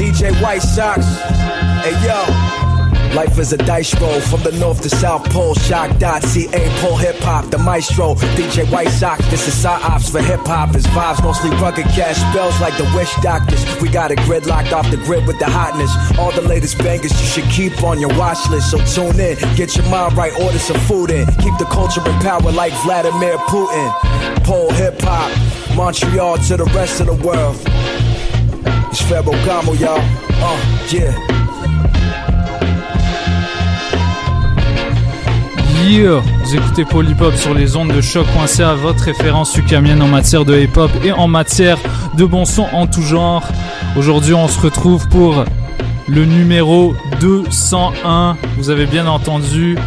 DJ 0.00 0.32
White 0.40 0.62
Sox. 0.62 1.04
Hey 1.84 1.92
yo, 2.02 2.24
life 3.14 3.38
is 3.38 3.52
a 3.52 3.58
dice 3.58 3.94
roll 4.00 4.18
from 4.18 4.42
the 4.42 4.52
north 4.52 4.80
to 4.80 4.88
south 4.88 5.28
pole. 5.28 5.54
Shock.ca, 5.54 6.80
pole 6.80 6.96
Hip 6.96 7.16
Hop, 7.18 7.50
the 7.50 7.58
maestro. 7.58 8.14
DJ 8.14 8.64
White 8.72 8.88
Sox, 8.88 9.22
this 9.28 9.46
is 9.46 9.62
ops 9.62 10.08
for 10.08 10.22
hip 10.22 10.40
hop. 10.46 10.74
His 10.74 10.86
vibes 10.86 11.22
mostly 11.22 11.50
rugged 11.50 11.84
cash 11.88 12.16
spells 12.16 12.58
like 12.62 12.78
the 12.78 12.84
wish 12.96 13.14
doctors. 13.16 13.62
We 13.82 13.90
got 13.90 14.10
a 14.10 14.16
grid 14.24 14.46
locked 14.46 14.72
off 14.72 14.90
the 14.90 14.96
grid 14.96 15.26
with 15.26 15.38
the 15.38 15.44
hotness. 15.44 15.92
All 16.18 16.32
the 16.32 16.48
latest 16.48 16.78
bangers 16.78 17.12
you 17.20 17.26
should 17.42 17.52
keep 17.52 17.82
on 17.82 18.00
your 18.00 18.16
watch 18.16 18.48
list. 18.48 18.70
So 18.70 18.78
tune 18.86 19.20
in, 19.20 19.36
get 19.54 19.76
your 19.76 19.84
mind 19.90 20.16
right, 20.16 20.32
order 20.40 20.58
some 20.58 20.80
food 20.88 21.10
in. 21.10 21.26
Keep 21.26 21.58
the 21.58 21.68
culture 21.70 22.00
in 22.08 22.18
power 22.20 22.50
like 22.52 22.72
Vladimir 22.84 23.36
Putin. 23.52 24.44
Pole 24.44 24.70
hip 24.70 24.98
hop, 25.02 25.76
Montreal 25.76 26.38
to 26.38 26.56
the 26.56 26.64
rest 26.72 27.02
of 27.02 27.06
the 27.08 27.26
world. 27.26 27.58
It's 28.92 29.08
yeah. 30.92 31.14
Yeah 35.86 36.20
Vous 36.44 36.56
écoutez 36.56 36.84
Polypop 36.84 37.36
sur 37.36 37.54
les 37.54 37.76
ondes 37.76 37.92
de 37.92 38.00
choc.ca, 38.00 38.74
votre 38.74 39.04
référence 39.04 39.52
sucamienne 39.52 40.02
en 40.02 40.08
matière 40.08 40.44
de 40.44 40.58
hip-hop 40.58 40.90
et 41.04 41.12
en 41.12 41.28
matière 41.28 41.78
de 42.16 42.24
bon 42.24 42.44
son 42.44 42.66
en 42.72 42.88
tout 42.88 43.02
genre. 43.02 43.46
Aujourd'hui, 43.96 44.34
on 44.34 44.48
se 44.48 44.58
retrouve 44.58 45.08
pour 45.08 45.44
le 46.08 46.24
numéro 46.24 46.94
201. 47.20 48.36
Vous 48.56 48.70
avez 48.70 48.86
bien 48.86 49.06
entendu. 49.06 49.78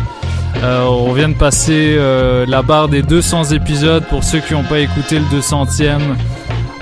Euh, 0.63 0.85
on 0.85 1.11
vient 1.11 1.27
de 1.27 1.33
passer 1.33 1.95
euh, 1.97 2.45
la 2.47 2.61
barre 2.61 2.87
des 2.87 3.01
200 3.01 3.51
épisodes. 3.51 4.05
Pour 4.09 4.23
ceux 4.23 4.39
qui 4.39 4.53
n'ont 4.53 4.63
pas 4.63 4.79
écouté 4.79 5.19
le 5.19 5.25
200e, 5.39 5.99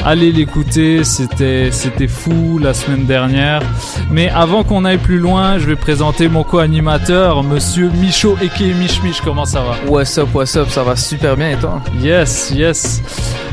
allez 0.05 0.31
l'écouter. 0.31 1.03
C'était 1.03 1.69
c'était 1.71 2.07
fou 2.07 2.59
la 2.59 2.73
semaine 2.73 3.05
dernière. 3.05 3.61
Mais 4.09 4.29
avant 4.29 4.63
qu'on 4.63 4.85
aille 4.85 4.97
plus 4.97 5.19
loin, 5.19 5.57
je 5.57 5.65
vais 5.65 5.75
présenter 5.75 6.27
mon 6.27 6.43
co-animateur, 6.43 7.43
Monsieur 7.43 7.89
Michaud 7.89 8.37
et 8.41 8.73
Mich 8.73 9.01
Mich. 9.03 9.21
Comment 9.21 9.45
ça 9.45 9.61
va? 9.61 9.75
What's 9.87 10.17
up, 10.17 10.29
what's 10.33 10.55
up, 10.55 10.69
ça 10.69 10.83
va 10.83 10.95
super 10.95 11.35
bien 11.37 11.51
et 11.51 11.57
toi? 11.57 11.81
Yes, 12.01 12.51
yes. 12.55 13.01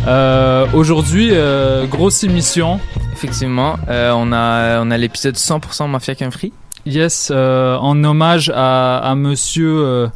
Euh, 0.07 0.67
Aujourd'hui, 0.75 1.31
euh, 1.33 1.87
grosse 1.87 2.25
émission. 2.25 2.81
Effectivement, 3.13 3.77
euh, 3.89 4.13
on 4.15 4.33
a, 4.33 4.81
on 4.81 4.91
a 4.91 4.97
l'épisode 4.97 5.35
100% 5.35 5.89
Mafia 5.89 6.15
Free. 6.31 6.53
Yes, 6.87 7.31
euh, 7.35 7.77
en 7.77 8.03
hommage 8.05 8.51
à, 8.55 8.99
à 8.99 9.15
monsieur, 9.15 9.83
euh, 9.85 10.09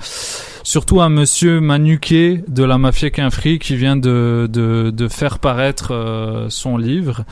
surtout 0.62 1.00
à 1.00 1.08
monsieur 1.08 1.60
Manuquet 1.60 2.44
de 2.48 2.64
la 2.64 2.78
Mafia 2.78 3.10
Qu'un 3.10 3.30
Free 3.30 3.58
qui 3.58 3.76
vient 3.76 3.96
de, 3.96 4.48
de, 4.50 4.90
de 4.90 5.08
faire 5.08 5.38
paraître 5.38 5.92
euh, 5.92 6.46
son 6.48 6.76
livre. 6.76 7.24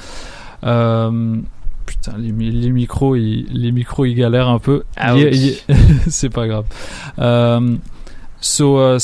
Euh, 0.64 1.36
putain, 1.86 2.12
les, 2.18 2.32
mi- 2.32 2.50
les 2.50 2.70
micros, 2.70 3.16
ils, 3.16 3.46
les 3.50 3.72
micros, 3.72 4.04
ils 4.04 4.14
galèrent 4.14 4.48
un 4.48 4.58
peu. 4.58 4.82
C'est 6.08 6.30
pas 6.30 6.46
grave. 6.46 6.64
Euh, 7.18 7.76
So, 8.42 8.78
euh, 8.78 8.98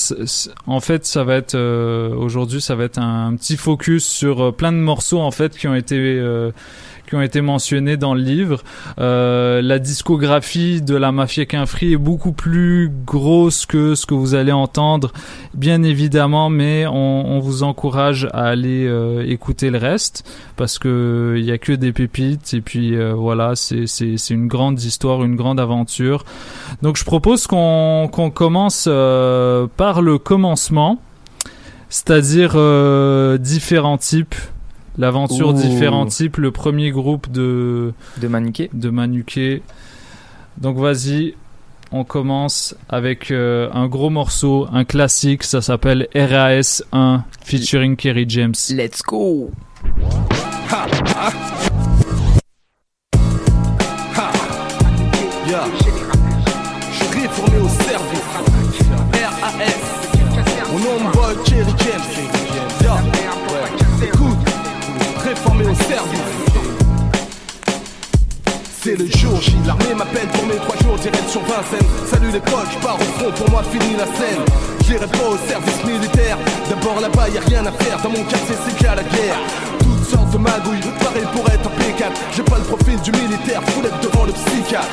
en 0.67 0.81
fait, 0.81 1.05
ça 1.05 1.23
va 1.23 1.35
être 1.35 1.57
euh, 1.57 2.15
aujourd'hui, 2.15 2.63
ça 2.63 2.75
va 2.75 2.85
être 2.85 2.97
un, 2.99 3.37
petit 3.37 3.59
focus 3.59 4.03
sur 4.07 4.43
euh, 4.47 4.51
plein 4.51 4.73
de 4.73 4.79
morceaux 4.79 5.21
en 5.21 5.31
fait 5.31 5.59
qui 5.59 5.69
ont 5.69 5.75
été 5.75 6.19
qui 7.07 7.15
ont 7.15 7.23
été 7.23 7.41
mentionnés 7.41 7.97
dans 7.97 8.15
le 8.15 8.21
livre. 8.21 8.63
Euh, 8.99 9.63
la 9.63 9.79
discographie 9.79 10.83
de 10.83 10.97
la 10.97 11.13
Mafia 11.13 11.45
Free 11.67 11.93
est 11.93 11.97
beaucoup 11.97 12.33
plus 12.33 12.91
grosse 13.07 13.67
que 13.67 13.95
ce 13.95 14.07
que 14.07 14.15
vous 14.15 14.35
allez 14.35 14.53
entendre, 14.53 15.13
bien 15.55 15.83
évidemment, 15.83 16.51
mais 16.51 16.87
on, 16.87 17.39
vous 17.41 17.63
encourage 17.63 18.29
à 18.33 18.45
aller 18.45 18.87
euh, 18.87 19.23
écouter 19.27 19.71
le 19.71 19.79
reste 19.79 20.25
parce 20.57 20.79
que 20.79 21.35
il 21.37 21.45
y 21.45 21.53
a 21.53 21.59
que 21.59 21.73
des 21.73 21.93
pépites 21.93 22.55
et 22.55 22.61
puis 22.61 22.97
euh, 22.97 23.13
voilà, 23.13 23.55
c'est 23.55 24.31
une 24.31 24.49
grande 24.49 24.83
histoire, 24.83 25.25
une 25.25 25.37
grande 25.37 25.61
aventure. 25.61 26.25
Donc 26.83 26.97
je 26.97 27.05
propose 27.05 27.47
qu'on 27.47 28.09
commence 28.35 28.87
euh, 28.89 29.67
par 29.77 30.03
le 30.03 30.19
commencement, 30.19 31.01
c'est-à-dire 31.89 32.53
euh, 32.55 33.39
différents 33.39 33.99
types. 33.99 34.35
L'aventure 34.99 35.53
différents 35.53 36.07
types, 36.07 36.39
le 36.39 36.51
premier 36.51 36.91
groupe 36.91 37.31
de, 37.31 37.93
De 38.21 38.29
Manuquet. 38.29 38.71
de 38.73 38.89
Manuquet. 38.91 39.63
Donc 40.59 40.79
vas-y, 40.79 41.35
on 41.93 42.05
commence 42.05 42.75
avec 42.89 43.31
euh, 43.31 43.69
un 43.75 43.87
gros 43.89 44.09
morceau, 44.11 44.67
un 44.73 44.85
classique, 44.85 45.43
ça 45.43 45.61
s'appelle 45.61 46.09
RAS 46.15 46.83
1 46.93 47.25
featuring 47.45 47.97
Kerry 47.97 48.25
James. 48.29 48.55
Let's 48.71 49.03
go 49.03 49.51
Yeah. 55.49 55.65
Je 56.91 57.05
suis 57.05 57.21
réformé 57.21 57.59
au 57.59 57.69
service. 57.69 58.27
RAS. 59.13 60.73
Mon 60.73 60.79
nom, 60.79 61.11
boy, 61.13 61.35
C'est 68.83 68.97
le 68.97 69.07
jour 69.07 69.41
J, 69.41 69.57
l'armée 69.67 69.95
m'appelle 69.97 70.29
pour 70.29 70.47
mes 70.47 70.57
trois 70.57 70.77
jours, 70.83 70.97
direction 70.97 71.41
Vincennes. 71.41 71.89
Salut 72.07 72.31
l'époque, 72.31 72.67
je 72.73 72.79
pars 72.79 72.95
au 72.95 73.05
front, 73.19 73.33
pour 73.33 73.51
moi 73.51 73.63
fini 73.65 73.97
la 73.97 74.05
scène. 74.05 74.45
J'irai 74.87 75.07
pas 75.07 75.29
au 75.29 75.37
service 75.49 75.85
militaire, 75.85 76.39
d'abord 76.69 77.01
là-bas 77.01 77.29
y 77.31 77.39
a 77.39 77.41
rien 77.41 77.67
à 77.67 77.73
faire, 77.73 78.01
dans 78.03 78.11
mon 78.11 78.23
quartier 78.25 78.55
c'est 78.65 78.77
qu'à 78.77 78.95
la 78.95 79.03
guerre. 79.03 79.76
Sortes 80.09 80.31
de 80.31 80.39
magouilles, 80.39 80.81
pareil 81.03 81.27
pour 81.35 81.49
être 81.51 81.67
impeccable. 81.67 82.15
J'ai 82.33 82.43
pas 82.43 82.59
le 82.59 82.65
profil 82.65 83.01
du 83.01 83.11
militaire, 83.11 83.61
foulette 83.75 83.99
devant 84.03 84.25
le 84.25 84.33
psychiatre. 84.33 84.87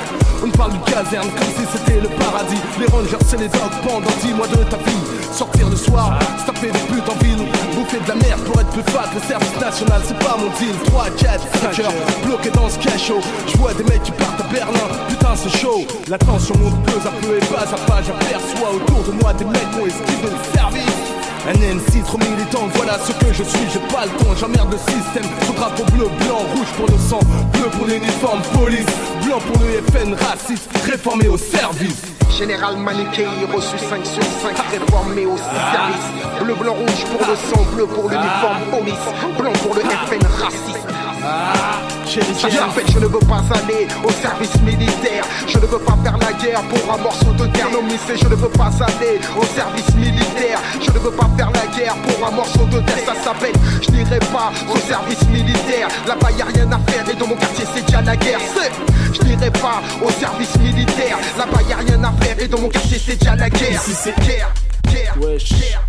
On 0.44 0.50
parle 0.50 0.74
du 0.74 0.80
caserne 0.80 1.30
comme 1.38 1.54
si 1.56 1.66
c'était 1.72 2.02
le 2.02 2.10
paradis. 2.10 2.60
Les 2.80 2.88
rangers 2.88 3.24
c'est 3.28 3.40
les 3.40 3.48
dogs 3.48 3.78
pendant 3.88 4.10
10 4.22 4.34
mois 4.34 4.48
de 4.48 4.64
ta 4.66 4.78
vie. 4.78 5.04
Sortir 5.32 5.70
le 5.70 5.76
soir, 5.76 6.18
se 6.40 6.46
taper 6.46 6.72
des 6.72 6.80
putes 6.90 7.08
en 7.08 7.16
ville, 7.24 7.46
bouffer 7.76 8.00
de 8.00 8.10
la 8.10 8.16
merde 8.16 8.42
pour 8.42 8.60
être 8.60 8.70
plus 8.70 8.92
fat. 8.92 9.06
Le 9.14 9.22
service 9.22 9.60
national 9.62 10.02
c'est 10.04 10.20
pas 10.20 10.36
mon 10.38 10.50
deal. 10.58 10.76
3, 10.86 11.06
4, 11.18 11.76
5 11.76 11.80
heures, 11.86 11.94
bloqué 12.26 12.50
dans 12.50 12.70
ce 12.70 12.80
cachot. 12.80 13.22
Je 13.48 13.58
vois 13.58 13.74
des 13.74 13.84
mecs 13.84 14.04
qui 14.04 14.12
partent 14.12 14.42
à 14.42 14.52
Berlin, 14.52 14.88
putain 15.08 15.36
c'est 15.36 15.56
chaud. 15.58 15.86
La 16.10 16.18
tension 16.18 16.58
monte 16.58 16.82
peu 16.86 16.98
à 17.08 17.12
peu 17.22 17.38
et 17.38 17.46
pas 17.54 17.70
à 17.70 17.78
pas. 17.86 18.02
J'aperçois 18.02 18.74
autour 18.76 19.04
de 19.04 19.12
moi 19.22 19.34
des 19.34 19.46
mecs 19.46 19.70
qui 19.72 19.80
ont 19.80 19.86
esquivé 19.86 20.28
le 20.28 20.58
service. 20.58 21.13
Un 21.46 21.60
MC 21.60 22.02
trop 22.06 22.18
militant, 22.20 22.70
voilà 22.74 22.98
ce 23.06 23.12
que 23.12 23.34
je 23.34 23.44
suis, 23.44 23.68
j'ai 23.74 23.94
pas 23.94 24.06
le 24.06 24.12
temps, 24.12 24.34
j'emmerde 24.40 24.72
le 24.72 24.78
système. 24.78 25.26
Son 25.46 25.52
drapeau 25.52 25.84
bleu, 25.92 26.08
blanc, 26.20 26.38
rouge 26.56 26.72
pour 26.78 26.88
le 26.88 26.98
sang, 26.98 27.20
bleu 27.52 27.70
pour 27.78 27.86
l'uniforme, 27.86 28.42
police, 28.54 28.86
blanc 29.26 29.40
pour 29.40 29.62
le 29.62 29.82
FN, 29.92 30.14
raciste, 30.14 30.70
réformé 30.86 31.28
au 31.28 31.38
service. 31.38 32.02
Général 32.30 32.78
Manuquet, 32.78 33.28
reçu 33.54 33.78
5 33.78 34.06
sur 34.06 34.24
5, 34.24 34.56
réformé 34.72 35.26
au 35.26 35.36
service. 35.36 36.42
Bleu, 36.42 36.56
blanc, 36.56 36.76
rouge 36.76 37.06
pour 37.12 37.28
le 37.28 37.36
sang, 37.36 37.62
bleu 37.74 37.88
pour 37.88 38.10
l'uniforme 38.10 38.62
police, 38.72 39.38
blanc 39.38 39.54
pour 39.62 39.76
le 39.76 39.82
FN 39.82 40.26
raciste. 40.42 40.93
Ah, 41.26 41.82
chérie. 42.08 42.34
s'appelle 42.36 42.86
je 42.94 43.00
ne 43.00 43.06
veux 43.08 43.20
pas 43.20 43.42
aller 43.56 43.88
au 44.04 44.12
service 44.12 44.56
militaire. 44.62 45.24
Je 45.48 45.58
ne 45.58 45.66
veux 45.66 45.80
pas 45.80 45.98
faire 46.04 46.18
la 46.18 46.34
guerre 46.34 46.62
pour 46.64 46.94
un 46.94 46.98
morceau 46.98 47.32
de 47.34 47.46
terre 47.48 47.70
Non 47.72 47.80
mais 47.84 47.98
c'est 48.06 48.18
je 48.18 48.28
ne 48.28 48.36
veux 48.36 48.50
pas 48.50 48.66
aller 48.82 49.20
au 49.38 49.44
service 49.56 49.96
militaire. 49.96 50.60
Je 50.82 50.92
ne 50.92 51.00
veux 51.00 51.12
pas 51.12 51.30
faire 51.38 51.52
la 51.52 51.66
guerre 51.78 51.96
pour 52.04 52.28
un 52.28 52.32
morceau 52.32 52.66
de 52.66 52.80
terre. 52.82 53.06
Ça 53.06 53.16
s'appelle 53.24 53.54
je 53.82 53.92
n'irai 53.92 54.20
pas 54.20 54.52
au 54.74 54.78
service 54.78 55.24
militaire. 55.30 55.88
Là-bas 56.08 56.32
y 56.38 56.42
a 56.42 56.46
rien 56.46 56.72
à 56.72 56.80
faire 56.92 57.10
et 57.10 57.16
dans 57.16 57.28
mon 57.28 57.36
quartier 57.36 57.66
c'est 57.74 57.86
déjà 57.86 58.02
la 58.02 58.16
guerre. 58.18 58.40
C'est 58.56 58.72
je 59.14 59.22
n'irai 59.28 59.52
pas 59.52 59.82
au 60.06 60.10
service 60.12 60.56
militaire. 60.60 61.18
Là-bas 61.38 61.62
y 61.70 61.74
a 61.74 61.78
rien 61.78 62.04
à 62.04 62.12
faire 62.24 62.36
et 62.40 62.48
dans 62.48 62.60
mon 62.60 62.70
quartier 62.70 63.00
c'est 63.04 63.16
déjà 63.18 63.36
la 63.36 63.50
guerre. 63.50 63.72
Ici, 63.72 63.94
c'est- 63.96 64.20
guerre, 64.26 64.52
guerre, 64.92 65.16
Wesh. 65.22 65.50
guerre. 65.54 65.82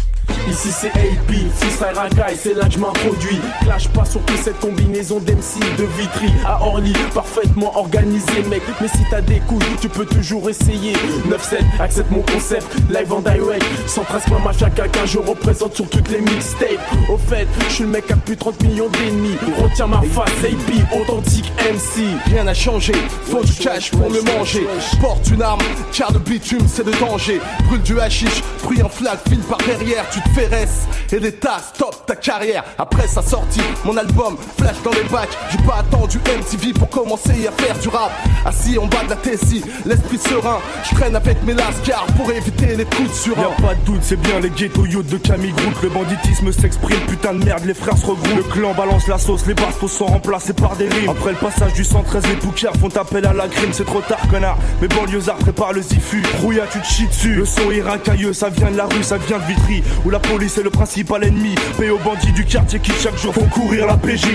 Ici 0.49 0.69
c'est 0.71 0.89
AP, 0.89 1.51
freestyle 1.57 1.95
racaille, 1.95 2.37
c'est 2.41 2.55
là 2.55 2.67
que 2.67 2.73
je 2.73 2.79
m'introduis. 2.79 3.41
Clash 3.63 3.89
pas 3.89 4.05
sur 4.05 4.21
toute 4.23 4.39
cette 4.39 4.59
combinaison 4.61 5.19
d'MC 5.19 5.61
de 5.79 5.85
Vitry 5.99 6.33
à 6.47 6.63
Orly, 6.63 6.93
parfaitement 7.15 7.77
organisé 7.77 8.43
mec. 8.51 8.63
Mais 8.81 8.89
si 8.89 8.99
t'as 9.11 9.21
des 9.21 9.41
couilles, 9.41 9.65
tu 9.81 9.89
peux 9.89 10.05
toujours 10.05 10.49
essayer. 10.49 10.93
9-7, 11.29 11.59
accepte 11.81 12.11
mon 12.11 12.23
concept, 12.23 12.67
live 12.91 13.13
en 13.13 13.21
direct. 13.21 13.65
113 13.87 14.23
points 14.27 14.39
mafia 14.45 14.71
caca, 14.71 15.07
je 15.07 15.19
représente 15.19 15.75
sur 15.75 15.89
toutes 15.89 16.09
les 16.11 16.21
mixtapes. 16.21 16.81
Au 17.09 17.17
fait, 17.17 17.47
je 17.69 17.75
suis 17.75 17.85
le 17.85 17.91
mec 17.91 18.11
à 18.11 18.17
plus 18.17 18.35
de 18.35 18.41
30 18.41 18.63
millions 18.63 18.89
d'ennemis. 18.89 19.37
Retiens 19.63 19.87
ma 19.87 20.03
face, 20.03 20.31
AP, 20.45 21.01
authentique 21.01 21.53
MC. 21.61 22.05
Rien 22.27 22.45
n'a 22.45 22.55
changé, 22.55 22.93
faut 23.25 23.43
du 23.43 23.53
cash 23.53 23.91
pour 23.91 24.11
me 24.11 24.21
manger. 24.37 24.67
Porte 25.01 25.29
une 25.31 25.43
arme, 25.43 25.61
car 25.93 26.13
le 26.13 26.19
bitume 26.19 26.67
c'est 26.69 26.85
le 26.85 26.93
danger. 26.93 27.41
Brûle 27.67 27.83
du 27.83 27.99
hashish, 28.01 28.43
pris 28.63 28.83
en 28.83 28.89
flag, 28.89 29.19
file 29.29 29.41
par 29.41 29.59
derrière, 29.59 30.05
tu 30.11 30.21
te 30.25 30.41
fesses 30.41 30.87
et 31.13 31.21
des 31.21 31.33
tas, 31.33 31.61
stop 31.75 32.07
ta 32.07 32.17
carrière. 32.17 32.65
Après 32.79 33.07
sa 33.07 33.23
sortie, 33.23 33.61
mon 33.85 33.97
album 33.97 34.37
flash 34.59 34.77
dans 34.83 34.91
les 34.91 35.05
bacs. 35.05 35.29
J'ai 35.51 35.59
pas 35.59 35.77
attendu 35.79 36.19
MTV 36.19 36.73
pour 36.73 36.89
commencer 36.89 37.47
à 37.47 37.63
faire 37.63 37.79
du 37.79 37.89
rap. 37.89 38.11
Assis 38.45 38.79
en 38.79 38.87
bas 38.87 39.05
de 39.05 39.11
la 39.11 39.17
Tessie, 39.17 39.63
l'esprit 39.87 40.19
serein. 40.19 40.59
Je 40.85 40.95
traîne 40.95 41.17
avec 41.17 41.43
mes 41.45 41.55
lascars 41.55 42.07
pour 42.17 42.31
éviter 42.31 42.77
les 42.77 42.85
coups 42.85 43.11
de 43.11 43.15
surin. 43.15 43.43
Y'a 43.43 43.67
pas 43.67 43.75
de 43.75 43.81
doute, 43.85 44.01
c'est 44.03 44.21
bien 44.21 44.41
les 44.41 44.51
ghetto 44.51 44.85
youths 44.87 45.07
de 45.07 45.19
Camille 45.19 45.53
Groot. 45.53 45.83
Le 45.83 45.89
banditisme 45.91 46.53
s'exprime, 46.53 47.01
putain 47.07 47.35
de 47.35 47.45
merde, 47.45 47.65
les 47.65 47.75
frères 47.75 47.97
se 47.97 48.07
regroupent. 48.07 48.37
Le 48.37 48.43
clan 48.43 48.75
balance 48.75 49.07
la 49.07 49.19
sauce, 49.19 49.47
les 49.47 49.55
bastos 49.55 49.93
sont 49.93 50.07
remplacés 50.07 50.53
par 50.53 50.77
des 50.77 50.89
rimes. 50.89 51.11
Après 51.11 51.31
le 51.31 51.39
passage 51.39 51.73
du 51.75 51.85
113, 51.85 52.27
les 52.27 52.37
poucars 52.37 52.75
font 52.77 52.89
appel 52.97 53.25
à 53.27 53.33
la 53.33 53.49
crime. 53.49 53.71
C'est 53.73 53.87
trop 53.87 54.01
tard, 54.01 54.21
connard. 54.31 54.59
Mes 54.81 54.89
banlieusards 54.89 55.37
préparent 55.37 55.73
le 55.73 55.83
zifu. 55.83 56.23
Rouilla, 56.41 56.65
tu 56.71 56.81
te 56.81 56.87
chies 56.87 57.07
dessus. 57.07 57.35
Le 57.35 57.45
son 57.45 57.71
est 57.71 57.83
racailleux, 57.83 58.33
ça 58.33 58.49
vient 58.49 58.71
de 58.71 58.77
la 58.77 58.87
rue, 58.87 59.03
ça 59.03 59.17
vient 59.17 59.39
de 59.39 59.45
Vitry. 59.45 59.83
La 60.15 60.21
police 60.21 60.57
est 60.59 60.63
le 60.63 60.71
principal 60.71 61.25
ennemi. 61.25 61.57
Paye 61.77 61.91
aux 61.91 61.99
bandits 61.99 62.31
du 62.31 62.45
quartier 62.45 62.79
qui 62.79 62.93
chaque 63.03 63.19
jour 63.19 63.35
font 63.35 63.47
courir 63.47 63.89
la 63.89 63.97
PJ. 63.97 64.27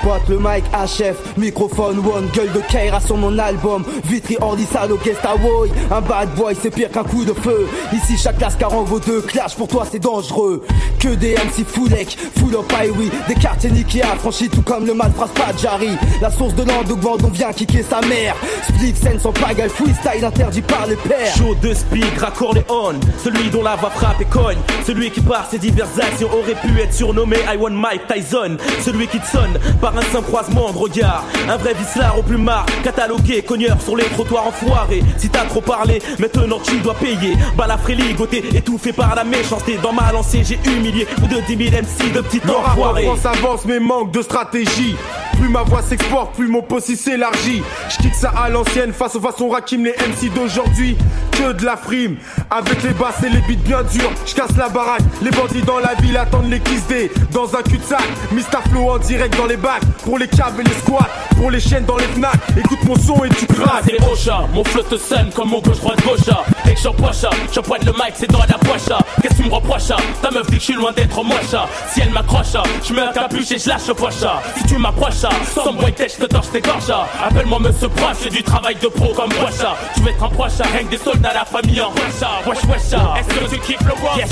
Spot 0.00 0.22
le 0.28 0.38
mic 0.38 0.64
HF, 0.72 1.36
microphone 1.36 1.98
one, 1.98 2.28
gueule 2.32 2.50
de 2.52 2.60
Kaira 2.60 2.98
sur 2.98 3.18
mon 3.18 3.38
album. 3.38 3.84
Vitry 4.04 4.38
Orly 4.40 4.64
Salo 4.64 4.96
Guest 5.04 5.20
Away. 5.26 5.70
Un 5.90 6.00
bad 6.00 6.34
boy 6.34 6.56
c'est 6.58 6.70
pire 6.70 6.90
qu'un 6.90 7.02
coup 7.02 7.26
de 7.26 7.34
feu. 7.34 7.68
Ici 7.92 8.16
chaque 8.16 8.40
lascar 8.40 8.72
en 8.72 8.84
vaut 8.84 9.00
deux, 9.00 9.20
clash 9.20 9.54
pour 9.54 9.68
toi 9.68 9.84
c'est 9.90 9.98
dangereux. 9.98 10.64
Que 10.98 11.08
des 11.08 11.34
MC 11.34 11.66
fullek, 11.66 12.16
full 12.36 12.54
up 12.54 12.72
oui 12.96 13.10
Des 13.28 13.34
quartiers 13.34 13.70
niqués 13.70 14.02
affranchis 14.02 14.48
tout 14.48 14.62
comme 14.62 14.86
le 14.86 14.94
malphrase 14.94 15.30
Padjari. 15.34 15.90
La 16.22 16.30
source 16.30 16.54
de 16.54 16.62
l'endouement 16.62 17.18
on 17.22 17.28
vient 17.28 17.52
kicker 17.52 17.82
sa 17.82 18.00
mère. 18.06 18.34
Split 18.66 18.94
scène 18.94 19.20
sans 19.20 19.32
pagaille, 19.32 19.68
freestyle 19.68 20.24
interdit 20.24 20.62
par 20.62 20.86
les 20.86 20.96
pères. 20.96 21.34
Chaud 21.36 21.54
de 21.60 21.74
speed, 21.74 22.18
raccord 22.18 22.54
les 22.54 22.64
on 22.70 22.94
Celui 23.22 23.50
dont 23.50 23.62
la 23.62 23.76
voix 23.76 23.90
frappe 23.90 24.20
et 24.22 24.24
cogne 24.24 24.58
Celui 24.86 25.07
qui 25.10 25.20
par 25.20 25.48
ses 25.50 25.58
diverses 25.58 25.98
actions 25.98 26.28
aurait 26.32 26.54
pu 26.54 26.80
être 26.80 26.92
surnommé 26.92 27.36
I 27.48 27.56
want 27.56 27.70
Mike 27.70 28.06
Tyson. 28.06 28.56
Celui 28.80 29.06
qui 29.06 29.18
te 29.18 29.26
sonne 29.26 29.58
par 29.80 29.96
un 29.96 30.02
simple 30.02 30.26
croisement 30.26 30.70
de 30.72 30.78
regard 30.78 31.24
Un 31.48 31.56
vrai 31.56 31.74
vicelard 31.74 32.18
au 32.18 32.22
plus 32.22 32.36
marre 32.36 32.66
Catalogué, 32.82 33.42
cogneur 33.42 33.80
sur 33.80 33.96
les 33.96 34.04
trottoirs 34.04 34.46
enfoirés. 34.46 35.02
Si 35.16 35.28
t'as 35.28 35.44
trop 35.44 35.60
parlé, 35.60 36.02
maintenant 36.18 36.58
tu 36.62 36.78
dois 36.78 36.94
payer. 36.94 37.36
Balafré 37.56 37.94
ligoté, 37.94 38.44
étouffé 38.54 38.92
par 38.92 39.14
la 39.14 39.24
méchanceté. 39.24 39.78
Dans 39.82 39.92
ma 39.92 40.12
lancée 40.12 40.42
j'ai 40.44 40.58
humilié 40.70 41.06
Ou 41.22 41.26
de 41.26 41.40
10 41.40 41.70
000 41.70 41.82
MC 41.82 42.12
de 42.12 42.50
en 42.50 42.58
enfoirés. 42.58 43.04
France 43.04 43.26
avance 43.26 43.64
mais 43.64 43.80
manque 43.80 44.12
de 44.12 44.22
stratégie. 44.22 44.96
Plus 45.38 45.48
ma 45.48 45.62
voix 45.62 45.82
s'exporte, 45.82 46.34
plus 46.34 46.48
mon 46.48 46.62
possi 46.62 46.96
s'élargit. 46.96 47.62
Je 47.90 47.96
kick 47.98 48.14
ça 48.14 48.30
à 48.30 48.48
l'ancienne 48.48 48.92
face 48.92 49.14
aux 49.14 49.20
façons 49.20 49.48
Rakim 49.48 49.84
Les 49.84 49.92
MC 49.92 50.32
d'aujourd'hui, 50.34 50.96
que 51.32 51.52
de 51.52 51.64
la 51.64 51.76
frime. 51.76 52.16
Avec 52.50 52.82
les 52.82 52.92
basses 52.92 53.22
et 53.22 53.28
les 53.28 53.40
beats 53.42 53.62
bien 53.64 53.82
durs 53.84 54.10
Je 54.26 54.34
casse 54.34 54.56
la 54.56 54.68
baraque, 54.68 54.97
les 55.22 55.30
bandits 55.30 55.62
dans 55.62 55.78
la 55.78 55.94
ville 55.94 56.16
attendent 56.16 56.50
les 56.50 56.60
kiss 56.60 56.86
day 56.86 57.10
Dans 57.32 57.54
un 57.56 57.62
cul-de-sac, 57.62 58.02
Mr 58.32 58.70
Flow 58.70 58.90
en 58.90 58.98
direct 58.98 59.36
dans 59.36 59.46
les 59.46 59.56
bacs 59.56 59.84
Pour 60.04 60.18
les 60.18 60.28
câbles 60.28 60.60
et 60.60 60.64
les 60.64 60.74
squats, 60.74 61.08
pour 61.36 61.50
les 61.50 61.60
chaînes 61.60 61.84
dans 61.84 61.96
les 61.96 62.04
fnac 62.04 62.36
Écoute 62.56 62.78
mon 62.84 62.96
son 62.96 63.24
et 63.24 63.28
tu 63.30 63.46
crases 63.46 63.88
c'est 63.88 64.02
Ocha, 64.04 64.46
mon 64.52 64.64
flow 64.64 64.82
te 64.82 64.96
sonne 64.96 65.30
comme 65.34 65.50
mon 65.50 65.60
gauche 65.60 65.78
droite 65.78 66.00
gaucha. 66.04 66.44
Dès 66.64 66.74
que 66.74 66.80
j'empoche, 66.80 67.24
je 67.52 67.60
pointe 67.60 67.84
le 67.84 67.92
mic, 67.92 68.12
c'est 68.14 68.30
dans 68.30 68.40
la 68.40 68.58
poche. 68.58 68.98
Qu'est-ce 69.22 69.34
que 69.34 69.42
tu 69.42 69.48
me 69.48 69.54
reproches 69.54 69.88
Ta 70.22 70.30
meuf 70.30 70.46
dit 70.46 70.54
que 70.54 70.58
je 70.58 70.64
suis 70.64 70.74
loin 70.74 70.92
d'être 70.92 71.22
moche. 71.22 71.54
Si 71.92 72.00
elle 72.00 72.10
m'accroche, 72.10 72.56
je 72.86 72.92
mets 72.92 73.02
un 73.02 73.12
capuche 73.12 73.50
et 73.52 73.58
je 73.58 73.68
lâche 73.68 73.92
poche. 73.92 74.24
Si 74.56 74.64
tu 74.64 74.78
m'approches, 74.78 75.24
sans 75.54 75.72
tête, 75.96 76.14
je 76.18 76.24
te 76.24 76.26
torche 76.26 76.50
tes 76.50 76.60
gorges. 76.60 76.92
Appelle-moi 77.24 77.58
monsieur 77.60 77.88
proche, 77.88 78.16
j'ai 78.24 78.30
du 78.30 78.42
travail 78.42 78.76
de 78.76 78.88
pro 78.88 79.12
comme 79.14 79.30
poche. 79.30 79.64
Tu 79.94 80.00
veux 80.02 80.10
être 80.10 80.24
un 80.24 80.28
proche, 80.28 80.52
rien 80.60 80.84
que 80.84 80.90
des 80.90 80.98
soldats, 80.98 81.34
la 81.34 81.44
famille 81.44 81.80
en 81.80 81.90
wesh. 81.92 82.46
Wesh, 82.46 82.64
wesh, 82.64 83.00
est-ce 83.18 83.28
que 83.28 83.54
tu 83.54 83.60
kiffes 83.60 83.86
le 83.86 84.18
yes, 84.18 84.30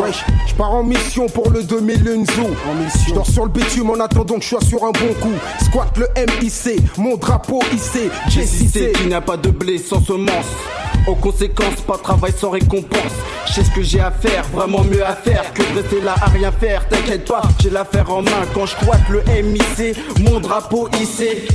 Wesh, 0.00 0.24
je 0.46 0.54
pars 0.54 0.72
en 0.72 0.82
mission 0.82 1.26
pour 1.28 1.50
le 1.50 1.62
2000 1.62 2.08
Unzo. 2.08 2.42
En 2.42 2.74
mission. 2.74 3.00
Je 3.08 3.14
dors 3.14 3.26
sur 3.26 3.44
le 3.44 3.50
bitume 3.50 3.90
en 3.90 4.00
attendant 4.00 4.36
que 4.36 4.42
je 4.42 4.48
sois 4.48 4.60
sur 4.60 4.84
un 4.84 4.90
bon 4.90 5.14
coup. 5.20 5.34
Squat 5.64 5.96
le 5.96 6.08
MIC, 6.16 6.98
mon 6.98 7.16
drapeau 7.16 7.60
hissé. 7.72 8.10
JCC 8.28 8.92
qui 8.92 9.06
n'a 9.06 9.20
pas 9.20 9.36
de 9.36 9.50
blé 9.50 9.78
sans 9.78 10.02
semence. 10.02 10.46
Aux 11.06 11.14
conséquences, 11.14 11.80
pas 11.86 11.96
de 11.96 12.02
travail 12.02 12.32
sans 12.36 12.50
récompense. 12.50 13.12
Je 13.46 13.52
sais 13.52 13.64
ce 13.64 13.70
que 13.70 13.82
j'ai 13.82 14.00
à 14.00 14.10
faire, 14.10 14.44
vraiment 14.52 14.82
mieux 14.82 15.04
à 15.06 15.14
faire 15.14 15.52
que 15.54 15.62
de 15.62 15.80
rester 15.80 16.00
là 16.00 16.14
à 16.20 16.26
rien 16.26 16.50
faire. 16.50 16.88
T'inquiète 16.88 17.26
pas, 17.26 17.42
j'ai 17.60 17.70
l'affaire 17.70 18.10
en 18.10 18.22
main 18.22 18.30
quand 18.54 18.66
je 18.66 18.74
crois 18.76 18.96
le 19.08 19.22
MIC, 19.42 19.96
mon 20.20 20.40
drapeau 20.40 20.88
hissé. 21.00 21.46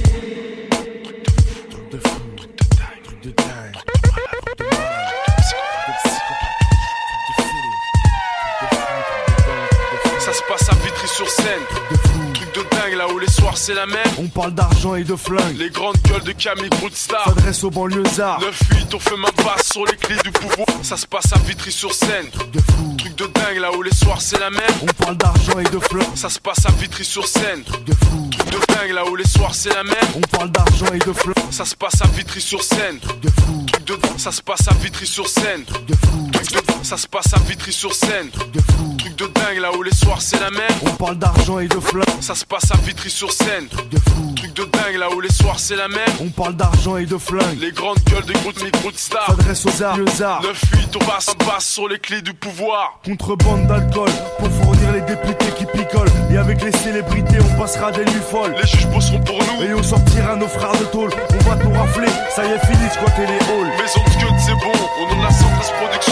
Vitry-sur-Seine. 11.41 12.33
Truc 12.33 12.53
de 12.53 12.75
dingue 12.75 12.97
là 12.97 13.07
où 13.07 13.19
les 13.19 13.29
soirs 13.29 13.57
c'est 13.57 13.73
la 13.73 13.85
même. 13.85 14.07
On 14.17 14.27
parle 14.27 14.53
d'argent 14.53 14.95
et 14.95 15.03
de 15.03 15.15
flingue. 15.15 15.57
Les 15.57 15.69
grandes 15.69 15.97
gueules 16.03 16.23
de 16.23 16.31
Camille 16.31 16.69
Broodstar. 16.69 17.25
S'adresse 17.25 17.63
aux 17.63 17.71
banlieusards. 17.71 18.41
9-8, 18.41 18.95
on 18.95 18.99
fait 18.99 19.17
ma 19.17 19.31
passe 19.31 19.69
sur 19.71 19.85
les 19.85 19.95
clés 19.95 20.17
du 20.23 20.31
pouvoir. 20.31 20.67
Ça 20.83 20.97
se 20.97 21.05
passe 21.05 21.31
à 21.33 21.37
Vitry-sur-Seine. 21.39 22.27
De 22.51 22.59
fou. 22.59 22.95
Truc 22.97 23.15
de 23.15 23.25
dingue 23.27 23.57
là 23.59 23.71
où 23.71 23.81
les 23.81 23.93
soirs 23.93 24.21
c'est 24.21 24.39
la 24.39 24.49
même. 24.49 24.61
On 24.81 25.03
parle 25.03 25.17
d'argent 25.17 25.59
et 25.59 25.63
de 25.63 25.79
flingue. 25.79 26.15
Ça 26.15 26.29
se 26.29 26.39
passe 26.39 26.65
à 26.65 26.71
Vitry-sur-Seine. 26.71 27.63
De 27.85 27.93
fou. 27.93 28.29
Truc 28.31 28.49
de 28.51 28.73
dingue 28.73 28.91
là 28.91 29.05
où 29.09 29.15
les 29.15 29.27
soirs 29.27 29.55
c'est 29.55 29.73
la 29.73 29.83
même. 29.83 29.95
On 30.15 30.37
parle 30.37 30.51
d'argent 30.51 30.93
et 30.93 30.99
de 30.99 31.13
flingue. 31.13 31.51
Ça 31.51 31.65
se 31.65 31.75
passe 31.75 32.01
à 32.01 32.07
Vitry-sur-Seine. 32.07 32.99
De 33.21 33.29
fou. 33.41 33.65
Truc 33.71 33.85
de 33.85 33.97
ça 34.17 34.31
se 34.31 34.41
passe 34.41 34.67
à 34.67 34.73
Vitry-sur-Seine. 34.75 35.63
De 35.87 35.95
fou. 35.95 36.29
Truc 36.31 36.51
de 36.51 36.70
ça 36.83 36.97
se 36.97 37.07
passe 37.07 37.33
à 37.33 37.39
Vitry-sur-Seine. 37.39 38.29
De 38.53 38.59
fou. 38.59 38.95
Truc 38.97 39.15
de 39.15 39.27
dingue 39.27 39.59
là 39.59 39.71
où 39.77 39.83
les 39.83 39.93
soirs 39.93 40.21
c'est 40.21 40.39
la 40.39 40.49
même. 40.49 40.77
On 40.85 40.91
parle 40.91 41.17
d'argent 41.17 41.59
et 41.59 41.67
de 41.67 41.79
flingue. 41.79 42.21
Ça 42.21 42.35
se 42.35 42.45
passe 42.45 42.71
à 42.71 42.77
Vitry-sur-Seine. 42.77 43.67
De 43.89 43.97
fou. 43.97 44.33
Truc 44.35 44.53
de 44.53 44.63
dingue 44.63 44.97
là 44.97 45.09
où 45.15 45.19
les 45.21 45.31
soirs 45.31 45.59
c'est 45.59 45.75
la 45.75 45.87
même. 45.87 46.09
On 46.19 46.29
parle 46.29 46.55
d'argent 46.55 46.97
et 46.97 47.05
de 47.05 47.17
flingue. 47.17 47.59
Les 47.59 47.71
grandes 47.71 47.99
gueules 48.09 48.25
des 48.25 48.33
groupes 48.33 48.61
micro 48.63 48.91
de 48.91 48.97
stars. 48.97 49.27
S'adresse 49.27 49.65
aux 49.65 49.71
banlieusards. 49.71 50.41
9-8, 50.43 50.95
on 50.95 51.05
passe, 51.05 51.29
on 51.29 51.43
passe 51.45 51.65
sur 51.65 51.87
les 51.87 51.99
clés 51.99 52.21
du 52.21 52.33
pouvoir. 52.33 52.99
Contrebande 53.05 53.67
d'alcool 53.67 54.09
pour 54.39 54.49
fournir 54.49 54.91
les 54.93 55.01
députés 55.01 55.51
qui 55.57 55.65
picolent. 55.65 56.11
Et 56.31 56.37
avec 56.37 56.61
les 56.63 56.71
célébrités, 56.71 57.37
on 57.39 57.59
passera 57.59 57.91
des 57.91 58.05
nuits 58.05 58.25
folles. 58.29 58.55
Les 58.61 58.67
juges 58.67 58.87
bosseront 58.87 59.21
pour 59.21 59.39
nous. 59.39 59.63
Et 59.63 59.73
on 59.73 59.83
sortira 59.83 60.35
nos 60.35 60.47
frères 60.47 60.77
de 60.77 60.85
tôle. 60.85 61.11
On 61.33 61.49
va 61.49 61.55
tout 61.55 61.71
rafler, 61.71 62.07
ça 62.35 62.45
y 62.45 62.51
est, 62.51 62.65
fini 62.65 62.87
de 62.87 62.93
squatter 62.93 63.27
les 63.27 63.39
halls. 63.51 63.71
Maison 63.77 64.01
de 64.05 64.21
c'est 64.39 64.53
bon. 64.53 64.71
Nom 65.09 65.17
de 65.17 65.23
la 65.23 65.31
Centrale 65.31 65.61
Production, 65.79 66.10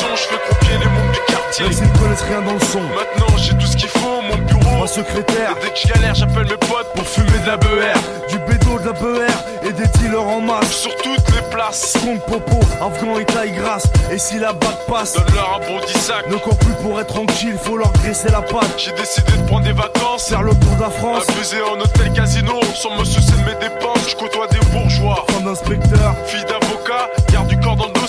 Même 1.61 1.73
s'ils 1.73 1.91
ne 1.91 1.97
connaissent 1.97 2.21
rien 2.21 2.41
dans 2.41 2.53
le 2.53 2.59
son. 2.59 2.81
Maintenant, 2.81 3.37
j'ai 3.37 3.53
tout 3.57 3.65
ce 3.65 3.75
qu'il 3.75 3.89
faut, 3.89 4.21
mon 4.21 4.37
bureau. 4.45 4.81
Ma 4.81 4.87
secrétaire, 4.87 5.55
Et 5.57 5.65
dès 5.65 5.71
que 5.71 5.79
je 5.79 5.93
galère, 5.93 6.15
j'appelle 6.15 6.45
mes 6.45 6.57
potes 6.57 6.93
pour 6.95 7.05
fumer 7.05 7.37
de 7.43 7.47
la 7.47 7.57
beurre. 7.57 7.95
du 8.29 8.37
bédo, 8.39 8.79
de 8.79 8.85
la 8.85 8.93
BR 8.93 9.67
et 9.67 9.73
des 9.73 9.87
dealers 9.99 10.27
en 10.27 10.41
masse. 10.41 10.71
Sur 10.71 10.95
toutes 10.97 11.35
les 11.35 11.41
places, 11.51 11.97
Kong 12.03 12.19
Popo, 12.27 12.59
Afghan 12.81 13.19
et 13.19 13.25
taille 13.25 13.51
grasse. 13.51 13.87
Et 14.11 14.17
si 14.17 14.39
la 14.39 14.53
bague 14.53 14.85
passe, 14.87 15.13
donne-leur 15.13 15.55
un 15.55 15.67
bon 15.67 15.79
10 15.85 15.93
sac. 15.99 16.27
ne 16.29 16.35
cours 16.37 16.57
plus 16.57 16.73
pour 16.81 16.99
être 16.99 17.07
tranquille, 17.07 17.55
faut 17.61 17.77
leur 17.77 17.91
graisser 17.93 18.29
la 18.29 18.41
patte. 18.41 18.73
J'ai 18.77 18.91
décidé 18.93 19.31
de 19.33 19.47
prendre 19.47 19.65
des 19.65 19.73
vacances. 19.73 20.29
Faire 20.29 20.43
le 20.43 20.51
tour 20.53 20.75
de 20.75 20.81
la 20.81 20.89
France, 20.89 21.23
Abuser 21.29 21.61
en 21.61 21.79
hôtel 21.79 22.13
casino, 22.13 22.59
sans 22.75 22.97
me 22.97 23.03
soucier 23.03 23.33
de 23.33 23.49
mes 23.49 23.59
dépenses. 23.59 24.09
Je 24.09 24.15
côtoie 24.15 24.47
des 24.47 24.59
bourgeois. 24.71 25.25
femme 25.29 25.43
d'inspecteur. 25.43 26.15
Fille 26.27 26.45
d'avocat, 26.45 26.68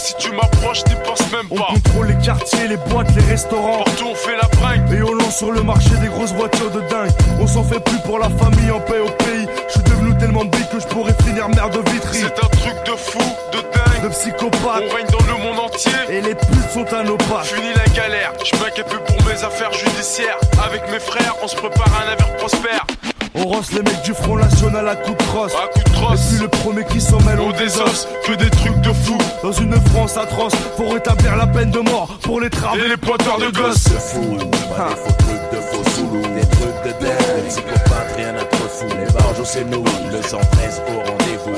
si 0.01 0.15
tu 0.19 0.33
m'approches, 0.33 0.83
t'y 0.85 0.95
penses 0.95 1.31
même 1.31 1.49
pas. 1.49 1.69
On 1.71 1.75
contrôle 1.75 2.09
les 2.09 2.25
quartiers, 2.25 2.69
les 2.69 2.77
boîtes, 2.77 3.15
les 3.15 3.25
restaurants. 3.25 3.85
Partout 3.85 4.09
on 4.11 4.15
fait 4.15 4.37
la 4.37 4.49
bringue. 4.59 4.93
Et 4.93 5.03
on 5.03 5.15
lance 5.15 5.37
sur 5.37 5.53
le 5.53 5.63
marché 5.63 5.91
des 6.01 6.09
grosses 6.09 6.33
voitures 6.33 6.71
de 6.71 6.81
dingue. 6.89 7.11
On 7.41 7.47
s'en 7.47 7.63
fait 7.63 7.81
plus 7.81 7.99
pour 8.05 8.19
la 8.19 8.31
famille 8.31 8.71
en 8.71 8.81
paix 8.81 9.01
au 9.01 9.11
pays. 9.11 9.47
Je 9.69 9.73
suis 9.73 9.83
devenu 9.83 10.17
tellement 10.19 10.45
big 10.45 10.69
que 10.69 10.81
je 10.81 10.87
pourrais 10.87 11.15
finir 11.25 11.49
merde 11.51 11.73
de 11.73 11.91
vitrine. 11.91 12.27
C'est 12.27 12.45
un 12.45 12.49
truc 12.49 12.77
de 12.87 12.93
fou, 12.93 13.19
de 13.53 13.59
dingue, 13.59 14.03
de 14.05 14.09
psychopathe. 14.09 14.85
On 14.91 14.95
règne 14.95 15.07
dans 15.13 15.27
le 15.27 15.43
monde 15.45 15.59
entier. 15.67 15.93
Et 16.09 16.21
les 16.21 16.35
putes 16.35 16.71
sont 16.73 16.93
à 16.95 17.03
nos 17.03 17.17
pas. 17.17 17.43
Fini 17.43 17.69
la 17.75 17.93
galère, 17.95 18.33
je 18.43 18.57
m'inquiète 18.63 18.87
plus 18.87 19.01
pour 19.01 19.27
mes 19.27 19.45
affaires 19.45 19.73
judiciaires. 19.73 20.39
Avec 20.65 20.91
mes 20.91 21.01
frères, 21.01 21.35
on 21.43 21.49
se 21.49 21.57
prépare 21.57 21.89
à 21.95 22.07
un 22.07 22.13
avenir 22.13 22.37
prospère. 22.37 22.87
On 23.35 23.45
rosse 23.45 23.73
les 23.73 23.83
mecs 23.83 24.03
du 24.03 24.13
Front 24.13 24.37
National 24.37 24.89
à 24.89 24.97
coup 24.97 25.13
de 25.13 25.23
crosse. 25.23 25.53
À 25.55 25.69
coup 25.69 25.79
de 25.79 25.91
crosse. 25.91 26.21
Et 26.21 26.35
puis 26.35 26.43
le 26.43 26.49
premier 26.49 26.85
qui 26.85 27.01
s'en 27.01 27.19
mêle, 27.21 27.39
on 27.41 27.51
On 27.51 27.53
désosse, 27.53 28.07
que 28.25 28.33
des 28.33 28.51
trucs 28.51 28.81
de 28.81 28.93
fou. 28.93 29.19
Dans 29.43 29.53
une 29.53 29.75
France 29.93 30.17
atroce, 30.17 30.55
pour 30.77 30.93
rétablir 30.93 31.37
la 31.37 31.47
peine 31.47 31.71
de 31.71 31.81
mort, 31.81 32.09
pour 32.23 32.41
les 32.41 32.51
travaux 32.51 32.77
Et 32.77 32.89
les 32.89 32.97
pointeurs 32.97 33.39
de 33.39 33.51
gosses. 33.51 33.89
fou, 33.89 34.37
pas 34.37 34.89
des 34.89 34.97
faux 34.97 35.13
trucs 35.19 35.51
de 35.53 35.61
faux 35.61 35.91
soulous, 35.91 36.23
des 36.23 36.47
trucs 36.47 36.83
de 36.85 37.05
dead, 37.05 37.43
des 37.43 37.49
psychopathes, 37.49 38.17
rien 38.17 38.35
à 38.37 38.45
trop 38.45 38.69
fou. 38.69 38.87
Les 38.89 39.13
barges, 39.13 39.45
c'est 39.45 39.65
nous, 39.65 39.85
le 40.13 40.23
113 40.23 40.83
au 40.89 41.11
rendez-vous. 41.11 41.57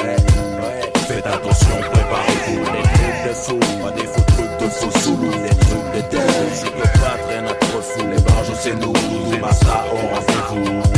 Faites 1.06 1.26
attention, 1.26 1.76
préparez-vous. 1.92 2.64
Des 2.64 2.82
trucs 2.82 3.28
de 3.28 3.34
fou, 3.34 3.58
pas 3.82 3.90
des 3.90 4.06
faux 4.06 4.24
trucs 4.36 4.58
de 4.60 4.68
faux 4.68 4.98
soulous, 4.98 5.30
des 5.30 5.56
trucs 5.56 5.92
de 5.94 6.10
dead, 6.10 6.26
des 6.26 6.50
psychopathes, 6.54 7.26
rien 7.28 7.46
à 7.46 7.54
trop 7.54 7.82
fou. 7.82 8.00
Les 8.10 8.22
barges, 8.22 8.52
c'est 8.60 8.74
nous, 8.74 8.92
tout 8.92 9.38
basta 9.40 9.84
au 9.92 10.14
rendez-vous. 10.14 10.91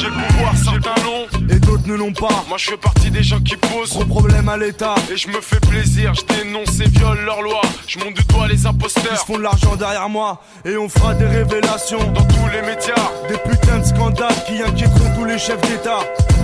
J'ai 0.00 0.06
le 0.06 0.12
pouvoir, 0.12 0.54
certains 0.56 1.02
l'ont. 1.04 1.26
et 1.54 1.58
d'autres 1.58 1.86
ne 1.86 1.94
l'ont 1.94 2.12
pas. 2.12 2.44
Moi 2.48 2.56
je 2.56 2.70
fais 2.70 2.76
partie 2.78 3.10
des 3.10 3.22
gens 3.22 3.40
qui 3.40 3.56
posent. 3.56 3.90
Gros 3.92 4.04
problème 4.06 4.48
à 4.48 4.56
l'État. 4.56 4.94
Et 5.12 5.16
je 5.18 5.28
me 5.28 5.40
fais 5.42 5.60
plaisir, 5.60 6.14
je 6.14 6.22
dénonce 6.34 6.80
et 6.80 6.88
viole 6.88 7.20
leurs 7.26 7.42
lois. 7.42 7.60
Je 7.86 7.98
monte 7.98 8.14
du 8.14 8.24
doigt 8.24 8.48
les 8.48 8.62
Ils 8.62 8.66
imposteurs. 8.66 9.18
se 9.18 9.24
font 9.26 9.36
de 9.36 9.42
l'argent 9.42 9.76
derrière 9.76 10.08
moi 10.08 10.40
et 10.64 10.76
on 10.78 10.88
fera 10.88 11.12
des 11.14 11.26
révélations. 11.26 11.98
Dans 12.12 12.24
tous 12.24 12.48
les 12.52 12.62
médias, 12.62 12.94
Des 13.28 13.36
putains 13.38 13.78
de 13.78 13.84
scandales 13.84 14.34
qui 14.46 14.62
inquiéteront 14.62 15.10
tous 15.16 15.24
les 15.26 15.38
chefs 15.38 15.60
d'État. 15.62 16.00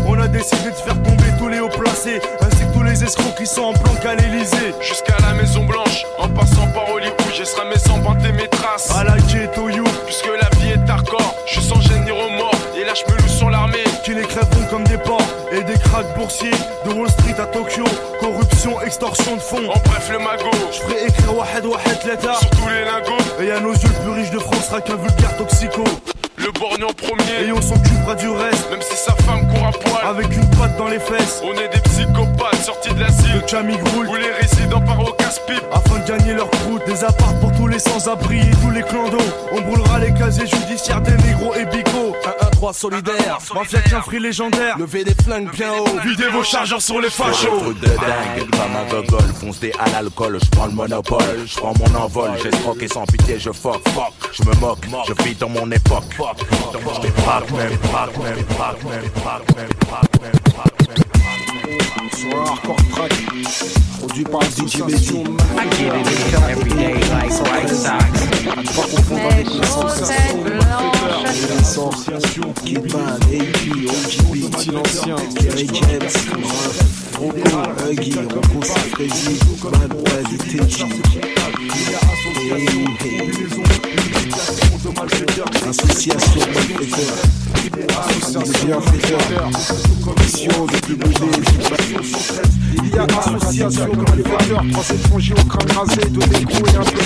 On 0.07 0.19
a 0.21 0.29
décidé 0.29 0.71
de 0.71 0.77
faire 0.77 1.03
tomber 1.03 1.33
tous 1.39 1.49
les 1.49 1.59
hauts 1.61 1.69
placés, 1.69 2.21
ainsi 2.43 2.59
que 2.59 2.73
tous 2.75 2.83
les 2.85 3.03
escrocs 3.03 3.37
qui 3.37 3.47
sont 3.47 3.63
en 3.63 3.73
planque 3.73 4.05
à 4.05 4.15
l'Elysée. 4.15 4.75
jusqu'à 4.81 5.17
la 5.21 5.33
Maison 5.35 5.65
Blanche, 5.65 6.05
en 6.19 6.29
passant 6.29 6.67
par 6.73 6.89
Hollywood, 6.91 7.17
serai 7.47 7.65
mes 7.69 7.91
empreintes 7.93 8.25
et 8.25 8.33
mes 8.33 8.49
traces. 8.49 8.91
À 8.97 9.05
la 9.05 9.17
ghetto 9.19 9.69
you, 9.69 9.85
Puisque 10.07 10.27
la 10.41 10.49
vie 10.59 10.73
est 10.73 10.91
hardcore, 10.91 11.35
je 11.47 11.53
suis 11.61 11.69
sans 11.69 11.81
je 12.95 13.11
me 13.13 13.19
loue 13.19 13.29
sur 13.29 13.51
l'armée. 13.51 13.85
qui 14.05 14.15
les 14.15 14.23
crèveront 14.23 14.65
comme 14.71 14.85
des 14.85 14.99
porcs. 14.99 15.21
Et 15.53 15.63
des 15.63 15.75
cracks 15.79 16.15
boursiers 16.17 16.51
de 16.85 16.91
Wall 16.93 17.09
Street 17.11 17.35
à 17.39 17.47
Tokyo. 17.47 17.85
Corruption, 18.21 18.81
extorsion 18.83 19.37
de 19.37 19.41
fonds. 19.41 19.69
En 19.71 19.79
bref, 19.85 20.09
le 20.11 20.19
magot, 20.19 20.51
Je 20.73 20.79
ferai 20.81 21.07
écrire 21.07 21.37
Wahed 21.37 21.65
Wahed 21.67 21.99
l'État. 22.07 22.35
sur 22.35 22.51
tous 22.51 22.69
les 22.69 22.85
lingots. 22.85 23.23
Et 23.41 23.51
à 23.51 23.61
nos 23.61 23.73
yeux, 23.73 23.89
le 23.89 24.03
plus 24.05 24.21
riche 24.21 24.31
de 24.31 24.39
France 24.39 24.67
sera 24.69 24.81
qu'un 24.81 24.97
vulgaire 24.97 25.37
toxico. 25.37 25.85
Le 26.39 26.53
borgne 26.53 26.85
en 26.85 26.93
premier, 26.93 27.49
Et 27.49 27.53
on 27.53 27.63
s'occupera 27.63 28.15
du 28.15 28.29
reste. 28.29 28.71
même 28.71 28.83
si 28.83 28.97
sa 28.97 29.13
femme 29.25 29.49
court 29.49 29.67
à 29.69 29.73
poil. 29.73 30.07
Avec 30.07 30.33
une 30.37 30.49
patte 30.51 30.77
dans 30.77 30.89
les 30.89 31.01
fesses. 31.01 31.41
On 31.43 31.53
est 31.55 31.69
des 31.69 31.81
psychopathes 31.81 32.63
sortis 32.63 32.93
de 32.95 33.01
l'asile. 33.01 33.41
Le 33.43 33.47
Chami 33.49 33.77
Groul. 33.79 34.09
Où 34.09 34.15
les 34.15 34.31
résidents 34.33 34.81
partent 34.83 35.09
au 35.09 35.13
casse-pipe. 35.13 35.65
Afin 35.73 35.99
de 35.99 36.07
gagner 36.07 36.35
leur 36.35 36.51
croûte, 36.51 36.83
des 36.87 37.03
apparts 37.05 37.26
les 37.77 37.81
sans-abri 37.81 38.39
et 38.39 38.51
tous 38.63 38.71
les 38.71 38.83
clandos. 38.83 39.19
On 39.53 39.61
brûlera 39.61 39.99
les 39.99 40.15
casiers 40.15 40.47
judiciaires 40.47 41.03
des 41.03 41.17
négros 41.19 41.55
et 41.55 41.67
bigots. 41.67 42.15
1-1-3 42.63 42.73
solidaire. 42.73 43.39
Mafia 43.55 43.81
qu'un 43.83 44.01
free 44.01 44.19
légendaire. 44.19 44.79
Levez 44.79 45.05
des 45.05 45.15
flingues 45.23 45.51
bien 45.53 45.73
haut. 45.75 46.01
Videz 46.03 46.29
vos 46.29 46.43
chargeurs 46.43 46.81
sur 46.81 47.01
les 47.01 47.11
fachos. 47.11 47.61
trucs 47.61 47.81
de 47.81 47.87
dingue, 47.87 48.51
comme 48.51 48.77
un 48.77 48.89
gogol, 48.91 49.29
fonce 49.39 49.61
des 49.61 49.73
à 49.79 49.91
l'alcool, 49.91 50.39
je 50.43 50.51
prends 50.51 50.67
le 50.67 50.73
monopole, 50.73 51.45
je 51.45 51.57
prends 51.57 51.75
mon 51.79 51.95
envol, 51.99 52.31
j'escroque 52.43 52.83
et 52.83 52.89
sans 52.89 53.05
pitié 53.05 53.39
je 53.39 53.51
fuck, 53.51 53.87
fuck, 53.91 54.15
je 54.33 54.43
me 54.45 54.55
moque, 54.57 54.87
je 55.07 55.25
vis 55.25 55.35
dans 55.35 55.51
mon 55.51 55.71
époque, 55.71 56.05
je 56.17 57.03
des 57.03 57.11
braque 57.11 57.51
même, 57.53 57.77
braque 57.93 58.17
même, 58.19 58.45
braque 58.57 58.85
même, 58.85 59.11
braque 59.23 59.57
même, 59.57 59.69
braque 59.87 60.21
même, 60.23 60.23
braque 60.23 60.23
même. 60.23 60.46
Sur 62.17 62.35
un 62.35 62.45
hardcore 62.47 62.77
track. 62.95 63.13
Produit 63.99 64.25
par 64.25 64.43
DJ 64.43 64.81
Mehdi. 64.87 65.25
Association 71.61 72.55
Kidman, 72.65 73.19
AP, 73.21 73.59
OGB, 73.87 74.57
Silencien, 74.57 75.17
Kerry 75.39 75.69
James, 75.75 76.15
Rocco, 77.19 77.85
Huggy, 77.85 78.15
Rocco 78.15 78.63
Safrezi, 78.63 79.39
Bad 79.63 80.27
Association. 85.69 86.41
Les 87.65 88.67
bienfaiteurs. 88.67 89.51
Commission 90.05 90.67
de 90.67 90.77
publier 90.87 91.15
Il 92.75 92.89
y 92.89 92.99
a 92.99 93.03
association 93.05 93.89
malfaiteurs, 93.97 94.65
trois 94.73 94.95
étrangers 94.95 95.35
au 95.35 95.45
crâne 95.45 95.73
rasé, 95.77 96.01
deux 96.11 96.27
négros 96.27 96.67
et 96.67 96.77
un 96.77 96.83
peu 96.83 97.01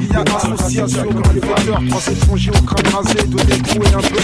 Il 0.00 0.08
y 0.08 0.14
a 0.14 0.20
association 0.22 1.04
malfaiteurs, 1.12 1.80
trois 1.88 2.12
étrangers 2.12 2.50
au 2.50 2.62
crâne 2.62 2.92
rasé, 2.92 3.26
deux 3.26 3.44
négros 3.44 3.82
et 3.84 3.94
un 3.94 4.00
peu 4.00 4.20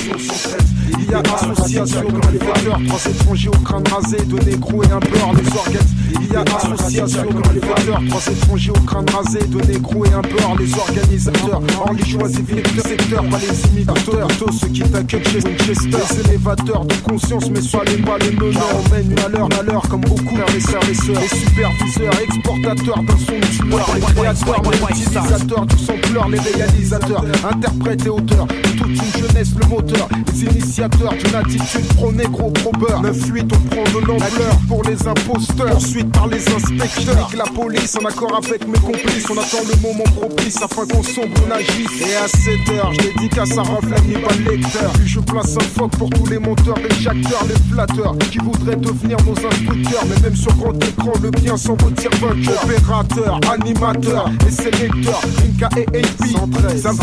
Il 0.99 1.11
y 1.11 1.15
a 1.15 1.21
association 1.21 2.09
malfaiteurs, 2.11 2.81
trois 2.87 3.11
étrangers 3.11 3.49
au 3.49 3.59
crâne 3.59 3.85
rasé, 3.89 4.17
deux 4.25 4.39
négros 4.39 4.83
et 4.83 4.91
un 4.91 4.99
beurre, 4.99 5.33
les. 5.35 5.81
Il 6.21 6.33
y 6.33 6.37
a 6.37 6.41
association 6.43 7.31
malfaiteurs, 7.33 8.03
trois 8.09 8.33
étrangers 8.33 8.71
au 8.71 8.81
crâne 8.81 9.07
rasé, 9.11 9.39
deux 9.47 9.63
et 10.05 10.13
un 10.13 10.21
beurre, 10.21 10.57
les 10.59 10.73
organisateurs. 10.75 11.63
Or 11.81 11.93
les 11.93 12.05
choisis 12.05 12.41
vecteurs, 12.41 12.87
secteurs, 12.87 13.25
pas 13.25 13.39
les 13.39 13.71
imitateurs. 13.71 14.29
Plutôt 14.29 14.53
ceux 14.53 14.69
qui 14.69 14.83
t'accueillent 14.83 15.25
chez 15.25 15.41
Winchester, 15.41 15.99
les 16.11 16.29
élévateurs 16.29 16.85
de 16.85 16.95
conscience, 17.09 17.51
mais 17.51 17.61
sois 17.61 17.85
les 17.85 17.99
pas 17.99 18.19
les 18.19 18.33
meneurs. 18.33 18.69
On 18.75 18.95
mène 18.95 19.19
à 19.19 19.29
l'heure, 19.63 19.83
comme 19.89 20.01
beaucoup 20.03 20.37
les 20.55 20.61
sœurs, 20.61 20.83
les 20.87 20.95
sœurs. 20.95 21.21
Les 21.21 21.29
superviseurs, 21.29 22.21
exportateurs 22.23 23.03
d'un 23.03 23.17
son 23.19 23.41
tueur, 23.57 23.95
les 23.95 24.01
créateurs, 24.01 24.63
les 24.71 25.07
utilisateurs 25.07 25.67
du 25.67 25.79
sampleur, 25.79 26.29
les 26.29 26.39
réalisateurs, 26.39 27.25
interprètes 27.51 28.07
et 28.07 28.09
auteurs. 28.09 28.47
Toute 28.77 28.89
une 28.89 29.21
jeunesse, 29.21 29.55
le 29.61 29.67
moteur, 29.69 30.09
les 30.33 30.45
initiateurs 30.45 31.15
d'une 31.15 31.35
attitude 31.35 31.87
pro-négro, 31.95 32.51
pro-beurre. 32.51 33.03
9-8, 33.03 33.51
on 33.53 33.69
prend 33.69 34.01
de 34.01 34.07
l'ampleur 34.07 34.57
pour 34.69 34.83
les 34.85 35.07
imposteurs. 35.07 35.77
Ensuite 35.77 36.13
par 36.13 36.27
les 36.29 36.47
inspecteurs. 36.49 37.27
Avec 37.27 37.39
la 37.39 37.45
police, 37.45 37.97
en 38.01 38.05
accord 38.05 38.37
avec 38.37 38.67
mes 38.67 38.79
complices, 38.79 39.29
on 39.31 39.39
attend 39.39 39.65
le 39.69 39.77
moment 39.81 40.05
propice 40.17 40.57
afin 40.63 40.87
qu'on 40.87 41.03
sombre, 41.03 41.35
on 41.47 41.51
agisse. 41.51 42.09
Et 42.09 42.17
à 42.17 42.29
7 42.29 42.77
heures, 42.77 42.93
je 42.93 43.03
dédicace 43.09 43.57
à 43.59 43.63
Rafle 43.63 43.95
Hannibal 43.95 44.39
Lecter. 44.45 44.89
Puis 44.95 45.09
je 45.09 45.21
place 45.21 45.57
un 45.57 45.65
foc 45.79 45.91
pour 45.97 46.11
tous 46.11 46.27
les 46.27 46.39
monteurs, 46.39 46.77
les 46.79 47.03
jacteurs, 47.03 47.45
les 47.49 47.73
flatteurs 47.73 48.17
qui 48.31 48.39
voudraient 48.39 48.77
devenir 48.77 49.17
nos 49.25 49.33
instructeurs. 49.33 50.05
Mais 50.09 50.21
même 50.23 50.37
sur 50.37 50.55
grand 50.57 50.75
écran, 50.85 51.13
le 51.23 51.31
bien 51.31 51.57
s'en 51.57 51.75
retire 51.75 52.11
vainqueur. 52.21 52.65
Opérateur, 52.65 53.41
animateur 53.53 54.31
et 54.47 54.51
sélecteur. 54.51 55.21
Inca 55.45 55.69
et 55.77 55.87
AP, 55.87 56.29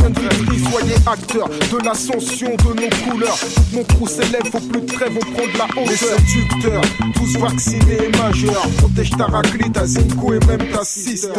Vitry, 0.06 0.60
soyez 0.72 0.96
acteurs 1.06 1.50
de 1.50 1.86
l'ascension 1.86 2.50
de 2.56 2.82
nos 2.82 3.12
couleurs. 3.12 3.38
Mon 3.74 3.84
crew 3.84 4.08
s'élève, 4.08 4.44
faut 4.52 4.60
plus 4.60 4.82
de 4.82 4.86
trêve, 4.86 5.14
on 5.16 5.32
prend 5.34 5.48
de 5.48 5.58
la 5.58 5.66
hauteur. 5.66 5.86
Les 5.86 5.96
séducteurs, 5.96 6.82
tous 7.16 7.38
vaccinés 7.40 7.98
et 8.06 8.18
majeurs. 8.18 8.68
Protège 8.78 9.12
ta 9.12 9.26
raclée, 9.26 9.70
ta 9.72 9.86
zinco 9.86 10.34
et 10.34 10.40
même 10.46 10.70
ta 10.72 10.84
sister. 10.84 11.30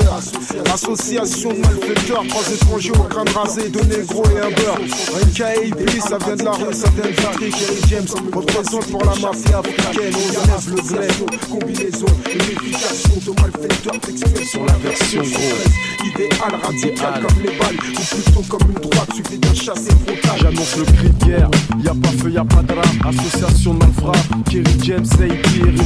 Association 0.72 1.25
de 1.26 1.60
malfaiteurs, 1.60 2.22
trois 2.28 2.54
étrangers 2.54 2.92
au 2.92 3.02
crâne 3.02 3.28
rasé, 3.34 3.68
deux 3.68 3.82
négros 3.82 4.22
et 4.30 4.38
un 4.38 4.50
beurre. 4.50 4.78
Un 4.78 5.26
KAP, 5.34 5.90
ça 6.00 6.18
vient 6.18 6.36
de 6.36 6.44
la 6.44 6.52
rue, 6.52 6.72
ça 6.72 6.88
vient 6.90 7.04
de 7.04 7.08
Vitry, 7.08 7.50
Kerry 7.50 7.80
James. 7.88 8.06
Représente 8.32 8.86
pour 8.92 9.04
la 9.04 9.14
mafia 9.16 9.58
africaine, 9.58 10.14
on 10.14 10.30
élève 10.30 10.68
le 10.70 10.82
glaive. 10.88 11.24
Combinaison, 11.50 12.06
unification 12.32 13.14
de 13.26 13.40
malfaiteurs 13.40 14.00
textuels 14.00 14.46
sur 14.46 14.64
la 14.66 14.74
version 14.74 15.22
gros. 15.22 16.06
Idéal 16.06 16.60
radical 16.62 17.26
comme 17.26 17.42
les 17.42 17.58
balles, 17.58 17.76
ou 17.76 18.14
plutôt 18.14 18.42
comme 18.48 18.68
une 18.70 18.88
droite, 18.88 19.10
suffit 19.14 19.38
d'un 19.38 19.54
chassé 19.54 19.90
frontal. 19.90 20.38
J'annonce 20.40 20.76
le 20.76 20.84
cri 20.84 21.08
de 21.08 21.24
guerre, 21.24 21.50
y 21.82 21.88
a 21.88 21.94
pas 21.94 22.22
feu, 22.22 22.30
y 22.30 22.38
a 22.38 22.44
pas 22.44 22.62
de 22.62 22.68
drap. 22.68 23.08
Association 23.08 23.74
de 23.74 23.78
malfrats, 23.80 24.12
Kerry 24.48 24.78
James, 24.84 25.06
AP 25.14 25.56
et. 25.56 25.76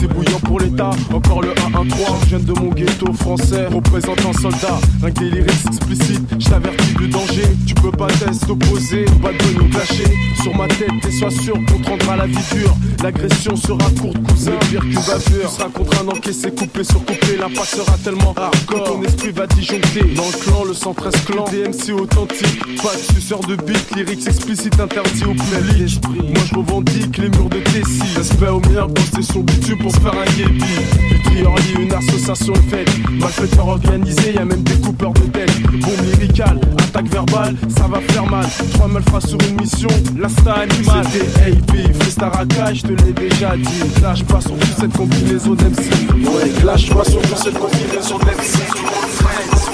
C'est 0.00 0.06
bouillant 0.06 0.38
pour 0.44 0.60
l'état, 0.60 0.90
encore 1.12 1.42
le 1.42 1.50
1-1-3. 1.50 2.20
Je 2.22 2.36
viens 2.36 2.38
de 2.38 2.52
mon 2.60 2.70
ghetto 2.70 3.12
français, 3.14 3.66
représentant 3.66 4.32
soldat. 4.32 4.57
Un 5.04 5.10
que 5.12 5.20
des 5.20 5.30
lyrics 5.30 5.66
explicites, 5.66 6.34
je 6.36 6.48
t'avertis 6.48 6.94
du 6.94 7.06
danger. 7.06 7.44
Tu 7.64 7.74
peux 7.74 7.92
pas 7.92 8.08
test 8.08 8.50
opposer, 8.50 9.04
pas 9.22 9.30
de 9.30 9.56
nous 9.56 9.68
clasher. 9.68 10.12
Sur 10.42 10.56
ma 10.56 10.66
tête, 10.66 10.90
et 11.06 11.12
sois 11.12 11.30
sûr 11.30 11.54
qu'on 11.54 11.78
te 11.78 11.88
rendra 11.88 12.16
la 12.16 12.26
vie 12.26 12.38
dure. 12.52 12.74
L'agression 13.00 13.54
sera 13.54 13.88
courte, 14.00 14.20
cousin, 14.28 14.56
pire 14.68 14.80
qu'une 14.80 14.94
bavure. 14.94 15.48
Tu 15.48 15.56
seras 15.56 15.68
contraint 15.68 16.04
d'encaisser, 16.04 16.50
coupé 16.50 16.82
sur 16.82 16.98
coupé. 17.04 17.36
L'impact 17.38 17.76
sera 17.76 17.96
tellement 17.98 18.34
hardcore. 18.36 18.82
que 18.82 18.88
Ton 18.88 19.02
esprit 19.04 19.30
va 19.30 19.46
disjoncter. 19.46 20.02
Dans 20.16 20.26
le 20.26 20.44
clan, 20.44 20.64
le 20.64 20.74
113 20.74 21.12
clan, 21.26 21.44
DMC 21.44 21.92
authentique. 21.92 22.82
Pas 22.82 22.96
de 22.96 23.14
suceur 23.14 23.40
de 23.40 23.54
beat, 23.54 23.94
lyrics 23.94 24.26
explicites 24.26 24.80
interdits 24.80 25.24
au 25.24 25.34
public. 25.34 26.00
Moi 26.04 26.42
je 26.50 26.54
revendique 26.56 27.16
les 27.18 27.28
murs 27.28 27.48
de 27.48 27.60
Tessie. 27.60 28.16
Respect 28.16 28.48
aux 28.48 28.60
meilleurs 28.60 28.92
possession 28.92 29.40
bitume 29.40 29.78
pour 29.78 29.92
faire 29.92 30.14
un 30.14 30.36
yébi. 30.36 30.64
Vitry 31.12 31.44
Orly, 31.44 31.74
une 31.78 31.92
association 31.92 32.54
faite. 32.68 32.90
Malfaiteurs 33.20 33.68
organisés, 33.68 34.34
y 34.34 34.38
a 34.38 34.47
même 34.48 34.62
des 34.62 34.76
coupeurs 34.80 35.12
de 35.12 35.20
tête. 35.20 35.50
Bombe 35.62 36.04
lyricale, 36.04 36.60
attaque 36.78 37.08
verbale, 37.08 37.56
ça 37.68 37.86
va 37.86 38.00
faire 38.00 38.26
mal. 38.26 38.46
Trois 38.74 38.88
malfrats 38.88 39.20
sur 39.20 39.38
une 39.48 39.60
mission, 39.60 39.88
l'insta 40.18 40.54
animal. 40.54 41.06
C'était 41.12 41.50
AP, 41.50 41.94
Freestyle 41.94 42.24
Rackage, 42.32 42.82
te 42.82 42.88
l'ai 42.88 43.12
déjà 43.12 43.56
dit. 43.56 43.90
Clash 43.96 44.24
pas 44.24 44.40
sur 44.40 44.58
toute 44.58 44.78
cette 44.78 44.96
combinaison 44.96 45.54
d'MC. 45.54 46.26
Ouais, 46.26 46.50
clash 46.60 46.90
pas 46.90 47.04
sur 47.04 47.20
toute 47.22 47.38
cette 47.38 47.58
combinaison 47.58 48.18
d'MC. 48.18 49.67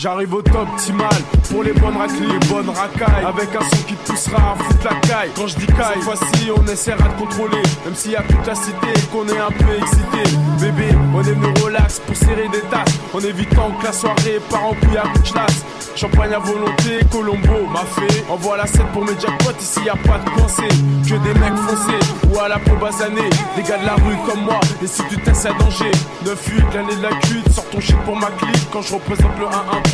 J'arrive 0.00 0.32
au 0.32 0.40
top 0.40 0.66
optimal 0.72 1.10
pour 1.50 1.62
les 1.62 1.74
bonnes 1.74 1.98
raclées, 1.98 2.26
les 2.26 2.48
bonnes 2.48 2.70
racailles. 2.70 3.22
Avec 3.22 3.54
un 3.54 3.60
son 3.60 3.82
qui 3.86 3.92
poussera 3.92 4.52
à 4.52 4.56
foutre 4.56 4.84
la 4.84 4.98
caille. 5.06 5.30
Quand 5.36 5.46
je 5.46 5.56
dis 5.56 5.66
caille, 5.66 5.96
cette 5.96 6.02
fois-ci 6.04 6.50
on 6.56 6.66
essaiera 6.66 7.06
de 7.06 7.20
contrôler. 7.20 7.62
Même 7.84 7.94
s'il 7.94 8.12
y 8.12 8.16
a 8.16 8.22
toute 8.22 8.46
la 8.46 8.54
cité 8.54 8.94
qu'on 9.12 9.28
est 9.28 9.38
un 9.38 9.50
peu 9.50 9.76
excité. 9.76 10.38
Bébé, 10.58 10.88
on 11.14 11.20
est 11.20 11.34
venu 11.34 11.52
relax 11.62 11.98
pour 11.98 12.16
serrer 12.16 12.48
des 12.48 12.62
tasses. 12.70 12.98
En 13.12 13.20
évitant 13.20 13.72
que 13.78 13.84
la 13.84 13.92
soirée 13.92 14.40
part 14.48 14.64
en 14.68 14.74
couille 14.74 14.96
à 14.96 15.02
bout 15.02 15.20
de 15.20 15.26
chasse. 15.26 15.64
Champagne 15.96 16.32
à 16.32 16.38
volonté, 16.38 17.00
Colombo 17.10 17.66
m'a 17.70 17.84
fait. 17.84 18.24
Envoie 18.30 18.56
la 18.56 18.66
7 18.66 18.86
pour 18.92 19.04
mes 19.04 19.12
jackpots, 19.20 19.60
ici 19.60 19.80
y 19.84 19.90
a 19.90 19.96
pas 19.96 20.18
de 20.18 20.30
pensée. 20.40 20.68
Que 21.04 21.16
des 21.16 21.38
mecs 21.38 21.56
foncés 21.56 22.30
ou 22.30 22.38
à 22.38 22.48
la 22.48 22.58
peau 22.58 22.76
basanée. 22.76 23.28
Des 23.56 23.62
gars 23.62 23.76
de 23.76 23.84
la 23.84 23.96
rue 23.96 24.16
comme 24.24 24.44
moi, 24.44 24.60
et 24.82 24.86
si 24.86 25.02
tu 25.10 25.20
testes 25.20 25.46
à 25.46 25.52
danger. 25.52 25.90
9-8, 26.24 26.74
l'année 26.74 26.96
de 26.96 27.02
la 27.02 27.10
cuite, 27.20 27.50
sors 27.52 27.64
ton 27.66 27.80
shit 27.80 27.98
pour 28.04 28.16
ma 28.16 28.28
clique. 28.28 28.68
Quand 28.72 28.82
je 28.82 28.94
représente 28.94 29.36
le 29.38 29.46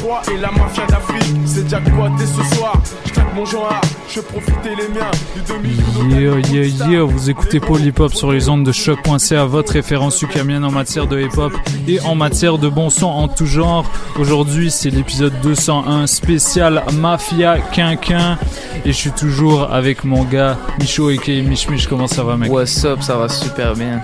1-1-3 0.03 0.33
et 0.33 0.37
la 0.38 0.50
mafia 0.50 0.87
d'Afrique. 0.87 1.37
C'est 1.45 1.69
jackpot 1.69 2.09
et 2.21 2.26
ce 2.26 2.57
soir, 2.57 2.81
je 3.07 3.12
claque 3.12 3.35
mon 3.35 3.45
genre, 3.45 3.81
je 4.09 4.21
vais 4.21 4.26
profiter 4.26 4.71
les 4.76 4.88
miens. 4.88 5.11
Du 5.35 5.43
demi 5.53 6.21
Yo 6.21 6.38
yo 6.38 6.91
yo, 6.91 7.07
vous 7.07 7.31
écoutez 7.31 7.61
Hop 7.99 8.15
sur 8.15 8.33
les 8.33 8.49
ondes 8.49 8.65
de 8.65 8.73
choc.ca, 8.73 9.45
votre 9.45 9.73
référence 9.73 10.21
ukamienne 10.23 10.65
en 10.65 10.71
matière 10.71 11.07
de 11.07 11.21
hip 11.21 11.37
hop 11.37 11.53
et 11.88 12.00
en 12.00 12.15
matière 12.15 12.59
de 12.59 12.69
bon 12.69 12.91
son 12.91 13.07
en 13.07 13.29
tout 13.29 13.47
genre. 13.47 13.91
Aujourd'hui, 14.19 14.71
c'est 14.71 14.91
l'épisode 14.91 15.33
201 15.43 16.07
spécial 16.07 16.83
Mafia 16.95 17.59
Quinquin 17.73 18.38
et 18.85 18.93
je 18.93 18.97
suis 18.97 19.12
toujours 19.12 19.73
avec 19.73 20.05
mon 20.05 20.25
gars 20.25 20.59
Micho 20.79 21.11
et 21.11 21.43
Mich 21.43 21.69
Mich. 21.69 21.87
Comment 21.87 22.07
ça 22.07 22.23
va, 22.23 22.37
mec? 22.37 22.50
What's 22.50 22.85
up, 22.85 23.03
ça 23.03 23.17
va 23.17 23.29
super 23.29 23.75
bien. 23.75 24.03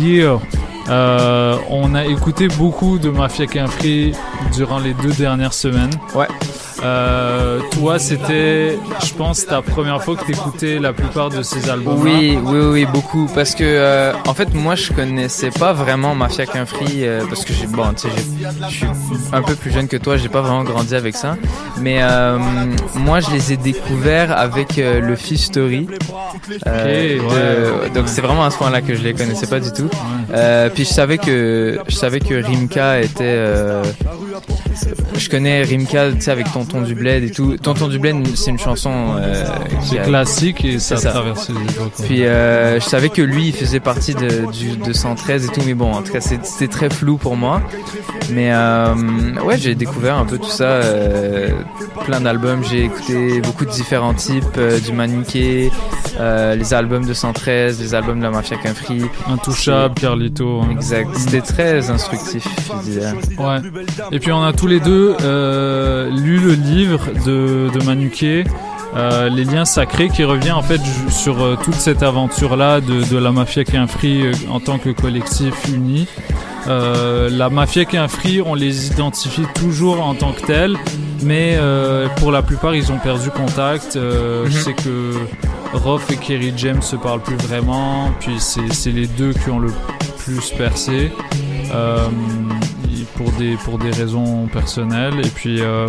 Yeah. 0.00 0.38
Euh, 0.88 1.56
on 1.70 1.94
a 1.94 2.04
écouté 2.04 2.48
beaucoup 2.48 2.98
de 2.98 3.10
Mafia 3.10 3.66
Free 3.66 4.12
durant 4.54 4.78
les 4.78 4.94
deux 4.94 5.12
dernières 5.12 5.54
semaines. 5.54 5.90
Ouais. 6.14 6.28
Euh, 6.84 7.60
toi, 7.72 7.98
c'était, 7.98 8.76
je 9.04 9.14
pense, 9.14 9.46
ta 9.46 9.62
première 9.62 10.02
fois 10.02 10.16
que 10.16 10.24
t'écoutais 10.24 10.78
la 10.78 10.92
plupart 10.92 11.30
de 11.30 11.42
ces 11.42 11.70
albums. 11.70 12.00
Oui, 12.02 12.36
oui, 12.44 12.58
oui, 12.72 12.86
beaucoup. 12.86 13.28
Parce 13.34 13.54
que, 13.54 13.62
euh, 13.64 14.12
en 14.26 14.34
fait, 14.34 14.52
moi, 14.54 14.74
je 14.74 14.92
connaissais 14.92 15.50
pas 15.50 15.72
vraiment 15.72 16.14
Mafia 16.14 16.46
Qu'un 16.46 16.66
Free 16.66 17.04
euh, 17.04 17.22
parce 17.28 17.44
que 17.44 17.52
j'ai, 17.52 17.66
bon, 17.66 17.84
tu 17.94 18.08
sais, 18.08 18.14
je 18.68 18.74
suis 18.76 18.86
un 19.32 19.42
peu 19.42 19.54
plus 19.54 19.70
jeune 19.70 19.86
que 19.86 19.96
toi, 19.96 20.16
j'ai 20.16 20.28
pas 20.28 20.40
vraiment 20.40 20.64
grandi 20.64 20.94
avec 20.94 21.14
ça. 21.14 21.36
Mais 21.80 22.00
moi, 22.96 23.20
je 23.20 23.30
les 23.30 23.52
ai 23.52 23.56
découverts 23.56 24.36
avec 24.36 24.76
le 24.76 25.14
Fish 25.16 25.40
Story. 25.42 25.86
de- 26.66 27.88
donc, 27.94 28.04
c'est 28.08 28.20
vraiment 28.22 28.44
à 28.44 28.50
ce 28.50 28.56
point-là 28.58 28.80
que 28.80 28.94
je 28.94 29.02
les 29.02 29.14
connaissais 29.14 29.46
pas 29.46 29.60
du 29.60 29.70
tout. 29.72 29.88
Puis 30.74 30.84
je 30.84 30.90
savais 30.92 31.18
que, 31.18 31.78
je 31.88 31.94
savais 31.94 32.20
que 32.20 32.34
Rimka 32.42 33.00
était. 33.00 33.38
je 35.16 35.28
connais 35.30 35.62
Rimka, 35.62 36.12
tu 36.12 36.20
sais, 36.20 36.30
avec 36.30 36.50
Tonton 36.72 36.86
du 36.86 36.94
Bled 36.94 37.24
et 37.24 37.30
tout. 37.30 37.56
Tonton 37.58 37.88
du 37.88 37.98
Bled, 37.98 38.16
c'est 38.36 38.50
une 38.50 38.58
chanson 38.58 38.90
euh, 39.18 39.44
qui 39.82 39.88
C'est 39.90 39.98
a- 39.98 40.02
classique 40.04 40.64
et 40.64 40.78
ça 40.78 40.94
a 40.96 40.98
traversé 41.12 41.52
les. 41.52 42.04
Puis 42.06 42.24
euh, 42.24 42.80
je 42.80 42.84
savais 42.84 43.08
que 43.10 43.20
lui, 43.22 43.48
il 43.48 43.52
faisait 43.52 43.80
partie 43.80 44.14
de, 44.14 44.50
du 44.50 44.76
213 44.76 45.44
et 45.44 45.48
tout, 45.48 45.60
mais 45.66 45.74
bon, 45.74 45.92
en 45.92 46.02
tout 46.02 46.12
cas, 46.12 46.20
c'était 46.20 46.68
très 46.68 46.88
flou 46.88 47.16
pour 47.18 47.36
moi. 47.36 47.60
Mais 48.32 48.50
euh, 48.52 48.94
ouais, 49.44 49.58
j'ai 49.58 49.74
découvert 49.74 50.16
un 50.16 50.24
peu 50.24 50.38
tout 50.38 50.48
ça, 50.48 50.80
plein 52.04 52.20
d'albums. 52.20 52.62
J'ai 52.64 52.84
écouté 52.84 53.40
beaucoup 53.42 53.64
de 53.64 53.70
différents 53.70 54.14
types, 54.14 54.58
du 54.84 54.92
euh, 56.20 56.54
les 56.54 56.74
albums 56.74 57.04
213, 57.06 57.80
les 57.80 57.94
albums 57.94 58.18
de 58.18 58.24
la 58.24 58.30
Mafia 58.30 58.56
Free. 58.74 59.02
Intouchable, 59.28 59.94
Carlito. 59.94 60.60
hein. 60.60 60.68
Exact. 60.70 61.08
C'était 61.16 61.40
très 61.40 61.90
instructif, 61.90 62.46
je 62.84 62.90
dirais. 62.90 63.12
Ouais. 63.38 63.58
Et 64.12 64.18
puis 64.18 64.30
on 64.32 64.42
a 64.42 64.52
tous 64.52 64.66
les 64.66 64.80
deux 64.80 65.16
lu 66.10 66.38
le 66.38 66.56
livre 66.62 67.08
de, 67.26 67.70
de 67.72 67.84
Manuquet, 67.84 68.44
euh, 68.96 69.28
Les 69.28 69.44
liens 69.44 69.64
sacrés, 69.64 70.08
qui 70.08 70.24
revient 70.24 70.52
en 70.52 70.62
fait 70.62 70.80
sur 71.10 71.42
euh, 71.42 71.56
toute 71.62 71.74
cette 71.74 72.02
aventure-là 72.02 72.80
de, 72.80 73.02
de 73.04 73.16
la 73.18 73.32
mafia 73.32 73.64
qui 73.64 73.76
free 73.88 74.26
euh, 74.26 74.32
en 74.50 74.60
tant 74.60 74.78
que 74.78 74.90
collectif 74.90 75.54
uni. 75.72 76.06
Euh, 76.68 77.28
la 77.30 77.50
mafia 77.50 77.84
qui 77.84 77.96
free, 78.08 78.40
on 78.44 78.54
les 78.54 78.86
identifie 78.88 79.46
toujours 79.54 80.00
en 80.06 80.14
tant 80.14 80.32
que 80.32 80.42
tels, 80.46 80.76
mais 81.22 81.56
pour 82.18 82.30
la 82.30 82.42
plupart 82.42 82.74
ils 82.74 82.92
ont 82.92 82.98
perdu 82.98 83.30
contact. 83.30 83.96
Euh, 83.96 84.44
Je 84.46 84.56
Mhm. 84.56 84.62
sais 84.62 84.74
que 84.74 85.12
Roth 85.72 86.02
et 86.10 86.16
Kerry 86.16 86.52
James 86.56 86.82
se 86.82 86.96
parlent 86.96 87.22
plus 87.22 87.36
vraiment, 87.36 88.10
puis 88.20 88.34
c'est 88.38 88.72
c'est 88.72 88.92
les 88.92 89.06
deux 89.06 89.32
qui 89.32 89.50
ont 89.50 89.58
le 89.58 89.72
plus 90.18 90.50
percé. 90.50 91.10
Euh, 91.74 92.06
pour 93.16 93.30
des 93.32 93.56
pour 93.56 93.78
des 93.78 93.90
raisons 93.90 94.46
personnelles. 94.52 95.18
Et 95.24 95.28
puis 95.28 95.60
euh, 95.60 95.88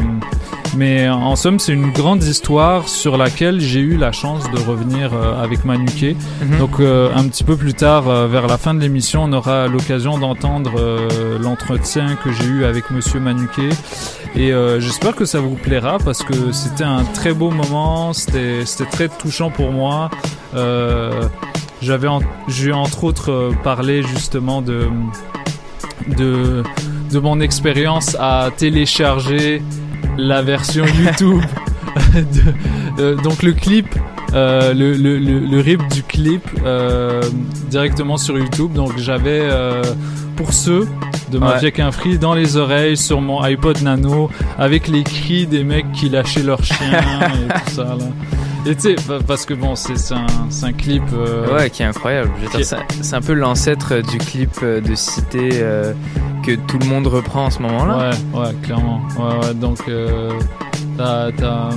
mais 0.75 1.09
en 1.09 1.35
somme 1.35 1.59
c'est 1.59 1.73
une 1.73 1.91
grande 1.91 2.23
histoire 2.23 2.87
sur 2.89 3.17
laquelle 3.17 3.59
j'ai 3.59 3.79
eu 3.79 3.97
la 3.97 4.11
chance 4.11 4.49
de 4.51 4.59
revenir 4.59 5.11
euh, 5.13 5.41
avec 5.43 5.65
Manuquet 5.65 6.15
Mhm. 6.41 6.57
donc 6.59 6.79
euh, 6.79 7.09
un 7.15 7.27
petit 7.27 7.43
peu 7.43 7.55
plus 7.55 7.73
tard 7.73 8.03
vers 8.27 8.47
la 8.47 8.57
fin 8.57 8.73
de 8.73 8.79
l'émission 8.79 9.23
on 9.23 9.33
aura 9.33 9.67
l'occasion 9.67 10.17
d'entendre 10.17 10.73
l'entretien 11.39 12.15
que 12.23 12.31
j'ai 12.31 12.45
eu 12.45 12.65
avec 12.65 12.89
monsieur 12.91 13.19
Manuquet 13.19 13.69
et 14.35 14.51
j'espère 14.79 15.15
que 15.15 15.25
ça 15.25 15.39
vous 15.39 15.55
plaira 15.55 15.97
parce 16.03 16.23
que 16.23 16.51
c'était 16.51 16.83
un 16.83 17.03
très 17.03 17.33
beau 17.33 17.51
moment. 17.51 18.13
C'était 18.13 18.63
très 18.91 19.07
touchant 19.09 19.49
pour 19.51 19.71
moi. 19.71 20.09
J'avais 21.81 22.07
j'ai 22.47 22.71
entre 22.71 23.03
autres 23.03 23.51
parlé 23.63 24.03
justement 24.03 24.61
de 24.61 24.87
de, 26.07 26.63
de 27.13 27.19
mon 27.19 27.39
expérience 27.39 28.17
à 28.19 28.49
télécharger 28.55 29.61
la 30.17 30.41
version 30.41 30.85
YouTube. 31.03 31.41
de- 32.13 33.01
euh, 33.01 33.15
donc 33.17 33.43
le 33.43 33.53
clip, 33.53 33.87
euh, 34.33 34.73
le, 34.73 34.93
le, 34.93 35.17
le, 35.19 35.39
le 35.39 35.59
rip 35.61 35.81
du 35.91 36.03
clip 36.03 36.43
euh, 36.65 37.21
directement 37.69 38.17
sur 38.17 38.37
YouTube. 38.37 38.73
Donc 38.73 38.97
j'avais 38.97 39.41
pour 40.35 40.53
ceux 40.53 40.87
de 41.31 41.37
Ouais. 41.39 41.71
Qu'un 41.71 41.91
Free 41.91 42.17
dans 42.19 42.33
les 42.35 42.57
oreilles 42.57 42.97
sur 42.97 43.19
mon 43.21 43.41
iPod 43.41 43.81
Nano 43.81 44.29
avec 44.59 44.87
les 44.87 45.03
cris 45.03 45.47
des 45.47 45.63
mecs 45.63 45.91
qui 45.93 46.09
lâchaient 46.09 46.43
leurs 46.43 46.63
chiens 46.63 46.91
et 47.21 47.47
tout 47.65 47.71
ça 47.75 47.83
là. 47.85 48.05
Et 48.65 48.75
tu 48.75 48.81
sais, 48.81 48.95
pa- 48.95 49.19
parce 49.27 49.45
que 49.45 49.53
bon, 49.53 49.75
c'est 49.75 49.93
un, 50.13 50.71
clip. 50.71 51.03
euh, 51.13 51.53
Ouais, 51.53 51.69
qui 51.69 51.83
est 51.83 51.85
incroyable. 51.85 52.31
Qui- 52.55 52.63
c'est- 52.63 53.13
un 53.15 53.21
peu 53.21 53.33
l'ancêtre 53.33 53.95
du 54.01 54.17
clip 54.17 54.51
euh, 54.63 54.79
de 54.79 54.95
Cité 54.95 55.49
euh, 55.53 55.93
que 56.45 56.53
tout 56.55 56.77
le 56.79 56.85
monde 56.85 57.07
reprend 57.07 57.45
en 57.45 57.49
ce 57.49 57.61
moment-là. 57.61 58.11
Ouais, 58.33 58.39
ouais, 58.39 58.53
clairement. 58.63 59.01
Ouais, 59.19 59.47
ouais, 59.47 59.53
donc, 59.53 59.79
euh, 59.89 60.31
t'as, 60.97 61.31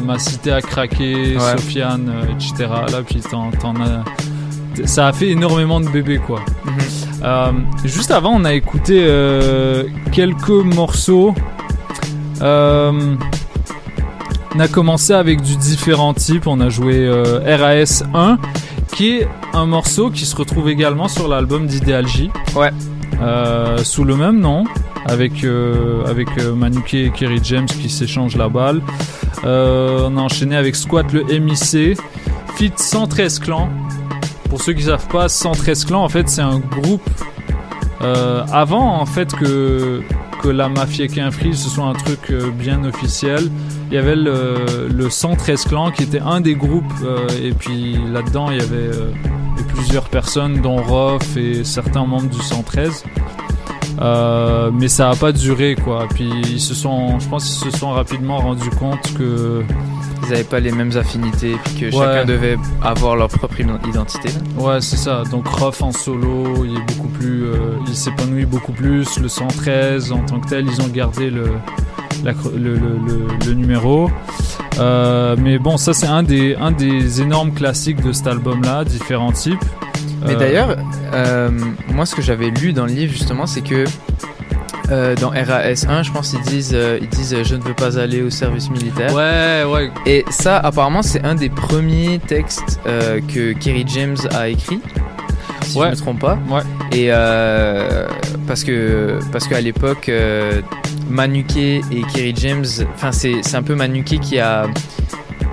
ma 0.05 0.18
cité 0.18 0.53
à 0.53 0.61
craquer, 0.61 1.37
Ouais. 1.37 1.40
Sofiane, 1.59 2.09
euh, 2.09 2.33
etc. 2.35 2.68
Là, 2.92 3.03
puis 3.05 3.20
t'en, 3.20 3.51
as. 3.81 4.05
Ça 4.87 5.09
a 5.09 5.12
fait 5.12 5.31
énormément 5.31 5.81
de 5.81 5.88
bébés, 5.88 6.18
quoi. 6.18 6.40
Mhm. 6.64 6.72
Euh, 7.25 7.53
juste 7.85 8.11
avant, 8.12 8.31
on 8.35 8.44
a 8.44 8.53
écouté 8.55 9.01
euh, 9.09 9.85
quelques 10.12 10.51
morceaux. 10.51 11.35
Euh, 12.42 13.14
on 14.55 14.61
a 14.61 14.69
commencé 14.69 15.13
avec 15.13 15.43
du 15.43 15.57
différent 15.57 16.15
type. 16.15 16.47
On 16.47 16.61
a 16.61 16.69
joué 16.69 16.97
euh, 16.97 17.41
RAS 17.57 18.05
1, 18.15 18.39
qui 18.93 19.17
est 19.17 19.29
un 19.53 19.67
morceau 19.67 20.11
qui 20.11 20.25
se 20.25 20.37
retrouve 20.37 20.69
également 20.69 21.09
sur 21.09 21.29
l'album 21.29 21.67
d'Ideal 21.67 22.07
J. 22.07 22.31
Ouais. 22.55 22.71
Euh, 23.21 23.79
sous 23.79 24.05
le 24.05 24.15
même 24.17 24.41
nom, 24.41 24.65
avec 25.07 25.43
euh, 25.45 26.05
avec 26.05 26.29
euh, 26.39 26.55
Manuquet 26.55 27.07
et 27.07 27.11
Kerry 27.11 27.41
James 27.43 27.67
qui 27.67 27.89
s'échangent 27.89 28.37
la 28.37 28.49
balle. 28.49 28.83
On 29.45 30.17
a 30.17 30.21
enchaîné 30.21 30.57
avec 30.57 30.77
Squat 30.77 31.13
le 31.13 31.25
MIC, 31.39 31.99
Fit 32.57 32.73
113 32.77 33.39
Clans. 33.39 33.71
Pour 34.51 34.61
ceux 34.61 34.73
qui 34.73 34.83
savent 34.83 35.09
pas, 35.09 35.29
113 35.29 35.85
Clans, 35.85 36.03
en 36.03 36.09
fait, 36.09 36.29
c'est 36.29 36.43
un 36.43 36.59
groupe. 36.59 37.09
avant, 38.01 39.01
en 39.01 39.07
fait, 39.07 39.35
que 39.35 40.03
que 40.47 40.51
la 40.53 40.69
mafia 40.69 41.09
Qu'un 41.09 41.33
Free 41.33 41.55
ce 41.55 41.69
soit 41.69 41.87
un 41.87 41.93
truc 41.95 42.31
euh, 42.31 42.51
bien 42.51 42.85
officiel. 42.85 43.51
Il 43.91 43.95
y 43.95 43.99
avait 43.99 44.15
le, 44.15 44.89
le 44.95 45.11
113 45.11 45.65
Clan 45.65 45.91
qui 45.91 46.05
était 46.05 46.21
un 46.21 46.41
des 46.41 46.55
groupes 46.55 46.85
euh, 47.03 47.27
et 47.43 47.51
puis 47.51 47.99
là-dedans 48.13 48.51
il 48.53 48.59
y 48.59 48.61
avait 48.61 48.77
euh, 48.77 49.11
plusieurs 49.75 50.09
personnes 50.09 50.61
dont 50.61 50.77
Roth 50.77 51.37
et 51.37 51.65
certains 51.65 52.07
membres 52.07 52.29
du 52.29 52.39
113. 52.39 53.03
Euh, 54.01 54.71
mais 54.73 54.89
ça 54.89 55.11
a 55.11 55.17
pas 55.17 55.33
duré 55.33 55.75
quoi. 55.75 56.07
Puis 56.15 56.31
ils 56.49 56.61
se 56.61 56.75
sont, 56.75 57.19
je 57.19 57.29
pense 57.29 57.45
qu'ils 57.45 57.73
se 57.73 57.79
sont 57.79 57.91
rapidement 57.91 58.39
rendus 58.39 58.71
compte 58.71 59.15
que 59.19 59.65
Ils 60.25 60.31
n'avaient 60.31 60.45
pas 60.45 60.61
les 60.61 60.73
mêmes 60.73 60.97
affinités, 60.97 61.57
puis 61.65 61.75
que 61.75 61.85
Ouais. 61.87 62.05
chacun 62.05 62.25
devait 62.25 62.57
avoir 62.83 63.15
leur 63.17 63.29
propre 63.29 63.61
identité. 63.61 64.29
Ouais, 64.59 64.81
c'est 64.81 64.97
ça. 64.97 65.23
Donc 65.31 65.47
Roth 65.47 65.83
en 65.83 65.93
solo, 65.93 66.65
il 66.65 66.77
est 66.77 66.95
beaucoup 66.97 67.09
plus, 67.09 67.45
euh, 67.45 67.77
il 67.87 67.95
s'épanouit 67.95 68.45
beaucoup 68.47 68.73
plus. 68.73 69.19
Le 69.21 69.29
113 69.29 70.11
en 70.13 70.21
tant 70.21 70.41
que 70.41 70.49
tel, 70.49 70.67
ils 70.67 70.81
ont 70.81 70.89
gardé 70.89 71.31
le 71.31 71.51
la 72.25 72.33
chr- 72.33 72.55
le, 72.57 72.75
le, 72.75 72.79
le- 73.07 73.27
le 73.47 73.53
numéro. 73.55 74.11
Euh, 74.79 75.37
mais 75.39 75.59
bon, 75.59 75.77
ça 75.77 75.93
c'est 75.93 76.07
un 76.07 76.23
des, 76.23 76.57
un 76.57 76.71
des 76.73 77.21
énormes 77.23 77.53
classiques 77.53 78.03
de 78.03 78.13
cet 78.13 78.27
album-là, 78.27 78.85
différents 78.85 79.33
types. 79.33 79.65
Mais 80.27 80.33
Euh, 80.35 80.39
d'ailleurs, 80.39 80.77
moi, 81.95 82.05
ce 82.07 82.15
que 82.17 82.23
j'avais 82.23 82.51
lu 82.51 82.73
dans 82.73 82.87
le 82.87 82.93
livre, 82.93 83.13
justement, 83.13 83.47
c'est 83.47 83.61
que 83.61 83.85
euh, 84.90 85.14
dans 85.16 85.31
RAS 85.31 85.85
1, 85.88 86.03
je 86.03 86.12
pense, 86.12 86.33
ils 86.33 86.40
disent, 86.42 86.72
euh, 86.75 86.99
ils 87.01 87.09
disent 87.09 87.35
euh, 87.35 87.44
Je 87.44 87.57
ne 87.57 87.62
veux 87.62 87.75
pas 87.75 87.99
aller 87.99 88.22
au 88.22 88.31
service 88.31 88.70
militaire. 88.70 89.12
Ouais, 89.14 89.64
ouais. 89.70 89.90
Et 90.07 90.25
ça, 90.31 90.59
apparemment, 90.59 91.03
c'est 91.03 91.25
un 91.25 91.35
des 91.35 91.49
premiers 91.49 92.18
textes 92.18 92.81
euh, 92.87 93.20
que 93.33 93.53
Kerry 93.53 93.85
James 93.88 94.16
a 94.35 94.49
écrit. 94.49 94.81
Si 95.62 95.79
Ouais. 95.79 95.87
je 95.87 95.90
me 95.92 95.96
trompe 95.96 96.20
pas. 96.20 96.38
Ouais. 96.49 96.62
Et 96.92 97.11
parce 98.46 98.62
que 98.62 99.18
parce 99.33 99.49
qu'à 99.49 99.61
l'époque, 99.61 100.11
Manuké 101.11 101.81
et 101.90 102.03
Kerry 102.14 102.35
James, 102.37 102.64
enfin 102.94 103.11
c'est 103.12 103.40
c'est 103.42 103.57
un 103.57 103.62
peu 103.62 103.75
Manuké 103.75 104.18
qui 104.18 104.38
a 104.38 104.66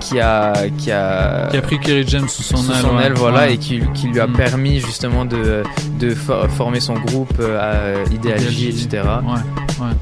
qui 0.04 0.20
a 0.20 0.52
qui 0.78 0.90
a 0.92 1.48
Qui 1.50 1.56
a 1.56 1.62
pris 1.62 1.78
Kerry 1.78 2.04
James 2.06 2.28
sous 2.28 2.42
son 2.42 2.56
sous 2.58 2.70
aile. 2.72 2.78
son 2.82 2.96
ouais. 2.96 3.04
aile, 3.04 3.12
voilà, 3.14 3.38
Ouais. 3.40 3.54
et 3.54 3.58
qui, 3.58 3.80
qui 3.94 4.06
lui 4.08 4.20
a 4.20 4.26
Mm. 4.26 4.32
permis 4.34 4.80
justement 4.80 5.24
de, 5.24 5.62
de 5.98 6.14
for- 6.14 6.46
former 6.50 6.80
son 6.80 6.94
groupe 6.94 7.32
euh, 7.40 8.04
à 8.06 8.12
Idéalgie, 8.12 8.68
Idéalgie. 8.68 8.86
etc. 8.86 9.02
Ouais, 9.22 9.86
ouais. 9.86 9.92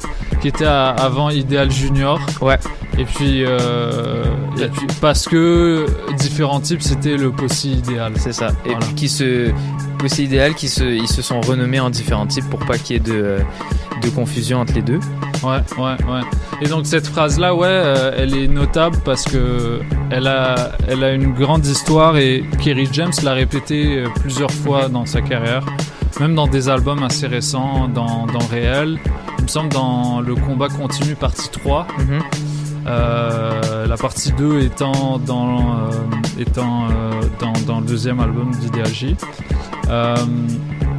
Qui 0.40 0.48
était 0.48 0.64
à- 0.64 0.90
avant 0.90 1.30
Idéal 1.30 1.70
Junior. 1.70 2.18
Ouais. 2.40 2.58
Et 2.98 3.04
puis, 3.04 3.42
euh, 3.44 4.24
et 4.60 4.68
puis 4.68 4.86
parce 5.00 5.26
que 5.26 5.86
différents 6.18 6.60
types, 6.60 6.82
c'était 6.82 7.16
le 7.16 7.30
possi 7.30 7.72
idéal. 7.72 8.12
C'est 8.16 8.32
ça. 8.34 8.48
Et 8.66 8.70
Voilà. 8.70 8.78
puis 8.86 8.94
qui 8.94 9.08
se, 9.08 9.50
aussi 10.04 10.24
idéal, 10.24 10.54
qui 10.54 10.68
se, 10.68 10.84
ils 10.84 11.08
se 11.08 11.22
sont 11.22 11.40
renommés 11.40 11.80
en 11.80 11.90
différents 11.90 12.26
types 12.26 12.48
pour 12.48 12.60
pas 12.60 12.78
qu'il 12.78 12.96
y 12.96 12.98
ait 12.98 13.00
de, 13.00 13.38
de 14.02 14.08
confusion 14.10 14.60
entre 14.60 14.74
les 14.74 14.82
deux. 14.82 15.00
Ouais, 15.42 15.60
ouais, 15.78 15.96
ouais. 16.10 16.20
Et 16.60 16.68
donc 16.68 16.86
cette 16.86 17.06
phrase-là, 17.06 17.54
ouais, 17.54 17.66
euh, 17.68 18.12
elle 18.16 18.36
est 18.36 18.48
notable 18.48 18.98
parce 19.04 19.24
que 19.24 19.80
elle 20.10 20.26
a, 20.26 20.72
elle 20.88 21.02
a 21.02 21.12
une 21.12 21.32
grande 21.32 21.66
histoire 21.66 22.16
et 22.16 22.44
Kerry 22.60 22.88
James 22.92 23.12
l'a 23.22 23.32
répété 23.32 23.98
euh, 23.98 24.08
plusieurs 24.20 24.50
fois 24.50 24.88
dans 24.88 25.06
sa 25.06 25.20
carrière, 25.20 25.64
même 26.20 26.34
dans 26.34 26.46
des 26.46 26.68
albums 26.68 27.02
assez 27.02 27.26
récents, 27.26 27.88
dans, 27.88 28.26
dans 28.26 28.46
Réel. 28.50 28.98
Il 29.38 29.44
me 29.44 29.48
semble 29.48 29.70
dans 29.70 30.20
Le 30.20 30.36
combat 30.36 30.68
continue 30.68 31.16
partie 31.16 31.50
3. 31.50 31.86
Mhm. 31.98 32.22
Euh, 32.86 33.86
la 33.86 33.96
partie 33.96 34.32
2 34.32 34.60
étant 34.60 35.18
dans, 35.18 35.58
euh, 35.58 35.90
étant, 36.38 36.84
euh, 36.84 37.20
dans, 37.38 37.52
dans 37.66 37.80
le 37.80 37.86
deuxième 37.86 38.20
album 38.20 38.50
d'Idéalgie. 38.56 39.16
Euh, 39.88 40.16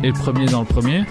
et 0.04 0.08
le 0.08 0.14
premier 0.14 0.46
dans 0.46 0.62
le 0.62 0.66
premier. 0.66 1.06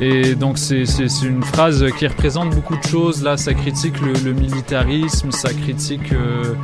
Et 0.00 0.34
donc 0.34 0.58
c'est 0.58 0.84
une 1.22 1.42
phrase 1.42 1.84
qui 1.98 2.06
représente 2.06 2.54
beaucoup 2.54 2.76
de 2.76 2.84
choses. 2.84 3.22
Là, 3.22 3.36
ça 3.36 3.54
critique 3.54 3.94
le, 4.00 4.32
militarisme, 4.32 5.32
ça 5.32 5.52
critique, 5.52 6.12
euh, 6.12 6.54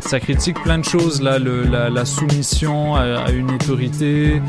ça 0.00 0.18
critique 0.20 0.60
plein 0.62 0.78
de 0.78 0.84
choses. 0.84 1.22
Là, 1.22 1.38
la, 1.38 2.04
soumission 2.04 2.96
à, 2.96 3.20
à 3.20 3.30
une 3.30 3.50
autorité. 3.52 4.42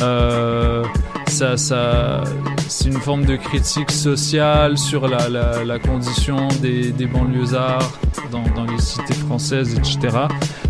Euh, 0.00 0.84
ça, 1.28 1.56
ça, 1.56 2.24
c'est 2.68 2.88
une 2.88 3.00
forme 3.00 3.24
de 3.24 3.36
critique 3.36 3.90
sociale 3.90 4.78
sur 4.78 5.08
la, 5.08 5.28
la, 5.28 5.64
la 5.64 5.78
condition 5.78 6.48
des, 6.60 6.92
des 6.92 7.06
banlieusards 7.06 7.98
dans, 8.30 8.42
dans 8.54 8.64
les 8.70 8.78
cités 8.80 9.14
françaises, 9.14 9.74
etc. 9.74 10.16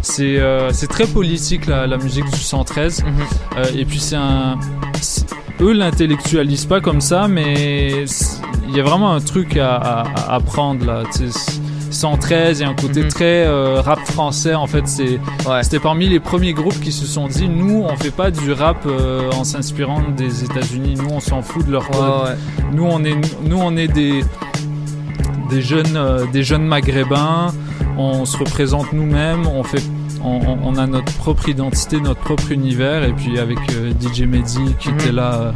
C'est 0.03 0.39
euh, 0.39 0.71
très 0.89 1.07
politique 1.07 1.67
la, 1.67 1.87
la 1.87 1.97
musique 1.99 2.25
du 2.31 2.39
113. 2.41 3.05
Mhm. 3.05 3.11
Euh, 3.57 3.65
et 3.77 3.85
puis 3.85 3.99
c'est 3.99 4.17
un, 4.17 4.59
eux 5.61 5.73
l'intellectualisent 5.73 6.67
pas 6.67 6.81
comme 6.81 7.01
ça, 7.01 7.29
mais 7.29 8.05
il 8.69 8.77
y 8.77 8.81
a 8.81 8.83
vraiment 8.83 9.13
un 9.13 9.21
truc 9.21 9.57
à, 9.57 9.77
à, 9.77 10.03
à 10.03 10.35
apprendre 10.35 10.85
là. 10.85 11.05
113, 11.97 12.59
il 12.59 12.63
y 12.63 12.65
a 12.65 12.69
un 12.69 12.75
côté 12.75 13.03
Mhm. 13.03 13.09
très 13.09 13.45
euh, 13.47 13.81
rap 13.81 14.01
français 14.07 14.55
en 14.55 14.67
fait. 14.67 14.87
C'est 14.87 15.19
Ouais. 15.49 15.63
c'était 15.63 15.81
parmi 15.81 16.09
les 16.09 16.21
premiers 16.21 16.53
groupes 16.53 16.79
qui 16.81 16.93
se 16.93 17.07
sont 17.07 17.27
dit 17.29 17.49
nous 17.49 17.85
on 17.89 17.97
fait 17.97 18.11
pas 18.11 18.31
du 18.31 18.53
rap 18.53 18.85
euh, 18.87 19.31
en 19.33 19.45
s'inspirant 19.45 20.03
des 20.17 20.45
États-Unis. 20.45 20.95
Nous 20.97 21.11
on 21.11 21.21
s'en 21.21 21.43
fout 21.43 21.67
de 21.67 21.73
leur 21.73 21.89
code. 21.89 22.29
Ouais. 22.29 22.37
Nous 22.73 22.85
on 22.85 23.03
est 23.05 23.17
nous 23.43 23.59
on 23.59 23.77
est 23.77 23.89
des 23.89 24.23
des 25.51 25.63
jeunes 25.63 25.97
euh, 25.97 26.25
des 26.33 26.43
jeunes 26.43 26.67
maghrébins. 26.67 27.49
On 27.99 28.25
se 28.27 28.37
représente 28.37 28.93
nous-mêmes. 28.93 29.47
On 29.47 29.63
fait 29.63 29.83
on, 30.29 30.77
a 30.77 30.87
notre 30.89 31.13
propre 31.19 31.49
identité, 31.49 32.01
notre 32.01 32.21
propre 32.21 32.51
univers. 32.51 33.05
Et 33.05 33.13
puis 33.13 33.39
avec 33.39 33.59
DJ 34.01 34.23
Mehdi 34.23 34.75
qui 34.81 34.89
Mhm. 34.89 34.95
était 35.01 35.13
là 35.13 35.53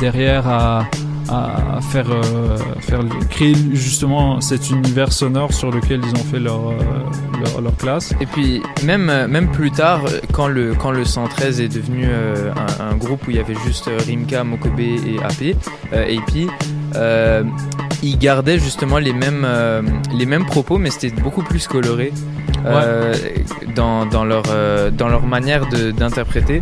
derrière 0.00 0.46
à 0.48 0.84
à 1.28 1.80
faire, 1.80 2.10
euh, 2.10 2.56
faire 2.80 3.00
créer 3.30 3.54
justement 3.72 4.40
cet 4.40 4.70
univers 4.70 5.12
sonore 5.12 5.52
sur 5.52 5.70
lequel 5.70 6.00
ils 6.04 6.20
ont 6.20 6.24
fait 6.24 6.38
leur, 6.40 6.70
euh, 6.70 6.74
leur, 7.40 7.60
leur 7.60 7.76
classe. 7.76 8.14
Et 8.20 8.26
puis 8.26 8.62
même 8.84 9.08
euh, 9.10 9.28
même 9.28 9.50
plus 9.50 9.70
tard, 9.70 10.02
quand 10.32 10.48
le 10.48 10.74
quand 10.74 10.90
le 10.90 11.04
113 11.04 11.60
est 11.60 11.68
devenu 11.68 12.06
un, 12.06 12.84
un 12.84 12.96
groupe 12.96 13.26
où 13.26 13.30
il 13.30 13.36
y 13.36 13.40
avait 13.40 13.56
juste 13.66 13.90
Rimka, 14.06 14.44
Mokobe 14.44 14.80
et 14.80 15.18
AP, 15.22 15.56
AP, 15.92 16.48
euh, 16.96 17.44
ils 18.02 18.18
gardaient 18.18 18.58
justement 18.58 18.98
les 18.98 19.12
mêmes 19.12 19.44
euh, 19.44 19.82
les 20.12 20.26
mêmes 20.26 20.46
propos, 20.46 20.78
mais 20.78 20.90
c'était 20.90 21.10
beaucoup 21.20 21.42
plus 21.42 21.66
coloré 21.66 22.12
euh, 22.64 23.14
dans 23.74 24.06
dans 24.06 24.24
leur 24.24 24.44
dans 24.92 25.08
leur 25.08 25.26
manière 25.26 25.66
d'interpréter. 25.66 26.60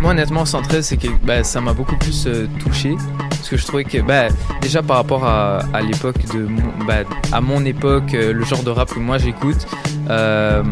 Moi 0.00 0.10
honnêtement 0.12 0.44
113 0.44 0.84
c'est 0.84 0.96
que 0.96 1.08
bah, 1.24 1.44
ça 1.44 1.60
m'a 1.60 1.74
beaucoup 1.74 1.96
plus 1.96 2.28
touché 2.58 2.96
parce 3.42 3.50
que 3.50 3.56
je 3.56 3.66
trouvais 3.66 3.82
que 3.82 3.98
bah, 3.98 4.28
déjà 4.60 4.82
par 4.84 4.98
rapport 4.98 5.24
à, 5.24 5.58
à 5.72 5.80
l'époque 5.82 6.14
de 6.32 6.44
mon- 6.46 6.86
bah, 6.86 6.98
à 7.32 7.40
mon 7.40 7.64
époque 7.64 8.14
euh, 8.14 8.32
le 8.32 8.44
genre 8.44 8.62
de 8.62 8.70
rap 8.70 8.88
que 8.94 9.00
moi 9.00 9.18
j'écoute 9.18 9.66
euh, 10.10 10.62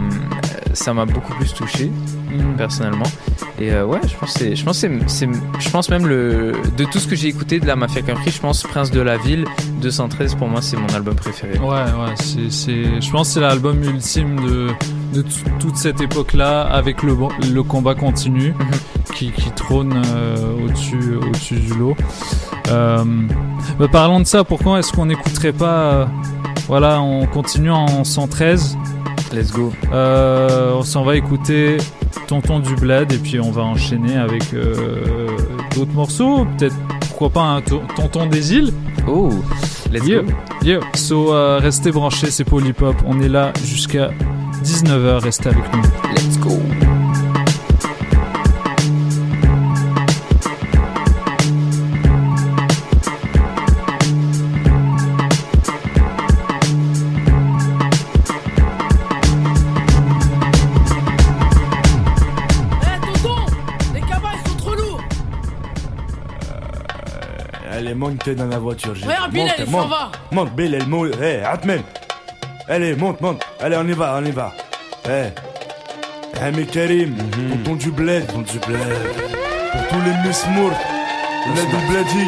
ça 0.73 0.95
m'a 0.95 1.05
beaucoup 1.05 1.35
plus 1.35 1.53
touché 1.53 1.91
personnellement. 2.57 3.07
Et 3.59 3.73
euh, 3.73 3.85
ouais 3.85 3.99
je 4.07 4.15
pense 4.17 4.33
c'est 4.35 4.55
je 4.55 4.65
pense 4.65 4.79
c'est- 4.79 5.29
je 5.59 5.71
pense 5.71 5.89
même 5.91 6.07
le 6.07 6.53
de 6.79 6.85
tout 6.85 7.01
ce 7.01 7.09
que 7.09 7.17
j'ai 7.17 7.27
écouté 7.27 7.59
de 7.59 7.67
la 7.67 7.75
Mafia 7.75 8.03
Country 8.03 8.31
je 8.31 8.41
pense 8.41 8.63
Prince 8.63 8.93
de 8.93 9.01
la 9.01 9.17
Ville 9.17 9.47
213 9.83 10.37
pour 10.37 10.47
moi 10.49 10.63
c'est 10.63 10.77
mon 10.77 10.87
album 10.95 11.17
préféré. 11.17 11.59
Ouais, 11.59 11.67
ouais, 11.69 12.15
c'est, 12.21 12.51
c'est, 12.51 13.01
je 13.01 13.11
pense 13.11 13.29
que 13.29 13.35
c'est 13.35 13.41
l'album 13.41 13.83
ultime 13.83 14.37
de, 14.49 14.69
de 15.13 15.25
toute 15.59 15.77
cette 15.77 16.01
époque-là, 16.01 16.63
avec 16.63 17.03
le, 17.03 17.17
le 17.53 17.63
combat 17.65 17.95
continu 17.97 18.55
qui, 19.15 19.33
qui 19.33 19.51
trône 19.53 19.95
euh, 20.15 20.65
au-dessus, 20.65 21.17
au-dessus 21.17 21.57
du 21.61 21.75
lot. 21.75 21.97
Euh, 22.69 23.05
bah, 23.79 23.87
parlons 23.91 24.21
de 24.21 24.25
ça, 24.27 24.45
pourquoi 24.45 24.79
est-ce 24.79 24.93
qu'on 24.93 25.07
n'écouterait 25.07 25.53
pas, 25.53 25.93
euh, 25.93 26.07
voilà, 26.69 27.01
on 27.01 27.27
continue 27.27 27.71
en 27.71 28.05
113. 28.05 28.77
let's 29.33 29.53
go 29.53 29.73
on 29.93 30.83
s'en 30.83 31.05
va 31.05 31.17
écouter 31.17 31.77
Tonton 32.27 32.59
du 32.61 32.75
Bled 32.75 33.13
et 33.13 33.19
puis 33.19 33.39
on 33.41 33.51
va 33.51 33.63
enchaîner 33.63 34.17
avec 34.17 34.43
d'autres 35.75 35.93
morceaux, 35.93 36.47
peut-être 36.59 36.77
pourquoi 37.09 37.31
pas 37.31 37.43
un 37.43 37.61
to- 37.61 37.83
Tonton 37.97 38.27
des 38.27 38.55
îles. 38.55 38.73
oh 39.09 39.31
let's 39.93 40.07
Yeah. 40.07 40.23
go 40.23 40.31
Yeah. 40.63 40.81
So, 40.95 41.33
euh, 41.33 41.59
restez 41.59 41.91
branchés, 41.91 42.31
c'est 42.31 42.45
Polypop. 42.45 42.95
On 43.07 43.19
est 43.21 43.29
là 43.31 43.53
jusqu'à 43.65 44.11
19h. 44.63 45.23
Restez 45.23 45.49
avec 45.49 45.65
nous. 45.75 45.83
let's 46.15 46.39
go 46.39 46.51
monte 68.11 68.29
dans 68.31 68.47
la 68.47 68.59
voiture. 68.59 68.95
j'ai- 68.95 69.07
Regarde, 69.07 69.31
Bilal, 69.33 69.47
monte, 69.49 69.55
il 69.59 69.65
s'en 69.67 69.71
monte. 69.73 69.91
va. 69.91 70.11
Monte, 70.33 70.51
Bilal, 70.55 70.87
monte. 70.87 71.15
Hé, 71.23 71.43
Atmen. 71.45 71.83
Allez, 72.69 72.95
monte, 72.95 73.21
monte. 73.21 73.43
Allez, 73.61 73.77
on 73.77 73.87
y 73.87 73.93
va, 73.93 74.19
on 74.21 74.25
y 74.25 74.31
va. 74.31 74.53
Hé. 75.09 75.33
Hé, 76.41 76.51
mais 76.55 76.65
Karim, 76.67 77.15
tonton 77.65 77.77
du 77.77 77.91
bled. 77.91 78.27
Tonton 78.27 78.41
du 78.43 78.59
bled. 78.61 78.79
Pour 79.73 79.89
tous 79.89 80.05
les 80.05 80.29
mismours. 80.29 80.73
Le 81.47 81.63
du 81.63 81.87
bledi. 81.89 82.27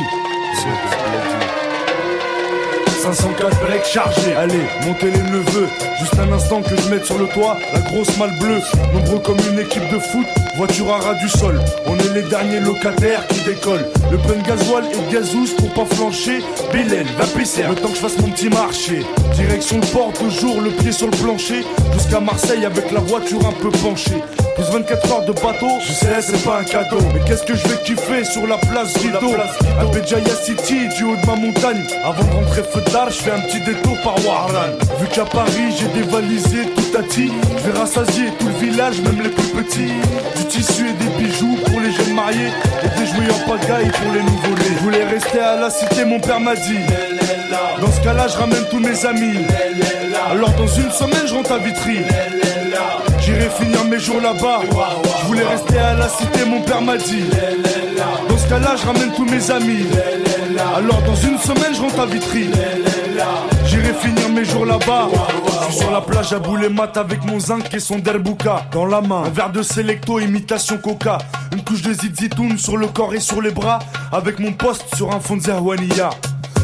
504 3.02 3.60
breaks 3.66 3.84
chargés. 3.86 4.34
Allez, 4.36 4.60
montez 4.86 5.10
les 5.10 5.22
neveux. 5.22 5.68
Juste 5.98 6.18
un 6.18 6.32
instant 6.32 6.62
que 6.62 6.76
je 6.76 6.88
mette 6.88 7.04
sur 7.04 7.18
le 7.18 7.26
toit 7.26 7.56
la 7.72 7.80
grosse 7.80 8.16
malle 8.18 8.36
bleue. 8.38 8.60
Nombreux 8.92 9.20
comme 9.20 9.38
une 9.52 9.58
équipe 9.58 9.88
de 9.92 9.98
foot, 9.98 10.26
voiture 10.56 10.92
à 10.92 10.98
ras 10.98 11.14
du 11.14 11.28
sol. 11.28 11.60
On 11.86 11.96
est 11.98 12.14
les 12.14 12.22
derniers 12.22 12.60
locataires 12.60 13.26
qui 13.28 13.40
décollent. 13.44 13.86
Le 14.10 14.18
plein 14.18 14.34
de 14.34 14.46
gasoil 14.46 14.84
et 14.92 14.96
de 14.96 15.12
gazous 15.12 15.54
pour 15.56 15.72
pas 15.72 15.94
flancher. 15.94 16.40
Va 17.18 17.26
pisser. 17.38 17.62
Le 17.68 17.74
temps 17.74 17.88
que 17.88 17.94
je 17.94 18.00
fasse 18.00 18.18
mon 18.18 18.28
petit 18.28 18.48
marché. 18.48 19.02
Direction 19.34 19.78
le 19.78 19.86
port, 19.86 20.12
toujours 20.12 20.60
le 20.60 20.70
pied 20.70 20.92
sur 20.92 21.06
le 21.06 21.16
plancher. 21.16 21.64
Jusqu'à 21.94 22.20
Marseille 22.20 22.64
avec 22.64 22.90
la 22.90 23.00
voiture 23.00 23.40
un 23.46 23.52
peu 23.52 23.70
penchée. 23.70 24.22
Plus 24.54 24.64
24 24.64 25.12
heures 25.12 25.24
de 25.24 25.32
bateau, 25.32 25.78
je 25.80 25.92
sais, 25.92 26.20
c'est 26.20 26.44
pas 26.44 26.58
un 26.58 26.64
cadeau. 26.64 26.98
Mais 27.14 27.20
qu'est-ce 27.26 27.42
que 27.42 27.54
je 27.54 27.66
vais 27.68 27.82
kiffer 27.84 28.24
sur 28.24 28.46
la 28.46 28.58
place 28.58 28.92
Guido 28.98 29.32
À 29.80 29.84
Béjaïa 29.86 30.34
City, 30.44 30.88
du 30.96 31.04
haut 31.04 31.16
de 31.16 31.26
ma 31.26 31.36
montagne. 31.36 31.82
Avant 32.04 32.22
de 32.22 32.32
rentrer 32.34 32.62
feu 32.62 32.82
d'art, 32.92 33.08
je 33.08 33.22
fais 33.22 33.30
un 33.30 33.40
petit 33.40 33.60
détour 33.60 33.96
par 34.02 34.14
Warlan. 34.26 34.76
Vu 35.00 35.06
qu'à 35.08 35.24
Paris, 35.24 35.72
j'ai 35.82 36.02
dévalisé 36.02 36.66
tout 36.74 36.98
à 36.98 37.02
ti. 37.02 37.30
Je 37.58 37.70
vais 37.70 37.78
rassasier 37.78 38.30
tout 38.38 38.46
le 38.46 38.66
village, 38.66 39.00
même 39.00 39.20
les 39.22 39.30
plus 39.30 39.48
petits. 39.48 39.92
Du 40.36 40.44
tissu 40.46 40.88
et 40.88 40.92
des 40.92 41.10
bijoux 41.18 41.56
pour 41.66 41.80
les 41.80 41.92
jeunes 41.92 42.14
mariés. 42.14 42.52
Et 42.84 43.00
des 43.00 43.06
jouets 43.06 43.30
en 43.30 43.48
pagaille 43.50 43.90
pour 43.90 44.12
les 44.12 44.22
nouveau-nés. 44.22 44.76
Je 44.76 44.82
voulais 44.82 45.04
rester 45.04 45.40
à 45.40 45.56
la 45.56 45.70
cité, 45.70 46.04
mon 46.04 46.20
père 46.20 46.40
m'a 46.40 46.54
dit. 46.54 46.80
Dans 47.80 47.90
ce 47.90 48.00
cas-là, 48.00 48.28
je 48.28 48.36
ramène 48.36 48.64
tous 48.70 48.78
mes 48.78 49.06
amis. 49.06 49.38
Alors 50.30 50.50
dans 50.50 50.66
une 50.66 50.90
semaine, 50.90 51.26
je 51.26 51.34
rentre 51.34 51.52
à 51.52 51.58
Vitry. 51.58 51.98
J'irai 53.20 53.48
finir 53.50 53.84
mes 53.84 53.98
jours 53.98 54.20
là-bas. 54.20 54.60
Je 55.20 55.26
voulais 55.26 55.44
rester 55.44 55.78
à 55.78 55.94
la 55.94 56.08
cité, 56.08 56.44
mon 56.46 56.60
père 56.60 56.82
m'a 56.82 56.96
dit. 56.96 57.24
Dans 58.28 58.38
ce 58.38 58.48
cas-là, 58.48 58.76
je 58.80 58.86
ramène 58.86 59.12
tous 59.16 59.24
mes 59.24 59.50
amis. 59.50 59.86
Alors 60.76 61.02
dans 61.02 61.16
une 61.16 61.38
semaine, 61.38 61.74
je 61.74 61.80
rentre 61.80 62.00
à 62.00 62.06
Vitry. 62.06 62.50
J'irai 63.82 63.94
finir 63.94 64.28
mes 64.28 64.44
jours 64.44 64.64
là-bas. 64.64 65.08
Je 65.46 65.64
suis 65.64 65.80
sur 65.80 65.90
la 65.90 66.00
plage 66.00 66.32
à 66.32 66.38
bouler 66.38 66.68
mat 66.68 66.96
avec 66.96 67.24
mon 67.24 67.40
zinc 67.40 67.74
et 67.74 67.80
son 67.80 67.98
derbouka. 67.98 68.66
Dans 68.70 68.86
la 68.86 69.00
main, 69.00 69.24
un 69.24 69.30
verre 69.30 69.50
de 69.50 69.62
Selecto, 69.62 70.20
imitation 70.20 70.78
coca. 70.78 71.18
Une 71.52 71.64
couche 71.64 71.82
de 71.82 71.92
zizitoun 71.92 72.58
sur 72.58 72.76
le 72.76 72.86
corps 72.86 73.12
et 73.12 73.20
sur 73.20 73.40
les 73.42 73.50
bras. 73.50 73.80
Avec 74.12 74.38
mon 74.38 74.52
poste 74.52 74.94
sur 74.94 75.12
un 75.12 75.18
fond 75.18 75.36
de 75.36 75.42
Zerwania. 75.42 76.10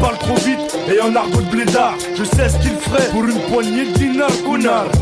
parle 0.00 0.18
trop 0.18 0.34
vite 0.36 0.76
et 0.92 1.00
en 1.00 1.14
argot 1.14 1.42
de 1.42 1.50
blédard. 1.50 1.94
Je 2.16 2.24
sais 2.24 2.48
ce 2.48 2.56
qu'il 2.58 2.76
ferait 2.76 3.08
pour 3.10 3.24
une 3.24 3.38
poignée 3.52 3.84
de 3.84 3.92
dinars. 3.92 4.30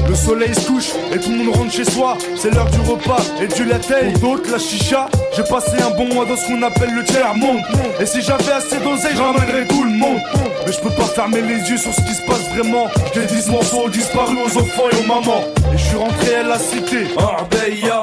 Le 0.08 0.14
soleil 0.14 0.54
se 0.54 0.66
couche 0.66 0.90
et 1.12 1.18
tout 1.18 1.30
le 1.30 1.38
monde 1.38 1.54
rentre 1.54 1.72
chez 1.72 1.84
soi. 1.84 2.16
C'est 2.36 2.54
l'heure 2.54 2.70
du 2.70 2.80
repas 2.80 3.22
et 3.40 3.46
du 3.46 3.64
latte. 3.64 3.92
D'autres, 4.20 4.50
la 4.50 4.58
chicha. 4.58 5.08
J'ai 5.34 5.44
passé 5.44 5.76
un 5.80 5.96
bon 5.96 6.12
mois 6.12 6.26
dans 6.26 6.36
ce 6.36 6.46
qu'on 6.46 6.62
appelle 6.62 6.92
le 6.94 7.04
tiers 7.04 7.34
monde. 7.34 7.60
Et 8.00 8.06
si 8.06 8.20
j'avais 8.20 8.52
assez 8.52 8.78
d'oseille, 8.78 9.16
j'emmènerais 9.16 9.66
tout 9.66 9.84
le 9.84 9.90
monde. 9.90 10.18
Mais 10.66 10.72
je 10.72 10.80
peux 10.80 10.90
pas 10.90 11.04
fermer 11.04 11.40
les 11.40 11.70
yeux 11.70 11.78
sur 11.78 11.92
ce 11.92 12.00
qui 12.02 12.14
se 12.14 12.22
passe 12.26 12.48
vraiment. 12.54 12.88
J'ai 13.14 13.24
10 13.24 13.50
morceaux 13.50 13.88
disparus 13.88 14.38
aux 14.46 14.58
enfants 14.58 14.88
et 14.92 14.96
aux 14.96 15.06
mamans. 15.06 15.44
Et 15.72 15.78
je 15.78 15.84
suis 15.84 15.96
rentré 15.96 16.34
à 16.36 16.42
la 16.42 16.58
cité, 16.58 17.06
Arbeya. 17.16 18.02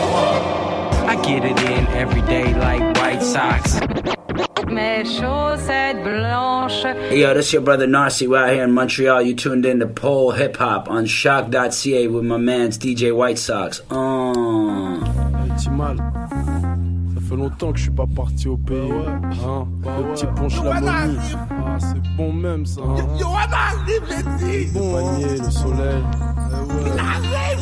I 1.11 1.15
get 1.23 1.43
it 1.43 1.59
in 1.59 1.87
every 1.87 2.21
day 2.21 2.53
like 2.53 2.81
White 2.95 3.21
Sox. 3.21 3.81
Mes 4.67 5.03
chaussettes 5.03 6.01
blanches. 6.05 7.11
Yo, 7.11 7.33
this 7.33 7.51
your 7.51 7.61
brother 7.61 7.85
Narcy. 7.85 8.29
We're 8.29 8.37
out 8.37 8.53
here 8.53 8.63
in 8.63 8.71
Montreal. 8.71 9.21
You 9.21 9.35
tuned 9.35 9.65
in 9.65 9.81
to 9.81 9.87
Pole 9.87 10.31
Hip 10.31 10.55
Hop 10.55 10.89
on 10.89 11.05
shock.ca 11.05 12.07
with 12.07 12.23
my 12.23 12.37
man's 12.37 12.77
DJ 12.77 13.13
White 13.13 13.39
Sox. 13.39 13.81
Oh. 13.91 15.03
Ça 15.57 15.67
fait 17.27 17.35
longtemps 17.35 17.73
que 17.73 17.77
je 17.77 17.83
suis 17.83 17.91
pas 17.91 18.07
parti 18.15 18.47
au 18.47 18.55
pays. 18.55 18.89
Hein 19.45 19.67
le 19.83 20.13
petit 20.13 20.25
ponche 20.27 20.63
la 20.63 20.79
momie. 20.79 21.17
Ah, 21.35 21.77
c'est 21.77 22.15
bon 22.15 22.31
même 22.31 22.65
ça. 22.65 22.79
Hein 22.85 22.95
le 23.19 24.93
panier, 24.93 25.39
le 25.39 25.51
soleil. 25.51 26.03
Eh 26.37 26.73
ouais. 26.73 27.57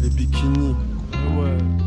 Les 0.00 0.10
bikinis. 0.10 0.76
Eh 1.12 1.40
ouais. 1.40 1.83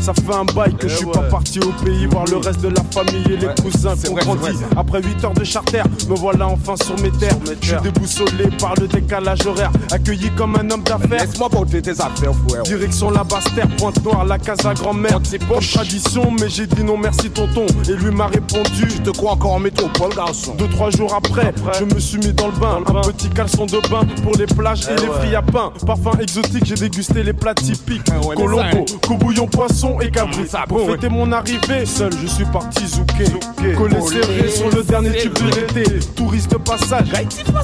Ça 0.00 0.12
fait 0.12 0.34
un 0.34 0.44
bail 0.44 0.74
que 0.74 0.86
je 0.86 0.96
suis 0.96 1.06
pas 1.06 1.22
parti 1.22 1.58
au 1.60 1.72
pays 1.82 2.04
voir 2.06 2.26
le 2.26 2.36
reste 2.36 2.60
de 2.60 2.68
la 2.68 2.82
famille 2.90 3.24
et 3.32 3.36
les 3.38 3.48
cousins 3.62 3.94
qu'on 4.06 4.14
grandit. 4.14 4.58
Après 4.76 5.00
8 5.00 5.24
heures 5.24 5.32
de 5.32 5.44
charter, 5.44 5.82
me 6.10 6.14
voilà 6.14 6.46
enfin 6.46 6.74
sur 6.76 6.94
mes 7.00 7.10
terres. 7.12 7.36
Je 7.62 7.68
suis 7.68 7.76
déboussolé 7.82 8.48
par 8.60 8.74
le 8.78 8.86
décalage 8.86 9.46
horaire, 9.46 9.70
accueilli 9.90 10.30
comme 10.36 10.56
un 10.56 10.70
homme 10.70 10.82
d'affaires. 10.82 11.20
Laisse-moi 11.20 11.48
porter 11.48 11.80
tes 11.80 11.92
affaires, 11.92 12.34
frère. 12.46 12.62
Direction 12.64 13.10
la 13.10 13.24
Basse-Terre, 13.24 13.68
Pointe 13.78 14.04
Noire, 14.04 14.26
la 14.26 14.38
casa 14.38 14.74
grand-mère. 14.74 15.20
C'est 15.22 15.38
pas 15.38 15.58
tradition, 15.60 16.30
mais 16.38 16.50
j'ai 16.50 16.66
dit 16.66 16.84
non 16.84 16.98
merci 16.98 17.30
tonton. 17.30 17.64
Et 17.88 17.92
lui 17.92 18.10
m'a 18.10 18.26
répondu 18.26 18.90
Je 18.90 19.02
te 19.02 19.10
crois 19.10 19.32
encore 19.32 19.52
en 19.52 19.58
métropole, 19.58 20.14
garçon. 20.14 20.54
Deux, 20.58 20.68
trois 20.68 20.90
jours 20.90 21.14
après, 21.14 21.54
je 21.78 21.84
me 21.94 21.98
suis 21.98 22.18
mis 22.18 22.34
dans 22.34 22.48
le 22.48 22.58
bain. 22.60 22.82
Un 22.86 23.00
petit 23.00 23.30
caleçon 23.30 23.64
de 23.64 23.80
bain 23.88 24.06
pour 24.22 24.36
les 24.36 24.46
plages 24.46 24.86
et 24.88 25.00
les 25.00 25.06
frites 25.06 25.34
à 25.34 25.42
pain. 25.42 25.72
Parfum 25.86 26.18
exotique, 26.20 26.64
j'ai 26.66 26.74
dégusté 26.74 27.22
les 27.22 27.32
plats 27.32 27.54
typiques. 27.54 28.04
Colombo, 28.36 28.84
coubouillon, 29.06 29.45
poisson 29.46 29.98
et 30.00 30.10
cabri. 30.10 30.44
Pour 30.68 30.86
fêter 30.86 31.08
mon 31.08 31.30
arrivée, 31.32 31.86
seul 31.86 32.12
je 32.20 32.26
suis 32.26 32.44
parti 32.46 32.86
zouker. 32.86 33.76
Collé 33.76 34.00
serré 34.00 34.48
sur 34.50 34.70
le 34.70 34.82
dernier 34.82 35.12
tube 35.18 35.34
de 35.34 35.56
l'été. 35.56 35.98
Touriste 36.14 36.50
de 36.52 36.56
passage 36.56 37.08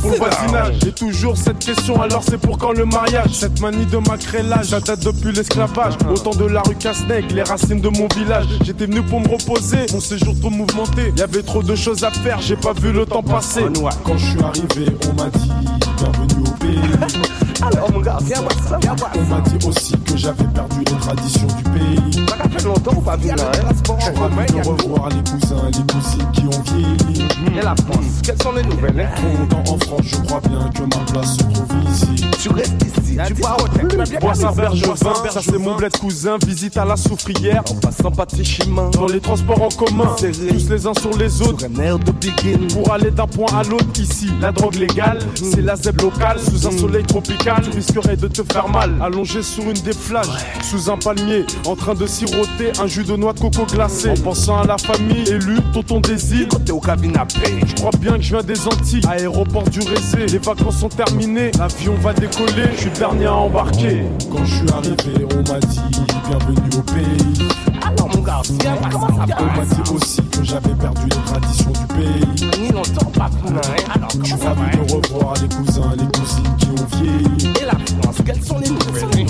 pour 0.01 0.11
le 0.11 0.17
voisinage. 0.17 0.75
J'ai 0.83 0.93
toujours 0.93 1.37
cette 1.37 1.59
question, 1.59 2.01
alors 2.01 2.23
c'est 2.23 2.39
pour 2.39 2.59
quand 2.59 2.73
le 2.73 2.85
mariage? 2.85 3.33
Cette 3.33 3.61
manie 3.61 3.87
de 3.87 3.99
macrélage, 3.99 4.67
ça 4.67 4.81
date 4.81 5.05
depuis 5.05 5.33
l'esclavage. 5.33 5.95
Au 6.11 6.15
temps 6.15 6.31
de 6.31 6.47
la 6.47 6.63
rue 6.63 6.77
Casneg, 6.77 7.31
les 7.33 7.43
racines 7.43 7.81
de 7.81 7.89
mon 7.89 8.09
village. 8.15 8.47
J'étais 8.65 8.87
venu 8.87 9.03
pour 9.03 9.21
me 9.21 9.29
reposer, 9.29 9.87
mon 9.93 10.01
séjour 10.01 10.39
trop 10.41 10.51
mouvementé. 10.51 11.13
Y 11.17 11.23
avait 11.23 11.43
trop 11.43 11.63
de 11.63 11.75
choses 11.75 12.05
à 12.05 12.11
faire, 12.11 12.41
j'ai 12.41 12.57
pas 12.57 12.73
vu 12.73 12.93
le 12.93 13.07
temps 13.07 13.23
passer. 13.23 13.63
Quand 14.05 14.17
je 14.17 14.27
suis 14.27 14.43
arrivé, 14.43 14.97
on 15.09 15.15
m'a 15.15 15.31
dit 15.31 15.51
bienvenue 15.97 16.42
pays. 16.53 16.81
Alors, 17.63 17.93
mon 17.93 18.01
gars, 18.01 18.19
viens 18.23 18.41
voir 18.41 18.53
ça, 18.69 18.79
viens 18.81 18.95
voir 18.95 19.13
On 19.17 19.35
m'a 19.35 19.41
dit 19.41 19.67
aussi 19.67 19.93
que 19.93 20.17
j'avais 20.17 20.45
perdu 20.45 20.79
les 20.79 20.99
traditions 20.99 21.47
du 21.47 21.63
pays. 21.63 22.27
Ça 22.29 22.49
fait 22.49 22.65
longtemps 22.65 22.95
ou 22.97 23.01
pas 23.01 23.17
vu 23.17 23.29
là, 23.29 23.35
hein? 23.35 23.69
Je 23.75 24.53
de 24.53 24.69
revoir 24.69 25.09
les 25.11 25.31
cousins 25.31 25.69
et 25.69 25.77
les 25.77 25.93
cousines 25.93 26.31
qui 26.33 26.43
ont 26.47 26.63
vieilli. 26.75 27.29
Et 27.57 27.63
la 27.63 27.75
France, 27.77 28.21
quelles 28.23 28.43
sont 28.43 28.53
les 28.53 28.63
nouvelles 28.63 29.01
hein? 29.01 29.47
Content 29.49 29.73
en 29.75 29.79
France, 29.79 30.01
je 30.05 30.17
crois 30.17 30.41
bien 30.41 30.71
que 30.75 30.83
ma 30.83 31.05
place 31.13 31.35
se 31.35 31.39
trouve 31.39 31.67
ici. 31.93 32.27
Tu 32.41 32.49
restes 32.49 32.83
ici, 32.83 33.19
tu 33.27 33.35
pars 33.35 33.57
au 33.63 33.69
tech. 33.69 34.21
Bois 34.21 34.33
un 34.45 34.51
verre, 34.53 34.75
je 34.75 34.87
vin, 34.87 34.97
ça 34.97 35.41
c'est 35.43 35.59
mon 35.59 35.77
bled 35.77 35.97
cousin, 35.97 36.39
visite 36.45 36.77
à 36.77 36.85
la 36.85 36.97
soufrière. 36.97 37.63
En 37.71 37.75
passant 37.75 38.11
par 38.11 38.27
tes 38.27 38.45
chemins, 38.45 38.91
Dans 38.91 39.07
les 39.07 39.21
transports 39.21 39.63
en 39.63 39.69
commun, 39.69 40.15
tous 40.19 40.69
les 40.71 40.87
uns 40.87 40.95
sur 40.95 41.17
les 41.17 41.43
autres. 41.43 41.61
sur 41.61 41.69
un 41.69 41.83
air 41.83 41.99
de 41.99 42.11
begin. 42.13 42.67
Pour 42.73 42.93
aller 42.93 43.11
d'un 43.11 43.27
point 43.27 43.53
à 43.55 43.63
l'autre 43.63 44.01
ici, 44.01 44.29
la 44.41 44.51
drogue 44.51 44.75
légale, 44.75 45.19
c'est 45.35 45.63
la 45.63 45.77
zèbre 45.77 46.05
locale 46.05 46.32
sous 46.39 46.67
un 46.67 46.71
soleil 46.71 47.05
tropical. 47.05 47.63
Tu 47.63 47.71
risquerais 47.77 48.17
de 48.17 48.29
te 48.29 48.43
faire 48.53 48.69
mal, 48.69 48.95
allongé 49.03 49.43
sur 49.43 49.65
une 49.65 49.73
des 49.73 49.95
plages, 49.95 50.27
sous 50.63 50.91
un 50.91 50.97
palmier, 50.97 51.45
en 51.67 51.77
train 51.77 51.95
de 51.95 52.07
siroter 52.07 52.73
un 52.81 52.87
jus 52.87 53.05
de 53.05 53.17
noix 53.17 53.33
de 53.33 53.41
coco 53.41 53.67
glacé. 53.67 54.11
En 54.11 54.15
pensant 54.15 54.61
à 54.61 54.67
la 54.67 54.79
famille 54.79 55.29
élue, 55.29 55.61
tonton 55.73 56.01
désir. 56.01 56.49
T'es 56.65 56.73
au 56.73 56.81
paix. 56.81 57.61
Je 57.67 57.75
crois 57.75 57.91
bien 57.99 58.17
que 58.17 58.23
je 58.23 58.35
viens 58.35 58.43
des 58.43 58.67
Antilles, 58.67 59.03
aéroport 59.09 59.65
du 59.65 59.81
Rézé. 59.81 60.27
Les 60.27 60.39
vacances 60.39 60.79
sont 60.79 60.89
terminées, 60.89 61.51
l'avion 61.59 61.95
va 61.95 62.13
décoller. 62.13 62.71
Je 62.75 62.81
suis 62.81 62.91
le 62.91 62.97
dernier 62.97 63.27
à 63.27 63.35
embarquer. 63.35 64.03
Quand 64.31 64.45
je 64.45 64.57
suis 64.57 64.71
arrivé, 64.71 65.27
on 65.33 65.53
m'a 65.53 65.59
dit 65.61 65.81
bienvenue 66.29 66.79
au 66.79 66.83
pays. 66.83 67.49
Alors 67.83 68.09
mon 68.09 68.23
comment 68.23 69.09
ça 69.09 69.37
On 69.39 69.59
m'a 69.59 69.65
dit 69.65 69.93
aussi 69.95 70.23
que 70.23 70.43
j'avais 70.43 70.75
perdu 70.75 71.03
les 71.05 71.33
traditions 71.33 71.73
du 71.73 71.87
pays. 71.95 72.61
Ni 72.61 72.69
longtemps, 72.69 73.11
pas 73.19 73.29
plus 73.29 73.57
hein. 73.57 73.85
Alors 73.95 74.11
Je 74.23 74.25
suis 74.25 74.35
ravi 74.35 74.77
de 74.77 74.93
revoir 74.93 75.35
les 75.41 75.49
cousins, 75.49 75.93
les 75.99 76.07
Et 76.23 77.65
la 77.65 77.73
France, 77.73 78.17
quelles 78.25 78.45
sont 78.45 78.59
les 78.59 78.69
nouvelles 78.69 79.27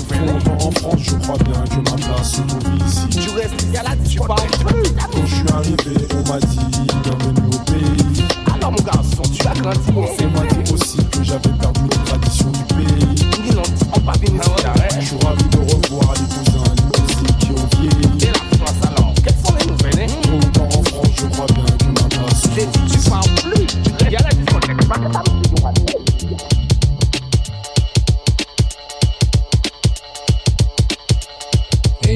en 0.61 0.71
France, 0.73 0.99
je 0.99 1.15
crois 1.17 1.39
bien 1.39 1.65
que 1.65 1.91
ma 1.91 1.97
place 1.97 2.33
se 2.33 2.43
ici. 2.85 3.09
Tu 3.09 3.31
restes 3.31 3.63
ici 3.63 3.77
à 3.79 3.83
la 3.83 3.97
tu 4.07 4.19
parles 4.19 4.51
plus 4.67 4.93
Quand 5.11 5.27
je 5.27 5.35
suis 5.35 5.49
arrivé, 5.55 6.07
on 6.13 6.29
m'a 6.29 6.39
dit 6.39 6.59
bienvenue 7.03 7.47
au 7.47 7.59
pays. 7.71 8.25
Alors 8.55 8.73
mon 8.73 8.83
garçon, 8.83 9.23
tu 9.33 9.49
as 9.49 9.55
grandi 9.55 9.79
On 9.97 10.39
m'a 10.39 10.47
dit 10.47 10.73
aussi 10.73 10.99
que 10.99 11.23
j'avais 11.23 11.49
perdu 11.59 11.81
les 11.83 12.05
traditions 12.05 12.51
du 12.51 12.75
pays. 12.75 13.27
Ni 13.43 13.55
longtemps, 13.55 14.01
pas 14.05 14.19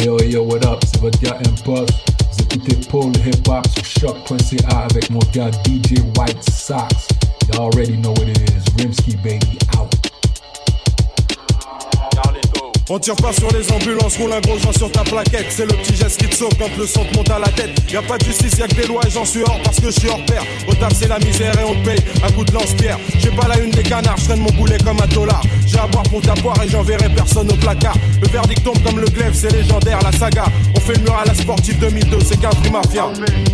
Yo, 0.04 0.18
yo, 0.20 0.42
what 0.42 0.62
up? 0.66 0.84
C'est 0.84 1.00
votre 1.00 1.18
gars 1.20 1.38
Impost. 1.46 1.94
Vous 2.30 2.42
écoutez 2.42 2.76
Paul 2.90 3.12
Hip 3.24 3.48
Hop 3.48 3.66
sur 3.82 4.14
avec 4.68 5.08
mon 5.08 5.20
gars 5.32 5.50
DJ 5.64 6.00
White 6.18 6.50
Sox. 6.50 7.08
You 7.50 7.60
already 7.60 7.96
know 7.96 8.10
what 8.10 8.28
it 8.28 8.38
is. 8.50 8.82
Rimsky 8.82 9.16
baby 9.16 9.58
out. 9.78 9.88
On 12.88 13.00
tire 13.00 13.16
pas 13.16 13.32
sur 13.32 13.50
les 13.50 13.72
ambulances, 13.72 14.16
roule 14.16 14.32
un 14.32 14.40
gros 14.40 14.58
joint 14.58 14.72
sur 14.72 14.92
ta 14.92 15.02
plaquette. 15.02 15.46
C'est 15.50 15.66
le 15.66 15.72
petit 15.72 15.96
geste 15.96 16.20
qui 16.20 16.28
te 16.28 16.36
sauve 16.36 16.52
quand 16.56 16.70
le 16.78 16.86
son 16.86 17.04
te 17.04 17.16
monte 17.16 17.30
à 17.30 17.38
la 17.40 17.48
tête. 17.48 17.70
Y 17.90 17.96
a 17.96 18.02
pas 18.02 18.16
de 18.16 18.24
justice, 18.24 18.58
y'a 18.58 18.68
que 18.68 18.74
des 18.74 18.86
lois 18.86 19.00
et 19.04 19.10
j'en 19.10 19.24
suis 19.24 19.42
hors 19.42 19.60
parce 19.64 19.80
que 19.80 19.86
je 19.86 19.98
suis 19.98 20.08
hors 20.08 20.24
pair. 20.26 20.44
Au 20.68 20.74
taf, 20.74 20.92
c'est 20.94 21.08
la 21.08 21.18
misère 21.18 21.58
et 21.58 21.64
on 21.64 21.74
te 21.74 21.84
paye 21.84 21.98
un 22.22 22.30
coup 22.30 22.44
de 22.44 22.52
lance-pierre. 22.52 22.98
J'ai 23.18 23.30
pas 23.30 23.48
la 23.48 23.58
une 23.58 23.70
des 23.70 23.82
canards, 23.82 24.18
je 24.18 24.26
traîne 24.26 24.40
mon 24.40 24.52
boulet 24.52 24.78
comme 24.84 25.00
un 25.02 25.06
dollar. 25.08 25.42
J'ai 25.66 25.78
à 25.78 25.86
boire 25.88 26.04
pour 26.04 26.20
ta 26.20 26.34
poire 26.34 26.56
et 26.62 26.68
j'enverrai 26.68 27.08
personne 27.14 27.50
au 27.50 27.56
placard. 27.56 27.96
Le 28.22 28.28
verdict 28.28 28.62
tombe 28.62 28.80
comme 28.84 29.00
le 29.00 29.06
glaive, 29.06 29.32
c'est 29.34 29.52
légendaire, 29.52 29.98
la 30.02 30.12
saga. 30.12 30.44
On 30.76 30.80
fait 30.80 30.94
le 30.94 31.02
mur 31.02 31.14
à 31.14 31.24
la 31.24 31.34
sportive 31.34 31.78
2002, 31.78 32.18
c'est 32.24 32.40
qu'un 32.40 32.50
prix 32.50 32.70
mafia. 32.70 33.06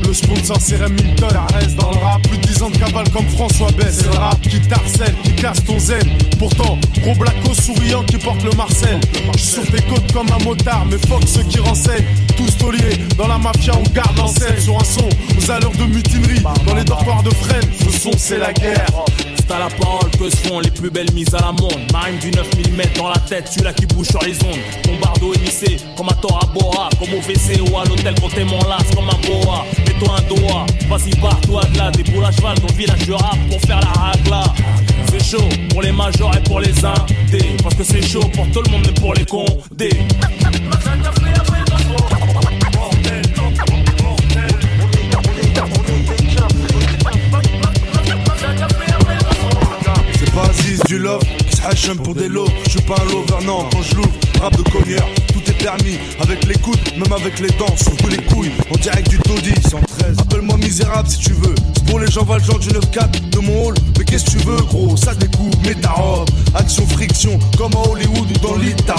Le 0.06 0.12
sponsor 0.12 0.58
c'est 0.60 0.76
Remington, 0.76 1.28
reste 1.54 1.76
dans 1.76 1.90
le 1.90 1.98
rap. 1.98 2.22
Plus 2.28 2.38
de 2.38 2.46
10 2.46 2.62
ans 2.62 2.70
de 2.70 2.76
cabale 2.76 3.08
comme 3.10 3.26
François 3.28 3.70
Bess. 3.72 4.00
C'est 4.02 4.12
le 4.12 4.18
rap 4.18 4.40
qui 4.42 4.60
t'harcèle, 4.60 5.14
qui 5.24 5.34
casse 5.34 5.64
ton 5.64 5.78
zen. 5.78 6.06
Pourtant, 6.38 6.78
gros 7.02 7.14
blacko 7.14 7.54
souriant 7.54 8.02
qui 8.04 8.18
porte 8.18 8.42
le 8.42 8.50
Marcel. 8.52 9.00
Je 9.34 9.38
suis 9.38 9.52
sur 9.52 9.66
tes 9.66 9.82
côtes 9.82 10.12
comme 10.12 10.28
un 10.30 10.44
motard, 10.44 10.84
mais 10.90 10.98
fuck 11.08 11.22
ceux 11.26 11.44
qui 11.44 11.60
renseignent. 11.60 12.04
Tous 12.36 12.58
tauliers, 12.58 12.98
dans 13.16 13.28
la 13.28 13.38
mafia 13.38 13.72
on 13.74 13.90
garde 13.90 14.18
en 14.20 14.26
scène. 14.28 14.58
Sur 14.58 14.76
un 14.76 14.84
son, 14.84 15.08
aux 15.38 15.50
allures 15.50 15.72
de 15.72 15.84
mutinerie, 15.84 16.42
dans 16.66 16.74
les 16.74 16.84
dortoirs 16.84 17.22
de 17.22 17.30
Fresnes. 17.30 17.70
Ce 17.84 17.98
son 17.98 18.12
c'est 18.16 18.38
la 18.38 18.52
guerre. 18.52 18.86
C'est 19.42 19.54
à 19.54 19.58
la 19.58 19.68
parole 19.68 20.10
que 20.12 20.30
se 20.30 20.36
font 20.36 20.60
les 20.60 20.70
plus 20.70 20.90
belles 20.90 21.12
mises 21.12 21.34
à 21.34 21.40
la 21.40 21.52
monde. 21.52 21.80
Marine 21.92 22.18
du 22.18 22.30
9 22.30 22.48
mm 22.58 22.82
dans 22.96 23.08
la 23.08 23.18
tête, 23.18 23.48
celui-là 23.48 23.72
qui 23.72 23.86
bouge 23.86 24.06
sur 24.06 24.22
les 24.22 24.34
ondes. 24.44 24.60
Bombardo 24.84 25.34
émissé, 25.34 25.78
comme 25.96 26.08
à 26.08 26.14
Tora 26.14 26.46
Bora, 26.54 26.88
comme 26.98 27.12
au 27.14 27.20
WC 27.20 27.60
ou 27.60 27.76
à 27.76 27.84
l'hôtel 27.84 28.14
quand 28.20 28.28
t'es 28.28 28.44
mon 28.44 28.58
las, 28.68 28.84
comme 28.94 29.08
un 29.08 29.18
boa. 29.26 29.64
Mets-toi 29.86 30.16
un 30.16 30.34
doigt, 30.34 30.66
vas-y 30.88 31.10
pars-toi 31.20 31.62
de 31.72 31.78
là, 31.78 31.90
des 31.90 32.02
à 32.02 32.30
cheval 32.30 32.58
dans 32.60 32.74
village 32.74 33.04
du 33.04 33.12
rap 33.12 33.36
pour 33.50 33.60
faire 33.62 33.80
la 33.80 34.00
ragla. 34.00 34.44
C'est 35.10 35.24
chaud 35.24 35.48
pour 35.70 35.82
les 35.82 35.92
majors 35.92 36.34
et 36.36 36.42
pour 36.44 36.60
les 36.60 36.84
indés. 36.84 37.56
Parce 37.62 37.74
que 37.74 37.84
c'est 37.84 38.02
chaud 38.02 38.24
pour 38.34 38.48
tout 38.52 38.62
le 38.64 38.70
monde, 38.70 38.82
mais 38.86 39.00
pour 39.00 39.14
les 39.14 39.24
condés. 39.24 39.98
Hachum 51.64 51.98
pour 51.98 52.14
des 52.14 52.28
lots. 52.28 52.48
Je 52.64 52.70
suis 52.70 52.82
pas 52.82 52.96
un 53.00 53.04
lover, 53.04 53.44
non, 53.44 53.68
quand 53.70 53.82
je 53.82 53.96
l'ouvre, 53.96 54.10
rap 54.40 54.56
de 54.56 54.62
cogneur. 54.62 55.06
Tout 55.32 55.41
avec 55.66 56.44
les 56.46 56.54
coudes, 56.54 56.80
même 56.96 57.12
avec 57.12 57.38
les 57.38 57.48
dents, 57.50 57.76
surtout 57.76 58.08
les 58.08 58.22
couilles. 58.24 58.50
En 58.70 58.76
direct 58.78 59.08
du 59.08 59.18
taudis, 59.18 59.54
113. 59.70 60.18
Appelle-moi 60.18 60.56
misérable 60.56 61.08
si 61.08 61.18
tu 61.18 61.32
veux. 61.34 61.54
C'est 61.74 61.84
pour 61.84 62.00
les 62.00 62.10
gens 62.10 62.24
valjean 62.24 62.58
du 62.58 62.68
9-4 62.68 63.30
de 63.30 63.38
mon 63.38 63.68
hall. 63.68 63.74
Mais 63.98 64.04
qu'est-ce 64.04 64.24
que 64.24 64.30
tu 64.30 64.38
veux, 64.38 64.56
gros? 64.56 64.96
Ça 64.96 65.14
découpe, 65.14 65.54
mets 65.64 65.74
ta. 65.74 65.94
Action, 66.54 66.86
friction, 66.86 67.38
comme 67.56 67.72
à 67.74 67.88
Hollywood 67.88 68.28
ou 68.30 68.38
dans 68.40 68.56
l'île 68.56 68.74
ta. 68.74 68.96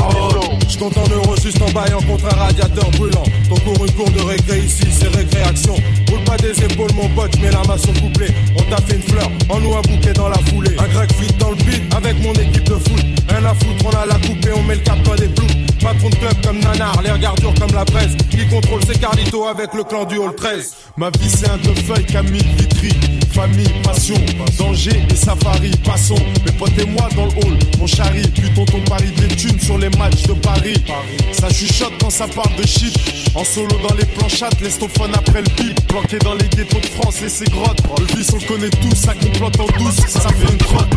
Je 0.70 0.78
compte 0.78 0.98
en 0.98 1.08
euros 1.14 1.36
juste 1.42 1.62
en 1.62 1.72
baillant 1.72 2.02
contre 2.02 2.26
un 2.34 2.38
radiateur 2.38 2.90
brûlant. 2.92 3.24
Ton 3.50 3.56
cours, 3.56 3.86
une 3.86 3.92
cour 3.92 4.10
de 4.12 4.22
récré 4.22 4.60
ici, 4.60 4.86
c'est 4.92 5.14
récréation. 5.16 5.76
Roule 6.10 6.24
pas 6.26 6.38
des 6.38 6.58
épaules, 6.64 6.94
mon 6.96 7.10
pote, 7.10 7.38
mets 7.40 7.52
la 7.52 7.64
masse 7.64 7.84
au 7.86 8.00
couplet. 8.00 8.34
On 8.58 8.64
t'a 8.64 8.82
fait 8.84 8.96
une 8.96 9.04
fleur, 9.04 9.30
en 9.50 9.60
nous 9.60 9.76
un 9.76 9.82
bouquet 9.82 10.14
dans 10.14 10.30
la 10.30 10.40
foulée. 10.50 10.76
Un 10.80 10.88
grec 10.88 11.12
fit 11.14 11.34
dans 11.40 11.50
le 11.52 11.58
beat, 11.58 11.94
avec 11.94 12.22
mon 12.22 12.34
équipe 12.34 12.64
de 12.64 12.76
foot. 12.76 13.04
Rien 13.28 13.44
à 13.46 13.54
foutre, 13.54 13.86
on 13.86 13.90
a 13.90 14.06
la 14.06 14.16
coupe 14.16 14.46
et 14.46 14.52
on 14.54 14.64
met 14.64 14.76
le 14.76 14.82
cap 14.82 15.02
dans 15.04 15.16
des 15.16 15.28
plots. 15.28 15.46
Patron 15.84 16.10
de 16.10 16.16
club 16.16 16.46
comme 16.46 16.60
Nanar, 16.60 17.02
les 17.04 17.12
regards 17.12 17.36
comme 17.36 17.76
la 17.76 17.84
presse. 17.84 18.14
Qui 18.32 18.48
contrôle 18.48 18.82
ses 18.86 18.98
Carlito 18.98 19.46
avec 19.46 19.74
le 19.74 19.84
clan 19.84 20.06
du 20.06 20.18
Hall 20.18 20.34
13. 20.34 20.74
Ma 20.96 21.10
vie 21.10 21.30
c'est 21.30 21.50
un 21.50 21.58
deux 21.58 21.76
feuilles, 21.76 22.06
Camille, 22.06 22.42
Vitry. 22.58 22.92
Famille, 23.34 23.68
passion, 23.84 24.16
danger 24.58 25.04
et 25.10 25.16
safari, 25.16 25.72
passons. 25.84 26.16
Mes 26.46 26.52
potes 26.54 26.80
et 26.80 26.86
moi 26.86 27.10
dans 27.18 27.26
le 27.26 27.32
hall, 27.32 27.58
on 27.82 27.88
charrie. 27.88 28.28
Putain, 28.30 28.64
ton 28.64 28.80
pari 28.82 29.12
des 29.12 29.36
thunes 29.36 29.60
sur 29.60 29.78
les 29.78 29.90
matchs 29.98 30.24
de 30.24 30.34
Paris. 30.34 30.82
Ça 31.34 31.50
chuchote 31.50 31.94
quand 32.00 32.10
ça 32.10 32.28
parle 32.28 32.56
de 32.56 32.66
shit. 32.66 32.98
En 33.36 33.44
solo 33.44 33.76
dans 33.88 33.96
les 33.96 34.06
planchattes, 34.06 34.62
laisse 34.62 34.80
ton 34.80 34.88
phone 34.88 35.12
après 35.14 35.42
le 35.42 35.50
bip. 35.62 35.86
Planqué 35.88 36.18
dans 36.20 36.36
les 36.36 36.48
ghettos 36.48 36.80
de 36.80 36.86
France 36.86 37.22
et 37.22 37.30
ses 37.30 37.46
grottes. 37.46 37.82
Le 38.00 38.18
vice 38.18 38.32
on 38.34 38.38
le 38.38 38.48
connaît 38.48 38.70
tous, 38.70 38.96
ça 38.96 39.14
complote 39.16 39.60
en 39.60 39.78
douce, 39.78 39.98
ça 40.08 40.30
fait 40.30 40.52
une 40.52 40.58
crotte. 40.60 40.94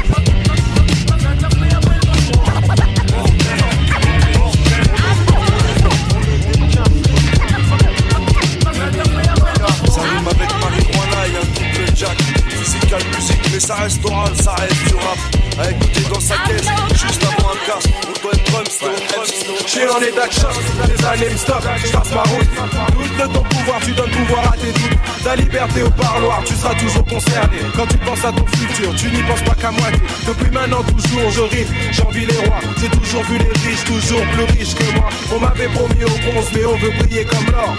Jack. 11.96 12.16
Physical 12.48 13.02
musique, 13.14 13.40
mais 13.52 13.60
ça 13.60 13.74
reste 13.76 14.04
oral, 14.04 14.32
ça 14.36 14.54
reste 14.54 14.84
du 14.86 14.94
rap. 14.94 15.18
À 15.58 15.70
écouter 15.70 16.02
dans 16.12 16.20
sa 16.20 16.34
caisse, 16.46 16.66
juste 16.92 17.24
avant 17.24 17.50
un 17.50 17.66
casque. 17.66 17.90
On 18.06 18.22
doit 18.22 18.32
être 18.34 18.52
drum, 18.52 18.66
stone, 18.66 19.26
J'suis 19.66 19.88
en 19.88 20.00
état 20.00 20.26
de 20.26 20.32
choc, 20.32 20.52
les 20.88 21.04
années 21.06 21.32
me 21.32 21.36
stoppent, 21.36 21.68
j'passe 21.84 22.12
ma 22.12 22.22
route. 22.22 22.48
Doute 22.92 23.16
de 23.16 23.32
ton 23.32 23.42
pouvoir, 23.42 23.80
tu 23.80 23.92
donnes 23.92 24.10
pouvoir 24.10 24.52
à 24.52 24.56
tes 24.56 24.72
doutes. 24.72 24.98
Ta 25.24 25.36
liberté 25.36 25.82
au 25.82 25.90
parloir, 25.90 26.42
tu 26.44 26.54
seras 26.54 26.74
toujours 26.74 27.04
concerné. 27.04 27.56
Quand 27.74 27.86
tu 27.86 27.98
penses 27.98 28.24
à 28.24 28.32
ton 28.32 28.46
futur, 28.46 28.94
tu 28.96 29.10
n'y 29.10 29.22
penses 29.22 29.42
pas 29.42 29.54
qu'à 29.54 29.70
moitié. 29.70 30.00
Depuis 30.26 30.50
maintenant, 30.50 30.82
toujours, 30.82 31.30
je 31.30 31.40
rime, 31.40 31.68
j'envie 31.92 32.26
les 32.26 32.46
rois. 32.46 32.60
J'ai 32.78 32.88
toujours 32.88 33.22
vu 33.24 33.38
les 33.38 33.68
riches, 33.68 33.84
toujours 33.84 34.22
plus 34.32 34.58
riches 34.58 34.74
que 34.74 34.92
moi. 34.96 35.08
On 35.34 35.40
m'avait 35.40 35.68
promis 35.68 36.04
au 36.04 36.30
bronze, 36.30 36.48
mais 36.54 36.64
on 36.66 36.76
veut 36.76 36.92
briller 36.98 37.24
comme 37.24 37.46
l'or. 37.46 37.74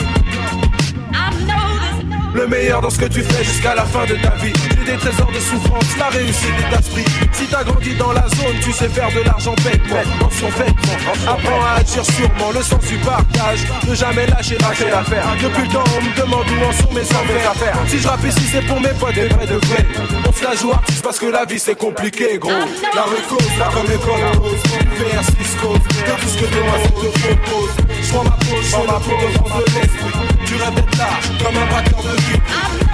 Le 2.33 2.47
meilleur 2.47 2.81
dans 2.81 2.89
ce 2.89 2.99
que 2.99 3.05
tu 3.05 3.23
fais 3.23 3.43
jusqu'à 3.43 3.73
la 3.73 3.85
fin 3.85 4.05
de 4.05 4.15
ta 4.15 4.29
vie. 4.35 4.53
J'ai 4.69 4.91
des 4.91 4.97
trésors 4.97 5.31
de 5.31 5.39
souffrance, 5.39 5.97
la 5.97 6.09
réussite 6.09 6.53
est 6.59 6.75
d'esprit. 6.75 7.05
Si 7.31 7.45
t'as 7.47 7.63
grandi 7.63 7.95
dans 7.95 8.11
la 8.11 8.27
zone, 8.27 8.57
tu 8.61 8.71
sais 8.71 8.89
faire 8.89 9.09
de 9.11 9.21
l'argent 9.21 9.55
bêtement. 9.63 10.03
Mention 10.21 10.49
bêtement. 10.49 11.13
Apprends 11.27 11.63
à 11.63 11.79
agir 11.79 12.05
sûrement, 12.05 12.51
le 12.53 12.61
sens 12.61 12.83
du 12.85 12.97
partage. 12.97 13.65
Ne 13.87 13.95
jamais 13.95 14.27
lâcher 14.27 14.57
l'affaire. 14.59 15.25
Depuis 15.41 15.63
le 15.63 15.73
temps, 15.73 15.83
on 15.97 16.03
me 16.03 16.21
demande 16.21 16.45
où 16.49 16.65
en 16.65 16.71
sont 16.71 16.93
mes 16.93 17.01
affaires. 17.01 17.77
Si 17.87 17.99
je 17.99 18.07
rappe 18.07 18.25
ici, 18.25 18.47
c'est 18.51 18.65
pour 18.65 18.79
mes 18.81 18.93
potes, 18.99 19.15
des 19.15 19.27
vrais 19.27 19.47
de 19.47 19.55
vrais. 19.55 19.85
On 20.27 20.31
se 20.31 20.43
la 20.43 20.55
joue 20.55 20.71
artiste 20.71 21.03
parce 21.03 21.19
que 21.19 21.25
la 21.27 21.45
vie 21.45 21.59
c'est 21.59 21.77
compliqué, 21.77 22.37
gros. 22.37 22.51
La 22.93 23.03
rue 23.03 23.21
cause, 23.29 23.57
la 23.57 23.65
comme 23.67 23.87
les 23.87 23.97
cause. 23.97 24.61
VR 24.97 25.23
Cisco, 25.23 25.73
que 25.73 26.21
tout 26.21 26.29
ce 26.29 26.37
que 26.37 26.55
demoiselle 26.55 26.91
te 26.91 27.19
propose. 27.19 27.69
Je 28.01 28.13
prends 28.13 28.23
ma 28.23 28.31
pause, 28.31 28.65
je 28.65 28.71
prends 28.71 28.85
ma 28.85 28.99
pause 28.99 29.33
devant 29.33 29.57
de 29.57 29.65
l'esprit. 29.65 30.36
Tu 30.47 30.53
d'être 30.53 30.97
large, 30.97 31.27
comme 31.43 31.57
un 31.57 31.65
braqueur 31.65 32.03
de 32.03 32.15
vie. 32.21 32.39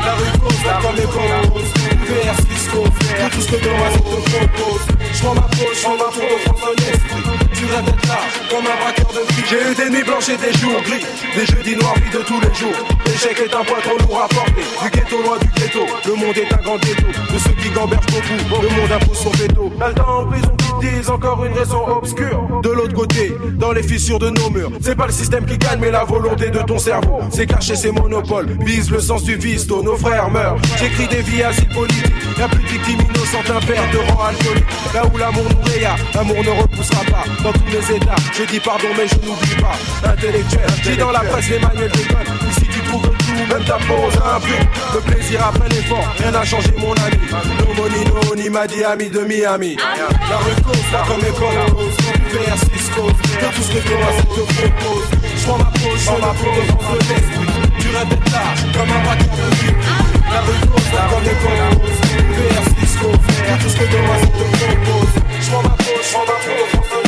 La 0.04 0.14
rue 0.16 0.40
cause, 0.40 0.64
la 0.66 0.82
comme 0.82 0.96
les 0.96 1.04
cause. 1.04 1.70
VR 2.02 2.36
Cisco, 2.50 2.84
tout 3.32 3.42
ce 3.42 3.48
que 3.48 3.64
demoiselle 3.64 4.02
te 4.02 4.58
propose. 4.58 5.03
Je 5.14 5.22
prends 5.22 5.36
ma 5.36 5.42
pause, 5.42 5.76
je 5.76 5.86
pause 5.86 5.98
devant 6.46 6.74
de 6.74 6.82
l'esprit. 6.82 7.24
Tu 7.54 7.66
rêves 7.66 7.86
d'être 7.86 8.08
large, 8.08 8.34
comme 8.50 8.66
un 8.66 8.78
braqueur 8.82 9.12
de 9.14 9.34
vie. 9.34 9.44
J'ai 9.50 9.72
eu 9.72 9.76
des 9.76 9.90
nuits 9.96 10.04
blanches 10.04 10.30
et 10.30 10.38
des 10.38 10.58
jours 10.58 10.82
gris. 10.82 11.06
Des 11.36 11.46
jeudis 11.46 11.76
noirs, 11.78 11.96
vie 11.96 12.18
de 12.18 12.24
tous 12.24 12.42
les 12.42 12.54
jours. 12.54 12.76
L'échec 13.06 13.40
est 13.40 13.56
un 13.56 13.64
poids 13.64 13.80
trop 13.82 13.98
lourd 14.00 14.22
à 14.24 14.28
porter. 14.28 14.66
Du 14.84 14.90
ghetto 14.90 15.22
loin 15.22 15.38
du 15.38 15.48
ghetto, 15.60 15.86
le 16.06 16.16
monde 16.16 16.38
est 16.38 16.54
un 16.54 16.58
grand 16.58 16.78
ghetto. 16.78 17.08
De 17.32 17.40
ceux 17.40 17.56
qui 17.62 17.70
gambergent 17.70 18.06
beaucoup, 18.08 18.62
le 18.62 18.70
monde 18.70 18.92
impose 18.92 19.18
son 19.18 19.30
veto. 19.32 19.72
Temps 19.96 20.20
en 20.20 20.26
prison 20.26 20.52
qui 20.58 20.88
disent 20.88 21.10
encore 21.10 21.46
une 21.46 21.54
raison 21.54 21.88
obscure. 21.88 22.62
De 22.64 22.70
l'autre 22.70 22.94
côté, 22.94 23.36
dans 23.54 23.72
les 23.72 23.84
fissures 23.84 24.20
de 24.20 24.30
nos 24.30 24.50
murs, 24.50 24.72
c'est 24.82 24.96
pas 24.96 25.06
le 25.06 25.14
système 25.14 25.46
qui 25.46 25.58
gagne, 25.58 25.80
mais 25.80 25.92
la 25.92 26.04
volonté 26.04 26.50
de 26.50 26.60
ton 26.60 26.80
cerveau. 26.80 27.20
C'est 27.30 27.46
cacher 27.46 27.76
ses 27.76 27.92
monopoles, 27.92 28.58
vise 28.62 28.90
le 28.90 29.00
sens 29.00 29.24
du 29.24 29.36
vice, 29.36 29.70
nos 29.70 29.96
frères 29.96 30.30
meurent. 30.30 30.58
J'écris 30.80 31.08
des 31.08 31.22
vies 31.22 31.44
asile 31.44 31.70
politiques, 31.70 32.14
y'a 32.38 32.48
plus 32.48 32.64
de 32.64 32.68
victimes 32.68 33.00
innocentes, 33.02 33.50
un 33.50 33.66
père 33.66 33.84
de 33.92 33.98
rang 34.12 34.26
alcoolique. 34.26 34.66
La 34.94 35.03
Où 35.12 35.18
l'amour 35.18 35.44
nous 35.50 35.72
raya, 35.72 35.96
l'amour 36.14 36.44
ne 36.44 36.50
repoussera 36.50 37.04
pas. 37.06 37.24
Dans 37.44 37.52
tous 37.52 37.66
mes 37.66 37.96
états, 37.96 38.16
je 38.34 38.44
dis 38.44 38.60
pardon, 38.60 38.88
mais 38.98 39.08
je 39.08 39.16
n'oublie 39.16 39.56
pas. 39.62 39.78
Intellectuel, 40.10 40.70
dis 40.84 40.98
dans 40.98 41.12
la 41.12 41.20
presse 41.20 41.50
les 41.50 41.60
manuels 41.60 41.92
d'école. 41.92 42.26
Ici 42.50 42.68
tu 42.72 42.80
trouves 42.82 43.02
tout, 43.02 43.54
même 43.54 43.64
ta 43.66 43.78
pose 43.78 44.16
un 44.24 44.40
but. 44.40 44.68
Le 44.94 45.00
plaisir 45.02 45.46
après 45.46 45.70
l'effort, 45.70 46.08
rien 46.18 46.32
n'a 46.32 46.44
changé 46.46 46.74
mon 46.78 46.94
ami. 46.94 47.20
No 47.60 47.74
money, 47.76 48.04
no 48.06 48.36
ni 48.36 48.50
m'a 48.50 48.66
dit 48.68 48.84
ami 48.84 49.10
de 49.10 49.20
Miami. 49.22 49.76
La 50.30 50.38
rue 50.38 50.62
cause, 50.64 50.92
là 50.92 51.04
comme 51.08 51.20
école, 51.20 51.58
vers 52.32 52.58
Cisco. 52.58 53.08
De 53.08 53.56
tout 53.56 53.64
ce 53.64 53.72
que 53.74 53.80
c'est 53.82 54.24
te 54.24 54.44
propose. 54.54 55.08
Je 55.36 55.46
prends 55.46 55.58
ma 55.58 55.66
pause, 55.66 56.00
je 56.00 56.12
ma 56.12 56.34
pause, 56.34 56.68
dans 56.70 56.94
l'esprit. 56.94 57.50
Tu 57.80 57.88
répètes 57.90 58.32
large, 58.32 58.62
comme 58.74 58.90
un 58.90 59.04
braqueur 59.04 59.36
de. 59.36 60.34
La 60.34 60.40
rue 60.42 60.68
cause, 60.68 60.92
là 60.94 61.08
comme 61.10 61.24
école, 61.24 61.62
vers 62.38 62.83
Cisco. 63.04 63.12
De 63.12 63.64
tout 63.64 63.70
ce 63.70 63.76
que 63.76 63.84
c'est 63.84 64.32
te. 64.32 65.24
Je 65.42 65.52
ma 65.52 65.76
je 66.02 66.12
prends 66.12 66.26
ma 66.26 66.34
pause. 66.34 67.03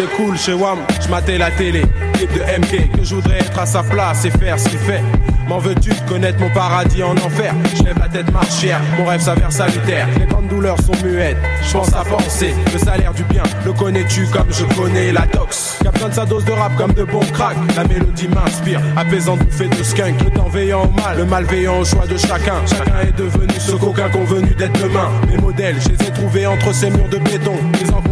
J'étais 0.00 0.12
cool 0.16 0.38
chez 0.38 0.54
Wam, 0.54 0.78
je 1.02 1.08
matais 1.08 1.36
la 1.36 1.50
télé, 1.50 1.82
clip 2.14 2.32
de 2.32 2.40
MK, 2.40 2.90
que 2.96 3.04
je 3.04 3.14
voudrais 3.16 3.38
être 3.38 3.58
à 3.58 3.66
sa 3.66 3.82
place 3.82 4.24
et 4.24 4.30
faire 4.30 4.58
ce 4.58 4.70
qu'il 4.70 4.78
fait. 4.78 5.02
M'en 5.46 5.58
veux-tu 5.58 5.90
connaître 6.08 6.40
mon 6.40 6.48
paradis 6.48 7.02
en 7.02 7.12
enfer? 7.18 7.52
Je 7.76 7.82
lève 7.82 7.98
la 7.98 8.08
tête 8.08 8.32
marchière, 8.32 8.80
mon 8.96 9.04
rêve 9.04 9.20
s'avère 9.20 9.52
salutaire. 9.52 10.08
Les 10.18 10.24
grandes 10.24 10.48
douleurs 10.48 10.80
sont 10.80 10.94
muettes, 11.04 11.36
je 11.62 11.72
pense 11.72 11.92
à 11.92 12.02
penser. 12.04 12.54
Le 12.72 12.78
salaire 12.78 13.12
du 13.12 13.24
bien, 13.24 13.42
le 13.66 13.74
connais-tu 13.74 14.24
comme 14.32 14.46
je 14.50 14.64
connais 14.74 15.12
la 15.12 15.26
tox? 15.26 15.78
Y'a 15.84 15.90
besoin 15.90 16.08
de 16.08 16.14
sa 16.14 16.24
dose 16.24 16.46
de 16.46 16.52
rap 16.52 16.74
comme 16.76 16.94
de 16.94 17.04
bons 17.04 17.26
crack. 17.34 17.56
La 17.76 17.84
mélodie 17.84 18.28
m'inspire, 18.28 18.80
apaisant 18.96 19.36
bouffée 19.36 19.68
de 19.68 19.82
skunk. 19.82 20.14
Le 20.24 20.30
temps 20.30 20.48
veillant 20.48 20.84
au 20.84 20.98
mal, 20.98 21.18
le 21.18 21.26
malveillant 21.26 21.78
au 21.78 21.84
choix 21.84 22.06
de 22.06 22.16
chacun. 22.16 22.54
Chacun 22.66 23.00
est 23.06 23.18
devenu 23.18 23.52
ce 23.58 23.72
qu'aucun 23.72 24.08
convenu 24.08 24.54
d'être 24.54 24.80
demain. 24.80 25.10
Mes 25.28 25.36
modèles, 25.36 25.76
je 25.78 25.90
les 25.90 26.08
ai 26.08 26.10
trouvés 26.12 26.46
entre 26.46 26.72
ces 26.72 26.88
murs 26.88 27.08
de 27.10 27.18
béton. 27.18 27.56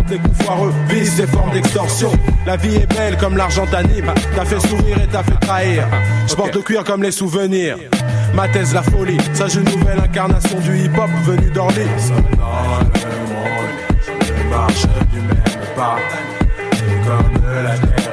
Comptent 0.09 0.11
les 0.11 0.19
coups 0.19 0.45
foireux, 0.45 0.73
vices 0.89 1.19
et 1.19 1.27
formes 1.27 1.51
d'extorsion. 1.51 2.13
La 2.47 2.57
vie 2.57 2.77
est 2.77 2.95
belle 2.95 3.17
comme 3.19 3.37
l'argent 3.37 3.67
t'anime. 3.67 4.13
T'as 4.35 4.45
fait 4.45 4.61
sourire 4.61 4.99
et 5.03 5.07
t'as 5.11 5.23
fait 5.23 5.39
trahir. 5.41 5.87
Je 6.27 6.35
porte 6.35 6.55
le 6.55 6.63
cuir 6.63 6.85
comme 6.85 7.03
les 7.03 7.13
souvenirs. 7.13 7.77
Ma 8.35 8.49
thèse, 8.49 8.75
la 8.75 8.83
folie, 8.83 9.19
sage 9.33 9.57
une 9.57 9.65
nouvelle 9.65 10.01
incarnation 10.01 10.59
du 10.61 10.79
hip-hop 10.79 11.11
venu 11.25 11.51
d'Orly. 11.51 11.87
Dans 12.37 12.79
le 12.79 13.19
monde, 13.33 13.69
je 14.13 14.49
marche 14.49 14.83
du 15.13 15.21
même 15.21 15.75
pas. 15.75 15.97
Comme 17.07 17.43
la 17.63 17.71
terre 17.71 18.08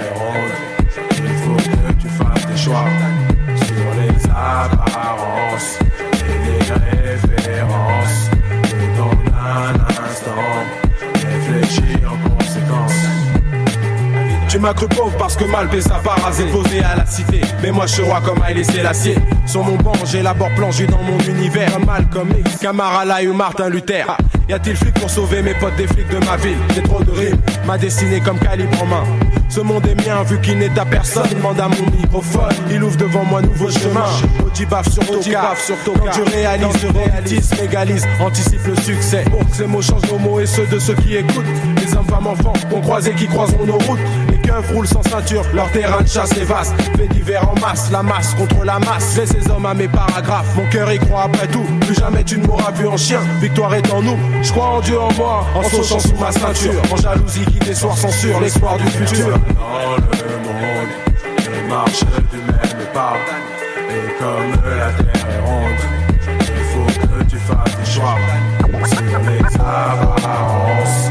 Tu 14.56 14.62
m'as 14.62 14.74
cru 14.74 14.88
pauvre 14.88 15.12
parce 15.18 15.36
que 15.36 15.44
mal 15.44 15.68
pèse 15.68 15.84
sa 15.84 15.96
part 15.96 16.18
rasé 16.24 16.46
posé 16.46 16.80
à 16.80 16.96
la 16.96 17.06
cité. 17.06 17.42
Mais 17.62 17.72
moi 17.72 17.88
je 17.88 17.96
suis 17.96 18.04
roi 18.04 18.22
comme 18.24 18.42
Haïlé 18.42 18.64
l'acier. 18.82 19.18
Sur 19.46 19.66
mon 19.66 19.76
banc, 19.76 19.92
j'élabore 20.06 20.50
plongé 20.56 20.88
dans 20.88 21.02
mon 21.04 21.20
univers. 21.28 21.74
Comme 21.74 21.84
Malcolm 21.84 22.30
X, 22.40 22.60
Camara 22.62 23.04
Lai 23.04 23.28
ou 23.28 23.34
Martin 23.34 23.68
Luther. 23.68 24.06
Y 24.48 24.54
a-t-il 24.54 24.78
flic 24.78 24.94
pour 24.94 25.10
sauver 25.10 25.42
mes 25.42 25.56
potes 25.56 25.76
des 25.76 25.88
flics 25.88 26.08
de 26.08 26.26
ma 26.26 26.38
ville? 26.38 26.56
J'ai 26.74 26.84
trop 26.84 27.04
de 27.04 27.12
rimes, 27.12 27.38
ma 27.68 27.78
destinée 27.78 28.22
comme 28.22 28.40
calibre 28.40 28.82
en 28.82 28.86
main. 28.86 29.04
Ce 29.50 29.60
monde 29.60 29.86
est 29.88 30.08
mien 30.08 30.24
vu 30.24 30.40
qu'il 30.40 30.58
n'est 30.58 30.80
à 30.80 30.86
personne. 30.86 31.28
Demande 31.36 31.60
à 31.60 31.68
mon 31.68 31.92
microphone, 31.98 32.54
il 32.72 32.82
ouvre 32.82 32.96
devant 32.96 33.26
moi 33.26 33.42
nouveau 33.42 33.70
chemin. 33.70 34.06
Audi 34.46 34.66
baf 34.66 34.90
sur 34.90 35.06
Toka, 35.06 35.54
sur. 35.58 35.76
Quand 35.84 36.12
je 36.14 36.32
réalise, 36.32 36.78
je 36.82 36.88
réalise, 36.88 37.62
mégalise, 37.62 38.08
anticipe 38.22 38.66
le 38.66 38.76
succès. 38.78 39.26
Pour 39.30 39.40
que 39.40 39.54
ces 39.54 39.68
mots 39.68 39.82
changent 39.82 40.10
nos 40.10 40.20
mots 40.20 40.40
et 40.40 40.46
ceux 40.46 40.66
de 40.68 40.80
ceux 40.80 40.96
qui 40.96 41.18
écoutent. 41.18 41.44
Les 41.76 41.94
hommes, 41.94 42.08
femmes, 42.08 42.28
enfants, 42.28 42.54
qu'on 42.72 42.80
croise 42.80 43.06
et 43.10 43.14
qui 43.14 43.28
croiseront 43.28 43.66
nos 43.66 43.80
routes. 43.80 44.00
Keufs 44.46 44.72
roulent 44.72 44.88
sans 44.88 45.02
ceinture, 45.04 45.44
leur 45.54 45.72
terrain 45.72 46.02
de 46.02 46.08
chasse 46.08 46.32
est 46.38 46.44
vaste. 46.44 46.74
Fait 46.98 47.08
divers 47.08 47.50
en 47.50 47.60
masse, 47.60 47.90
la 47.92 48.04
masse 48.04 48.34
contre 48.36 48.64
la 48.64 48.80
masse. 48.80 49.18
Laisse 49.18 49.30
ces 49.30 49.50
hommes 49.50 49.66
à 49.66 49.74
mes 49.74 49.88
paragraphes, 49.88 50.56
mon 50.56 50.70
cœur 50.70 50.92
y 50.92 51.00
croit 51.00 51.24
après 51.24 51.48
tout. 51.48 51.66
Plus 51.82 51.96
jamais 51.96 52.24
tu 52.24 52.38
ne 52.38 52.46
m'auras 52.46 52.72
vu 52.72 52.88
en 52.88 52.98
chien, 52.98 53.20
victoire 53.42 53.74
est 53.74 53.92
en 53.92 54.02
nous. 54.02 54.18
Je 54.42 54.52
crois 54.52 54.68
en 54.68 54.82
Dieu 54.82 55.00
en 55.00 55.12
moi, 55.14 55.46
en 55.56 55.64
sauchant 55.64 56.00
sous 56.00 56.16
ma 56.16 56.32
ceinture. 56.32 56.82
En 56.92 56.98
jalousie 56.98 57.46
qui 57.46 57.60
des 57.60 57.76
soirs 57.76 57.98
censure 57.98 58.40
l'espoir 58.40 58.78
du 58.78 58.86
futur. 58.86 59.32
Dans 59.32 59.96
le 59.96 60.38
monde, 60.44 60.90
je 61.40 61.70
marche 61.70 62.00
du 62.32 62.38
même 62.38 62.86
pas. 62.94 63.14
Et 63.90 64.20
comme 64.20 64.52
la 64.78 64.92
terre 64.92 65.28
est 65.30 65.42
ronde, 65.46 65.82
il 66.40 66.64
faut 66.72 67.00
que 67.02 67.24
tu 67.24 67.38
fasses 67.38 67.78
des 67.78 67.92
choix 67.92 68.16
sur 68.88 69.20
les 69.20 69.56
apparences 69.56 71.05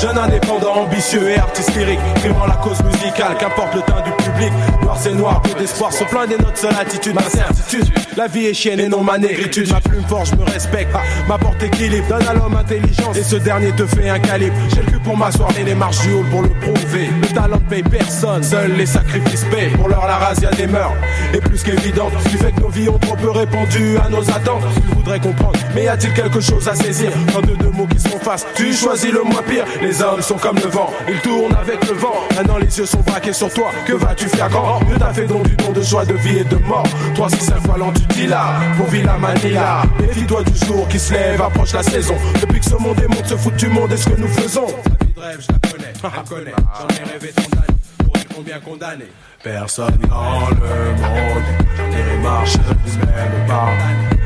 jeune 0.00 0.18
indépendant, 0.18 0.74
ambitieux 0.82 1.30
et 1.30 1.38
artiste 1.38 1.74
lyrique, 1.76 2.00
primant 2.16 2.46
la 2.46 2.54
cause 2.54 2.82
musicale, 2.82 3.36
qu'importe 3.38 3.74
le 3.74 3.80
teint 3.82 4.02
du 4.04 4.10
public. 4.22 4.52
Noir 4.82 4.96
c'est 5.00 5.14
noir, 5.14 5.42
peu 5.42 5.54
d'espoir, 5.58 5.92
se 5.92 6.04
plein 6.04 6.26
des 6.26 6.36
notes, 6.38 6.56
seule 6.56 6.74
attitude, 6.80 7.14
ma 7.14 7.22
certitude. 7.22 7.86
La 8.16 8.26
vie 8.26 8.46
est 8.46 8.54
chienne 8.54 8.80
et 8.80 8.88
non 8.88 9.02
ma 9.02 9.16
négritude. 9.16 9.70
Ma 9.70 9.80
plume 9.80 10.02
forte, 10.08 10.30
je 10.30 10.34
me 10.36 10.44
respecte. 10.44 10.92
Ma 11.28 11.38
porte 11.38 11.62
équilibre, 11.62 12.08
donne 12.08 12.26
à 12.26 12.34
l'homme 12.34 12.56
intelligence. 12.56 13.16
Et 13.16 13.22
ce 13.22 13.36
dernier 13.36 13.70
te 13.72 13.86
fait 13.86 14.08
un 14.08 14.18
calibre. 14.18 14.56
J'ai 14.74 14.82
le 14.82 14.90
cul 14.90 14.98
pour 14.98 15.16
m'asseoir 15.16 15.50
et 15.58 15.62
les 15.62 15.74
marches 15.74 16.00
du 16.02 16.12
hall 16.14 16.26
pour 16.30 16.42
le 16.42 16.48
prouver. 16.48 17.10
Le 17.22 17.28
talent 17.28 17.60
paye 17.68 17.84
personne, 17.84 18.42
seuls 18.42 18.72
les 18.72 18.86
sacrifices 18.86 19.44
payent. 19.44 19.70
Pour 19.76 19.88
leur 19.88 20.06
la 20.06 20.16
razzia 20.16 20.50
des 20.50 20.66
mœurs 20.66 20.94
est 21.32 21.40
plus 21.40 21.62
qu'évidente. 21.62 22.12
Ce 22.24 22.28
qui 22.30 22.36
fait 22.38 22.52
que 22.52 22.60
nos 22.60 22.70
vies 22.70 22.88
ont 22.88 22.98
trop 22.98 23.14
peu 23.14 23.30
répondu 23.30 23.96
à 24.04 24.08
nos 24.08 24.28
attentes. 24.30 24.62
Tu 24.74 24.96
voudrais 24.96 25.20
comprendre, 25.20 25.58
mais 25.74 25.84
y 25.84 25.88
a-t-il 25.88 26.12
quelque 26.12 26.40
chose 26.40 26.66
à 26.68 26.74
saisir? 26.74 27.10
De 27.38 27.54
deux 27.54 27.70
mots 27.70 27.86
qui 27.86 28.00
se 28.00 28.08
font 28.08 28.18
face, 28.18 28.44
tu 28.56 28.72
choisis 28.72 29.12
le 29.12 29.22
moins 29.22 29.42
pire. 29.48 29.64
Les 29.80 30.02
hommes 30.02 30.22
sont 30.22 30.36
comme 30.36 30.56
le 30.56 30.68
vent, 30.68 30.90
ils 31.08 31.20
tournent 31.20 31.54
avec 31.54 31.86
le 31.88 31.94
vent. 31.94 32.14
Maintenant 32.36 32.58
les 32.58 32.78
yeux 32.78 32.86
sont 32.86 33.00
braqués 33.00 33.32
sur 33.32 33.52
toi. 33.52 33.70
Que 33.86 33.94
vas-tu 33.94 34.28
faire 34.28 34.48
quand 34.50 34.80
Dieu 34.86 34.96
t'a 34.96 35.12
fait 35.12 35.26
don 35.26 35.40
du 35.40 35.56
don 35.56 35.72
de 35.72 35.82
joie, 35.82 36.04
de 36.04 36.14
vie 36.14 36.38
et 36.38 36.44
de 36.44 36.56
mort. 36.56 36.86
Toi, 37.14 37.28
si 37.30 37.40
cinq 37.44 37.60
fois 37.66 37.76
l'an, 37.78 37.92
tu 37.92 38.02
dis 38.16 38.26
là, 38.26 38.54
pour 38.76 38.86
Villa 38.86 39.16
Manila. 39.18 39.82
Méfie-toi 40.00 40.42
du 40.44 40.66
jour 40.66 40.86
qui 40.88 40.98
se 40.98 41.12
lève, 41.12 41.40
approche 41.40 41.72
la 41.72 41.82
saison. 41.82 42.14
Depuis 42.40 42.60
que 42.60 42.66
ce 42.66 42.76
monde 42.76 42.98
est 43.00 43.08
monde, 43.08 43.26
ce 43.26 43.36
foutu 43.36 43.68
monde 43.68 43.92
est 43.92 43.96
ce 43.96 44.08
que 44.08 44.20
nous 44.20 44.28
faisons. 44.28 44.66
La 44.66 45.06
vie 45.06 45.12
de 45.14 45.20
rêve, 45.20 45.40
je 45.40 45.52
la 45.52 45.58
connais, 45.70 45.92
je 45.96 46.02
la 46.02 46.22
connais. 46.28 46.54
J'en 46.78 46.88
ai 46.88 47.12
rêvé 47.12 47.32
tant 47.34 47.48
d'années, 47.50 47.78
pour 48.04 48.16
être 48.16 48.34
combien 48.34 48.60
condamné. 48.60 49.04
Personne 49.42 49.98
dans 50.08 50.48
le 50.50 50.90
monde 51.00 51.48
ne 51.90 52.22
marche 52.22 52.52
du 52.54 52.98
même 52.98 53.46
pas. 53.46 53.70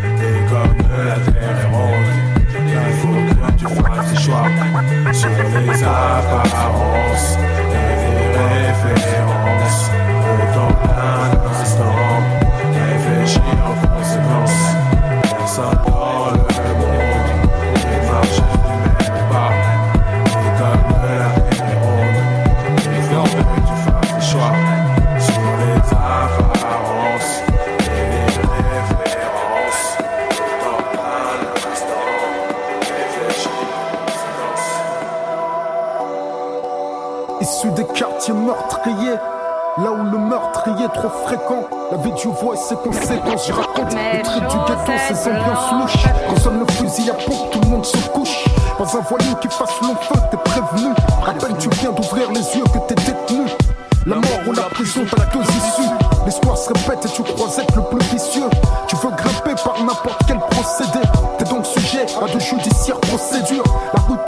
Et 0.04 0.50
comme 0.50 0.78
la 1.06 1.14
terre 1.14 1.56
est 1.62 1.70
ronde, 1.74 2.31
que 3.12 3.52
tu 3.58 3.66
fasses 3.66 4.12
des 4.12 4.20
choix 4.20 4.46
sur 5.12 5.28
les 5.28 5.82
apparences 5.82 7.38
et 7.38 7.86
les 8.36 8.66
références. 8.88 9.90
Autant 10.32 10.72
d'un 10.86 11.60
instant, 11.60 11.98
réfléchis 12.72 13.40
en 13.64 13.74
conséquence. 13.86 14.58
Personne 15.38 16.01
meurtriers, 38.30 39.18
là 39.78 39.90
où 39.90 40.04
le 40.04 40.18
meurtrier 40.18 40.84
est 40.84 40.94
trop 40.94 41.08
fréquent. 41.26 41.66
La 41.90 41.98
vie 41.98 42.12
du 42.12 42.28
voix 42.28 42.54
et 42.54 42.58
ses 42.58 42.76
conséquences, 42.76 43.48
je 43.48 43.52
raconte 43.52 43.92
les 43.92 44.22
traits 44.22 44.48
du 44.48 44.56
ghetto, 44.58 44.92
ces 45.08 45.28
ambiances 45.28 45.72
louches. 45.72 46.06
Quand 46.28 46.40
sonne 46.40 46.60
le 46.60 46.72
fusil 46.72 47.10
à 47.10 47.14
pompe, 47.14 47.50
tout 47.50 47.60
le 47.60 47.68
monde 47.68 47.84
se 47.84 47.96
couche. 48.08 48.44
Dans 48.78 48.96
un 48.96 49.00
voilier 49.00 49.34
qui 49.40 49.48
fasse 49.48 49.80
long 49.82 49.96
feu, 49.96 50.14
t'es 50.30 50.36
prévenu. 50.36 50.92
À 51.26 51.32
peine 51.32 51.56
tu 51.58 51.68
viens 51.80 51.90
d'ouvrir 51.90 52.30
les 52.30 52.56
yeux 52.56 52.64
que 52.64 52.78
t'es 52.86 52.94
détenu. 52.94 53.46
La 54.06 54.16
mort 54.16 54.40
ou 54.46 54.52
la 54.52 54.62
prison, 54.62 55.02
t'as 55.10 55.24
deux 55.26 55.42
issues. 55.42 55.90
L'histoire 56.24 56.56
se 56.56 56.68
répète 56.68 57.04
et 57.04 57.08
tu 57.08 57.22
crois 57.22 57.48
être 57.58 57.76
le 57.76 57.82
plus 57.82 58.06
vicieux. 58.08 58.48
Tu 58.86 58.96
veux 58.96 59.10
grimper 59.10 59.54
par 59.64 59.78
n'importe 59.80 60.22
quel 60.26 60.38
procédé. 60.38 61.00
T'es 61.38 61.44
donc 61.44 61.66
sujet 61.66 62.06
à 62.20 62.32
de 62.32 62.38
judiciaires 62.38 63.00
procédures. 63.00 63.64
La 63.94 64.00
route 64.02 64.24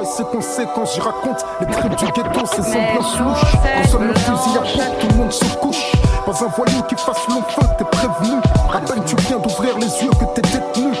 et 0.00 0.06
ses 0.06 0.24
conséquences. 0.24 0.94
J'y 0.94 1.00
raconte 1.00 1.44
les 1.60 1.66
trucs 1.66 1.96
du 1.96 2.06
ghetto, 2.06 2.46
ses 2.46 2.62
semblances 2.62 3.18
louches. 3.18 3.52
Consomme 3.82 4.08
le 4.08 4.14
fusil 4.14 4.56
à 4.56 4.60
pompe, 4.60 4.98
tout 5.00 5.08
le 5.08 5.14
monde 5.16 5.32
se 5.32 5.44
couche. 5.56 5.92
Pas 6.24 6.44
un 6.44 6.48
voilier 6.48 6.80
qui 6.88 6.94
fasse 6.94 7.28
long 7.28 7.42
feu, 7.48 7.66
t'es 7.76 7.84
prévenu. 7.84 8.40
Rappelle, 8.70 9.04
tu 9.04 9.16
viens 9.26 9.38
d'ouvrir 9.38 9.76
les 9.78 10.04
yeux 10.04 10.10
que 10.10 10.24
t'es 10.34 10.42
détenu. 10.42 10.92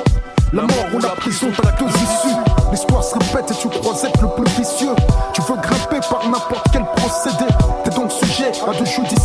La 0.52 0.62
mort 0.62 0.86
ou 0.94 0.98
la 0.98 1.08
prison, 1.10 1.46
t'as 1.56 1.70
la 1.70 1.76
deux 1.78 1.88
issues. 1.88 2.36
L'histoire 2.70 3.02
se 3.02 3.14
répète 3.14 3.50
et 3.50 3.54
tu 3.54 3.68
crois 3.68 3.94
être 4.02 4.20
le 4.20 4.28
plus 4.28 4.52
vicieux. 4.58 4.94
Tu 5.32 5.40
veux 5.42 5.56
grimper 5.56 6.00
par 6.10 6.28
n'importe 6.28 6.66
quel 6.72 6.84
procédé. 6.96 7.44
T'es 7.84 7.90
donc 7.90 8.12
sujet 8.12 8.52
à 8.68 8.72
deux 8.78 8.84
judiciaires. 8.84 9.21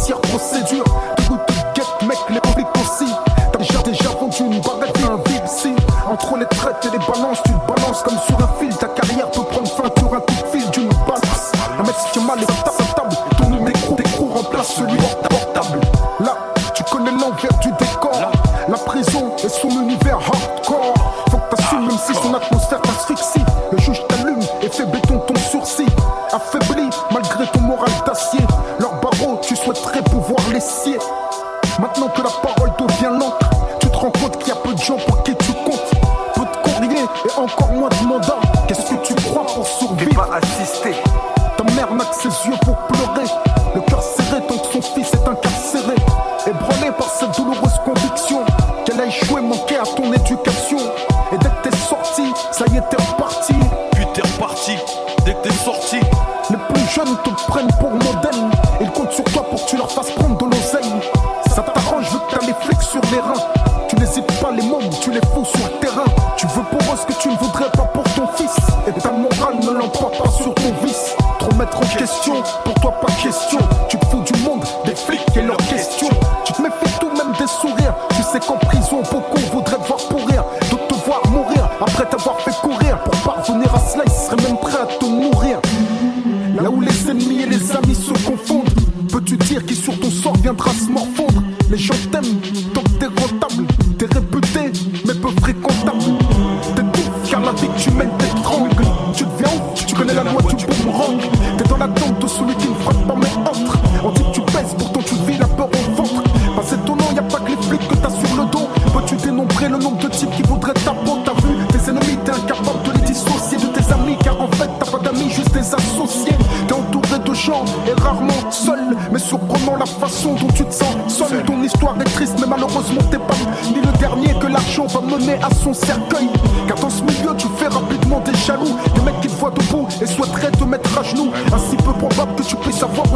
le 109.69 109.77
nombre 109.77 109.97
de 109.97 110.07
types 110.07 110.31
qui 110.31 110.43
voudraient 110.43 110.73
ta 110.73 110.91
peau. 110.91 111.17
T'as 111.25 111.33
vu 111.33 111.55
tes 111.69 111.89
ennemis, 111.89 112.17
t'es 112.23 112.31
incapable 112.31 112.83
de 112.85 112.91
les 112.99 113.05
dissocier 113.05 113.57
de 113.57 113.67
tes 113.67 113.93
amis, 113.93 114.17
car 114.23 114.39
en 114.39 114.47
fait 114.51 114.69
t'as 114.79 114.91
pas 114.91 114.99
d'amis, 114.99 115.29
juste 115.29 115.51
des 115.53 115.73
associés. 115.73 116.35
T'es 116.67 116.73
entouré 116.73 117.19
de 117.19 117.33
gens 117.33 117.65
et 117.87 117.99
rarement 118.01 118.51
seul, 118.51 118.95
mais 119.11 119.19
surprenant 119.19 119.77
la 119.77 119.85
façon 119.85 120.33
dont 120.35 120.47
tu 120.47 120.65
te 120.65 120.73
sens 120.73 120.95
seul. 121.07 121.43
Ton 121.45 121.61
histoire 121.63 121.95
est 121.99 122.11
triste, 122.15 122.35
mais 122.39 122.47
malheureusement 122.47 123.01
t'es 123.09 123.17
pas 123.17 123.35
ni 123.63 123.81
le 123.81 123.97
dernier 123.97 124.33
que 124.39 124.47
l'argent 124.47 124.87
va 124.87 125.01
mener 125.01 125.35
à 125.41 125.49
son 125.63 125.73
cercueil. 125.73 126.29
Car 126.67 126.77
dans 126.79 126.89
ce 126.89 127.01
milieu, 127.03 127.35
tu 127.37 127.47
fais 127.57 127.67
rapidement 127.67 128.19
des 128.21 128.35
jaloux, 128.45 128.75
des 128.95 129.01
mecs 129.01 129.21
qui 129.21 129.27
te 129.27 129.39
voient 129.39 129.51
debout 129.51 129.87
et 130.01 130.05
souhaiteraient 130.05 130.51
te 130.51 130.63
mettre 130.63 130.97
à 130.97 131.03
genoux. 131.03 131.31
Ainsi 131.53 131.75
peu 131.77 131.93
probable 131.93 132.35
que 132.35 132.43
tu 132.43 132.55
puisses 132.57 132.83
avoir 132.83 133.06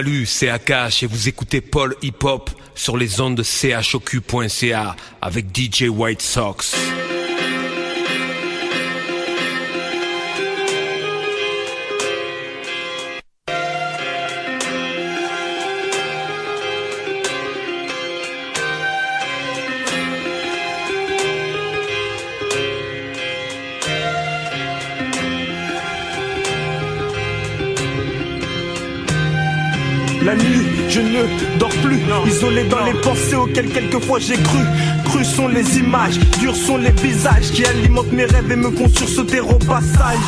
Salut, 0.00 0.24
c'est 0.24 0.48
Akash 0.48 1.02
et 1.02 1.06
vous 1.06 1.28
écoutez 1.28 1.60
Paul 1.60 1.94
Hip 2.00 2.24
Hop 2.24 2.48
sur 2.74 2.96
les 2.96 3.20
ondes 3.20 3.34
de 3.34 3.42
chocu.ca 3.82 4.96
avec 5.20 5.54
DJ 5.54 5.90
White 5.90 6.22
Sox. 6.22 6.89
Dans 32.70 32.84
les 32.84 32.94
pensées 32.94 33.36
auxquelles 33.36 33.68
quelquefois 33.68 34.18
j'ai 34.18 34.36
cru. 34.36 34.58
Crus 35.10 35.26
sont 35.26 35.48
les 35.48 35.78
images, 35.78 36.20
durs 36.38 36.54
sont 36.54 36.76
les 36.76 36.92
visages 36.92 37.50
qui 37.52 37.64
alimentent 37.64 38.12
mes 38.12 38.26
rêves 38.26 38.50
et 38.50 38.56
me 38.56 38.70
font 38.70 38.88
sursauter 38.88 39.40
au 39.40 39.54
passage. 39.54 40.18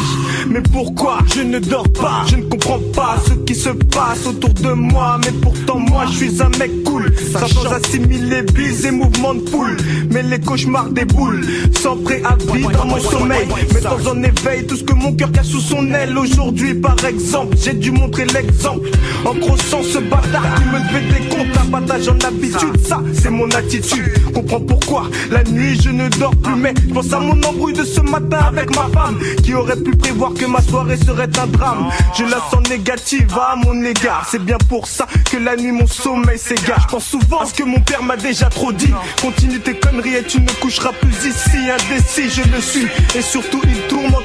Mais 0.49 0.61
pourquoi 0.61 1.19
je 1.33 1.43
ne 1.43 1.61
dors 1.61 1.89
pas? 1.93 2.25
Je 2.27 2.37
ne 2.37 2.43
comprends 2.43 2.81
pas 2.93 3.17
ce 3.25 3.35
qui 3.45 3.55
se 3.55 3.69
passe 3.69 4.27
autour 4.27 4.53
de 4.55 4.73
moi. 4.73 5.21
Mais 5.25 5.31
pourtant, 5.41 5.79
moi, 5.79 6.05
je 6.11 6.17
suis 6.17 6.43
un 6.43 6.49
mec 6.59 6.83
cool, 6.85 7.13
sachant 7.33 7.71
assimiler 7.71 8.43
bises 8.43 8.85
et 8.87 8.91
mouvements 8.91 9.35
de 9.35 9.41
poule. 9.43 9.77
Mais 10.11 10.25
les 10.25 10.41
cauchemars 10.41 10.91
déboulent, 10.91 11.45
sans 11.81 11.97
préavis 11.99 12.63
dans 12.73 12.87
mon 12.87 12.99
sommeil. 12.99 13.47
Mettant 13.73 14.11
en 14.11 14.23
éveil 14.23 14.67
tout 14.67 14.77
ce 14.77 14.83
que 14.83 14.95
mon 14.95 15.13
cœur 15.13 15.31
cache 15.31 15.47
sous 15.47 15.61
son 15.61 15.95
aile. 15.95 16.19
Aujourd'hui, 16.19 16.75
par 16.75 16.97
exemple, 17.05 17.57
j'ai 17.63 17.75
dû 17.75 17.93
montrer 17.93 18.27
l'exemple. 18.27 18.91
En 19.25 19.35
crossant 19.35 19.83
ce 19.85 19.99
bâtard 19.99 20.55
qui 20.57 20.65
me 20.65 20.81
fait 20.91 21.21
des 21.21 21.29
comptes, 21.29 21.57
abattage 21.57 22.09
en 22.09 22.19
habitude. 22.27 22.85
Ça, 22.85 23.01
c'est 23.15 23.31
mon 23.31 23.49
attitude. 23.51 24.11
Comprends 24.35 24.61
pourquoi 24.73 25.11
la 25.31 25.43
nuit 25.45 25.79
je 25.83 25.91
ne 25.91 26.09
dors 26.09 26.35
plus. 26.37 26.55
Mais 26.55 26.73
je 26.89 26.95
pense 26.95 27.13
à 27.13 27.21
mon 27.21 27.41
embrouille 27.43 27.75
de 27.75 27.85
ce 27.85 28.01
matin 28.01 28.39
avec 28.49 28.75
ma 28.75 28.89
femme 28.89 29.19
qui 29.43 29.55
aurait 29.55 29.77
pu 29.77 29.91
prévoir 29.91 30.33
que 30.33 30.47
ma 30.47 30.63
soirée 30.63 30.97
serait 30.97 31.29
un 31.39 31.47
drame. 31.47 31.91
Je 32.17 32.25
la 32.25 32.39
sens 32.51 32.69
négative 32.71 33.29
à 33.39 33.57
mon 33.57 33.85
égard. 33.85 34.27
C'est 34.31 34.43
bien 34.43 34.59
pour 34.69 34.87
ça 34.87 35.07
que 35.31 35.37
la 35.37 35.57
nuit 35.57 35.73
mon 35.73 35.87
sommeil 35.87 36.39
s'égare. 36.39 36.81
Je 36.83 36.93
pense 36.95 37.05
souvent 37.05 37.41
à 37.41 37.47
ce 37.47 37.55
que 37.55 37.65
mon 37.65 37.81
père 37.81 38.03
m'a 38.03 38.17
déjà 38.17 38.49
trop 38.49 38.73
dit. 38.73 38.93
Continue 39.21 39.61
tes 39.61 39.75
conneries 39.75 40.17
et 40.17 40.23
tu 40.23 40.41
ne 40.41 40.51
coucheras 40.61 40.93
plus 41.01 41.29
ici. 41.29 41.59
Indécis, 41.71 42.31
je 42.31 42.43
le 42.51 42.61
suis. 42.61 42.87
Et 43.15 43.23
surtout, 43.23 43.61
il 43.65 43.77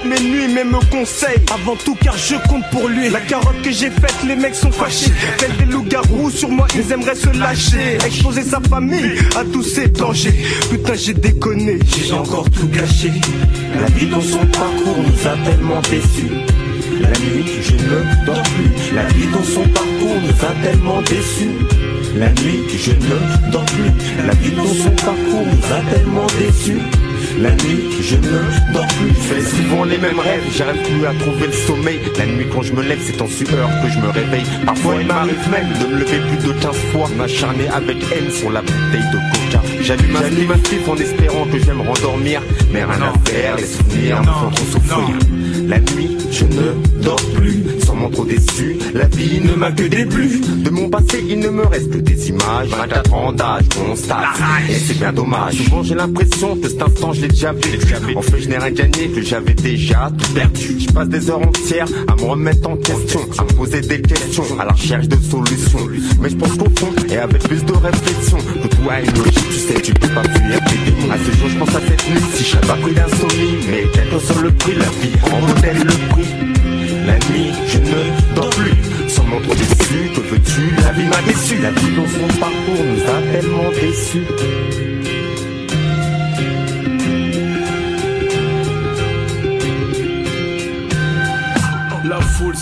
mes 0.05 0.19
nuits, 0.19 0.47
mais 0.53 0.63
me 0.63 0.79
conseille. 0.91 1.41
Avant 1.53 1.75
tout, 1.75 1.95
car 2.01 2.17
je 2.17 2.35
compte 2.47 2.63
pour 2.71 2.87
lui. 2.87 3.09
La 3.09 3.21
carotte 3.21 3.61
que 3.61 3.71
j'ai 3.71 3.89
faite, 3.89 4.15
les 4.27 4.35
mecs 4.35 4.55
sont 4.55 4.71
fâchés. 4.71 5.11
Tels 5.37 5.55
des 5.57 5.65
loups-garous, 5.71 6.29
sur 6.31 6.49
moi, 6.49 6.67
ils 6.75 6.91
aimeraient 6.91 7.15
se 7.15 7.29
lâcher. 7.37 7.97
Exposer 8.05 8.43
sa 8.43 8.59
famille 8.61 9.17
à 9.35 9.43
tous 9.51 9.63
ces 9.63 9.87
dangers. 9.87 10.33
Putain, 10.69 10.93
j'ai 10.95 11.13
déconné, 11.13 11.79
j'ai 11.97 12.13
encore 12.13 12.49
tout 12.49 12.67
gâché. 12.67 13.11
La 13.79 13.87
vie 13.87 14.07
dans 14.07 14.21
son 14.21 14.45
parcours 14.47 14.97
nous 14.97 15.27
a 15.27 15.35
tellement 15.49 15.81
déçus. 15.81 16.31
La 16.99 17.09
nuit, 17.09 17.45
je 17.61 17.73
ne 17.73 18.25
dors 18.25 18.43
plus. 18.43 18.95
La 18.95 19.05
vie 19.05 19.27
dans 19.27 19.43
son 19.43 19.67
parcours 19.69 20.17
nous 20.21 20.45
a 20.45 20.63
tellement 20.63 21.01
déçus. 21.01 21.51
La 22.15 22.29
nuit, 22.29 22.63
je 22.77 22.91
ne 22.91 23.51
dors 23.51 23.65
plus. 23.65 23.91
La 24.25 24.33
vie 24.33 24.51
dans 24.51 24.65
son 24.65 24.91
parcours 24.91 25.45
nous 25.45 25.73
a 25.73 25.93
tellement 25.93 26.27
déçus. 26.39 27.06
La 27.39 27.51
nuit, 27.51 27.83
je 28.01 28.15
ne 28.15 28.73
dors 28.73 28.87
plus. 28.87 29.09
Je 29.09 29.33
fais 29.33 29.41
souvent 29.41 29.83
les 29.83 29.97
mêmes 29.97 30.19
rêves, 30.19 30.43
j'arrive 30.55 30.81
plus 30.81 31.05
à 31.05 31.13
trouver 31.13 31.47
le 31.47 31.53
sommeil. 31.53 31.99
La 32.17 32.25
nuit, 32.25 32.47
quand 32.51 32.61
je 32.63 32.73
me 32.73 32.81
lève, 32.81 32.99
c'est 33.03 33.21
en 33.21 33.27
sueur 33.27 33.69
que 33.81 33.89
je 33.89 33.99
me 33.99 34.09
réveille. 34.09 34.45
Parfois, 34.65 34.95
il 34.99 35.07
m'arrive 35.07 35.49
même 35.49 35.71
de 35.79 35.93
me 35.93 35.99
lever 35.99 36.19
plus 36.19 36.47
de 36.47 36.53
15 36.53 36.75
fois. 36.91 37.07
M'acharner 37.17 37.67
avec 37.69 37.97
haine 38.11 38.31
sur 38.31 38.51
la 38.51 38.61
bouteille 38.61 39.09
de 39.13 39.51
coca. 39.51 39.63
J'allume 39.81 40.15
un 40.15 40.57
slip, 40.65 40.87
en 40.87 40.97
espérant 40.97 41.45
que 41.45 41.59
j'aime 41.59 41.81
rendormir. 41.81 42.41
Mais 42.71 42.83
rien 42.83 43.01
à 43.01 43.29
faire, 43.29 43.55
les 43.55 43.65
souvenirs 43.65 44.21
me 44.21 44.25
font 44.25 44.49
trop 44.49 44.65
souffrir. 44.65 45.36
La 45.67 45.79
nuit, 45.79 46.17
je 46.31 46.45
ne 46.45 47.01
dors 47.03 47.21
plus. 47.35 47.65
Sans 47.85 47.93
mon 47.93 48.09
trop 48.09 48.23
déçu, 48.23 48.77
la 48.93 49.05
vie 49.07 49.41
ne 49.41 49.53
m'a 49.53 49.69
que 49.71 49.83
déplu. 49.83 50.39
De 50.63 50.69
mon 50.69 50.89
passé, 50.89 51.21
il 51.27 51.39
ne 51.39 51.49
me 51.49 51.65
reste 51.65 51.91
que 51.91 51.97
des 51.97 52.29
images. 52.29 52.69
24 52.69 53.13
ans 53.13 53.33
d'âge, 53.33 53.63
constate. 53.75 54.19
Et 54.69 54.73
c'est 54.73 54.97
bien 54.97 55.11
dommage. 55.11 55.55
Souvent, 55.55 55.83
j'ai 55.83 55.95
l'impression 55.95 56.55
que 56.55 56.69
cet 56.69 56.81
instant, 56.81 57.11
je 57.11 57.21
l'ai 57.21 57.27
déjà 57.27 57.51
vu. 57.51 58.15
En 58.15 58.21
fait, 58.21 58.39
je 58.39 58.47
n'ai 58.47 58.57
rien 58.57 58.71
gagné, 58.71 59.09
que 59.09 59.21
j'avais 59.21 59.53
déjà 59.53 60.09
tout 60.17 60.33
perdu. 60.33 60.79
Je 60.79 60.87
passe 60.87 61.09
des 61.09 61.29
heures 61.29 61.41
entières 61.41 61.87
à 62.07 62.15
me 62.15 62.29
remettre 62.29 62.69
en 62.69 62.77
question, 62.77 63.19
à 63.37 63.43
me 63.43 63.49
poser 63.49 63.81
des 63.81 64.01
questions, 64.01 64.43
à 64.57 64.63
la 64.63 64.71
recherche 64.71 65.09
de 65.09 65.17
solutions. 65.17 65.79
Mais 66.21 66.29
je 66.29 66.37
pense 66.37 66.53
qu'au 66.53 66.69
fond, 66.77 66.93
et 67.09 67.17
avec 67.17 67.43
plus 67.43 67.65
de 67.65 67.73
réflexion, 67.73 68.37
que 68.37 68.67
tout 68.69 68.89
a 68.89 69.01
une 69.01 69.17
logique, 69.17 69.49
tu 69.49 69.59
sais, 69.59 69.81
tu 69.81 69.93
peux 69.93 70.07
pas 70.07 70.23
fuir 70.23 70.59
tes 70.65 70.91
démons. 70.91 71.11
À 71.11 71.17
ce 71.17 71.37
jour, 71.37 71.49
je 71.49 71.57
pense 71.57 71.75
à 71.75 71.81
cette 71.81 72.09
nuit, 72.09 72.21
si 72.35 72.43
j'avais 72.45 72.67
pas 72.67 72.75
pris 72.75 72.93
d'insomnie, 72.93 73.57
mais 73.69 73.83
quel 73.93 74.09
que 74.09 74.19
soit 74.19 74.41
le 74.41 74.51
prix, 74.51 74.73
la 74.75 74.85
vie 74.85 75.17
en 75.23 75.56
La 75.63 77.13
nuit, 77.29 77.51
je 77.67 77.77
ne 77.79 78.35
dors 78.35 78.49
plus. 78.49 79.09
Sans 79.09 79.23
mon 79.23 79.39
trop 79.41 79.53
déçu, 79.53 80.09
que 80.15 80.21
veux-tu? 80.21 80.75
La 80.83 80.91
vie 80.91 81.05
m'a 81.05 81.21
déçu. 81.21 81.57
La 81.61 81.71
vie 81.71 81.95
dans 81.95 82.07
son 82.07 82.39
parcours 82.39 82.85
nous 82.85 83.03
a 83.03 83.21
tellement 83.31 83.71
déçus. 83.71 85.16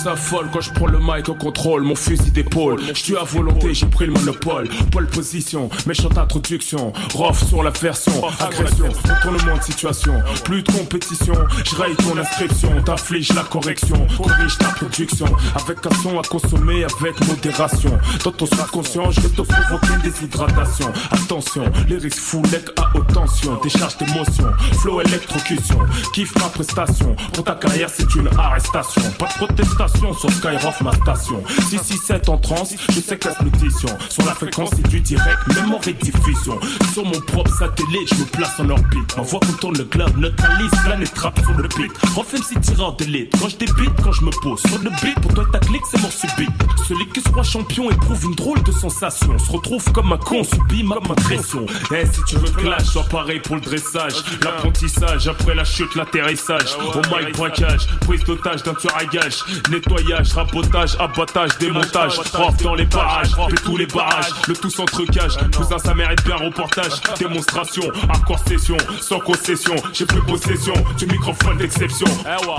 S'affole 0.06 0.48
quand 0.54 0.62
je 0.62 0.72
prends 0.72 0.86
le 0.86 1.00
mic 1.00 1.30
au 1.30 1.34
contrôle, 1.34 1.82
mon 1.82 1.96
fusil 1.96 2.30
d'épaule. 2.30 2.80
Je 2.94 3.04
tue 3.04 3.18
à 3.18 3.24
volonté, 3.24 3.74
j'ai 3.74 3.88
pris 3.88 4.06
le 4.06 4.12
monopole. 4.12 4.70
Pole 4.92 5.08
position, 5.08 5.68
méchante 5.88 6.16
introduction. 6.16 6.94
Rough 7.16 7.44
sur 7.48 7.64
la 7.64 7.72
version, 7.72 8.14
agression, 8.40 8.86
retournement 9.04 9.58
de 9.58 9.64
situation. 9.64 10.14
Plus 10.44 10.62
de 10.62 10.72
compétition, 10.72 11.34
je 11.64 11.76
raye 11.76 11.96
ton 11.96 12.16
inscription. 12.20 12.70
T'afflige 12.84 13.34
la 13.34 13.42
correction, 13.42 14.06
corrige 14.16 14.56
ta 14.60 14.68
production. 14.68 15.26
Avec 15.56 15.84
un 15.84 15.96
son 16.04 16.20
à 16.20 16.22
consommer 16.22 16.84
avec 16.84 17.28
modération. 17.28 17.98
Dans 18.24 18.32
ton 18.32 18.46
subconscient, 18.46 19.10
je 19.10 19.22
vais 19.22 19.30
te 19.30 19.42
provoquer 19.42 19.94
une 19.96 20.02
déshydratation. 20.02 20.94
Attention, 21.10 21.64
les 21.90 21.98
risques 21.98 22.20
foulec 22.20 22.66
à 22.78 22.96
haute 22.96 23.12
tension. 23.12 23.60
Décharge 23.64 23.98
d'émotions, 23.98 24.52
flow 24.82 25.02
électrocution. 25.02 25.80
Kiffe 26.14 26.36
ma 26.36 26.50
prestation. 26.50 27.16
Pour 27.34 27.44
ta 27.44 27.56
carrière, 27.56 27.90
c'est 27.92 28.14
une 28.14 28.30
arrestation. 28.38 29.02
Pas 29.18 29.26
de 29.26 29.46
protestation 29.46 29.95
sur 30.14 30.32
Skyrock, 30.32 30.82
ma 30.82 30.92
station. 30.94 31.42
667 31.70 32.30
en 32.30 32.38
trans, 32.38 32.64
je 32.90 33.00
sais 33.00 33.18
que 33.18 33.28
la 33.28 33.36
pétition. 33.36 33.90
Sur 34.10 34.26
la 34.26 34.36
fréquence, 34.36 34.70
c'est 34.76 34.88
du 34.88 35.00
direct, 35.00 35.40
même 35.56 35.74
en 35.74 35.78
rediffusion. 35.78 36.60
Sur 36.94 37.06
mon 37.06 37.20
propre 37.22 37.52
satellite, 37.58 38.10
je 38.14 38.16
me 38.16 38.26
place 38.26 38.60
en 38.60 38.70
orbite. 38.70 39.18
Ma 39.18 39.24
voix 39.24 39.40
contourne 39.40 39.78
le 39.78 39.84
globe, 39.86 40.18
neutralise, 40.18 40.72
planète 40.84 41.14
trappe 41.14 41.40
sur 41.40 41.54
le 41.54 41.68
beat. 41.70 41.92
Refais 42.16 42.38
si 42.38 42.60
tireur 42.60 42.96
d'élite. 42.96 43.34
Quand 43.40 43.50
je 43.50 43.58
débite, 43.58 43.94
quand 44.04 44.12
je 44.12 44.24
me 44.24 44.32
pose 44.42 44.62
sur 44.62 44.80
le 44.80 44.90
beat, 45.02 45.20
pour 45.22 45.34
toi 45.34 45.46
ta 45.52 45.60
clique, 45.60 45.84
c'est 45.90 46.02
mort 46.02 46.12
subite. 46.12 46.50
Celui 46.88 47.08
qui 47.10 47.22
soit 47.22 47.44
champion 47.44 47.90
éprouve 47.90 48.24
une 48.26 48.36
drôle 48.36 48.62
de 48.64 48.72
sensation. 48.72 49.34
On 49.34 49.40
se 49.40 49.52
retrouve 49.52 49.92
comme 49.92 50.12
un 50.12 50.18
con, 50.18 50.44
subit 50.44 50.84
ma 50.84 50.96
pression. 51.16 51.66
Eh, 51.92 52.06
si 52.06 52.24
tu 52.28 52.36
veux 52.38 52.52
clash, 52.52 52.84
sois 52.84 53.04
pareil 53.04 53.40
pour 53.40 53.56
le 53.56 53.62
dressage. 53.62 54.14
L'apprentissage, 54.44 55.28
après 55.28 55.56
la 55.56 55.64
chute, 55.64 55.96
l'atterrissage. 55.96 56.76
Au 56.94 56.98
mic, 56.98 57.36
braquage, 57.36 57.88
prise 58.02 58.24
d'otage 58.24 58.64
d'un 58.64 58.74
tueur 58.74 58.96
à 58.98 59.06
gage. 59.06 59.44
Nettoyage, 59.88 60.34
rabotage, 60.34 60.96
abattage, 61.00 61.58
démontage. 61.60 62.18
Rof 62.34 62.58
dans 62.58 62.76
les 62.76 62.86
barrages, 62.86 63.30
fait 63.30 63.64
tous 63.64 63.78
les 63.78 63.86
barrages. 63.86 64.30
Le 64.48 64.56
tout 64.56 64.70
sans 64.70 64.86
trucage. 64.86 65.38
Cousin, 65.56 65.78
sa 65.78 65.94
mère 65.94 66.12
est 66.12 66.26
bien 66.26 66.38
reportage. 66.38 66.94
Démonstration, 67.20 67.84
hardcore 68.10 68.40
session, 68.48 68.78
sans 69.00 69.20
concession. 69.20 69.76
J'ai 69.94 70.06
plus 70.06 70.22
possession 70.22 70.74
du 70.98 71.06
microphone 71.06 71.58
d'exception. 71.58 72.08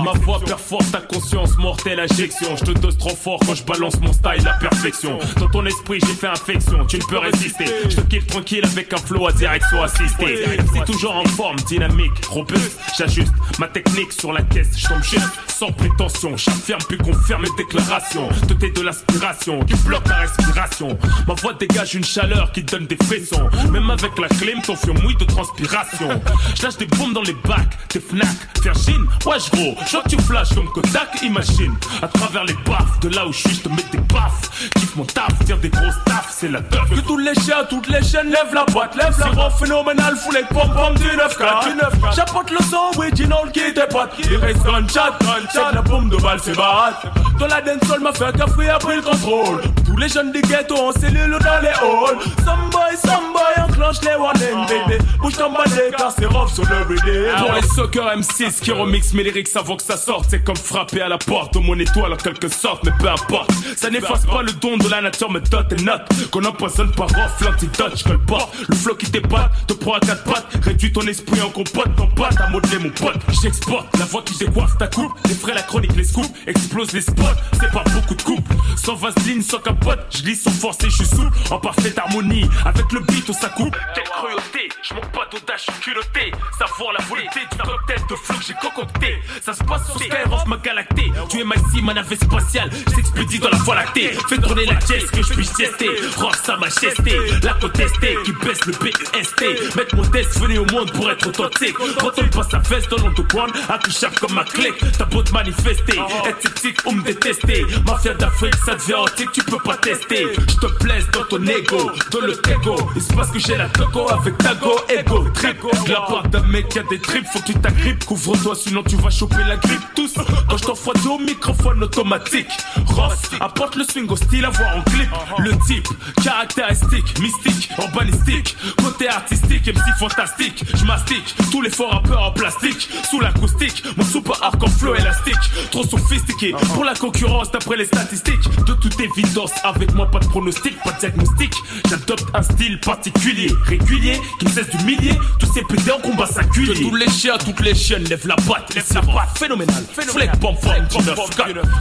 Ma 0.03 0.11
voix 0.19 0.39
perforce 0.39 0.91
ta 0.91 0.99
conscience, 1.01 1.57
mortelle 1.57 1.99
injection. 1.99 2.55
Je 2.55 2.65
te 2.65 2.71
dose 2.71 2.97
trop 2.97 3.15
fort 3.15 3.39
quand 3.45 3.55
je 3.55 3.63
balance 3.63 3.99
mon 3.99 4.13
style 4.13 4.47
à 4.47 4.53
perfection. 4.53 5.19
Dans 5.37 5.49
ton 5.49 5.65
esprit, 5.65 5.99
j'ai 5.99 6.13
fait 6.13 6.27
infection, 6.27 6.85
tu 6.85 6.97
ne 6.97 7.03
peux 7.03 7.17
résister. 7.17 7.65
Je 7.89 7.95
te 7.95 8.01
kiffe 8.01 8.27
tranquille 8.27 8.65
avec 8.65 8.93
un 8.93 8.97
flow 8.97 9.27
à 9.27 9.31
direction 9.31 9.81
assistée. 9.81 10.45
C'est 10.73 10.85
toujours 10.85 11.15
en 11.15 11.25
forme, 11.25 11.57
dynamique, 11.67 12.25
robuste. 12.29 12.79
J'ajuste 12.97 13.33
ma 13.59 13.67
technique 13.67 14.13
sur 14.13 14.31
la 14.31 14.41
caisse, 14.43 14.77
je 14.77 14.87
tombe 14.87 15.03
juste 15.03 15.27
sans 15.47 15.71
prétention. 15.71 16.37
J'affirme 16.37 16.81
puis 16.87 16.97
confirme 17.07 17.43
mes 17.43 17.55
déclarations. 17.55 18.29
Est 18.61 18.75
de 18.75 18.81
l'aspiration 18.81 19.63
qui 19.63 19.75
bloque 19.85 20.07
la 20.07 20.17
respiration. 20.17 20.97
Ma 21.27 21.35
voix 21.35 21.53
dégage 21.53 21.95
une 21.95 22.03
chaleur 22.03 22.51
qui 22.51 22.63
donne 22.63 22.85
des 22.87 22.97
frissons. 22.97 23.49
Même 23.71 23.89
avec 23.89 24.17
la 24.17 24.27
clim, 24.27 24.61
ton 24.61 24.75
fion 24.75 24.93
mouille 24.95 25.15
de 25.15 25.25
transpiration. 25.25 26.21
Je 26.55 26.63
lâche 26.63 26.77
des 26.77 26.87
bombes 26.87 27.13
dans 27.13 27.21
les 27.21 27.35
bacs, 27.47 27.77
des 27.93 27.99
fnac, 27.99 28.27
Virgin. 28.61 29.05
Wesh 29.25 29.51
gros, 29.51 29.75
je 29.85 29.97
tu 30.09 30.21
flash 30.23 30.53
comme 30.55 30.67
Kodak, 30.69 31.21
imagine. 31.21 31.75
À 32.01 32.07
travers 32.07 32.43
les 32.43 32.55
baffes, 32.65 32.99
de 33.01 33.09
là 33.09 33.27
où 33.27 33.31
je 33.31 33.39
suis, 33.39 33.55
je 33.55 33.61
te 33.61 33.69
mets 33.69 33.85
des 33.91 33.99
baffes. 33.99 34.69
Kiffe 34.75 34.95
mon 34.95 35.05
taf, 35.05 35.27
tire 35.45 35.57
des 35.59 35.69
grosses 35.69 36.03
tafs, 36.05 36.29
c'est 36.31 36.49
la 36.49 36.61
teuf. 36.61 36.89
Que 36.89 36.99
tous 37.01 37.17
les 37.17 37.35
chiens, 37.35 37.63
toutes 37.69 37.87
les 37.87 38.03
chaînes, 38.03 38.29
lève 38.29 38.53
la 38.53 38.65
boîte, 38.65 38.95
lève 38.95 39.15
la 39.19 39.29
boîte. 39.29 39.53
phénoménal, 39.59 40.15
fous 40.17 40.31
les 40.31 40.43
pom 40.43 40.69
pom 40.73 40.95
du 40.95 41.07
9-4, 41.07 41.69
du 41.69 41.75
9 41.75 42.15
J'apporte 42.15 42.51
le 42.51 42.59
son 42.69 42.97
original 42.97 43.51
qui 43.53 43.59
était 43.59 43.87
pas. 43.87 44.09
Il 44.19 44.35
reste 44.37 44.63
gunshot, 44.63 45.13
gunshot. 45.21 45.73
la 45.73 45.81
bombe 45.81 46.09
de 46.09 46.17
balle, 46.17 46.39
c'est 46.43 46.55
bat. 46.55 46.96
Dans 47.39 47.47
la 47.47 47.61
dancehall, 47.61 48.01
m'a 48.01 48.13
fait 48.13 48.25
un 48.25 48.31
café, 48.31 48.69
a 48.69 48.79
pris 48.79 48.95
le 48.95 49.01
contrôle. 49.01 49.61
Les 49.99 50.09
jeunes 50.09 50.31
du 50.31 50.41
ghetto 50.41 50.75
en 50.75 50.91
cellule 50.91 51.37
dans 51.43 51.59
les 51.61 51.69
halls. 51.69 52.19
Some 52.45 52.69
boy, 52.69 52.95
some 53.03 53.33
boy, 53.33 53.63
enclenche 53.67 54.01
les 54.03 54.15
warnings, 54.15 54.67
baby. 54.67 55.03
Bouge 55.19 55.33
ton 55.33 55.51
balai, 55.51 55.91
car 55.97 56.13
c'est 56.17 56.27
rough 56.27 56.49
sur 56.53 56.63
le 56.65 56.85
BD. 56.85 57.29
Pour 57.39 57.53
les 57.53 57.61
soccer 57.63 58.05
M6 58.15 58.61
qui 58.61 58.71
remix 58.71 59.13
mes 59.13 59.23
lyrics 59.23 59.49
avant 59.55 59.75
que 59.75 59.83
ça 59.83 59.97
sorte, 59.97 60.27
c'est 60.29 60.43
comme 60.43 60.55
frapper 60.55 61.01
à 61.01 61.09
la 61.09 61.17
porte 61.17 61.55
de 61.55 61.59
mon 61.59 61.77
étoile 61.79 62.13
en 62.13 62.15
quelque 62.15 62.47
sorte, 62.47 62.83
mais 62.85 62.91
peu 62.99 63.09
importe. 63.09 63.51
Ça 63.75 63.89
n'efface 63.89 64.25
pas 64.25 64.43
le 64.43 64.51
don 64.53 64.77
de 64.77 64.87
la 64.87 65.01
nature, 65.01 65.31
mais 65.31 65.39
dot 65.39 65.71
et 65.71 65.81
note. 65.81 66.01
Qu'on 66.31 66.45
empoisonne 66.45 66.91
par 66.91 67.07
off, 67.07 67.41
l'antidote, 67.41 68.01
je 68.05 68.11
le 68.11 68.19
porte. 68.19 68.53
Le 68.69 68.75
flow 68.75 68.95
qui 68.95 69.09
t'épate, 69.09 69.51
te 69.67 69.73
prend 69.73 69.93
à 69.93 69.99
quatre 69.99 70.23
pattes. 70.23 70.45
Réduis 70.63 70.91
ton 70.93 71.01
esprit 71.01 71.41
en 71.41 71.49
compote, 71.49 71.95
ton 71.95 72.07
pâte 72.07 72.39
à 72.39 72.49
modeler 72.49 72.77
mon 72.77 72.91
pote. 72.91 73.17
J'exporte 73.41 73.87
la 73.97 74.05
voix 74.05 74.21
qui 74.23 74.37
décoiffe 74.37 74.77
ta 74.77 74.87
coupe. 74.87 75.13
Les 75.27 75.33
frais, 75.33 75.55
la 75.55 75.63
chronique, 75.63 75.95
les 75.95 76.03
scoops, 76.03 76.29
explose 76.45 76.91
les 76.93 77.01
spots. 77.01 77.23
C'est 77.59 77.71
pas 77.71 77.83
beaucoup 77.93 78.13
de 78.13 78.21
coupes. 78.21 78.53
Sans 78.75 78.95
vaseline, 78.95 79.41
sans 79.41 79.57
capote, 79.59 79.86
pote, 79.87 79.99
je 80.09 80.23
lis 80.23 80.35
son 80.35 80.51
force 80.51 80.77
et 80.83 80.89
je 80.89 80.95
suis 80.95 81.05
souple, 81.05 81.37
en 81.49 81.59
parfaite 81.59 81.97
harmonie. 81.97 82.49
Avec 82.65 82.91
le 82.91 82.99
beat, 83.01 83.31
ça 83.31 83.49
coupe. 83.49 83.75
Quelle 83.95 84.03
cruauté, 84.03 84.69
je 84.83 84.93
manque 84.93 85.11
pas 85.11 85.27
d'audace, 85.31 85.65
je 85.65 85.71
suis 85.71 85.81
culotté. 85.81 86.31
Savoir 86.59 86.93
la 86.93 87.03
volonté 87.05 87.39
du 87.51 87.57
cocktail 87.57 88.01
de 88.09 88.15
flou 88.15 88.37
que 88.37 88.43
j'ai 88.43 88.53
concocté. 88.55 89.15
Ça 89.41 89.53
se 89.53 89.63
passe 89.63 89.85
sur 89.85 89.99
Skyrock, 89.99 90.47
ma 90.47 90.57
galactée. 90.57 91.11
Tu 91.29 91.39
es 91.39 91.43
MIC, 91.43 91.83
ma 91.83 91.93
navette 91.93 92.23
spatiale. 92.23 92.69
Je 92.73 92.95
t'expédie 92.95 93.39
dans 93.39 93.49
la 93.49 93.57
voie 93.57 93.75
lactée. 93.75 94.11
Fais 94.27 94.37
tourner 94.37 94.65
la 94.65 94.75
caisse 94.75 95.09
que 95.09 95.23
je 95.23 95.33
puisse 95.33 95.53
tester. 95.53 95.89
Rock 96.17 96.35
sa 96.35 96.57
majesté, 96.57 97.17
la 97.43 97.53
contestée 97.53 98.17
qui 98.25 98.31
baisse 98.33 98.65
le 98.65 98.73
PUST. 98.73 99.75
Mettre 99.75 99.95
modeste, 99.95 100.39
venez 100.39 100.57
au 100.57 100.65
monde 100.65 100.91
pour 100.91 101.09
être 101.09 101.27
authentique. 101.27 101.75
Quand 101.99 102.11
on 102.17 102.27
passe 102.27 102.49
sa 102.49 102.59
veste 102.59 102.89
dans 102.89 102.97
l'underground, 102.97 103.53
intouchable 103.69 104.15
comme 104.19 104.33
ma 104.33 104.43
clé. 104.43 104.73
T'as 104.97 105.05
beau 105.05 105.23
te 105.23 105.31
manifester, 105.31 105.99
être 106.25 106.41
sceptique 106.41 106.79
ou 106.85 106.91
me 106.91 107.03
détester. 107.03 107.65
Mafia 107.85 108.13
d'Afrique, 108.15 108.55
ça 108.65 108.75
devient 108.75 108.95
antique, 108.95 109.31
tu 109.31 109.43
peux 109.43 109.57
pas 109.57 109.76
Je 109.83 110.59
te 110.59 110.65
plaise 110.79 111.07
dans 111.13 111.23
ton 111.25 111.45
ego, 111.45 111.91
dans 112.11 112.19
le 112.19 112.35
tego. 112.37 112.75
Il 112.95 113.01
se 113.01 113.13
passe 113.13 113.31
que 113.31 113.39
j'ai 113.39 113.55
la 113.55 113.69
toco 113.69 114.09
avec 114.09 114.37
tago, 114.37 114.71
ego, 114.89 115.25
trigo. 115.33 115.71
La 115.87 116.01
part 116.01 116.27
d'un 116.29 116.43
mec 116.43 116.69
qui 116.69 116.79
a 116.79 116.83
des 116.83 116.99
tripes, 116.99 117.25
faut 117.31 117.39
que 117.39 117.45
tu 117.45 117.53
t'agrippes. 117.55 118.03
Couvre-toi, 118.05 118.55
sinon 118.55 118.83
tu 118.83 118.95
vas 118.97 119.09
choper 119.09 119.43
la 119.47 119.57
grippe. 119.57 119.81
Tous, 119.95 120.13
quand 120.49 120.57
je 120.57 120.63
t'envoie 120.63 120.93
au 121.09 121.19
microphone 121.19 121.83
automatique. 121.83 122.49
Ross, 122.85 123.19
apporte 123.39 123.75
le 123.75 123.83
swing 123.83 124.09
au 124.09 124.15
style 124.15 124.45
à 124.45 124.49
voir 124.49 124.77
en 124.77 124.81
clip. 124.81 125.09
Le 125.39 125.51
type, 125.65 125.87
caractéristique, 126.23 127.19
mystique, 127.19 127.69
urbanistique. 127.77 128.57
Côté 128.77 129.07
artistique, 129.07 129.67
MC 129.67 129.97
fantastique. 129.99 130.63
Je 130.73 130.85
mastique 130.85 131.35
tous 131.51 131.61
les 131.61 131.69
faux 131.69 131.87
rappeurs 131.87 132.23
en 132.23 132.31
plastique. 132.31 132.89
Sous 133.09 133.19
l'acoustique, 133.19 133.83
mon 133.95 134.03
super 134.03 134.43
arc 134.43 134.61
en 134.61 134.67
flow 134.67 134.95
élastique. 134.95 135.69
Trop 135.71 135.83
sophistiqué 135.83 136.53
pour 136.73 136.83
la 136.83 136.95
concurrence 136.95 137.51
d'après 137.51 137.77
les 137.77 137.85
statistiques. 137.85 138.49
De 138.65 138.73
toute 138.73 138.99
évidence, 138.99 139.51
avec 139.75 139.93
moi 139.93 140.09
pas 140.09 140.19
de 140.19 140.25
pronostic, 140.25 140.81
pas 140.83 140.91
de 140.91 140.99
diagnostic. 140.99 141.53
J'adopte 141.89 142.25
un 142.33 142.41
style 142.41 142.79
particulier, 142.79 143.51
régulier, 143.65 144.19
qui 144.39 144.45
ne 144.45 144.51
cesse 144.51 144.69
d'humilier. 144.69 145.13
Tous 145.39 145.51
ces 145.53 145.63
pédés 145.63 145.91
en 145.91 145.99
combat 145.99 146.27
singulier. 146.27 146.73
Que 146.73 146.79
tous 146.79 146.95
les 146.95 147.09
chiens, 147.09 147.37
toutes 147.37 147.59
les 147.61 147.75
chiennes 147.75 148.03
lèvent 148.05 148.27
la 148.27 148.35
patte, 148.35 148.73
lèvent 148.75 148.93
la 148.93 149.01
patte. 149.01 149.37
Phénoménal, 149.37 149.83
fleck, 149.93 150.37
bomb, 150.39 150.55
9 150.63 151.19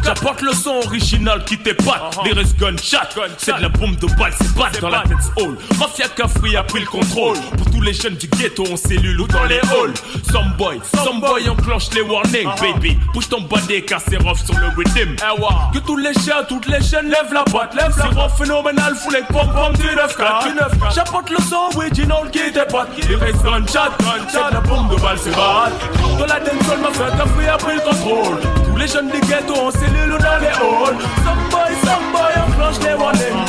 J'apporte 0.05 0.43
le 0.43 0.53
son 0.53 0.81
original 0.85 1.45
qui 1.45 1.59
t'épate. 1.59 2.19
Les 2.25 2.33
restes 2.33 2.59
gunshot, 2.59 2.97
c'est 3.39 3.57
de 3.57 3.63
la 3.63 3.69
bombe 3.69 3.97
de 3.97 4.07
balle, 4.19 4.33
c'est 4.39 4.55
pas 4.55 4.71
dans 4.81 4.89
la 4.89 5.03
tête 5.03 5.17
hall. 5.37 5.57
Mafia 5.79 6.09
Cafri 6.09 6.57
a 6.57 6.63
pris 6.63 6.81
le 6.81 6.87
contrôle. 6.87 7.37
Pour 7.57 7.71
tous 7.71 7.81
les 7.81 7.93
jeunes 7.93 8.17
du 8.17 8.27
ghetto 8.29 8.65
en 8.71 8.77
cellule 8.77 9.21
ou 9.21 9.27
dans 9.27 9.45
les 9.45 9.59
halls. 9.59 9.95
Some 10.31 10.55
boy, 10.59 10.81
some 11.05 11.21
boy 11.21 11.49
enclenche 11.49 11.91
les 11.95 12.03
warnings, 12.03 12.49
baby. 12.61 12.97
Pousse 13.13 13.29
ton 13.29 13.43
body 13.43 13.85
car 13.85 14.01
c'est 14.07 14.17
rough 14.17 14.45
sur 14.45 14.59
le 14.59 14.69
rhythm. 14.77 15.17
Que 15.73 15.79
tous 15.79 15.97
les 15.97 16.13
chiens, 16.15 16.45
toutes 16.49 16.67
les 16.67 16.83
chaînes 16.83 17.09
lèvent 17.09 17.33
la 17.33 17.45
patte, 17.45 17.75
lèvent 17.77 17.99
la 17.99 18.09
patte. 18.09 18.37
phénoménal, 18.39 18.95
fous 18.97 19.11
les 19.11 19.23
pom 19.23 19.49
pom 19.53 19.73
du 19.75 19.95
9 19.95 20.17
4 20.17 20.49
du 20.49 20.55
9 20.55 20.95
J'apporte 20.95 21.31
le 21.31 21.37
son 21.39 21.77
original 21.77 22.31
qui 22.33 22.53
t'épate. 22.53 22.89
Les 23.09 23.17
restes 23.17 23.43
gunshot, 23.43 23.93
c'est 24.29 24.39
de 24.39 24.55
la 24.55 24.61
bombe 24.61 24.91
de 24.91 25.01
balle, 25.01 25.19
c'est 25.19 25.31
bad. 25.31 25.73
Dans 26.19 26.27
la 26.27 26.41
dancehall, 26.41 26.81
Mafia 26.81 27.11
Cafri 27.17 27.47
a 27.47 27.57
pris 27.57 27.75
le 27.75 27.81
contrôle. 27.81 28.41
Tous 28.67 28.77
les 28.77 28.89
jeunes 28.89 29.11
du 29.11 29.21
ghetto 29.21 29.55
en 29.55 29.71
cellule 29.71 30.13
ou 30.15 30.19
dans 30.19 30.39
les 30.41 30.49
halls. 30.49 30.99
Some 31.25 31.49
boy, 31.51 31.73
some 31.85 32.13
boy 32.13 32.33
enclenche 32.47 32.79
les 32.81 32.95
warnings, 32.95 33.47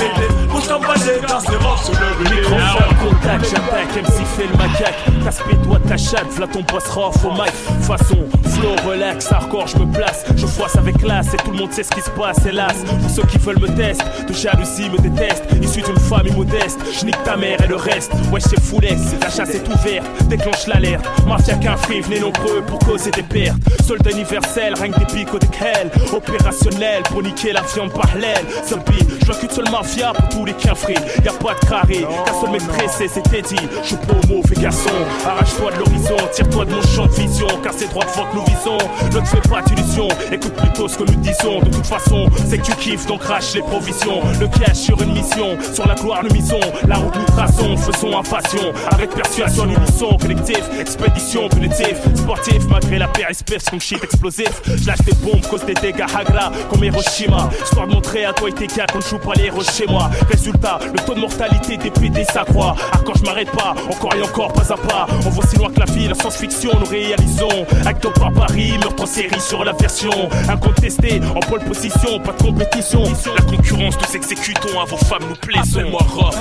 car 0.67 1.41
c'est 1.41 1.55
rough 1.55 1.83
sur 1.83 1.93
le. 1.93 2.29
Microphone, 2.29 3.09
contact, 3.09 3.45
j'attaque, 3.45 3.95
MC 3.95 4.25
fait 4.35 4.47
le 4.47 4.57
macaque. 4.57 4.95
T'as 5.23 5.55
toi 5.63 5.79
ta 5.87 5.97
chatte, 5.97 6.27
v'là 6.35 6.47
ton 6.47 6.61
boss 6.61 6.85
rough 6.89 7.25
au 7.25 7.31
mic. 7.31 7.51
Façon, 7.81 8.25
flow, 8.43 8.75
relax, 8.85 9.31
hardcore, 9.31 9.67
je 9.67 9.77
me 9.77 9.91
place. 9.91 10.25
Je 10.35 10.45
froisse 10.45 10.75
avec 10.75 10.97
classe 10.97 11.33
et 11.33 11.37
tout 11.37 11.51
le 11.51 11.57
monde 11.57 11.71
sait 11.71 11.83
ce 11.83 11.89
qui 11.89 12.01
se 12.01 12.09
passe, 12.11 12.45
hélas. 12.45 12.75
Pour 13.01 13.09
ceux 13.09 13.23
qui 13.23 13.37
veulent 13.37 13.59
me 13.59 13.67
tester, 13.67 14.03
de 14.27 14.33
jalousie 14.33 14.89
me 14.89 14.97
détestent. 14.97 15.45
Issu 15.61 15.81
d'une 15.81 15.99
famille 15.99 16.33
modeste, 16.33 16.79
je 16.99 17.05
nique 17.05 17.23
ta 17.23 17.37
mère 17.37 17.61
et 17.63 17.67
le 17.67 17.75
reste. 17.75 18.11
Ouais, 18.31 18.39
c'est 18.39 18.59
foulex, 18.59 18.99
la 19.21 19.29
chasse 19.29 19.55
est 19.55 19.67
ouverte, 19.67 20.05
déclenche 20.27 20.67
l'alerte. 20.67 21.05
Mafia 21.25 21.55
qu'un 21.55 21.77
free, 21.77 22.01
venez 22.01 22.19
nombreux 22.19 22.61
pour 22.65 22.79
causer 22.79 23.11
des 23.11 23.23
pertes. 23.23 23.57
Soldat 23.85 24.11
universel, 24.11 24.73
que 24.73 24.99
des 24.99 25.05
pics 25.05 25.31
des 25.39 25.47
hell. 25.59 25.89
Opérationnel 26.13 27.03
pour 27.03 27.21
niquer 27.21 27.53
la 27.53 27.61
viande 27.61 27.91
par 27.91 28.09
l'aile. 28.15 28.45
Beat, 28.85 29.07
je 29.25 29.71
mafia 29.71 30.13
pour 30.13 30.29
tous 30.29 30.45
les 30.45 30.53
free. 30.75 30.95
Y'a 31.23 31.33
pas 31.33 31.53
de 31.53 31.67
carré, 31.67 32.05
ta 32.25 32.33
seule 32.33 32.51
mec 32.51 32.65
pressé, 32.67 33.07
c'était 33.07 33.41
dit. 33.41 33.55
Je 33.83 33.87
suis 33.87 33.95
pas 33.97 34.13
au 34.13 34.27
mauvais 34.27 34.55
garçon, 34.61 34.89
arrache-toi 35.25 35.71
de 35.71 35.77
l'horizon, 35.79 36.17
tire-toi 36.33 36.65
de 36.65 36.71
mon 36.71 36.81
champ 36.81 37.05
de 37.05 37.11
vision, 37.11 37.47
car 37.63 37.73
c'est 37.75 37.87
droit 37.89 38.05
devant 38.05 38.25
que 38.29 38.35
nous 38.35 38.45
visons. 38.45 38.77
Ne 39.13 39.19
te 39.19 39.25
fais 39.25 39.49
pas 39.49 39.61
d'illusions, 39.61 40.07
écoute 40.31 40.53
plutôt 40.53 40.87
ce 40.87 40.97
que 40.97 41.03
nous 41.03 41.19
disons. 41.21 41.59
De 41.59 41.69
toute 41.69 41.85
façon, 41.85 42.29
c'est 42.47 42.57
que 42.57 42.65
tu 42.65 42.75
kiffes, 42.75 43.05
donc 43.05 43.21
crache 43.21 43.53
les 43.55 43.61
provisions. 43.61 44.21
Le 44.39 44.47
cash 44.47 44.77
sur 44.77 45.01
une 45.01 45.13
mission, 45.13 45.57
sur 45.73 45.87
la 45.87 45.95
gloire 45.95 46.23
nous 46.23 46.33
misons. 46.33 46.59
La 46.87 46.95
route 46.95 47.15
nous 47.15 47.25
traçons, 47.25 47.77
faisons 47.77 48.17
un 48.17 48.23
passion. 48.23 48.73
Avec 48.91 49.11
persuasion, 49.11 49.65
unisson, 49.65 50.17
collectif, 50.17 50.61
expédition 50.79 51.49
punitive, 51.49 51.97
sportif, 52.15 52.65
malgré 52.69 52.99
la 52.99 53.07
paire 53.07 53.29
espèce 53.29 53.65
comme 53.65 53.81
shit 53.81 54.03
explosif. 54.03 54.61
Je 54.65 54.87
lâche 54.87 55.01
des 55.05 55.13
bombes, 55.15 55.45
cause 55.47 55.65
des 55.65 55.73
dégâts 55.73 56.05
Hagra, 56.15 56.51
comme 56.69 56.83
Hiroshima. 56.83 57.49
Histoire 57.63 57.87
de 57.87 57.93
montrer 57.93 58.25
à 58.25 58.33
toi 58.33 58.49
et 58.49 58.53
tes 58.53 58.67
gars 58.67 58.85
qu'on 58.91 59.01
joue 59.01 59.17
pas 59.17 59.33
les 59.35 59.45
héros 59.45 59.63
chez 59.63 59.85
moi. 59.87 60.09
Résultat, 60.47 60.79
le 60.93 60.99
taux 61.05 61.13
de 61.13 61.19
mortalité 61.19 61.75
des 61.75 61.91
PD 61.91 62.23
s'accroît. 62.23 62.73
Ah, 62.93 62.99
quand 63.05 63.15
je 63.17 63.23
m'arrête 63.23 63.51
pas, 63.51 63.75
encore 63.91 64.15
et 64.15 64.21
encore, 64.21 64.53
pas 64.53 64.71
à 64.71 64.77
pas. 64.77 65.05
On 65.25 65.29
voit 65.29 65.45
si 65.45 65.57
loin 65.57 65.69
que 65.69 65.81
la 65.81 65.85
vie, 65.87 66.07
la 66.07 66.15
science-fiction, 66.15 66.71
nous 66.79 66.85
réalisons. 66.85 67.65
Acte 67.85 68.07
par 68.17 68.31
Paris, 68.31 68.77
meurtre 68.79 69.03
en 69.03 69.05
série 69.07 69.41
sur 69.41 69.65
la 69.65 69.73
version. 69.73 70.29
Incontesté, 70.47 71.19
en 71.35 71.41
pole 71.41 71.59
position, 71.65 72.21
pas 72.21 72.31
de 72.31 72.43
compétition. 72.43 73.03
La 73.35 73.41
concurrence, 73.41 73.95
nous 73.97 74.15
exécutons, 74.15 74.79
à 74.79 74.85
vos 74.85 74.95
femmes 74.95 75.25
nous 75.27 75.35
plaisons. 75.35 75.89
moi 75.89 75.99
Rof, 76.15 76.37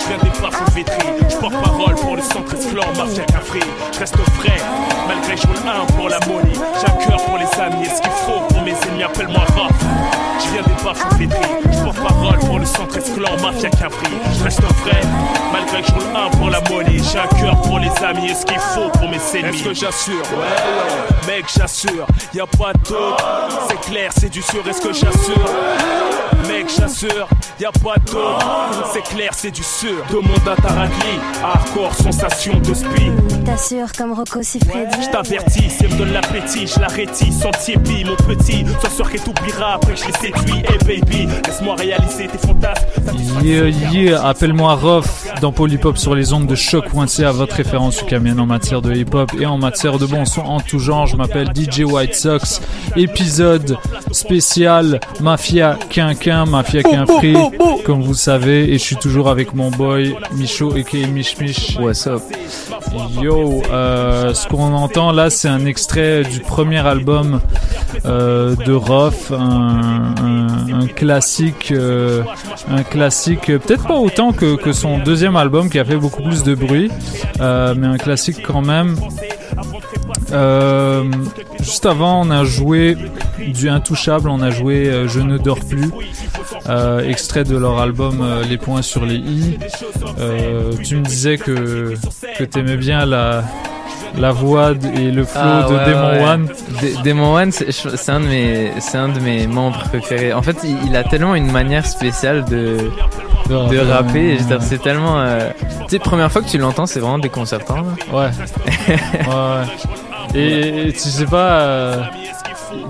je 0.00 0.06
viens 0.06 0.16
des 0.16 0.40
bafs 0.40 0.74
vétri. 0.74 1.08
Je 1.28 1.36
porte 1.36 1.62
parole 1.62 1.94
pour 1.96 2.16
le 2.16 2.22
centre 2.22 2.56
clan, 2.56 2.86
mafia 2.96 3.24
café. 3.24 3.60
Je 3.92 3.98
reste 3.98 4.16
frais, 4.16 4.62
malgré 5.06 5.36
je 5.36 5.42
un 5.46 5.84
pour 5.94 6.08
la 6.08 6.20
money. 6.20 6.54
J'ai 6.80 6.90
un 6.90 7.06
cœur 7.06 7.22
pour 7.26 7.36
les 7.36 7.60
amis, 7.60 7.84
et 7.84 7.90
ce 7.90 8.00
qu'il 8.00 8.10
faut 8.12 8.40
pour 8.48 8.62
mes 8.62 8.72
ennemis, 8.88 9.02
appelle-moi 9.02 9.44
Rof. 9.54 10.01
Je 10.94 11.82
porte 11.84 11.96
parole 11.96 12.38
pour 12.40 12.58
le 12.58 12.66
centre 12.66 12.98
clan, 13.14 13.36
mafia 13.40 13.70
café. 13.70 14.06
Je 14.38 14.44
reste 14.44 14.60
frais, 14.60 15.00
malgré 15.52 15.80
que 15.80 15.88
je 15.88 15.92
roule 15.92 16.16
un 16.16 16.30
pour 16.36 16.50
la 16.50 16.60
money. 16.68 16.98
J'ai 16.98 17.18
un 17.18 17.26
cœur 17.42 17.60
pour 17.62 17.78
les 17.78 17.90
amis, 18.04 18.30
et 18.30 18.34
ce 18.34 18.44
qu'il 18.44 18.58
faut 18.58 18.88
pour 18.90 19.08
mes 19.08 19.18
ennemis. 19.34 19.56
Est-ce 19.56 19.64
que 19.64 19.74
j'assure? 19.74 20.22
Ouais, 20.32 21.26
mec, 21.26 21.44
j'assure. 21.54 22.06
Y 22.34 22.40
a 22.40 22.46
pas 22.46 22.72
d'autre, 22.88 23.48
c'est 23.68 23.80
clair, 23.80 24.10
c'est 24.16 24.30
du 24.30 24.42
sûr. 24.42 24.66
Est-ce 24.68 24.80
que 24.80 24.92
j'assure? 24.92 25.50
Mec, 26.48 26.66
j'assure, 26.76 27.28
y 27.60 27.64
a 27.64 27.70
pas 27.70 27.96
d'autre, 28.04 28.90
c'est 28.92 29.02
clair, 29.02 29.30
c'est 29.32 29.50
du 29.50 29.62
sûr. 29.62 30.04
Demande 30.10 30.48
à 30.48 30.60
Tarakli, 30.60 31.20
hardcore, 31.42 31.94
sensation 31.94 32.58
de 32.58 32.74
speed. 32.74 33.44
T'assures 33.44 33.92
comme 33.96 34.12
Rocco 34.12 34.42
Siffredi. 34.42 34.96
Je 35.02 35.10
t'avertis, 35.10 35.70
si 35.70 35.84
elle 35.84 35.92
me 35.92 35.98
donne 35.98 36.12
l'appétit, 36.12 36.66
je 36.66 36.80
l'arrêtis, 36.80 37.32
sentier 37.32 37.76
pis, 37.76 38.04
mon 38.04 38.16
petit. 38.16 38.64
Sois 38.80 38.90
sûr 38.90 39.10
qu'elle 39.10 39.22
t'oubliera 39.22 39.74
après 39.74 39.94
que 39.94 40.00
je 40.00 40.06
l'ai 40.06 40.12
séduit. 40.12 40.62
Hey 40.68 40.78
baby, 41.00 41.28
laisse-moi 41.46 41.76
réaliser 41.76 42.26
tes 42.28 42.38
fantasmes. 42.38 42.86
Yeah, 43.42 43.68
yeah, 43.68 44.26
appelle-moi 44.26 44.74
Rof 44.74 45.26
dans 45.40 45.52
Polypop 45.52 45.96
sur 45.96 46.14
les 46.14 46.32
ondes 46.32 46.46
de 46.46 46.54
choc.ca, 46.54 47.31
votre 47.32 47.56
référence 47.56 48.00
ukamienne 48.00 48.40
en 48.40 48.46
matière 48.46 48.82
de 48.82 48.94
hip-hop 48.94 49.30
et 49.38 49.46
en 49.46 49.58
matière 49.58 49.98
de 49.98 50.06
bon 50.06 50.24
son 50.24 50.42
en 50.42 50.60
tout 50.60 50.78
genre. 50.78 51.06
Je 51.06 51.16
m'appelle 51.16 51.48
DJ 51.54 51.80
White 51.80 52.14
Sox, 52.14 52.60
épisode 52.96 53.76
spécial 54.10 55.00
Mafia 55.20 55.78
Quinquin, 55.90 56.44
Mafia 56.46 56.82
Quinfree, 56.82 57.36
comme 57.84 58.02
vous 58.02 58.14
savez, 58.14 58.72
et 58.72 58.78
je 58.78 58.82
suis 58.82 58.96
toujours 58.96 59.28
avec 59.28 59.54
mon 59.54 59.70
boy 59.70 60.16
Micho 60.32 60.74
et 60.76 61.06
Mich 61.06 61.38
Mich. 61.38 61.78
What's 61.80 62.06
up? 62.06 62.22
Yo, 63.22 63.62
euh, 63.70 64.34
ce 64.34 64.46
qu'on 64.48 64.72
entend 64.74 65.12
là, 65.12 65.30
c'est 65.30 65.48
un 65.48 65.64
extrait 65.66 66.22
du 66.24 66.40
premier 66.40 66.78
album 66.86 67.40
euh, 68.04 68.54
de 68.56 68.72
Rof, 68.72 69.32
un, 69.32 70.14
un, 70.20 70.80
un 70.82 70.86
classique, 70.86 71.72
euh, 71.72 72.22
un 72.70 72.82
classique, 72.82 73.46
peut-être 73.46 73.86
pas 73.86 73.96
autant 73.96 74.32
que, 74.32 74.56
que 74.56 74.72
son 74.72 74.98
deuxième 74.98 75.36
album 75.36 75.70
qui 75.70 75.78
a 75.78 75.84
fait 75.84 75.96
beaucoup 75.96 76.22
plus 76.22 76.42
de 76.42 76.54
bruit, 76.54 76.90
euh, 77.40 77.74
mais 77.76 77.86
un 77.86 77.96
classique 77.98 78.42
quand 78.46 78.62
même. 78.62 78.96
Euh, 80.32 81.04
juste 81.60 81.86
avant, 81.86 82.22
on 82.26 82.30
a 82.30 82.44
joué 82.44 82.96
du 83.38 83.68
Intouchable, 83.68 84.28
on 84.28 84.40
a 84.40 84.50
joué 84.50 84.86
euh, 84.88 85.08
Je 85.08 85.20
ne 85.20 85.36
dors 85.38 85.60
plus, 85.60 85.90
euh, 86.68 87.06
extrait 87.08 87.44
de 87.44 87.56
leur 87.56 87.78
album 87.80 88.24
Les 88.48 88.56
points 88.56 88.82
sur 88.82 89.04
les 89.04 89.16
i. 89.16 89.58
Tu 90.84 90.96
me 90.96 91.04
disais 91.04 91.36
que 91.38 91.94
que 92.38 92.44
t'aimais 92.44 92.76
bien 92.76 93.04
la 93.04 93.42
la 94.18 94.30
voix 94.30 94.72
et 94.94 95.10
le 95.10 95.24
flow 95.24 95.40
Ah, 95.42 95.66
de 95.70 95.74
ouais, 95.74 95.86
Demon 95.86 96.10
ouais. 96.10 96.24
One. 96.28 96.48
D- 96.82 96.94
Demon 97.02 97.34
One, 97.34 97.50
c'est 97.50 98.10
un 98.12 98.20
de 98.20 98.26
mes, 98.26 98.72
c'est 98.78 98.98
un 98.98 99.08
de 99.08 99.18
mes 99.20 99.46
membres 99.46 99.82
préférés. 99.84 100.34
En 100.34 100.42
fait, 100.42 100.58
il, 100.64 100.76
il 100.86 100.96
a 100.96 101.02
tellement 101.04 101.34
une 101.34 101.50
manière 101.50 101.86
spéciale 101.86 102.44
de 102.44 102.76
de 103.48 103.78
rapper. 103.90 104.36
dire, 104.36 104.62
C'est 104.62 104.80
tellement. 104.82 105.20
euh, 105.20 105.50
Tu 105.82 105.88
sais, 105.88 105.98
première 105.98 106.30
fois 106.30 106.42
que 106.42 106.48
tu 106.48 106.58
l'entends, 106.58 106.86
c'est 106.86 107.00
vraiment 107.00 107.18
déconcertant. 107.18 107.76
là. 107.76 107.82
Ouais. 108.12 108.30
ouais, 108.88 109.26
ouais. 109.26 110.38
Et, 110.40 110.88
et 110.88 110.92
tu 110.92 110.98
sais 111.00 111.26
pas, 111.26 111.60
euh, 111.60 112.00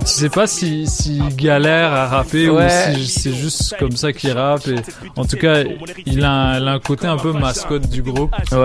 tu 0.01 0.07
sais 0.07 0.29
pas 0.29 0.47
si 0.47 0.87
s'il 0.87 1.35
galère 1.37 1.93
à 1.93 2.07
rapper 2.07 2.49
Ouais. 2.49 2.67
ou 2.93 2.97
si 2.99 3.07
c'est 3.09 3.33
juste 3.35 3.77
comme 3.79 3.93
ça 3.97 4.13
qu'il 4.13 4.33
rappe. 4.33 4.67
Et, 4.69 4.77
en 5.17 5.25
tout 5.25 5.37
cas, 5.37 5.63
il 6.07 6.25
a, 6.25 6.31
un, 6.31 6.61
il 6.61 6.69
a 6.69 6.73
un 6.73 6.79
côté 6.79 7.07
un 7.07 7.17
peu 7.17 7.33
mascotte 7.33 7.89
du 7.89 8.03
groupe. 8.03 8.33
Ouais. 8.53 8.59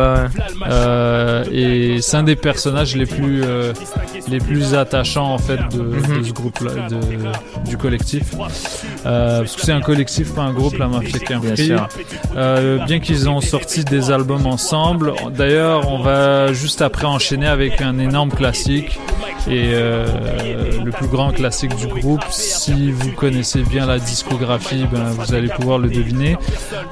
Euh, 0.68 1.44
et 1.52 2.02
c'est 2.02 2.18
un 2.18 2.24
des 2.24 2.36
personnages 2.36 2.96
les 2.96 3.06
plus 3.06 3.44
euh, 3.44 3.74
les 4.28 4.40
plus 4.40 4.74
attachants 4.74 5.34
en 5.34 5.38
fait 5.38 5.60
de, 5.72 5.82
Mhm. 5.82 6.20
de 6.20 6.24
ce 6.24 6.32
groupe-là, 6.34 6.72
de- 6.90 7.70
du 7.70 7.78
collectif. 7.78 8.24
Euh, 9.06 9.40
parce 9.40 9.56
que 9.56 9.62
c'est 9.62 9.72
un 9.72 9.82
collectif, 9.82 10.34
pas 10.34 10.42
un 10.44 10.54
groupe, 10.54 10.78
la 10.78 10.88
Mafia 10.88 11.20
qu'un 11.20 11.40
Bien 11.40 11.56
bien 12.86 13.00
qu'ils 13.00 13.30
ont 13.30 13.42
sorti 13.42 13.84
des 13.84 14.12
albums 14.12 14.46
ensemble. 14.48 15.14
D'ailleurs, 15.36 15.92
on 15.92 16.00
va 16.02 16.52
juste 16.54 16.82
après 16.82 17.06
enchaîner 17.06 17.48
avec 17.48 17.82
un 17.82 18.00
énorme 18.00 18.30
classique 18.32 19.00
et 19.50 19.70
le 19.72 20.92
plus 20.92 21.07
grand 21.08 21.32
classique 21.32 21.76
du 21.76 21.88
groupe. 21.88 22.24
Si 22.30 22.92
vous 22.92 23.12
connaissez 23.12 23.62
bien 23.62 23.86
la 23.86 24.00
discographie, 24.00 24.86
ben, 24.92 25.12
vous 25.12 25.34
allez 25.34 25.50
pouvoir 25.50 25.80
le 25.80 25.90
deviner. 25.90 26.38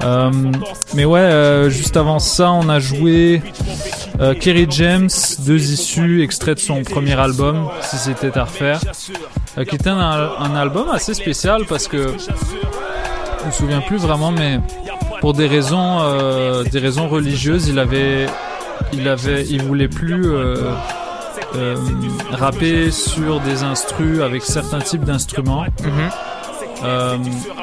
Euh, 0.02 0.30
mais 0.94 1.04
ouais, 1.04 1.20
euh, 1.20 1.70
juste 1.70 1.96
avant 1.96 2.18
ça, 2.18 2.50
on 2.52 2.68
a 2.68 2.80
joué 2.80 3.42
euh, 4.20 4.34
Kerry 4.34 4.66
James, 4.70 5.08
deux 5.40 5.72
issues, 5.72 6.22
extrait 6.22 6.54
de 6.54 6.60
son 6.60 6.82
premier 6.82 7.18
album, 7.18 7.68
si 7.82 7.96
c'était 7.96 8.36
à 8.36 8.44
refaire, 8.44 8.80
qui 9.68 9.74
était 9.74 9.90
un, 9.90 10.54
album 10.56 10.88
assez 10.92 11.14
spécial 11.14 11.62
parce 11.68 11.88
que 11.88 12.14
je 13.40 13.46
me 13.46 13.52
souviens 13.52 13.80
plus 13.80 13.98
vraiment, 13.98 14.30
mais 14.30 14.60
pour 15.20 15.32
des 15.32 15.46
raisons, 15.46 16.00
des 16.70 16.78
raisons 16.78 17.08
religieuses, 17.08 17.68
il 17.68 17.78
avait, 17.78 18.26
il 18.92 19.08
avait, 19.08 19.44
il 19.46 19.62
voulait 19.62 19.88
plus 19.88 20.24
euh, 21.56 21.76
rapper 22.30 22.90
sur 22.90 23.40
des 23.40 23.62
instrus 23.62 24.20
avec 24.20 24.42
certains 24.42 24.80
types 24.80 25.04
d'instruments. 25.04 25.64
Euh, 26.84 27.16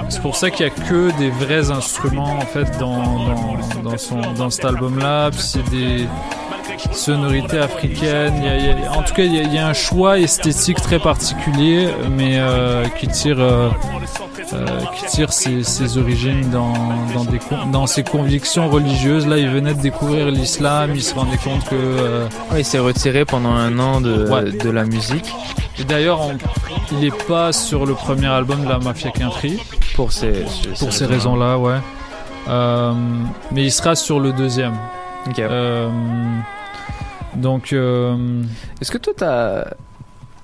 c'est 0.10 0.22
pour 0.22 0.36
ça 0.36 0.50
qu'il 0.50 0.66
y 0.66 0.70
a 0.70 0.72
que 0.72 1.18
des 1.20 1.30
vrais 1.30 1.70
instruments 1.70 2.38
en 2.38 2.46
fait 2.46 2.68
dans 2.80 3.04
dans, 3.04 3.92
dans 3.92 3.98
son 3.98 4.20
dans 4.34 4.50
cet 4.50 4.66
album-là. 4.66 5.30
C'est 5.38 5.68
des 5.70 6.08
sonorités 6.92 7.60
africaines. 7.60 8.34
Il 8.38 8.46
y 8.46 8.50
a- 8.50 8.58
il 8.58 8.66
y 8.66 8.86
a- 8.86 8.92
en 8.92 9.04
tout 9.04 9.14
cas, 9.14 9.24
il 9.24 9.34
y, 9.34 9.40
a, 9.40 9.44
il 9.44 9.54
y 9.54 9.58
a 9.58 9.68
un 9.68 9.74
choix 9.74 10.20
esthétique 10.20 10.82
très 10.82 11.00
particulier, 11.00 11.88
mais 12.12 12.38
euh, 12.38 12.86
qui 13.00 13.08
tire 13.08 13.38
euh, 13.40 13.70
euh, 14.54 14.66
qui 14.96 15.06
tire 15.06 15.32
ses, 15.34 15.64
ses 15.64 15.98
origines 15.98 16.50
dans 16.50 16.74
dans 17.16 17.24
des 17.26 17.40
con- 17.40 17.66
dans 17.72 17.88
ses 17.88 18.04
convictions 18.04 18.70
religieuses. 18.70 19.26
Là, 19.28 19.38
il 19.38 19.50
venait 19.50 19.74
de 19.74 19.82
découvrir 19.82 20.28
l'islam. 20.32 20.92
Il 20.96 21.02
se 21.04 21.14
rendait 21.16 21.38
compte 21.38 21.64
que 21.66 21.76
euh, 21.76 22.28
Ouais, 22.52 22.62
il 22.62 22.66
s'est 22.66 22.80
retiré 22.80 23.26
pendant 23.26 23.52
un 23.54 23.78
an 23.80 24.02
de, 24.02 24.30
Ouais. 24.30 24.52
de 24.52 24.70
la 24.70 24.84
musique. 24.86 25.32
et 25.80 25.84
d'ailleurs, 25.86 26.22
on- 26.22 26.38
il 26.92 27.00
n'est 27.00 27.18
pas 27.28 27.52
sur 27.52 27.86
le 27.86 27.94
premier 27.94 28.28
album 28.28 28.64
de 28.64 28.70
la 28.70 28.78
Mafia 28.80 29.10
Quintry. 29.12 29.58
Pour 29.96 30.12
ces, 30.12 30.46
Pour 30.80 30.92
ces 30.94 31.06
raisons-là, 31.06 31.58
ouais. 31.58 31.78
Mais 33.52 33.64
il 33.66 33.72
sera 33.72 33.96
sur 33.96 34.20
le 34.20 34.32
deuxième. 34.34 34.74
Ok. 35.28 35.40
Euh, 35.40 35.88
donc, 37.36 37.74
euh, 37.74 38.44
Est-ce 38.82 38.92
que 38.92 38.98
toi, 38.98 39.14
t'as. 39.16 39.66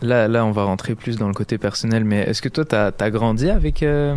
Là, 0.01 0.27
là, 0.29 0.45
on 0.45 0.51
va 0.51 0.63
rentrer 0.63 0.95
plus 0.95 1.17
dans 1.17 1.27
le 1.27 1.33
côté 1.33 1.57
personnel, 1.57 2.05
mais 2.05 2.19
est-ce 2.21 2.41
que 2.41 2.47
toi, 2.49 2.63
t'as 2.63 2.91
as 2.97 3.09
grandi 3.11 3.49
avec 3.49 3.83
euh, 3.83 4.15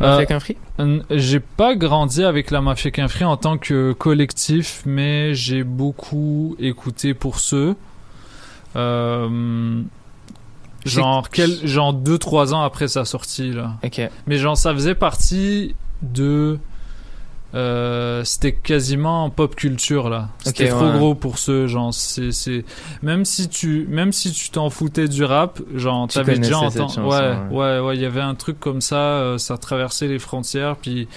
Mafia 0.00 0.36
Euh, 0.36 0.40
Free 0.40 0.56
n- 0.80 1.04
j'ai 1.10 1.38
pas 1.38 1.76
grandi 1.76 2.24
avec 2.24 2.50
la 2.50 2.60
Mafia 2.60 2.90
Quinfri 2.90 3.24
en 3.24 3.36
tant 3.36 3.58
que 3.58 3.92
collectif, 3.92 4.82
mais 4.86 5.34
j'ai 5.34 5.62
beaucoup 5.62 6.56
écouté 6.58 7.14
pour 7.14 7.38
ceux. 7.38 7.76
Euh, 8.76 9.82
genre, 10.84 11.30
quel, 11.30 11.50
genre 11.66 11.94
2-3 11.94 12.52
ans 12.54 12.62
après 12.62 12.88
sa 12.88 13.04
sortie, 13.04 13.52
là. 13.52 13.74
Mais 14.26 14.36
genre, 14.36 14.56
ça 14.56 14.72
faisait 14.74 14.94
partie 14.96 15.76
de. 16.02 16.58
Euh, 17.54 18.24
c'était 18.24 18.52
quasiment 18.52 19.24
en 19.24 19.30
pop 19.30 19.54
culture 19.56 20.10
là. 20.10 20.28
C'était 20.44 20.68
trop 20.68 20.84
ouais. 20.86 20.98
gros 20.98 21.14
pour 21.14 21.38
ceux 21.38 21.66
genre 21.66 21.94
c'est 21.94 22.30
c'est 22.30 22.64
même 23.02 23.24
si 23.24 23.48
tu 23.48 23.86
même 23.88 24.12
si 24.12 24.32
tu 24.32 24.50
t'en 24.50 24.68
foutais 24.68 25.08
du 25.08 25.24
rap, 25.24 25.58
genre 25.74 26.08
Tu 26.08 26.14
t'avais 26.16 26.38
déjà 26.38 26.58
entendu 26.58 27.00
ouais 27.00 27.06
ouais. 27.06 27.36
ouais 27.50 27.78
ouais 27.80 27.96
il 27.96 28.02
y 28.02 28.04
avait 28.04 28.20
un 28.20 28.34
truc 28.34 28.60
comme 28.60 28.82
ça 28.82 28.96
euh, 28.96 29.38
ça 29.38 29.56
traversait 29.56 30.08
les 30.08 30.18
frontières 30.18 30.76
puis 30.76 31.08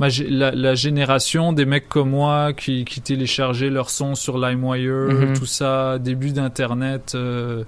ma 0.00 0.08
la, 0.28 0.52
la 0.52 0.74
génération 0.74 1.52
des 1.52 1.66
mecs 1.66 1.88
comme 1.90 2.10
moi 2.10 2.52
qui 2.54 2.84
qui 2.86 3.02
téléchargeaient 3.02 3.68
leurs 3.70 3.90
sons 3.90 4.14
sur 4.14 4.38
LimeWire, 4.38 5.12
Mhm. 5.12 5.36
tout 5.38 5.46
ça, 5.46 5.98
début 5.98 6.30
d'internet 6.32 7.12
euh, 7.14 7.62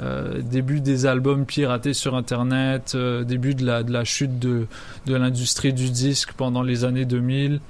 euh, 0.00 0.40
début 0.42 0.80
des 0.80 1.04
albums 1.06 1.44
piratés 1.46 1.92
sur 1.94 2.14
internet, 2.14 2.92
euh, 2.94 3.22
début 3.24 3.54
de 3.54 3.64
la, 3.66 3.82
de 3.82 3.92
la 3.92 4.04
chute 4.04 4.38
de, 4.38 4.66
de 5.06 5.14
l'industrie 5.14 5.72
du 5.72 5.90
disque 5.90 6.32
pendant 6.36 6.62
les 6.62 6.84
années 6.84 7.04
2000. 7.04 7.60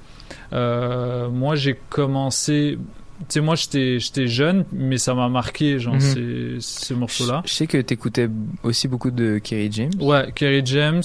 Euh, 0.53 1.29
moi 1.29 1.55
j'ai 1.55 1.77
commencé, 1.89 2.77
tu 3.19 3.25
sais 3.29 3.41
moi 3.41 3.55
j'étais 3.55 4.27
jeune 4.27 4.65
mais 4.71 4.97
ça 4.97 5.13
m'a 5.13 5.29
marqué 5.29 5.77
genre 5.79 5.95
Mhm. 5.95 5.99
ces, 5.99 6.55
ces 6.59 6.95
morceaux-là. 6.95 7.41
Je 7.45 7.51
sais 7.53 7.67
que 7.67 7.77
t'écoutais 7.79 8.29
aussi 8.63 8.87
beaucoup 8.87 9.11
de 9.11 9.37
Kerry 9.39 9.69
James. 9.71 9.91
Ouais, 9.99 10.31
Kerry 10.33 10.61
James, 10.65 11.03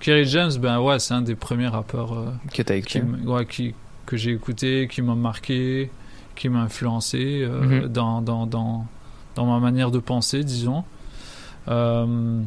Kerry 0.00 0.26
James 0.26 0.52
ben 0.60 0.80
ouais 0.80 0.98
c'est 0.98 1.14
un 1.14 1.22
des 1.22 1.34
premiers 1.34 1.68
rappeurs 1.68 2.34
Que 2.52 2.62
t'as 2.62 2.74
qui, 2.80 2.98
écouté. 2.98 2.98
m- 2.98 3.22
ouais, 3.26 3.46
qui, 3.46 3.74
que 4.06 4.16
j'ai 4.16 4.32
écouté, 4.32 4.86
qui 4.90 5.02
m'a 5.02 5.14
marqué, 5.14 5.90
qui 6.36 6.48
m'a 6.48 6.60
influencé 6.62 7.46
Mhm. 7.48 7.88
dans, 7.88 8.20
dans, 8.22 8.46
dans, 8.46 8.86
dans 9.38 9.46
ma 9.46 9.60
manière 9.60 9.90
de 9.92 10.00
penser, 10.00 10.42
disons. 10.42 10.82
Euh, 11.68 12.42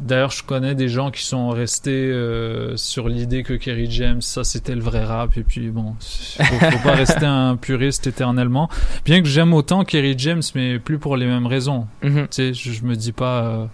D'ailleurs, 0.00 0.32
je 0.32 0.42
connais 0.42 0.74
des 0.74 0.88
gens 0.88 1.12
qui 1.12 1.22
sont 1.24 1.50
restés 1.50 1.92
euh, 1.92 2.76
sur 2.76 3.08
l'idée 3.08 3.44
que 3.44 3.54
Kerry 3.54 3.88
James, 3.90 4.20
ça 4.20 4.42
c'était 4.42 4.74
le 4.74 4.80
vrai 4.80 5.04
rap, 5.04 5.36
et 5.36 5.44
puis 5.44 5.68
bon, 5.68 5.94
faut, 6.00 6.42
faut 6.42 6.82
pas 6.82 6.94
rester 6.96 7.24
un 7.26 7.54
puriste 7.56 8.08
éternellement. 8.08 8.68
Bien 9.04 9.22
que 9.22 9.28
j'aime 9.28 9.54
autant 9.54 9.84
Kerry 9.84 10.16
James, 10.18 10.42
mais 10.56 10.80
plus 10.80 10.98
pour 10.98 11.16
les 11.16 11.26
mêmes 11.26 11.46
raisons. 11.46 11.86
Mhm. 12.02 12.22
Tu 12.22 12.26
sais, 12.30 12.54
je, 12.54 12.72
je 12.72 12.82
me 12.84 12.96
dis 12.96 13.12
pas, 13.12 13.44
euh, 13.44 13.66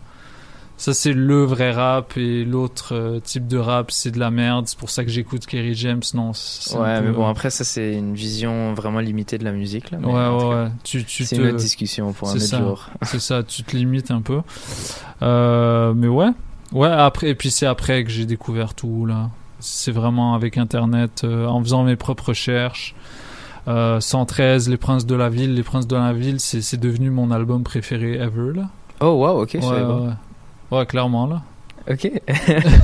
ça 0.80 0.94
c'est 0.94 1.12
le 1.12 1.44
vrai 1.44 1.72
rap, 1.72 2.16
et 2.16 2.44
l'autre 2.44 2.94
euh, 2.94 3.20
type 3.20 3.46
de 3.46 3.58
rap 3.58 3.90
c'est 3.90 4.10
de 4.10 4.18
la 4.18 4.30
merde, 4.30 4.66
c'est 4.66 4.78
pour 4.78 4.88
ça 4.88 5.04
que 5.04 5.10
j'écoute 5.10 5.44
Kerry 5.44 5.74
James. 5.74 6.00
Non, 6.14 6.28
Ouais, 6.74 6.98
peu- 7.00 7.06
mais 7.06 7.12
bon, 7.12 7.26
après, 7.26 7.50
ça, 7.50 7.64
c'est 7.64 7.92
une 7.94 8.14
vision 8.14 8.72
vraiment 8.74 9.00
limitée 9.00 9.36
de 9.36 9.44
la 9.44 9.52
musique. 9.52 9.90
Là, 9.90 9.98
mais 10.00 10.06
Ouais, 10.06 10.12
ouais, 10.28 10.54
ouais. 10.54 10.68
Tu, 10.82 11.04
tu 11.04 11.24
C'est 11.24 11.36
te- 11.36 11.40
une 11.42 11.48
autre 11.48 11.56
discussion 11.58 12.12
pour 12.14 12.28
un 12.28 12.32
c'est 12.32 12.38
autre 12.38 12.46
ça. 12.46 12.58
jour. 12.58 12.86
C'est 13.02 13.20
ça, 13.20 13.42
tu 13.42 13.62
te 13.62 13.76
limites 13.76 14.10
un 14.10 14.22
peu. 14.22 14.40
Euh, 15.22 15.92
mais 15.94 16.08
ouais. 16.08 16.30
Ouais, 16.72 16.88
après, 16.88 17.28
et 17.30 17.34
puis 17.34 17.50
c'est 17.50 17.66
après 17.66 18.04
que 18.04 18.10
j'ai 18.10 18.26
découvert 18.26 18.74
tout, 18.74 19.04
là. 19.06 19.30
C'est 19.58 19.92
vraiment 19.92 20.34
avec 20.34 20.56
Internet, 20.56 21.22
euh, 21.24 21.46
en 21.46 21.60
faisant 21.62 21.82
mes 21.82 21.96
propres 21.96 22.28
recherches. 22.28 22.94
Euh, 23.68 24.00
113, 24.00 24.68
Les 24.70 24.76
Princes 24.78 25.04
de 25.04 25.14
la 25.14 25.28
Ville. 25.28 25.54
Les 25.54 25.62
Princes 25.62 25.86
de 25.86 25.96
la 25.96 26.12
Ville, 26.14 26.40
c'est 26.40 26.62
c'est 26.62 26.78
devenu 26.78 27.10
mon 27.10 27.30
album 27.30 27.62
préféré 27.64 28.14
ever, 28.14 28.52
là. 28.54 28.68
Oh, 29.02 29.12
wow, 29.26 29.42
ok, 29.42 29.50
ouais. 29.54 29.60
Ouais. 30.70 30.86
Clairement, 30.86 31.26
là. 31.26 31.42
Ok. 31.90 32.10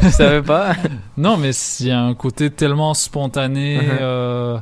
je 0.02 0.08
savais 0.10 0.42
pas. 0.42 0.74
Non, 1.16 1.36
mais 1.36 1.50
il 1.80 1.86
y 1.86 1.90
a 1.90 2.00
un 2.00 2.14
côté 2.14 2.50
tellement 2.50 2.94
spontané, 2.94 3.76
Mhm. 3.78 3.98
euh, 4.00 4.58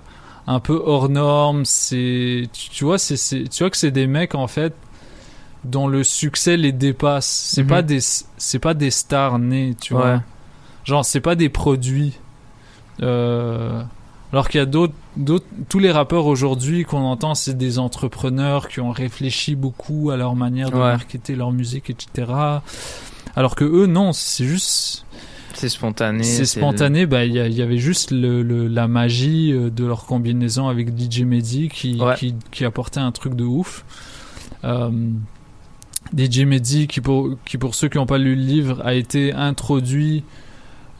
un 0.47 0.61
peu 0.61 0.81
hors 0.85 1.09
norme. 1.09 1.64
C'est, 1.64 2.49
tu, 2.53 2.68
tu 2.70 2.85
vois, 2.85 2.99
c'est, 2.99 3.16
tu 3.49 3.62
vois 3.62 3.70
que 3.70 3.77
c'est 3.77 3.91
des 3.91 4.07
mecs 4.07 4.35
en 4.35 4.47
fait 4.47 4.75
dont 5.64 5.87
le 5.89 6.05
succès 6.05 6.57
les 6.59 6.72
dépasse. 6.72 7.27
C'est 7.55 7.62
Mhm. 7.62 7.68
pas 7.68 7.83
des, 7.83 7.99
c'est 8.01 8.59
pas 8.59 8.75
des 8.75 8.91
stars 8.91 9.39
nées, 9.39 9.75
tu 9.81 9.95
Ouais. 9.95 10.01
vois. 10.01 10.22
Genre, 10.85 11.05
c'est 11.05 11.20
pas 11.20 11.35
des 11.37 11.49
produits. 11.49 12.12
Euh, 13.03 13.83
alors 14.33 14.49
qu'il 14.49 14.59
y 14.59 14.62
a 14.62 14.66
d'autres, 14.66 14.93
d'autres, 15.16 15.47
tous 15.68 15.79
les 15.79 15.91
rappeurs 15.91 16.27
aujourd'hui 16.27 16.85
qu'on 16.85 16.99
entend, 17.05 17.35
c'est 17.35 17.57
des 17.57 17.79
entrepreneurs 17.79 18.68
qui 18.68 18.81
ont 18.81 18.91
réfléchi 18.91 19.55
beaucoup 19.55 20.11
à 20.11 20.16
leur 20.16 20.35
manière 20.37 20.70
de 20.70 20.75
Ouais. 20.77 20.81
marketer 20.83 21.35
leur 21.37 21.53
musique, 21.53 21.89
etc. 21.89 22.31
Alors 23.37 23.55
que 23.57 23.64
eux, 23.64 23.87
non, 23.87 24.12
c'est 24.12 24.45
juste, 24.45 25.05
C'est 25.55 25.68
spontané. 25.68 26.22
c'est 26.22 26.45
spontané, 26.47 27.07
bah 27.07 27.24
il 27.24 27.32
y, 27.32 27.41
a- 27.41 27.47
il 27.49 27.55
y 27.55 27.62
avait 27.62 27.78
juste 27.78 28.11
le, 28.11 28.43
le- 28.43 28.68
la 28.68 28.87
magie 28.89 29.53
euh, 29.53 29.70
de 29.70 29.85
leur 29.85 30.07
combinaison 30.07 30.68
avec 30.68 30.89
DJ 30.99 31.22
Mehdi 31.22 31.68
qui, 31.68 32.01
Ouais. 32.01 32.14
qui, 32.16 32.35
qui 32.51 32.64
apportait 32.64 33.01
un 33.01 33.12
truc 33.12 33.35
de 33.35 33.45
ouf. 33.45 33.85
Euh, 34.64 34.91
DJ 36.16 36.41
Mehdi 36.41 36.87
qui 36.87 37.01
pour, 37.01 37.30
qui 37.45 37.59
pour 37.59 37.74
ceux 37.74 37.89
qui 37.89 37.97
n'ont 37.99 38.07
pas 38.07 38.18
lu 38.18 38.35
le 38.37 38.43
livre 38.43 38.82
a 38.85 38.95
été 38.95 39.32
introduit 39.32 40.22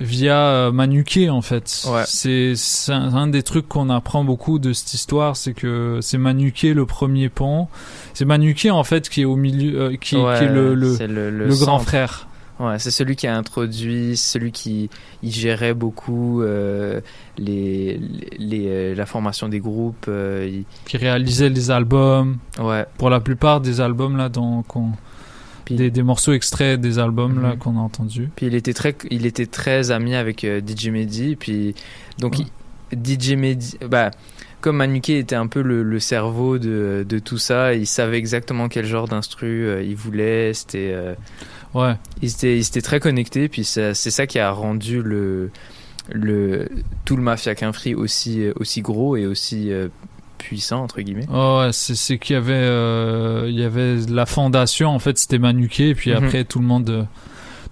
via 0.01 0.37
euh, 0.49 0.73
Manuké 0.73 1.31
en 1.31 1.43
fait. 1.43 1.87
Ouais. 1.89 2.03
C'est 2.07 2.55
un, 2.89 3.27
des 3.29 3.43
trucs 3.43 3.69
qu'on 3.69 3.91
apprend 3.91 4.25
beaucoup 4.25 4.59
de 4.59 4.73
cette 4.73 4.95
histoire, 4.95 5.37
c'est 5.37 5.55
que 5.55 5.99
c'est 6.03 6.19
Manuké 6.19 6.75
le 6.75 6.87
premier 6.87 7.29
pont. 7.29 7.69
C'est 8.13 8.25
Manuké 8.25 8.71
en 8.71 8.85
fait 8.85 9.09
qui 9.09 9.23
est 9.23 9.25
au 9.25 9.37
milieu, 9.37 9.81
euh, 9.81 9.97
qui, 9.97 10.17
Ouais, 10.17 10.39
qui 10.39 10.45
est 10.45 10.49
le, 10.49 10.75
le, 10.75 11.55
grand 11.57 11.79
frère. 11.79 12.29
Ouais, 12.61 12.79
c'est 12.79 12.93
celui 12.93 13.17
qui 13.17 13.27
a 13.27 13.37
introduit, 13.37 14.17
celui 14.17 14.53
qui 14.53 14.89
il 15.25 15.33
gérait 15.33 15.75
beaucoup 15.75 16.41
euh, 16.43 17.01
les, 17.37 18.01
les, 18.39 18.95
la 18.95 19.07
formation 19.07 19.49
des 19.49 19.59
groupes. 19.59 20.07
euh, 20.09 20.49
il- 20.49 20.65
qui 20.87 20.97
réalisait 20.97 21.49
les 21.49 21.73
albums. 21.73 22.37
Ouais. 22.61 22.87
Pour 22.97 23.11
la 23.11 23.19
plupart 23.19 23.61
des 23.61 23.81
albums 23.81 24.17
là 24.17 24.31
qu'on 24.69 24.93
des, 25.71 25.91
des 25.91 26.03
morceaux 26.03 26.33
extraits 26.33 26.81
des 26.81 26.99
albums 26.99 27.41
là 27.43 27.51
Mhm. 27.53 27.59
qu'on 27.59 27.77
a 27.79 27.81
entendus. 27.81 28.29
Puis 28.37 28.47
il 28.47 28.55
était 28.55 28.75
très, 28.75 28.95
il 29.11 29.27
était 29.27 29.47
très 29.47 29.91
ami 29.91 30.15
avec 30.15 30.45
euh, 30.45 30.61
DJ 30.61 30.89
Mehdi. 30.89 31.37
Puis 31.37 31.75
donc 32.19 32.39
il- 32.39 32.47
DJ 33.03 33.33
Mehdi, 33.37 33.79
bah 33.89 34.11
comme 34.61 34.77
Manuké 34.77 35.19
était 35.19 35.35
un 35.37 35.47
peu 35.47 35.61
le, 35.63 35.83
le 35.83 36.01
cerveau 36.01 36.59
de, 36.59 37.05
de 37.07 37.19
tout 37.19 37.37
ça, 37.39 37.75
il 37.75 37.87
savait 37.87 38.17
exactement 38.19 38.69
quel 38.69 38.87
genre 38.87 39.09
d'instru 39.09 39.67
euh, 39.67 39.83
il 39.83 39.95
voulait. 39.97 40.53
C'était, 40.55 40.91
euh, 40.95 41.15
Ouais. 41.75 41.95
il 42.23 42.31
était, 42.31 42.57
il 42.57 42.61
était 42.67 42.81
très 42.81 43.01
connecté. 43.01 43.49
Puis 43.49 43.65
c'est 43.65 43.95
ça 43.95 44.27
qui 44.27 44.39
a 44.39 44.51
rendu 44.53 45.03
le, 45.03 45.51
le 46.13 46.69
tout 47.05 47.17
le 47.17 47.23
Mafia 47.23 47.55
Qu'un 47.55 47.73
Free 47.73 47.95
aussi, 47.95 48.43
euh, 48.43 48.53
aussi 48.57 48.81
gros 48.81 49.17
et 49.17 49.27
aussi 49.27 49.71
puissant 50.45 50.83
entre 50.83 51.01
guillemets. 51.01 51.27
Oh, 51.33 51.61
ouais, 51.61 51.73
c'est 51.73 51.95
c'est 51.95 52.19
qu'il 52.19 52.35
y 52.35 52.37
avait 52.37 52.53
euh, 52.55 53.47
il 53.49 53.59
y 53.59 53.65
avait 53.65 53.97
la 54.09 54.27
fondation 54.27 54.91
en 54.91 54.99
fait 54.99 55.17
c'était 55.19 55.39
Manuké 55.39 55.89
et 55.91 55.95
puis 55.95 56.11
Mhm. 56.13 56.25
après 56.25 56.45
tout 56.45 56.59
le 56.61 56.67
monde 56.67 56.91
euh, 56.91 57.05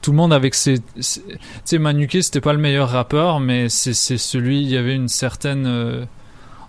tout 0.01 0.11
le 0.11 0.17
monde 0.17 0.33
avec 0.33 0.55
ses 0.55 0.79
ses- 0.99 1.21
tu 1.23 1.39
sais 1.65 1.79
Manuké 1.79 2.23
c'était 2.23 2.41
pas 2.41 2.53
le 2.53 2.59
meilleur 2.59 2.89
rappeur 2.89 3.41
mais 3.41 3.69
c'est 3.69 3.95
c'est 3.95 4.19
celui 4.19 4.61
il 4.63 4.69
y 4.69 4.77
avait 4.77 4.95
une 4.95 5.09
certaine 5.09 5.67
euh, 5.67 6.05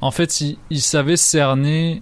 en 0.01 0.12
fait 0.12 0.41
il, 0.41 0.58
il 0.70 0.82
savait 0.82 1.18
cerner 1.18 2.01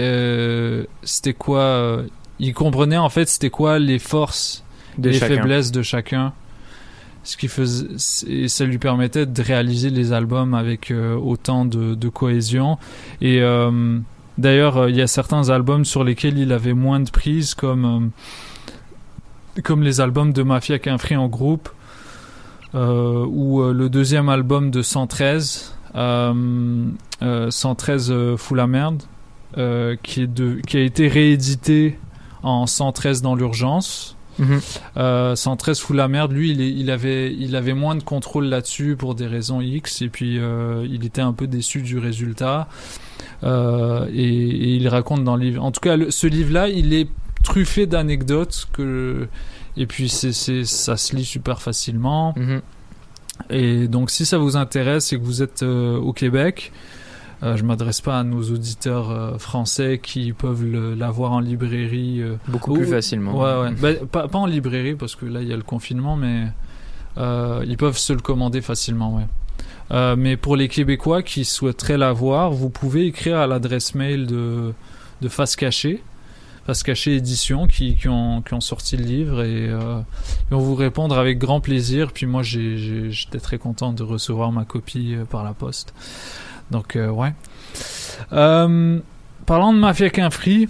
euh, 0.00 0.84
c'était 1.02 1.34
quoi 1.34 2.02
il 2.38 2.52
comprenait 2.54 2.96
en 2.98 3.08
fait 3.08 3.28
c'était 3.28 3.50
quoi 3.50 3.78
les 3.78 3.98
forces 3.98 4.62
De 4.98 5.10
les 5.10 5.18
chacun. 5.18 5.34
faiblesses 5.36 5.72
de 5.72 5.82
chacun 5.82 6.32
ce 7.26 7.36
qui 7.36 7.48
faisait 7.48 8.48
ça 8.48 8.64
lui 8.64 8.78
permettait 8.78 9.26
de 9.26 9.42
réaliser 9.42 9.90
les 9.90 10.12
albums 10.12 10.54
avec 10.54 10.90
euh, 10.90 11.14
autant 11.16 11.64
de, 11.64 12.08
cohésion. 12.08 12.78
Et 13.20 13.42
euh, 13.42 13.98
d'ailleurs 14.38 14.88
il 14.88 14.96
y 14.96 15.02
a 15.02 15.06
certains 15.06 15.50
albums 15.50 15.84
sur 15.84 16.04
lesquels 16.04 16.38
il 16.38 16.52
avait 16.52 16.74
moins 16.74 17.00
de 17.00 17.10
prise 17.10 17.54
comme 17.54 18.12
euh, 19.56 19.60
comme 19.62 19.82
les 19.82 20.00
albums 20.00 20.32
de 20.32 20.42
Mafia 20.42 20.78
qu'un 20.78 20.98
free 20.98 21.16
en 21.16 21.28
groupe 21.28 21.68
ou 22.74 23.62
le 23.62 23.88
deuxième 23.88 24.28
album 24.28 24.70
de 24.70 24.82
113 24.82 25.76
euh, 25.96 26.90
euh, 27.22 27.50
113 27.50 28.10
euh, 28.10 28.36
Fou 28.36 28.54
la 28.54 28.66
merde 28.66 29.02
qui, 30.02 30.22
est 30.22 30.66
qui 30.66 30.76
a 30.76 30.80
été 30.80 31.08
réédité 31.08 31.98
en 32.42 32.66
113 32.66 33.22
dans 33.22 33.34
l'urgence 33.34 34.15
Mhm. 34.38 34.60
euh, 34.96 35.34
113 35.36 35.78
fout 35.80 35.96
la 35.96 36.08
merde. 36.08 36.32
Lui, 36.32 36.50
il, 36.50 36.90
avait, 36.90 37.32
il 37.34 37.56
avait 37.56 37.72
moins 37.74 37.94
de 37.94 38.02
contrôle 38.02 38.46
là-dessus 38.46 38.96
pour 38.96 39.14
des 39.14 39.26
raisons 39.26 39.60
X, 39.60 40.02
et 40.02 40.08
puis 40.08 40.38
euh, 40.38 40.86
il 40.90 41.04
était 41.04 41.20
un 41.22 41.32
peu 41.32 41.46
déçu 41.46 41.82
du 41.82 41.98
résultat. 41.98 42.68
Euh, 43.44 44.06
et, 44.12 44.24
et 44.24 44.68
il 44.76 44.88
raconte 44.88 45.24
dans 45.24 45.36
le 45.36 45.44
livre. 45.44 45.62
En 45.64 45.70
tout 45.72 45.80
cas, 45.80 45.96
le- 45.96 46.10
ce 46.10 46.26
livre-là, 46.26 46.68
il 46.68 46.94
est 46.94 47.08
truffé 47.44 47.86
d'anecdotes 47.86 48.66
que, 48.72 49.28
et 49.76 49.86
puis 49.86 50.08
c'est, 50.08 50.32
c'est, 50.32 50.64
ça 50.64 50.96
se 50.96 51.14
lit 51.14 51.24
super 51.24 51.60
facilement. 51.62 52.34
Mhm. 52.36 52.60
Et 53.50 53.88
donc, 53.88 54.10
si 54.10 54.24
ça 54.24 54.38
vous 54.38 54.56
intéresse 54.56 55.12
et 55.12 55.18
que 55.18 55.22
vous 55.24 55.42
êtes 55.42 55.62
euh, 55.62 55.98
au 55.98 56.12
Québec, 56.14 56.72
euh, 57.42 57.56
je 57.56 57.64
m'adresse 57.64 58.00
pas 58.00 58.18
à 58.18 58.24
nos 58.24 58.42
auditeurs 58.42 59.10
euh, 59.10 59.38
français 59.38 60.00
qui 60.02 60.32
peuvent 60.32 60.64
l'avoir 60.64 61.32
en 61.32 61.40
librairie. 61.40 62.22
euh, 62.22 62.36
Beaucoup 62.48 62.72
ou- 62.72 62.76
plus 62.76 62.86
facilement. 62.86 63.36
Ouais, 63.38 63.68
ouais. 63.68 63.74
Ben, 63.80 64.06
pas, 64.06 64.28
pas 64.28 64.38
en 64.38 64.46
librairie 64.46 64.94
parce 64.94 65.14
que 65.16 65.26
là 65.26 65.42
il 65.42 65.48
y 65.48 65.52
a 65.52 65.56
le 65.56 65.62
confinement, 65.62 66.16
mais 66.16 66.46
euh, 67.18 67.64
ils 67.66 67.76
peuvent 67.76 67.98
se 67.98 68.12
le 68.12 68.20
commander 68.20 68.60
facilement, 68.62 69.14
ouais. 69.16 69.26
Mais 70.16 70.36
pour 70.36 70.56
les 70.56 70.68
Québécois 70.68 71.22
qui 71.22 71.44
souhaiteraient 71.44 71.96
l'avoir, 71.98 72.50
vous 72.50 72.70
pouvez 72.70 73.06
écrire 73.06 73.36
à 73.38 73.46
l'adresse 73.46 73.94
mail 73.94 74.26
de, 74.26 74.72
de 75.22 75.28
Face 75.28 75.54
Cachée, 75.54 76.02
Face 76.66 76.82
Cachée 76.82 77.14
Édition, 77.14 77.68
qui, 77.68 77.94
qui, 77.94 78.08
ont, 78.08 78.42
qui 78.42 78.52
ont 78.54 78.60
sorti 78.60 78.96
le 78.96 79.04
livre 79.04 79.42
et 79.44 79.66
ils 79.66 80.50
vont 80.50 80.58
vous 80.58 80.74
répondre 80.74 81.16
avec 81.16 81.38
grand 81.38 81.60
plaisir. 81.60 82.10
Puis 82.12 82.26
moi, 82.26 82.42
j'étais 82.42 83.38
très 83.38 83.58
content 83.58 83.92
de 83.92 84.02
recevoir 84.02 84.50
ma 84.50 84.64
copie 84.64 85.14
par 85.30 85.44
la 85.44 85.52
poste. 85.54 85.94
Donc, 86.70 86.96
euh, 86.96 87.08
ouais. 87.08 87.32
Euh, 88.32 88.98
parlant 89.46 89.72
de 89.72 89.78
Mafia 89.78 90.10
qu'un 90.10 90.30
free, 90.30 90.68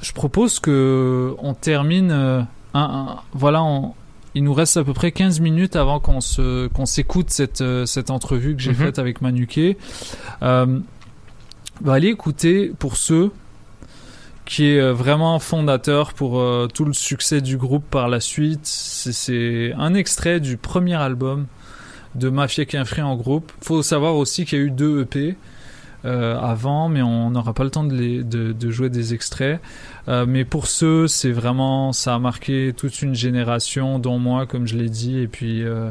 je 0.00 0.12
propose 0.12 0.60
que 0.60 1.34
on 1.38 1.54
termine. 1.54 2.10
euh, 2.12 2.42
un, 2.74 2.80
un- 2.80 3.16
voilà, 3.32 3.62
on- 3.62 3.94
il 4.34 4.42
nous 4.44 4.52
reste 4.54 4.76
à 4.76 4.82
peu 4.84 4.92
près 4.92 5.12
15 5.12 5.38
minutes 5.40 5.76
avant 5.76 6.00
qu'on 6.00 6.20
se 6.20 6.66
qu'on 6.68 6.86
s'écoute 6.86 7.30
cette 7.30 7.62
cette 7.86 8.10
entrevue 8.10 8.56
que 8.56 8.62
j'ai 8.62 8.70
Mhm. 8.72 8.76
faite 8.76 8.98
avec 8.98 9.20
Manuké. 9.22 9.78
Euh, 10.42 10.80
bah, 11.80 11.94
allez 11.94 12.08
écouter 12.08 12.72
pour 12.78 12.96
ceux 12.96 13.30
qui 14.44 14.66
est 14.66 14.90
vraiment 14.92 15.38
fondateur 15.38 16.12
pour 16.12 16.38
euh, 16.40 16.66
tout 16.72 16.84
le 16.84 16.92
succès 16.92 17.40
du 17.40 17.56
groupe 17.56 17.84
par 17.90 18.08
la 18.08 18.18
suite. 18.20 18.66
C'est 18.66 19.72
un 19.78 19.94
extrait 19.94 20.40
du 20.40 20.56
premier 20.56 20.94
album 20.96 21.46
de 22.14 22.28
Mafia 22.28 22.64
qu'un 22.64 22.84
free 22.84 23.02
en 23.02 23.16
groupe. 23.16 23.52
Faut 23.60 23.82
savoir 23.82 24.16
aussi 24.16 24.44
qu'il 24.44 24.58
y 24.58 24.62
a 24.62 24.64
eu 24.64 24.70
deux 24.70 25.02
EP 25.02 25.36
euh, 26.04 26.38
avant, 26.38 26.90
mais 26.90 27.00
on 27.00 27.30
n'aura 27.30 27.54
pas 27.54 27.64
le 27.64 27.70
temps 27.70 27.84
de, 27.84 28.70
jouer 28.70 28.90
des 28.90 29.14
extraits. 29.14 29.60
Euh, 30.08 30.26
mais 30.28 30.44
pour 30.44 30.66
ceux, 30.66 31.08
c'est 31.08 31.32
vraiment, 31.32 31.92
ça 31.92 32.14
a 32.14 32.18
marqué 32.18 32.74
toute 32.76 33.00
une 33.00 33.14
génération, 33.14 33.98
dont 33.98 34.18
moi, 34.18 34.46
comme 34.46 34.66
je 34.66 34.76
l'ai 34.76 34.90
dit, 34.90 35.18
et 35.18 35.28
puis 35.28 35.62
euh, 35.62 35.90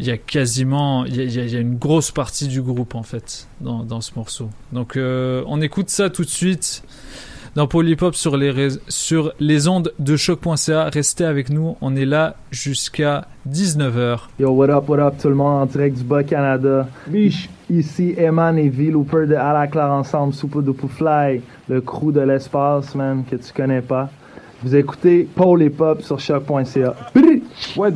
il 0.00 0.06
y 0.06 0.10
a 0.10 0.18
quasiment, 0.18 1.06
il 1.06 1.16
y 1.16 1.20
a, 1.20 1.24
il 1.24 1.50
il 1.50 1.58
une 1.58 1.76
grosse 1.76 2.10
partie 2.10 2.46
du 2.46 2.60
groupe 2.60 2.94
en 2.94 3.02
fait 3.02 3.48
dans, 3.62 4.00
ce 4.02 4.12
morceau. 4.16 4.50
Donc 4.72 4.98
on 4.98 5.60
écoute 5.62 5.88
ça 5.88 6.10
tout 6.10 6.24
de 6.24 6.30
suite 6.30 6.82
dans 7.54 7.66
Polypop 7.66 8.14
sur 8.14 8.36
les, 8.36 8.68
sur 8.88 9.32
les 9.40 9.68
ondes 9.68 9.92
de 9.98 10.16
choc.ca. 10.16 10.84
Restez 10.84 11.24
avec 11.24 11.50
nous, 11.50 11.76
on 11.80 11.96
est 11.96 12.04
là 12.04 12.36
jusqu'à 12.50 13.26
19h. 13.48 14.18
Yo, 14.38 14.50
what 14.50 14.70
up, 14.70 14.88
what 14.88 14.98
up, 14.98 15.14
tout 15.20 15.28
le 15.28 15.34
monde 15.34 15.62
en 15.62 15.66
direct 15.66 15.98
du 15.98 16.04
Bas-Canada. 16.04 16.88
Biche. 17.06 17.48
Ici, 17.68 18.14
Eman 18.18 18.58
et 18.58 18.68
V, 18.68 18.90
Looper 18.90 19.26
de 19.28 19.36
À 19.36 19.52
la 19.52 19.68
Claire 19.68 19.92
Ensemble, 19.92 20.34
Soupe 20.34 20.64
de 20.64 20.72
Fly, 20.72 21.40
le 21.68 21.80
crew 21.80 22.10
de 22.12 22.20
l'espace, 22.20 22.96
man, 22.96 23.22
que 23.24 23.36
tu 23.36 23.52
connais 23.52 23.80
pas. 23.80 24.10
Vous 24.62 24.74
écoutez 24.74 25.28
Paul 25.34 25.62
et 25.62 25.70
Pop 25.70 26.02
sur 26.02 26.18
choc.ca. 26.18 26.94
Brrr. 27.14 27.40
Wet, 27.76 27.92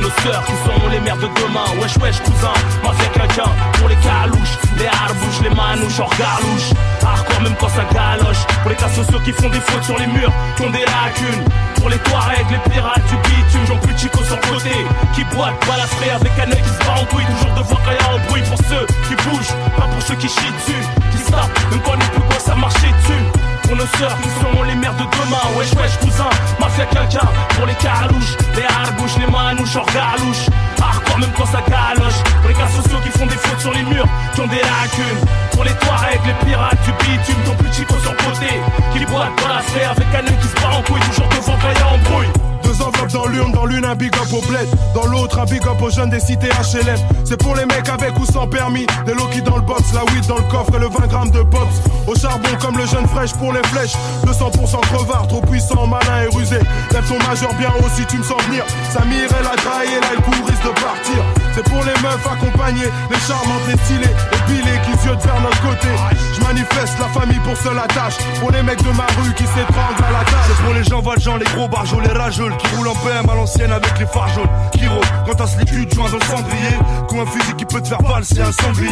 Nos 0.00 0.08
sœurs 0.22 0.44
qui 0.44 0.52
seront 0.64 0.88
les 0.88 1.00
mères 1.00 1.16
de 1.16 1.28
demain. 1.28 1.68
Wesh, 1.80 1.96
wesh, 1.98 2.20
cousin, 2.20 2.54
moi 2.82 2.94
fait 2.94 3.10
quelqu'un. 3.12 3.50
Pour 3.78 3.88
les 3.88 3.96
calouches, 3.96 4.56
les 4.78 4.86
harbouches, 4.86 5.40
les 5.42 5.50
manouches, 5.50 6.00
hors 6.00 6.14
garlouche. 6.16 6.70
Hardcore 7.04 7.42
même 7.42 7.54
quand 7.60 7.68
ça 7.68 7.84
galoche. 7.92 8.44
Pour 8.62 8.70
les 8.70 8.76
cas 8.76 8.88
sociaux 8.88 9.20
qui 9.24 9.32
font 9.32 9.50
des 9.50 9.60
fautes 9.60 9.84
sur 9.84 9.98
les 9.98 10.06
murs, 10.06 10.32
qui 10.56 10.62
ont 10.62 10.70
des 10.70 10.84
lacunes. 10.84 11.44
Pour 11.76 11.88
les 11.88 11.98
Touaregs, 11.98 12.50
les 12.50 12.70
pirates 12.70 13.04
du 13.08 13.16
bitume, 13.16 13.66
j'en 13.66 13.76
plus 13.76 13.96
chico 13.98 14.22
sur 14.24 14.36
le 14.36 14.46
côté. 14.48 14.72
Qui 15.14 15.24
boitent, 15.24 15.60
balafré 15.66 16.10
avec 16.10 16.32
un 16.38 16.50
œil 16.50 16.62
qui 16.62 16.68
se 16.68 16.78
bat 16.78 17.00
en 17.00 17.04
couille. 17.04 17.24
Toujours 17.24 17.54
devant 17.56 17.76
quand 17.84 17.92
y 17.92 18.00
a 18.00 18.14
un 18.14 18.28
bruit. 18.28 18.42
Pour 18.48 18.58
ceux 18.68 18.86
qui 19.08 19.14
bougent, 19.28 19.54
pas 19.76 19.86
pour 19.86 20.02
ceux 20.02 20.16
qui 20.16 20.28
chient 20.28 20.52
dessus. 20.56 20.84
Qui 21.12 21.18
savent, 21.30 21.50
même 21.70 21.80
quand 21.84 21.94
les 21.94 22.06
plus 22.06 22.22
quoi 22.22 22.38
ça 22.38 22.54
marchait 22.54 22.92
dessus. 23.02 23.49
Pour 23.70 23.78
nos 23.78 23.86
sœurs 23.98 24.18
qui 24.20 24.28
seront 24.30 24.64
les 24.64 24.74
mères 24.74 24.94
de 24.94 25.04
demain. 25.04 25.46
Wesh 25.56 25.70
wesh 25.74 25.96
cousin, 26.00 26.28
mafia 26.58 26.86
quelqu'un 26.86 27.28
Pour 27.54 27.66
les 27.66 27.74
carouches, 27.74 28.34
les 28.56 28.64
harbouches, 28.64 29.16
les 29.16 29.30
manouches 29.30 29.76
hors 29.76 29.86
galouche 29.86 30.50
Hardcore 30.82 31.18
même 31.20 31.30
quand 31.36 31.46
ça 31.46 31.62
galoche. 31.62 32.18
Pour 32.40 32.48
les 32.48 32.56
cas 32.56 32.66
sociaux 32.66 32.98
qui 33.04 33.16
font 33.16 33.26
des 33.26 33.36
fautes 33.36 33.60
sur 33.60 33.72
les 33.72 33.84
murs 33.84 34.08
Qui 34.34 34.40
ont 34.40 34.48
des 34.48 34.56
lacunes. 34.56 35.22
Pour 35.52 35.62
les 35.62 35.70
Touaregs, 35.70 36.20
les 36.26 36.44
pirates 36.44 36.82
du 36.82 36.90
bitume 36.94 37.42
Ton 37.46 37.54
plus 37.54 37.72
chico 37.72 37.94
sur 38.02 38.16
côté 38.16 38.58
Qui 38.92 39.06
boitent 39.06 39.38
dans 39.40 39.48
la 39.48 39.90
avec 39.90 40.08
un 40.16 40.26
œil 40.26 40.38
qui 40.42 40.48
se 40.48 40.54
bat 40.54 40.76
en 40.76 40.82
couille 40.82 41.00
Toujours 41.02 41.28
devant 41.28 41.56
quand 41.62 41.70
y 41.70 41.80
a 41.80 41.94
embrouille 41.94 42.49
Deux 42.70 42.82
enveloppes 42.82 43.12
dans 43.12 43.26
l'urne, 43.26 43.50
dans 43.50 43.66
l'une 43.66 43.84
un 43.84 43.96
big 43.96 44.14
up 44.14 44.32
au 44.32 44.40
bled, 44.46 44.68
dans 44.94 45.04
l'autre 45.06 45.40
un 45.40 45.44
big 45.44 45.60
up 45.66 45.82
aux 45.82 45.90
jeunes 45.90 46.10
des 46.10 46.20
cités 46.20 46.50
HLM. 46.50 46.98
C'est 47.24 47.36
pour 47.36 47.56
les 47.56 47.66
mecs 47.66 47.88
avec 47.88 48.16
ou 48.16 48.24
sans 48.24 48.46
permis, 48.46 48.86
des 49.06 49.12
Loki 49.12 49.42
dans 49.42 49.56
le 49.56 49.62
box, 49.62 49.92
la 49.92 50.04
weed 50.04 50.24
dans 50.28 50.36
le 50.36 50.44
coffre 50.44 50.76
et 50.76 50.78
le 50.78 50.86
20 50.86 51.06
grammes 51.08 51.30
de 51.32 51.42
pops. 51.42 51.82
Au 52.06 52.14
charbon 52.14 52.48
comme 52.60 52.78
le 52.78 52.86
jeune 52.86 53.08
fraîche 53.08 53.32
pour 53.32 53.52
les 53.52 53.62
flèches, 53.70 53.94
200% 54.24 54.80
crevard, 54.82 55.26
trop 55.26 55.40
puissant, 55.40 55.88
malin 55.88 56.22
et 56.22 56.36
rusé. 56.36 56.60
Lève 56.92 57.08
ton 57.08 57.18
majeur 57.28 57.52
bien 57.54 57.70
haut 57.80 57.90
si 57.92 58.06
tu 58.06 58.18
me 58.18 58.22
sens 58.22 58.40
venir. 58.44 58.64
Samir 58.92 59.26
elle 59.40 59.46
a 59.46 59.56
trahi 59.56 59.88
là 60.00 60.06
il 60.14 60.22
court, 60.22 60.46
risque 60.46 60.62
de 60.62 60.80
partir. 60.80 61.49
C'est 61.54 61.64
pour 61.64 61.82
les 61.84 61.92
meufs 62.02 62.26
accompagnées, 62.26 62.90
les 63.10 63.20
charmantes, 63.26 63.66
les 63.68 63.76
stylées, 63.84 64.14
les 64.32 64.38
pilés 64.46 64.80
qui 64.84 64.98
ziotent 65.02 65.24
vers 65.24 65.40
notre 65.40 65.60
côté. 65.62 65.88
Je 66.34 66.40
manifeste 66.42 66.98
la 66.98 67.08
famille 67.08 67.40
pour 67.40 67.56
seule 67.56 67.78
attache, 67.78 68.16
pour 68.38 68.50
les 68.52 68.62
mecs 68.62 68.82
de 68.82 68.90
ma 68.90 69.06
rue 69.18 69.34
qui 69.34 69.44
s'étranglent 69.44 70.04
à 70.08 70.12
la 70.12 70.24
tâche. 70.24 70.46
C'est 70.46 70.64
pour 70.64 70.74
les 70.74 70.84
gens 70.84 71.00
valjean, 71.00 71.38
les 71.38 71.44
gros 71.56 71.68
barjols, 71.68 72.04
les 72.04 72.12
rageuls 72.12 72.56
qui 72.56 72.66
roulent 72.76 72.88
en 72.88 72.94
PM 72.94 73.28
à 73.28 73.34
l'ancienne 73.34 73.72
avec 73.72 73.98
les 73.98 74.06
phares 74.06 74.28
jaunes. 74.28 74.48
Qui 74.72 74.86
rôdent 74.86 75.04
quand 75.26 75.34
tasse 75.34 75.56
les 75.58 75.64
culs 75.64 75.86
de 75.86 75.92
joint 75.92 76.08
dans 76.10 76.18
le 76.18 76.24
cendrier. 76.24 76.78
Comme 77.08 77.20
un 77.20 77.26
fusil 77.26 77.54
qui 77.54 77.64
peut 77.64 77.80
te 77.80 77.88
faire 77.88 78.02
valser 78.02 78.40
un 78.40 78.52
sanglier. 78.52 78.88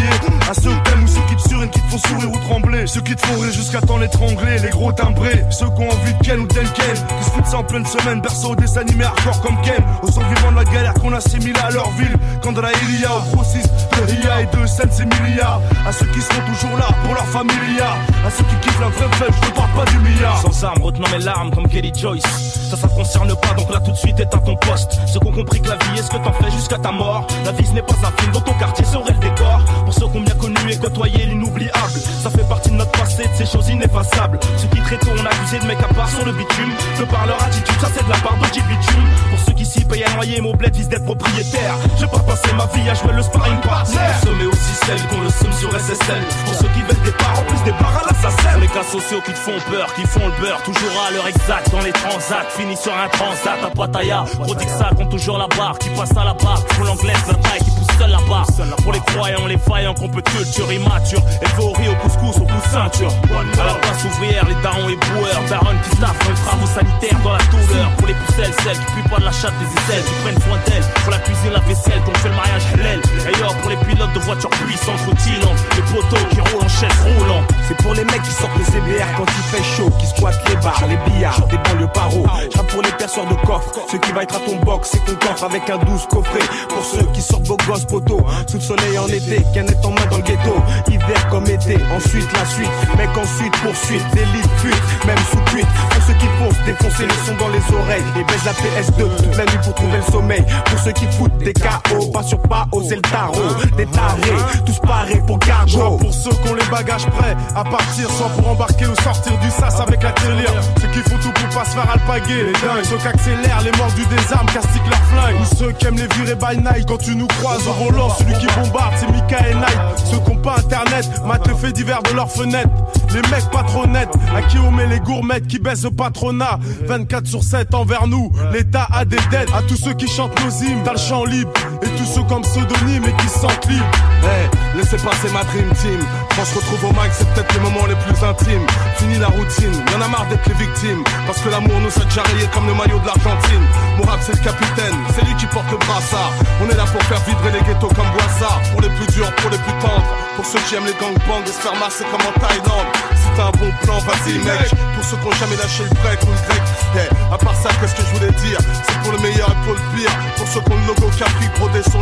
À 0.50 0.54
ceux 0.54 0.70
que 0.70 0.90
t'aimes 0.90 1.04
ou 1.04 1.08
ceux 1.08 1.20
qui 1.28 1.36
te 1.36 1.48
surinent, 1.48 1.70
qui 1.70 1.80
te 1.80 1.90
font 1.90 2.08
sourire 2.08 2.30
ou 2.30 2.38
trembler. 2.38 2.86
Ceux 2.86 3.00
qui 3.00 3.14
te 3.14 3.26
font 3.26 3.38
rire 3.40 3.52
jusqu'à 3.52 3.80
temps 3.80 3.98
l'étrangler. 3.98 4.58
Les 4.58 4.70
gros 4.70 4.92
timbrés, 4.92 5.44
ceux 5.50 5.66
qui 5.70 5.82
ont 5.82 5.90
envie 5.90 6.12
de 6.12 6.24
Ken 6.24 6.40
ou 6.40 6.46
d'Elken. 6.46 6.94
Qui 7.18 7.24
se 7.24 7.30
foutent 7.30 7.46
ça 7.46 7.58
en 7.58 7.64
pleine 7.64 7.86
semaine, 7.86 8.20
berceau 8.20 8.56
des 8.56 8.78
animés 8.78 9.04
hardcore 9.04 9.40
comme 9.42 9.60
Ken. 9.62 9.82
Aux 10.02 10.10
survivants 10.10 10.50
de 10.50 10.56
la 10.56 10.64
galère 10.64 10.94
qu'on 10.94 11.12
assimile 11.12 11.56
à 11.64 11.70
leur 11.70 11.88
ville. 11.92 12.16
De 12.52 12.60
la 12.60 12.72
Ilia 12.72 13.10
au 13.14 13.36
grossiste 13.36 13.70
de 13.92 14.02
Ria 14.10 14.42
et 14.42 14.46
de 14.46 14.66
Sense 14.66 15.00
Emilia. 15.00 15.60
À 15.86 15.92
ceux 15.92 16.06
qui 16.06 16.20
seront 16.20 16.40
toujours 16.46 16.78
là 16.78 16.86
pour 17.04 17.14
leur 17.14 17.26
familia. 17.26 17.94
À 18.26 18.30
ceux 18.30 18.44
qui 18.44 18.56
kiffent 18.60 18.80
la 18.80 18.88
vraie 18.88 19.16
fête, 19.16 19.34
je 19.42 19.48
ne 19.48 19.54
parle 19.54 19.70
pas 19.72 19.90
du 19.90 19.98
milliard. 19.98 20.40
Sans 20.40 20.64
armes, 20.64 20.82
retenant 20.82 21.08
mes 21.10 21.24
larmes 21.24 21.50
comme 21.50 21.68
Kelly 21.68 21.92
Joyce. 21.94 22.22
Ça, 22.70 22.76
ça 22.76 22.88
concerne 22.88 23.34
pas, 23.36 23.54
donc 23.54 23.70
là 23.72 23.80
tout 23.80 23.90
de 23.90 23.96
suite 23.96 24.18
éteins 24.20 24.38
ton 24.38 24.56
poste. 24.56 24.98
Ceux 25.06 25.20
qui 25.20 25.26
ont 25.26 25.32
compris 25.32 25.60
que 25.60 25.68
la 25.68 25.76
vie 25.76 25.98
est 25.98 26.02
ce 26.02 26.10
que 26.10 26.16
t'en 26.16 26.32
fais 26.32 26.50
jusqu'à 26.50 26.78
ta 26.78 26.92
mort. 26.92 27.26
La 27.44 27.52
vie 27.52 27.66
ce 27.66 27.72
n'est 27.72 27.82
pas 27.82 27.94
un 27.94 28.20
film, 28.20 28.32
dans 28.32 28.40
ton 28.40 28.54
quartier 28.54 28.84
serait 28.84 29.12
le 29.12 29.18
décor. 29.18 29.60
Pour 29.84 29.94
ceux 29.94 30.08
qui 30.08 30.16
ont 30.16 30.20
bien 30.20 30.34
connu 30.34 30.56
et 30.70 30.76
côtoyé 30.76 31.26
l'inoubliable. 31.26 32.00
Ça 32.22 32.30
fait 32.30 32.48
partie 32.48 32.70
de 32.70 32.76
notre 32.76 32.92
passé, 32.92 33.24
de 33.24 33.34
ces 33.34 33.46
choses 33.46 33.68
ineffaçables. 33.68 34.38
Ceux 34.56 34.68
qui 34.68 34.80
très 34.82 34.96
tôt 34.98 35.10
ont 35.10 35.26
accusé 35.26 35.58
de 35.58 35.66
mecs 35.66 35.82
à 35.82 35.92
part 35.92 36.08
sur 36.08 36.24
le 36.24 36.32
bitume. 36.32 36.72
Que 36.98 37.04
par 37.04 37.26
leur 37.26 37.42
attitude, 37.42 37.80
ça 37.80 37.88
c'est 37.94 38.04
de 38.04 38.10
la 38.10 38.18
part 38.18 38.36
de 38.36 38.44
bitume. 38.46 39.08
Pour 39.30 39.38
ceux 39.44 39.52
qui 39.52 39.66
s'y 39.66 39.84
payent 39.84 40.04
à 40.04 40.14
noyer, 40.14 40.40
mon 40.40 40.54
bled 40.54 40.74
vise 40.74 40.88
d'être 40.88 41.04
propriétaire. 41.04 41.74
J'ai 41.98 42.06
pas 42.06 42.20
passé 42.38 42.54
ma 42.54 42.66
vie 42.66 42.88
à 42.88 42.94
jouer 42.94 43.12
le 43.12 43.22
sparring 43.22 43.60
partner. 43.60 43.98
Ce 44.22 44.28
mais 44.30 44.46
aussi 44.46 44.74
celle 44.86 45.02
qu'on 45.08 45.20
le 45.20 45.30
somme 45.30 45.52
sur 45.52 45.70
SSL. 45.70 46.22
Pour 46.44 46.54
ceux 46.54 46.68
qui 46.68 46.82
veulent 46.82 47.04
des 47.04 47.12
parts, 47.12 47.38
en 47.38 47.42
plus 47.44 47.62
des 47.64 47.72
parts 47.72 48.02
à 48.02 48.06
l'assassin. 48.06 48.50
Pour 48.52 48.60
les 48.60 48.68
cas 48.68 48.82
sociaux 48.82 49.20
qui 49.24 49.32
te 49.32 49.38
font 49.38 49.58
peur, 49.70 49.92
qui 49.94 50.02
font 50.06 50.26
le 50.26 50.42
beurre. 50.42 50.62
Toujours 50.62 51.04
à 51.06 51.10
l'heure 51.12 51.26
exacte 51.26 51.70
dans 51.70 51.80
les 51.80 51.92
transats. 51.92 52.46
Fini 52.56 52.76
sur 52.76 52.92
un 52.92 53.08
transat 53.08 53.58
à 53.64 53.70
Pattaya. 53.70 54.24
Prodigue 54.38 54.68
ça 54.68 54.90
compte 54.96 55.10
toujours 55.10 55.38
la 55.38 55.48
barre. 55.48 55.78
Qui 55.78 55.90
passe 55.90 56.16
à 56.16 56.24
la 56.24 56.34
barre. 56.34 56.64
Pour 56.64 56.84
l'anglaise, 56.84 57.16
la 57.26 57.34
taille 57.34 57.60
qui 57.60 57.70
pousse 57.70 57.98
seule 57.98 58.10
la 58.10 58.20
barre. 58.28 58.46
Pour 58.82 58.92
les 58.92 59.00
croyants, 59.00 59.46
les 59.46 59.58
faillants 59.58 59.94
qu'on 59.94 60.08
peut 60.08 60.22
culture 60.22 60.72
immature. 60.72 61.22
Évorie 61.42 61.88
au 61.88 61.96
couscous, 61.96 62.36
au 62.36 62.46
coup 62.46 62.60
de 62.64 62.70
ceinture. 62.70 63.12
À 63.60 63.66
la 63.66 63.74
place 63.74 64.04
ouvrière, 64.04 64.44
les 64.46 64.54
darons 64.62 64.88
et 64.88 64.96
broueurs. 64.96 65.42
Baron 65.48 65.76
qui 65.84 65.96
staffent 65.96 66.18
dans 66.24 66.30
les 66.30 66.40
travaux 66.46 66.66
sanitaires 66.66 67.20
dans 67.24 67.32
la 67.32 67.44
douleur. 67.50 67.90
Pour 67.98 68.06
les 68.06 68.14
pucelles, 68.14 68.54
celles 68.64 68.78
qui 68.78 68.92
puent 68.92 69.08
pas 69.08 69.18
de 69.18 69.24
la 69.24 69.32
chatte 69.32 69.54
des 69.58 69.66
aisselles. 69.66 70.04
Qui 70.04 70.14
prennent 70.22 70.42
soin 70.42 70.58
d'elles. 70.66 70.84
Pour 71.02 71.12
la 71.12 71.18
cuisine, 71.18 71.52
la 71.52 71.60
vaisselle. 71.60 72.00
Qu'on 72.04 72.14
fait 72.14 72.27
le 72.28 72.34
mariage 72.36 72.62
halal. 72.74 73.00
Et 73.28 73.38
yo, 73.38 73.46
pour 73.60 73.70
les 73.70 73.76
pilotes 73.76 74.12
de 74.12 74.20
voitures 74.20 74.50
puissantes, 74.50 75.00
routillantes. 75.06 75.58
Les 75.76 75.82
poteaux 75.92 76.24
qui 76.30 76.40
roulent 76.40 76.64
en 76.64 76.68
chaise 76.68 76.98
roulant. 77.04 77.42
C'est 77.66 77.76
pour 77.76 77.94
les 77.94 78.04
mecs 78.04 78.22
qui 78.22 78.30
sortent 78.30 78.56
les 78.58 78.64
CBR 78.64 79.06
quand 79.16 79.26
il 79.26 79.56
fait 79.56 79.64
chaud, 79.76 79.90
qui 79.98 80.06
squattent 80.06 80.48
les 80.48 80.56
bars, 80.56 80.82
les 80.88 80.96
billards, 81.10 81.46
des 81.48 81.58
banlieues 81.58 81.88
paro. 81.92 82.24
J'rappe 82.52 82.66
pour 82.68 82.82
les 82.82 82.92
perceurs 82.92 83.26
de 83.26 83.34
coffre, 83.46 83.72
ceux 83.90 83.98
qui 83.98 84.12
va 84.12 84.22
être 84.22 84.36
à 84.36 84.40
ton 84.40 84.56
box, 84.56 84.90
c'est 84.92 85.04
ton 85.04 85.14
coffre 85.26 85.44
avec 85.44 85.68
un 85.70 85.78
douce 85.78 86.06
coffret. 86.10 86.44
Pour 86.68 86.84
ceux 86.84 87.06
qui 87.12 87.20
sortent 87.20 87.46
beaux 87.46 87.56
gosses 87.66 87.84
poteaux, 87.84 88.24
sous 88.46 88.56
le 88.56 88.62
soleil 88.62 88.98
en 88.98 89.06
été, 89.08 89.44
canette 89.54 89.84
en 89.84 89.90
main 89.90 90.06
dans 90.10 90.16
le 90.16 90.22
ghetto, 90.22 90.54
hiver 90.88 91.28
comme 91.30 91.46
été, 91.46 91.76
ensuite 91.94 92.28
la 92.32 92.44
suite, 92.46 92.70
mec 92.96 93.10
ensuite 93.16 93.56
poursuite, 93.62 94.04
délit 94.14 94.48
fuite, 94.58 94.82
même 95.06 95.18
sous 95.30 95.52
cuite. 95.52 95.66
Pour 95.90 96.02
ceux 96.06 96.14
qui 96.14 96.26
foncent, 96.38 96.64
défoncer 96.64 97.04
le 97.04 97.26
son 97.26 97.34
dans 97.36 97.48
les 97.48 97.76
oreilles, 97.76 98.04
et 98.18 98.24
baise 98.24 98.44
la 98.44 98.52
PS2 98.52 99.16
toute 99.16 99.36
la 99.36 99.44
nuit 99.44 99.58
pour 99.62 99.74
trouver 99.74 99.98
le 99.98 100.12
sommeil. 100.12 100.44
Pour 100.66 100.78
ceux 100.78 100.92
qui 100.92 101.06
foutent 101.12 101.38
des 101.38 101.52
KO, 101.52 102.06
pas 102.18 102.24
sur 102.24 102.40
pas, 102.42 102.66
c'est 102.88 102.96
le 102.96 103.02
tarot, 103.02 103.54
des 103.76 103.86
tarés, 103.86 104.62
tous 104.66 104.78
parés 104.80 105.22
pour 105.26 105.38
cargo. 105.38 105.98
Pour 105.98 106.12
ceux 106.12 106.30
qui 106.30 106.48
ont 106.48 106.54
les 106.54 106.66
bagages 106.70 107.06
prêts 107.06 107.36
à 107.54 107.62
partir, 107.62 108.10
soit 108.10 108.28
pour 108.30 108.48
embarquer 108.48 108.86
ou 108.86 108.94
sortir 109.02 109.38
du 109.38 109.50
sas 109.50 109.80
avec 109.80 110.02
la 110.02 110.10
tirelire. 110.12 110.50
Ceux 110.80 110.88
qui 110.88 111.08
font 111.08 111.16
tout 111.22 111.32
pour 111.32 111.48
pas 111.56 111.64
se 111.64 111.76
faire 111.76 111.90
alpaguer, 111.90 112.44
les 112.44 112.52
dingues. 112.52 112.84
Ceux 112.84 112.96
qui 112.96 113.06
accélèrent, 113.06 113.62
les 113.62 113.78
mordus 113.78 114.06
des 114.06 114.32
armes, 114.32 114.46
castiquent 114.46 114.90
leur 114.90 115.02
flingue. 115.04 115.36
Ou 115.40 115.56
ceux 115.56 115.72
qui 115.72 115.86
aiment 115.86 115.96
les 115.96 116.08
virer 116.16 116.34
by 116.34 116.56
night 116.56 116.88
quand 116.88 116.98
tu 116.98 117.14
nous 117.14 117.28
croises 117.28 117.66
au 117.68 117.84
volant. 117.84 118.10
Celui 118.10 118.34
qui 118.34 118.46
bombarde, 118.46 118.94
c'est 118.96 119.10
Mika 119.12 119.48
et 119.48 119.54
Night. 119.54 119.78
Ceux 120.10 120.18
qui 120.18 120.30
ont 120.32 120.42
pas 120.42 120.56
internet, 120.58 121.08
matent 121.24 121.46
les 121.46 121.54
faits 121.54 121.76
divers 121.76 122.02
de 122.02 122.16
leurs 122.16 122.30
fenêtres. 122.30 122.70
Les 123.14 123.22
mecs 123.30 123.50
pas 123.50 123.62
trop 123.62 123.86
nets, 123.86 124.10
à 124.36 124.42
qui 124.42 124.58
on 124.58 124.70
met 124.70 124.86
les 124.86 125.00
gourmettes 125.00 125.46
qui 125.46 125.58
baissent 125.58 125.84
le 125.84 125.90
patronat. 125.90 126.58
24 126.86 127.26
sur 127.26 127.42
7 127.42 127.74
envers 127.74 128.06
nous, 128.06 128.30
l'État 128.52 128.86
a 128.92 129.04
des 129.04 129.16
dettes. 129.30 129.50
À 129.54 129.62
tous 129.62 129.76
ceux 129.76 129.94
qui 129.94 130.08
chantent 130.08 130.38
nos 130.44 130.50
hymnes, 130.50 130.82
t'as 130.84 130.92
le 130.92 130.98
champ 130.98 131.24
libre. 131.24 131.50
Et 131.82 131.88
tous 131.88 132.07
ceux 132.08 132.22
comme 132.22 132.42
pseudonyme 132.42 133.04
et 133.04 133.12
qui 133.20 133.28
se 133.28 133.38
sentent 133.40 133.66
libres. 133.68 133.84
Hey, 134.24 134.48
laissez 134.74 134.96
passer 134.96 135.28
ma 135.32 135.44
dream 135.44 135.70
team. 135.74 136.00
Quand 136.34 136.44
je 136.44 136.54
retrouve 136.56 136.84
au 136.90 136.92
mic, 136.92 137.12
c'est 137.12 137.28
peut-être 137.30 137.52
les 137.54 137.60
moments 137.60 137.86
les 137.86 137.94
plus 137.96 138.18
intimes. 138.24 138.66
Fini 138.96 139.18
la 139.18 139.28
routine, 139.28 139.72
y'en 139.92 140.00
a 140.00 140.08
marre 140.08 140.26
d'être 140.26 140.46
les 140.48 140.54
victimes. 140.54 141.04
Parce 141.26 141.40
que 141.40 141.48
l'amour 141.48 141.78
nous 141.80 141.94
a 142.02 142.04
déjà 142.04 142.22
rayé 142.22 142.48
comme 142.52 142.66
le 142.66 142.74
maillot 142.74 142.98
de 142.98 143.06
l'Argentine. 143.06 143.64
Mon 143.98 144.04
rap, 144.04 144.20
c'est 144.22 144.34
le 144.34 144.42
capitaine, 144.42 144.96
c'est 145.14 145.24
lui 145.24 145.34
qui 145.36 145.46
porte 145.46 145.70
le 145.70 145.78
brassard. 145.78 146.32
On 146.62 146.68
est 146.68 146.76
là 146.76 146.84
pour 146.90 147.02
faire 147.04 147.20
vibrer 147.28 147.52
les 147.52 147.62
ghettos 147.62 147.92
comme 147.94 148.10
Boissard. 148.16 148.60
Pour 148.72 148.80
les 148.80 148.90
plus 148.90 149.06
durs, 149.12 149.30
pour 149.36 149.50
les 149.50 149.58
plus 149.58 149.76
tendres. 149.78 150.08
Pour 150.36 150.46
ceux 150.46 150.60
qui 150.66 150.74
aiment 150.74 150.86
les 150.86 150.98
gangbangs 150.98 151.44
et 151.44 151.52
se 151.52 151.60
faire 151.60 151.76
masser 151.76 152.04
comme 152.10 152.24
en 152.24 152.34
Thaïlande. 152.40 152.88
Si 153.14 153.28
t'as 153.36 153.48
un 153.50 153.56
bon 153.58 153.70
plan, 153.82 153.98
vas-y 154.02 154.38
mec. 154.42 154.70
Pour 154.94 155.04
ceux 155.04 155.16
qui 155.18 155.26
ont 155.26 155.38
jamais 155.38 155.56
lâché 155.56 155.82
le 155.84 155.94
break 156.02 156.22
ou 156.24 156.32
le 156.32 156.42
grec. 156.48 156.62
Hey, 156.94 157.08
à 157.32 157.38
part 157.38 157.54
ça, 157.54 157.70
qu'est-ce 157.78 157.94
que 157.94 158.02
je 158.02 158.12
voulais 158.18 158.34
dire? 158.42 158.58
C'est 158.86 158.98
pour 159.02 159.12
le 159.12 159.18
meilleur 159.18 159.50
et 159.50 159.58
pour 159.66 159.74
le 159.74 159.82
pire. 159.94 160.10
Pour 160.36 160.46
ceux 160.48 160.60
qui 160.60 160.72
ont 160.72 160.78
le 160.78 160.86
logo 160.86 161.10
Capri 161.18 161.48
brodé 161.58 161.82
sur 161.82 161.97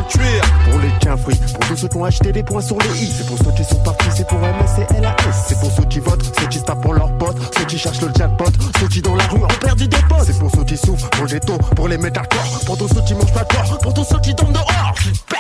Pour 0.70 0.80
les 0.80 1.16
fruits, 1.16 1.36
pour 1.54 1.68
tous 1.68 1.76
ceux 1.76 1.88
qui 1.88 1.96
ont 1.96 2.04
acheté 2.04 2.32
des 2.32 2.42
points 2.42 2.60
sur 2.60 2.76
les 2.78 3.04
i. 3.04 3.10
C'est 3.10 3.26
pour 3.26 3.38
ceux 3.38 3.52
qui 3.52 3.64
sont 3.64 3.82
partis, 3.82 4.08
c'est 4.14 4.26
pour 4.26 4.38
MS 4.38 4.84
et 4.90 5.00
LAS. 5.00 5.14
C'est 5.48 5.58
pour 5.58 5.70
ceux 5.70 5.84
qui 5.84 6.00
votent, 6.00 6.22
ceux 6.38 6.46
qui 6.46 6.58
se 6.58 6.64
tapent 6.64 6.82
pour 6.82 6.94
leurs 6.94 7.16
potes, 7.18 7.36
ceux 7.56 7.64
qui 7.64 7.78
cherchent 7.78 8.00
le 8.00 8.10
jackpot, 8.16 8.50
ceux 8.80 8.88
qui 8.88 9.00
dans 9.02 9.14
la 9.14 9.24
rue 9.26 9.42
ont 9.42 9.58
perdu 9.60 9.88
des 9.88 9.96
potes. 10.08 10.24
C'est 10.26 10.38
pour 10.38 10.50
ceux 10.50 10.64
qui 10.64 10.76
souffrent, 10.76 11.08
pour 11.10 11.26
les 11.26 11.40
taux, 11.40 11.58
pour 11.74 11.88
les 11.88 11.98
mettre 11.98 12.20
à 12.20 12.24
corps, 12.24 12.60
pour 12.66 12.76
tous 12.76 12.88
ceux 12.88 13.02
qui 13.02 13.14
mangent 13.14 13.32
pas 13.32 13.44
de 13.44 13.54
corps, 13.54 13.78
pour 13.78 13.94
tous 13.94 14.04
ceux 14.04 14.18
qui 14.20 14.34
dorment 14.34 14.52
dehors. 14.52 14.94
Bah, 15.30 15.36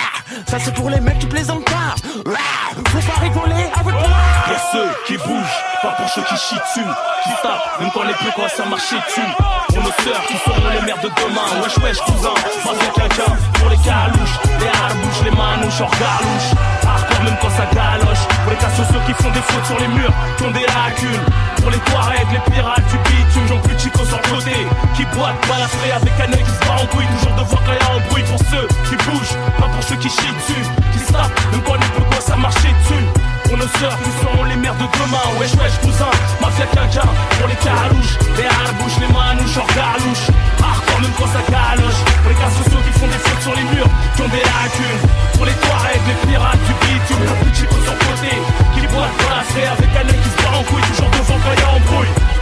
ça 0.48 0.58
c'est 0.58 0.74
pour 0.74 0.90
les 0.90 1.00
mecs 1.00 1.18
qui 1.18 1.26
plaisantent 1.26 1.64
pas. 1.64 1.94
Ah, 2.26 2.74
Faut 2.74 3.12
pas 3.12 3.20
rigoler 3.20 3.64
votre 3.84 3.96
Y'a 3.96 4.58
ceux 4.72 4.88
qui 5.06 5.16
bougent, 5.18 5.60
pas 5.82 5.92
pour 5.92 6.08
ceux 6.08 6.22
qui 6.22 6.36
chient 6.36 6.58
dessus, 6.58 6.88
qui 7.24 7.30
tapent, 7.42 7.80
même 7.80 7.90
quand 7.92 8.02
les 8.02 8.14
plus 8.14 8.30
quoi 8.32 8.48
ça 8.48 8.64
marcher 8.64 8.96
dessus. 9.06 9.30
Pour 9.68 9.82
nos 9.82 9.92
sœurs 10.02 10.24
qui 10.26 10.36
seront 10.38 10.70
les 10.70 10.80
mères 10.86 11.00
de 11.02 11.08
demain, 11.08 11.62
wesh 11.62 11.76
wesh 11.78 11.98
cousin, 12.06 12.34
pas 12.64 12.74
bien 12.74 12.90
quelqu'un. 12.94 13.32
Pour 13.58 13.68
les 13.68 13.76
calouches, 13.78 14.36
les 14.60 14.70
harbouches, 14.80 15.22
les 15.24 15.30
manouches, 15.30 15.80
hors 15.80 15.90
galouche. 15.90 16.50
Hardcore 16.86 17.22
même 17.24 17.36
quand 17.40 17.50
ça 17.50 17.66
galoche. 17.74 18.24
Pour 18.42 18.50
les 18.50 18.58
cas 18.58 18.70
sociaux 18.70 19.00
qui 19.06 19.14
font 19.22 19.30
des 19.30 19.44
fautes 19.48 19.66
sur 19.66 19.78
les 19.78 19.88
murs, 19.88 20.12
qui 20.36 20.42
ont 20.44 20.50
des 20.50 20.66
lacunes. 20.66 21.26
Pour 21.60 21.70
les 21.70 21.78
Touaregs, 21.78 22.32
les 22.32 22.52
pirates 22.52 22.86
du 22.90 22.98
bitume, 22.98 23.46
j'en 23.48 23.58
plus 23.58 23.78
chico 23.78 24.04
sur 24.04 24.18
le 24.18 24.28
côté. 24.34 24.56
Qui 24.94 25.04
boitent, 25.14 25.40
balafré 25.48 25.92
avec 25.92 26.14
un 26.20 26.32
œil 26.32 26.42
qui 26.42 26.54
se 26.54 26.62
bat 26.66 26.78
en 26.82 26.86
couille. 26.86 27.06
Toujours 27.18 27.36
devoir 27.36 27.62
quand 27.64 27.72
y'a 27.72 27.94
un 27.94 28.00
bruit 28.08 28.24
pour 28.24 28.40
ceux 28.50 28.66
qui 28.88 28.96
bougent, 29.04 29.36
pas 29.58 29.68
pour 29.68 29.82
ceux 29.82 29.96
qui 29.96 30.08
chient 30.08 30.34
dessus, 30.34 30.64
qui 30.92 30.98
se 30.98 31.12
même 31.12 31.62
quand 31.66 31.74
les 31.74 31.90
peu 31.94 32.02
quoi 32.10 32.20
ça 32.20 32.36
marcher 32.36 32.72
dessus. 32.82 33.35
Pour 33.46 33.56
nos 33.56 33.68
sœurs 33.78 33.96
qui 34.02 34.10
seront 34.20 34.44
les 34.44 34.56
mères 34.56 34.74
de 34.74 34.86
demain. 34.98 35.26
Wesh 35.38 35.54
wesh 35.54 35.78
cousin, 35.80 36.10
mafia 36.40 36.66
quinquin 36.66 37.08
Pour 37.38 37.48
les 37.48 37.54
carouches, 37.62 38.18
les 38.36 38.44
harbouches, 38.44 38.98
les 39.00 39.12
manouches 39.14 39.56
hors 39.56 39.70
galouche 39.74 40.26
Hardcore 40.58 41.00
même 41.00 41.14
quand 41.18 41.30
ça 41.30 41.42
galoche. 41.46 42.00
Pour 42.22 42.30
les 42.30 42.38
cas 42.38 42.50
sociaux 42.50 42.82
qui 42.82 42.92
font 42.98 43.06
des 43.06 43.22
fautes 43.22 43.42
sur 43.42 43.54
les 43.54 43.66
murs. 43.70 43.90
Qui 44.14 44.22
ont 44.22 44.32
des 44.34 44.42
lacunes 44.42 45.02
Pour 45.34 45.46
les 45.46 45.56
Touaregs, 45.62 46.06
les 46.10 46.18
pirates 46.26 46.62
du 46.66 46.74
bitume. 46.82 47.24
La 47.24 47.36
plus 47.38 47.54
chico 47.54 47.76
sur 47.86 47.96
côté. 48.02 48.34
Qui 48.74 48.80
boit 48.90 49.10
fée 49.54 49.66
avec 49.66 49.90
un 49.94 50.06
œil 50.10 50.20
qui 50.20 50.30
se 50.30 50.38
bat 50.42 50.58
en 50.58 50.62
couille. 50.64 50.82
Toujours 50.90 51.10
devant 51.10 51.38
quand 51.38 51.54
y'a 51.54 51.70
embrouille 51.70 52.35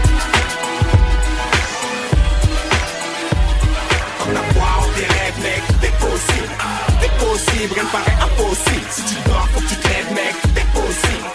possible, 7.34 7.74
rien 7.74 7.82
ne 7.82 7.88
paraît 7.88 8.18
impossible. 8.22 8.88
Si 8.90 9.02
tu 9.10 9.16
dors, 9.26 9.48
faut 9.52 9.60
que 9.60 9.68
tu 9.68 9.76
te 9.76 9.88
lèves, 9.88 10.12
mec, 10.14 10.34
est 10.60 10.70
possible. 10.78 11.28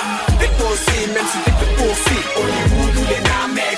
Est 0.46 0.56
possible, 0.64 1.12
même 1.16 1.28
si 1.32 1.38
t'es 1.44 1.56
que 1.60 1.68
poursuivre. 1.78 2.30
Hollywood 2.40 2.96
ou 3.00 3.06
les 3.12 3.22
nains, 3.28 3.50
mec, 3.54 3.78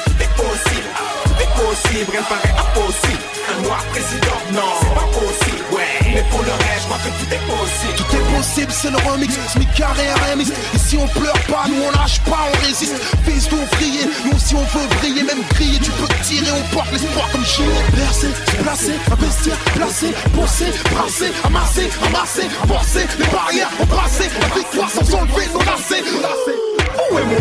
possible, 1.82 2.12
ne 2.16 2.24
paraît 2.24 2.54
impossible. 2.58 3.24
Un 3.50 3.62
noir 3.64 3.84
président, 3.92 4.38
non, 4.54 4.72
c'est 4.80 4.94
pas 4.94 5.10
possible, 5.20 5.64
ouais. 5.74 6.14
Mais 6.14 6.24
pour 6.30 6.44
le 6.44 6.52
reste, 6.52 6.82
je 6.82 6.86
crois 6.86 6.98
que 6.98 7.12
tout 7.20 7.34
est 7.34 7.46
possible. 7.48 7.94
Tout 7.98 8.16
est 8.16 8.38
possible, 8.38 8.72
c'est 8.72 8.92
le 8.92 8.98
remix, 9.10 9.34
Smic 9.50 9.74
carré 9.74 10.04
RMX 10.14 10.52
Ici 10.74 10.98
on 10.98 11.08
pleure 11.08 11.40
pas, 11.50 11.66
nous 11.68 11.82
on 11.84 11.92
lâche 11.92 12.20
pas, 12.22 12.48
on 12.52 12.66
résiste. 12.66 12.96
Fils 13.26 13.50
d'ouvrier, 13.50 14.06
nous 14.26 14.38
aussi 14.38 14.56
on 14.56 14.64
veut 14.64 14.88
briller. 15.00 15.24
Même 15.24 15.44
crier, 15.56 15.80
tu 15.80 15.92
peux 15.92 16.08
tirer, 16.24 16.52
on 16.52 16.76
porte 16.76 16.92
l'espoir 16.92 17.30
comme 17.32 17.46
chien 17.46 17.66
Percer, 17.96 18.28
se 18.28 18.64
placer, 18.64 18.94
investir, 19.12 19.56
placer, 19.76 20.14
bosser, 20.34 20.72
brasser, 20.92 21.32
amasser, 21.46 21.90
amasser, 22.06 22.48
avancer 22.64 23.08
Les 23.20 23.28
barrières 23.28 23.70
embrasser, 23.82 24.30
la 24.40 24.56
victoire 24.56 24.90
sans 24.90 25.16
enlever 25.16 25.48
nos 25.54 25.60
lacets 25.60 26.71
Où 27.12 27.20
est 27.20 27.24
mon 27.24 27.36
9-1, 27.36 27.40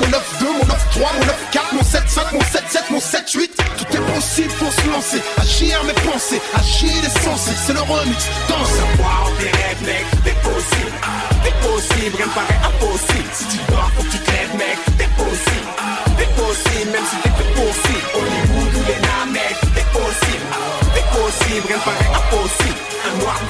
mon 0.00 0.08
9-2, 0.08 0.52
mon 0.52 0.64
9-3, 0.64 1.08
mon 1.16 1.24
9-4, 1.24 1.74
mon 1.74 1.80
7-5, 1.80 2.32
mon 2.32 2.40
7-7, 2.40 2.82
mon 2.90 2.98
7-8 2.98 3.50
Tout 3.78 3.96
est 3.96 4.12
possible, 4.12 4.50
faut 4.50 4.70
se 4.70 4.88
lancer, 4.90 5.22
agir 5.38 5.82
mes 5.84 5.94
pensées, 5.94 6.40
agir 6.54 6.92
les 7.02 7.20
sensés 7.22 7.56
C'est 7.66 7.72
le 7.72 7.80
remix, 7.80 8.28
danse 8.48 8.76
Wow, 8.98 9.32
tes 9.38 9.44
rêves, 9.44 9.82
mec, 9.86 10.04
tout 10.10 10.28
est 10.28 10.40
possible. 10.44 10.92
Tout 11.00 11.48
est 11.48 11.58
possible, 11.66 12.16
rien 12.16 12.28
paraît 12.28 12.60
impossible. 12.60 13.30
Si 13.32 13.44
tu 13.46 13.58
dors, 13.72 13.90
faut 13.96 14.02
que 14.02 14.10
tu 14.10 14.18
te 14.18 14.30
lèves, 14.30 14.56
mec, 14.56 14.76
tout 14.84 15.00
est 15.00 15.14
possible. 15.16 15.68
Tout 16.04 16.20
est 16.20 16.34
possible, 16.36 16.90
même 16.92 17.06
si 17.08 17.16
t'es 17.22 17.30
que 17.30 17.46
possible. 17.56 18.06
Hollywood 18.16 18.72
ou 18.76 18.82
les 18.84 19.32
mec, 19.32 19.54
tout 19.62 19.76
est 19.80 19.90
possible. 19.96 20.46
Tout 20.52 20.92
est 20.92 21.08
possible, 21.16 21.66
rien 21.68 21.80
paraît 21.88 22.12
impossible. 22.20 22.80
Un 23.06 23.18
noir 23.20 23.40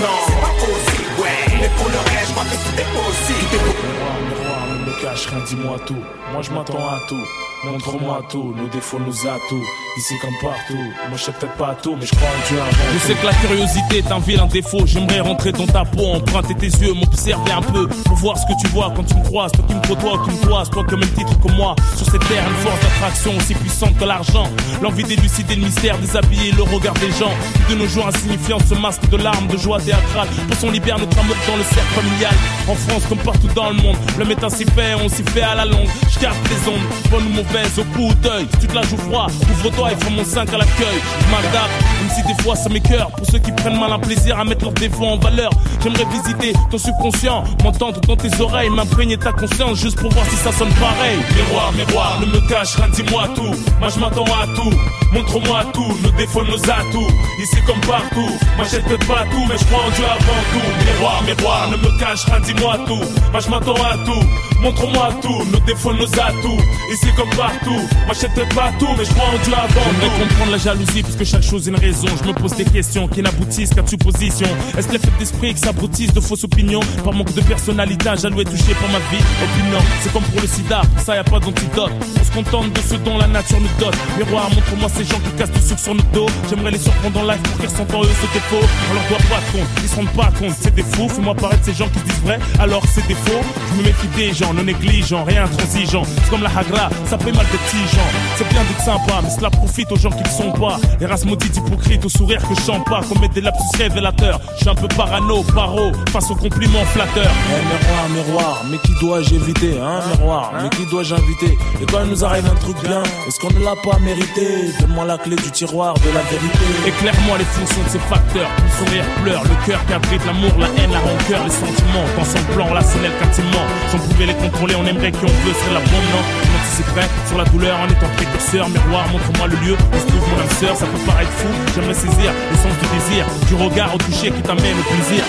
Non, 0.00 0.16
c'est 0.26 0.40
pas 0.40 0.54
possible, 0.66 1.05
ouais. 1.22 1.58
Mais 1.60 1.70
pour 1.76 1.88
le 1.88 1.98
reste, 1.98 2.28
je 2.28 2.32
crois 2.32 2.44
que 2.44 2.56
est 2.80 2.90
possible. 2.94 3.48
Tout 3.50 3.56
est 3.56 3.62
Miroir, 3.86 4.16
miroir, 4.28 4.66
ne 4.68 4.84
me 4.86 5.02
cache 5.02 5.26
rien, 5.26 5.40
dis-moi 5.46 5.78
tout. 5.86 6.02
Moi 6.32 6.42
je 6.42 6.50
m'attends 6.50 6.88
à 6.88 7.00
tout. 7.08 7.24
Montre-moi 7.72 8.22
tout, 8.30 8.54
nos 8.56 8.68
défauts, 8.68 8.98
nos 9.00 9.28
atouts. 9.28 9.64
Ici 9.98 10.14
comme 10.20 10.34
partout, 10.42 10.76
moi 11.08 11.16
je 11.16 11.22
sais 11.22 11.32
peut-être 11.32 11.54
pas 11.54 11.74
tout, 11.82 11.96
mais 11.98 12.06
je 12.06 12.14
crois 12.14 12.28
en 12.28 12.48
Dieu 12.48 12.60
avant. 12.60 12.92
Je 12.92 12.98
sais 12.98 13.14
que 13.14 13.26
la 13.26 13.32
curiosité 13.32 13.98
est 13.98 14.12
un 14.12 14.18
vilain 14.18 14.46
défaut. 14.46 14.84
J'aimerais 14.84 15.20
rentrer 15.20 15.52
dans 15.52 15.66
ta 15.66 15.84
peau, 15.84 16.12
emprunter 16.14 16.54
tes 16.54 16.66
yeux, 16.66 16.92
m'observer 16.92 17.52
un 17.52 17.62
peu 17.62 17.88
pour 17.88 18.16
voir 18.18 18.36
ce 18.36 18.42
que 18.42 18.52
tu 18.60 18.68
vois 18.68 18.92
quand 18.94 19.04
tu 19.04 19.14
me 19.14 19.24
croises. 19.24 19.52
Toi 19.52 19.64
qui 19.66 19.74
me 19.74 19.80
côtoies, 19.88 20.22
qui 20.24 20.30
me 20.36 20.42
toises, 20.46 20.70
toi 20.70 20.84
comme 20.84 21.00
même 21.00 21.08
titre 21.10 21.40
que 21.40 21.52
moi. 21.52 21.74
Sur 21.96 22.06
cette 22.06 22.28
terre, 22.28 22.44
une 22.46 22.56
force 22.56 22.80
d'attraction 22.80 23.36
aussi 23.36 23.54
puissante 23.54 23.96
que 23.98 24.04
l'argent. 24.04 24.48
L'envie 24.82 25.04
d'élucider 25.04 25.56
le 25.56 25.64
mystère, 25.64 25.98
déshabiller 25.98 26.52
le 26.52 26.62
regard 26.62 26.94
des 26.94 27.10
gens. 27.12 27.32
De 27.70 27.74
nos 27.74 27.86
jours 27.88 28.06
insignifiants 28.06 28.60
ce 28.68 28.74
masque 28.74 29.08
de 29.08 29.16
larmes, 29.16 29.48
de 29.48 29.56
joie 29.56 29.80
théâtrale. 29.80 30.28
Pour 30.46 30.56
son 30.58 30.70
libère 30.70 30.98
notre 30.98 31.18
amour 31.18 31.36
dans 31.48 31.56
le 31.56 31.64
cercle 31.64 31.94
familial. 31.94 32.34
En 32.68 32.74
France 32.74 33.02
comme 33.08 33.18
partout 33.18 33.48
dans 33.54 33.70
le 33.70 33.76
monde, 33.76 33.96
l'homme 34.18 34.30
est 34.30 34.44
ainsi 34.44 34.64
fait, 34.66 34.94
on 35.02 35.08
s'y 35.08 35.22
fait 35.22 35.42
à 35.42 35.54
la 35.54 35.64
longue. 35.64 35.88
Je 36.10 36.20
garde 36.20 36.36
les 36.50 36.68
ondes, 36.68 36.82
bonne 37.10 37.26
ou 37.28 37.30
mauvaise, 37.30 37.55
au 37.78 37.84
coup 37.84 38.12
d'œil. 38.22 38.46
Si 38.52 38.58
tu 38.60 38.66
te 38.66 38.74
la 38.74 38.82
joues 38.82 38.96
froid, 38.98 39.26
ouvre-toi 39.50 39.92
et 39.92 40.04
fais 40.04 40.10
mon 40.10 40.24
5 40.24 40.48
à 40.52 40.58
l'accueil. 40.58 41.00
Je 41.20 41.36
même 41.36 42.10
si 42.14 42.22
des 42.22 42.42
fois 42.42 42.54
ça 42.54 42.68
m'écœure. 42.68 43.10
Pour 43.10 43.26
ceux 43.26 43.38
qui 43.38 43.50
prennent 43.52 43.78
mal 43.78 43.92
un 43.92 43.98
plaisir 43.98 44.38
à 44.38 44.44
mettre 44.44 44.64
leurs 44.64 44.74
défauts 44.74 45.06
en 45.06 45.16
valeur, 45.16 45.50
j'aimerais 45.82 46.06
visiter 46.12 46.52
ton 46.70 46.78
subconscient, 46.78 47.44
m'entendre 47.64 48.00
dans 48.00 48.16
tes 48.16 48.40
oreilles, 48.40 48.70
m'imprégner 48.70 49.16
ta 49.16 49.32
conscience 49.32 49.78
juste 49.78 49.98
pour 49.98 50.12
voir 50.12 50.26
si 50.26 50.36
ça 50.36 50.52
sonne 50.52 50.72
pareil. 50.74 51.18
Miroir, 51.34 51.72
miroir, 51.72 52.20
ne 52.20 52.26
me 52.26 52.48
cache 52.48 52.76
rien, 52.76 52.88
dis-moi 52.88 53.28
tout. 53.34 53.54
Moi 53.80 53.88
je 53.88 54.00
m'attends 54.00 54.24
à 54.24 54.46
tout, 54.54 54.72
montre-moi 55.12 55.64
tout, 55.72 55.96
nos 56.02 56.10
défauts, 56.10 56.44
nos 56.44 56.62
atouts. 56.70 57.10
Ici 57.42 57.56
comme 57.66 57.80
partout, 57.80 58.30
m'achète 58.58 58.84
peut-être 58.84 59.06
pas 59.06 59.24
tout, 59.30 59.44
mais 59.48 59.56
je 59.58 59.64
crois 59.64 59.84
en 59.84 59.90
Dieu 59.90 60.04
avant 60.04 60.42
tout. 60.52 60.84
Miroir, 60.84 61.22
miroir, 61.22 61.70
ne 61.70 61.76
me 61.76 61.98
cache 61.98 62.24
rien, 62.26 62.40
dis-moi 62.40 62.78
tout. 62.86 63.04
Moi 63.32 63.40
je 63.40 63.48
m'attends 63.48 63.74
à 63.74 63.96
tout, 64.04 64.26
montre-moi 64.60 65.08
tout, 65.22 65.44
nos 65.50 65.60
défauts, 65.60 65.94
nos 65.94 66.04
atouts. 66.04 66.62
Ici 66.92 67.06
comme 67.16 67.30
partout, 67.30 67.45
peut-être 67.48 68.54
pas 68.54 68.72
tout, 68.78 68.88
mais 68.96 69.04
je 69.04 69.10
crois 69.10 69.28
en 69.28 69.38
Dieu 69.44 69.54
avant. 69.54 69.80
J'aimerais 70.00 70.18
comprendre 70.18 70.50
la 70.52 70.58
jalousie, 70.58 71.02
puisque 71.02 71.24
chaque 71.24 71.42
chose 71.42 71.66
a 71.66 71.70
une 71.70 71.76
raison. 71.76 72.08
Je 72.22 72.28
me 72.28 72.32
pose 72.32 72.54
des 72.56 72.64
questions 72.64 73.08
qui 73.08 73.22
n'aboutissent 73.22 73.70
qu'à 73.70 73.86
supposition. 73.86 74.48
Est-ce 74.76 74.92
l'effet 74.92 75.10
d'esprit 75.18 75.54
qui 75.54 75.60
s'abrutissent 75.60 76.12
de 76.12 76.20
fausses 76.20 76.44
opinions? 76.44 76.80
Par 77.04 77.12
manque 77.12 77.32
de 77.34 77.40
personnalité, 77.42 78.08
un 78.08 78.16
jaloux 78.16 78.40
est 78.40 78.44
touché 78.44 78.74
par 78.80 78.88
ma 78.90 78.98
vie. 79.10 79.22
Opinion, 79.42 79.78
c'est 80.00 80.12
comme 80.12 80.22
pour 80.24 80.40
le 80.40 80.48
sida, 80.48 80.82
pour 80.94 81.04
ça 81.04 81.16
y 81.16 81.18
a 81.18 81.24
pas 81.24 81.38
d'antidote. 81.38 81.92
On 82.20 82.24
se 82.24 82.30
contente 82.32 82.72
de 82.72 82.80
ce 82.80 82.94
dont 82.96 83.18
la 83.18 83.26
nature 83.26 83.60
nous 83.60 83.68
donne. 83.78 83.94
Miroir, 84.16 84.48
montre-moi 84.50 84.88
ces 84.94 85.04
gens 85.04 85.18
qui 85.20 85.30
cassent 85.38 85.50
du 85.50 85.60
sucre 85.60 85.80
sur 85.80 85.94
notre 85.94 86.10
dos. 86.10 86.26
J'aimerais 86.48 86.72
les 86.72 86.78
surprendre 86.78 87.20
en 87.20 87.24
live 87.24 87.40
pour 87.40 87.58
qu'ils 87.58 87.68
ressentent 87.68 87.94
en 87.94 88.02
eux 88.02 88.08
ce 88.20 88.26
défaut. 88.32 88.66
On 88.90 88.94
leur 88.94 89.08
doit 89.08 89.28
pas 89.28 89.42
compte, 89.52 89.68
ils 89.82 89.88
se 89.88 89.96
rendent 89.96 90.10
pas 90.10 90.32
compte, 90.38 90.54
c'est 90.60 90.74
des 90.74 90.82
fous. 90.82 91.08
Fais-moi 91.08 91.34
paraître 91.34 91.64
ces 91.64 91.74
gens 91.74 91.88
qui 91.88 91.98
se 91.98 92.04
disent 92.04 92.22
vrai, 92.24 92.38
alors 92.58 92.82
c'est 92.92 93.06
des 93.06 93.14
faux. 93.14 93.42
Je 93.70 93.78
me 93.78 93.82
méfie 93.84 94.08
des 94.16 94.32
gens, 94.32 94.52
non 94.52 94.62
négligents, 94.62 95.24
rien 95.24 95.44
intransigeant. 95.44 96.04
C'est 96.04 96.30
comme 96.30 96.42
la 96.42 96.50
hagra, 96.50 96.90
ça 97.06 97.16
fait 97.26 97.36
mal 97.36 97.46
des 97.50 97.58
petits 97.58 97.96
gens. 97.96 98.10
C'est 98.36 98.48
bien 98.48 98.62
d'être 98.62 98.84
sympa, 98.84 99.20
mais 99.22 99.30
cela 99.30 99.50
profite 99.50 99.90
aux 99.90 99.96
gens 99.96 100.10
qui 100.10 100.22
ne 100.22 100.28
sont 100.28 100.52
pas. 100.52 100.78
Les 101.00 101.06
races 101.06 101.24
maudites 101.24 101.56
hypocrites 101.56 102.04
au 102.04 102.08
sourire 102.08 102.40
que 102.48 102.54
je 102.54 102.60
chante 102.60 102.84
pas, 102.84 103.00
commettent 103.02 103.32
des 103.32 103.40
lapsus 103.40 103.76
révélateurs. 103.78 104.40
Je 104.54 104.60
suis 104.60 104.68
un 104.68 104.74
peu 104.74 104.88
parano, 104.88 105.42
paro, 105.54 105.92
face 106.12 106.30
aux 106.30 106.36
compliments 106.36 106.84
flatteurs. 106.92 107.32
Eh, 107.50 107.62
miroir, 107.66 108.08
miroir, 108.14 108.64
mais 108.70 108.78
qui 108.78 108.92
dois-je 109.00 109.34
éviter, 109.34 109.80
hein, 109.82 110.00
miroir, 110.12 110.52
mais 110.62 110.68
qui 110.70 110.86
dois-je 110.86 111.14
inviter? 111.14 111.58
Et 111.82 111.86
quand 111.86 112.00
il 112.04 112.10
nous 112.10 112.24
arrive 112.24 112.46
un 112.46 112.60
truc 112.60 112.76
bien, 112.82 113.02
est-ce 113.26 113.40
qu'on 113.40 113.50
ne 113.50 113.64
l'a 113.64 113.74
pas 113.82 113.98
mérité? 113.98 114.70
Donne-moi 114.80 115.04
la 115.06 115.18
clé 115.18 115.36
du 115.36 115.50
tiroir 115.50 115.94
de 115.94 116.10
la 116.14 116.22
vérité. 116.30 116.66
Éclaire-moi 116.86 117.38
les 117.38 117.44
fonctions 117.44 117.82
de 117.82 117.88
ces 117.88 117.98
facteurs. 117.98 118.50
Le 118.62 118.86
sourire 118.86 119.04
pleure, 119.22 119.42
le 119.42 119.66
cœur 119.66 119.84
qui 119.86 119.92
abrite 119.92 120.24
l'amour, 120.26 120.52
la 120.58 120.68
haine, 120.78 120.92
la 120.92 121.00
rancœur, 121.00 121.42
les 121.44 121.50
sentiments. 121.50 122.06
Dans 122.16 122.24
son 122.24 122.42
plan 122.54 122.66
relationnel 122.66 123.12
qu'intimement. 123.20 123.66
Si 123.88 123.96
on 123.96 123.98
pouvait 123.98 124.26
les 124.26 124.34
contrôler, 124.34 124.74
on 124.76 124.86
aimerait 124.86 125.10
qui 125.10 125.24
on 125.24 125.26
veut, 125.26 125.54
serait 125.54 125.74
la 125.74 125.80
bonne, 125.80 126.08
non 126.12 126.45
Je 126.66 126.82
m'anticiperais 126.82 127.08
sur 127.28 127.38
la 127.38 127.44
douleur 127.44 127.78
en 127.78 127.86
étant 127.86 128.08
précurseur. 128.16 128.68
Miroir, 128.68 129.08
montre-moi 129.08 129.46
le 129.48 129.56
lieu 129.66 129.74
où 129.74 129.98
se 129.98 130.06
trouve 130.06 130.28
mon 130.30 130.40
âme 130.40 130.50
sœur. 130.58 130.76
Ça 130.76 130.86
peut 130.86 130.98
paraître 131.06 131.30
fou, 131.32 131.48
j'aimerais 131.74 131.94
saisir 131.94 132.32
l'essence 132.50 132.72
du 132.80 132.98
désir, 132.98 133.26
du 133.46 133.54
regard 133.54 133.94
au 133.94 133.98
toucher 133.98 134.30
qui 134.30 134.42
t'amène 134.42 134.76
au 134.78 134.82
plaisir. 134.82 135.24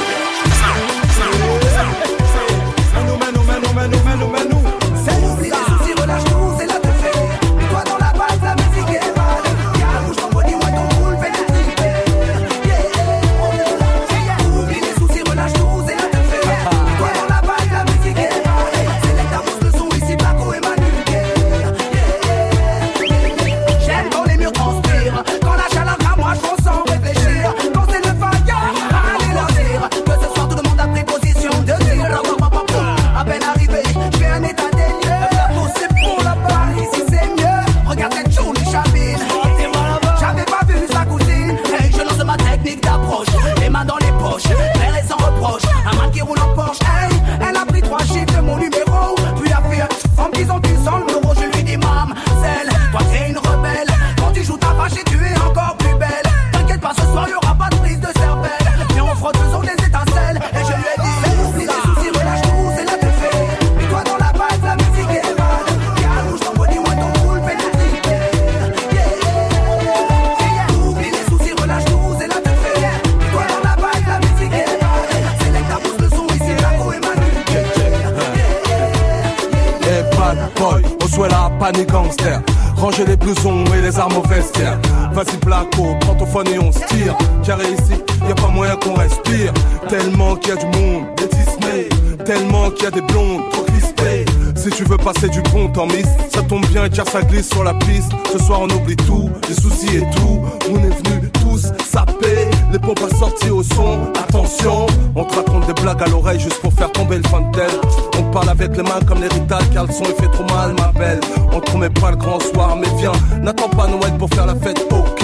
Car 96.97 97.07
ça 97.07 97.21
glisse 97.21 97.49
sur 97.49 97.63
la 97.63 97.75
piste. 97.75 98.11
Ce 98.31 98.39
soir 98.39 98.61
on 98.61 98.69
oublie 98.69 98.95
tout, 98.95 99.29
les 99.47 99.53
soucis 99.53 99.97
et 99.97 100.09
tout. 100.15 100.41
On 100.71 100.77
est 100.77 101.07
venus 101.07 101.31
tous 101.43 101.71
saper, 101.85 102.49
les 102.71 102.79
pompes 102.79 103.03
à 103.09 103.15
sortir 103.15 103.55
au 103.55 103.61
son. 103.61 103.99
Attention, 104.19 104.87
on 105.15 105.23
te 105.23 105.35
raconte 105.35 105.67
des 105.67 105.79
blagues 105.79 106.01
à 106.01 106.07
l'oreille 106.07 106.39
juste 106.39 106.59
pour 106.59 106.73
faire 106.73 106.91
tomber 106.91 107.17
le 107.17 107.27
fantel. 107.29 107.69
On 108.17 108.23
parle 108.31 108.49
avec 108.49 108.75
les 108.75 108.81
mains 108.81 108.99
comme 109.07 109.21
les 109.21 109.27
Rital 109.27 109.63
car 109.71 109.85
le 109.85 109.93
son 109.93 110.05
il 110.05 110.15
fait 110.15 110.31
trop 110.31 110.45
mal, 110.45 110.73
ma 110.73 110.91
belle. 110.99 111.19
On 111.51 111.59
te 111.59 111.69
promet 111.69 111.91
pas 111.91 112.09
le 112.11 112.17
grand 112.17 112.39
soir, 112.39 112.75
mais 112.75 112.87
viens, 112.97 113.11
n'attends 113.43 113.69
pas 113.69 113.85
Noël 113.85 114.17
pour 114.17 114.29
faire 114.29 114.47
la 114.47 114.55
fête, 114.55 114.83
ok. 114.89 115.23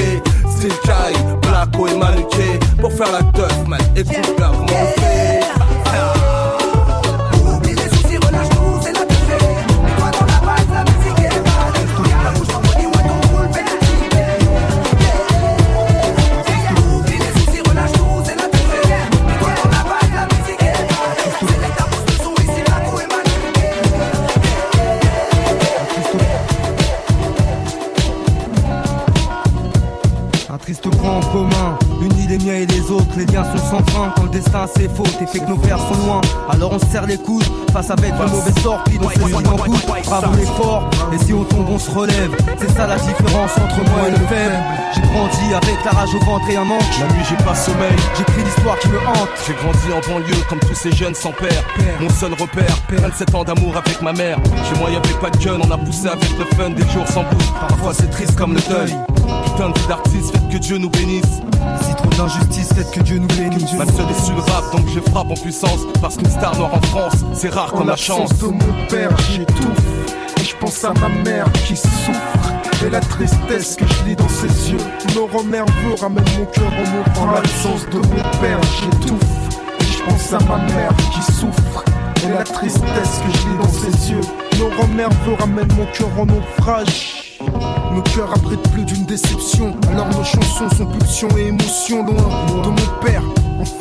Style 0.55 0.73
Kai, 0.83 1.17
Blacko 1.41 1.87
et 1.87 1.97
Manuké 1.97 2.59
pour 2.79 2.91
faire 2.91 3.11
la 3.11 3.23
teuf, 3.31 3.67
man. 3.67 3.81
Écoute 3.95 4.35
bien 4.37 4.51
comment 4.51 4.67
les 33.17 33.25
liens 33.25 33.43
sont 33.43 33.77
sans 33.77 33.91
fin, 33.91 34.11
quand 34.15 34.23
le 34.23 34.29
destin 34.29 34.65
c'est 34.75 34.93
faux, 34.93 35.03
et 35.21 35.25
fait 35.25 35.39
que 35.39 35.49
nos 35.49 35.57
pères 35.57 35.77
sont 35.77 36.05
loin. 36.05 36.21
Alors 36.49 36.73
on 36.73 36.79
se 36.79 36.85
serre 36.87 37.05
les 37.05 37.17
coudes, 37.17 37.45
face 37.71 37.89
avec 37.89 38.11
le 38.11 38.25
mauvais 38.25 38.61
sort, 38.61 38.83
puis 38.85 38.99
on 39.01 39.09
se 39.09 39.19
dit 39.19 39.33
en 39.33 39.57
coude. 39.57 39.77
Bravo 40.05 40.35
l'effort, 40.35 40.89
et 41.13 41.17
si 41.17 41.33
on 41.33 41.43
tombe, 41.43 41.69
on 41.69 41.79
se 41.79 41.91
relève. 41.91 42.35
C'est 42.57 42.71
ça 42.71 42.87
la 42.87 42.95
différence 42.95 43.51
entre 43.57 43.89
moi 43.89 44.07
et 44.07 44.11
le 44.11 44.17
faible. 44.27 44.55
J'ai 44.95 45.01
grandi 45.01 45.53
avec 45.53 45.85
la 45.85 45.91
rage 45.91 46.13
au 46.15 46.19
ventre 46.19 46.49
et 46.49 46.57
un 46.57 46.65
manque. 46.65 46.81
La 46.99 47.07
nuit 47.07 47.23
j'ai 47.27 47.43
pas 47.43 47.55
sommeil, 47.55 47.95
j'écris 48.17 48.43
l'histoire 48.43 48.77
qui 48.79 48.89
me 48.89 48.99
hante. 48.99 49.29
J'ai 49.47 49.53
grandi 49.53 49.93
en 49.93 50.11
banlieue 50.11 50.43
comme 50.49 50.59
tous 50.59 50.75
ces 50.75 50.91
jeunes 50.91 51.15
sans 51.15 51.31
père. 51.31 51.63
Mon 51.99 52.09
seul 52.09 52.33
repère, 52.33 52.75
27 52.89 53.35
ans 53.35 53.43
d'amour 53.43 53.75
avec 53.77 54.01
ma 54.01 54.13
mère. 54.13 54.37
Chez 54.69 54.79
moi 54.79 54.89
y'avait 54.89 55.19
pas 55.19 55.29
de 55.29 55.37
gun, 55.37 55.59
on 55.61 55.71
a 55.71 55.77
poussé 55.77 56.07
avec 56.07 56.37
le 56.37 56.45
fun 56.55 56.69
des 56.69 56.87
jours 56.89 57.07
sans 57.07 57.23
bout. 57.23 57.53
Parfois 57.67 57.93
c'est 57.93 58.09
triste 58.09 58.35
comme 58.35 58.53
le 58.53 58.61
deuil. 58.61 58.95
Putain 59.45 59.69
de 59.69 59.79
vie 59.79 59.87
d'artiste, 59.87 60.31
faites 60.31 60.49
que 60.49 60.57
Dieu 60.57 60.77
nous 60.77 60.89
bénisse. 60.89 61.41
D'injustice, 62.17 62.73
faites 62.73 62.91
que 62.91 62.99
Dieu 63.01 63.17
nous 63.17 63.27
bénisse. 63.27 63.73
Ma 63.73 63.85
seule 63.85 64.11
issue 64.11 64.33
le 64.33 64.41
rap, 64.41 64.71
donc 64.71 64.87
je 64.93 64.99
frappe 64.99 65.31
en 65.31 65.33
puissance. 65.33 65.79
Parce 66.01 66.17
qu'une 66.17 66.29
star 66.29 66.55
noire 66.57 66.73
en 66.73 66.81
France, 66.81 67.25
c'est 67.33 67.49
rare 67.49 67.71
comme 67.71 67.87
la 67.87 67.95
chance. 67.95 68.29
de 68.37 68.47
mon 68.47 68.87
père, 68.87 69.09
j'étouffe. 69.31 70.39
Et 70.39 70.43
je 70.43 70.55
pense 70.57 70.83
à 70.83 70.93
ma 70.93 71.09
mère 71.09 71.51
qui 71.65 71.75
souffre. 71.75 72.85
Et 72.85 72.89
la 72.89 72.99
tristesse 72.99 73.75
que 73.75 73.85
je 73.87 74.09
lis 74.09 74.15
dans 74.15 74.29
ses 74.29 74.71
yeux. 74.71 74.77
Nos 75.15 75.43
nerveux 75.43 75.95
ramène 75.99 76.25
mon 76.37 76.45
cœur 76.45 76.71
en 76.71 77.09
offrant 77.09 77.31
l'absence 77.31 77.85
de 77.89 77.97
mon 77.97 78.39
père, 78.41 78.59
j'étouffe. 78.81 79.59
Et 79.79 79.85
je 79.85 80.03
pense 80.03 80.33
à 80.33 80.39
ma 80.39 80.57
mère 80.73 80.91
qui 81.13 81.31
souffre. 81.31 81.85
Et 82.25 82.29
la 82.29 82.43
tristesse 82.43 83.21
que 83.25 83.37
je 83.37 83.47
lis 83.47 83.57
dans 83.57 83.69
ses 83.69 84.11
yeux. 84.11 84.21
Nos 84.59 84.87
nerveux 84.95 85.33
ramène 85.39 85.67
mon 85.77 85.85
cœur 85.93 86.09
en 86.19 86.25
naufrage. 86.25 87.22
Nos 87.93 88.01
cœurs 88.01 88.33
abritent 88.33 88.71
plus 88.71 88.85
d'une 88.85 89.05
déception. 89.05 89.75
Alors 89.91 90.07
nos 90.07 90.23
chansons 90.23 90.69
sont 90.75 90.85
pulsions 90.85 91.37
et 91.37 91.47
émotions 91.47 92.05
loin 92.05 92.15
de 92.63 92.69
mon 92.69 92.99
père. 93.01 93.23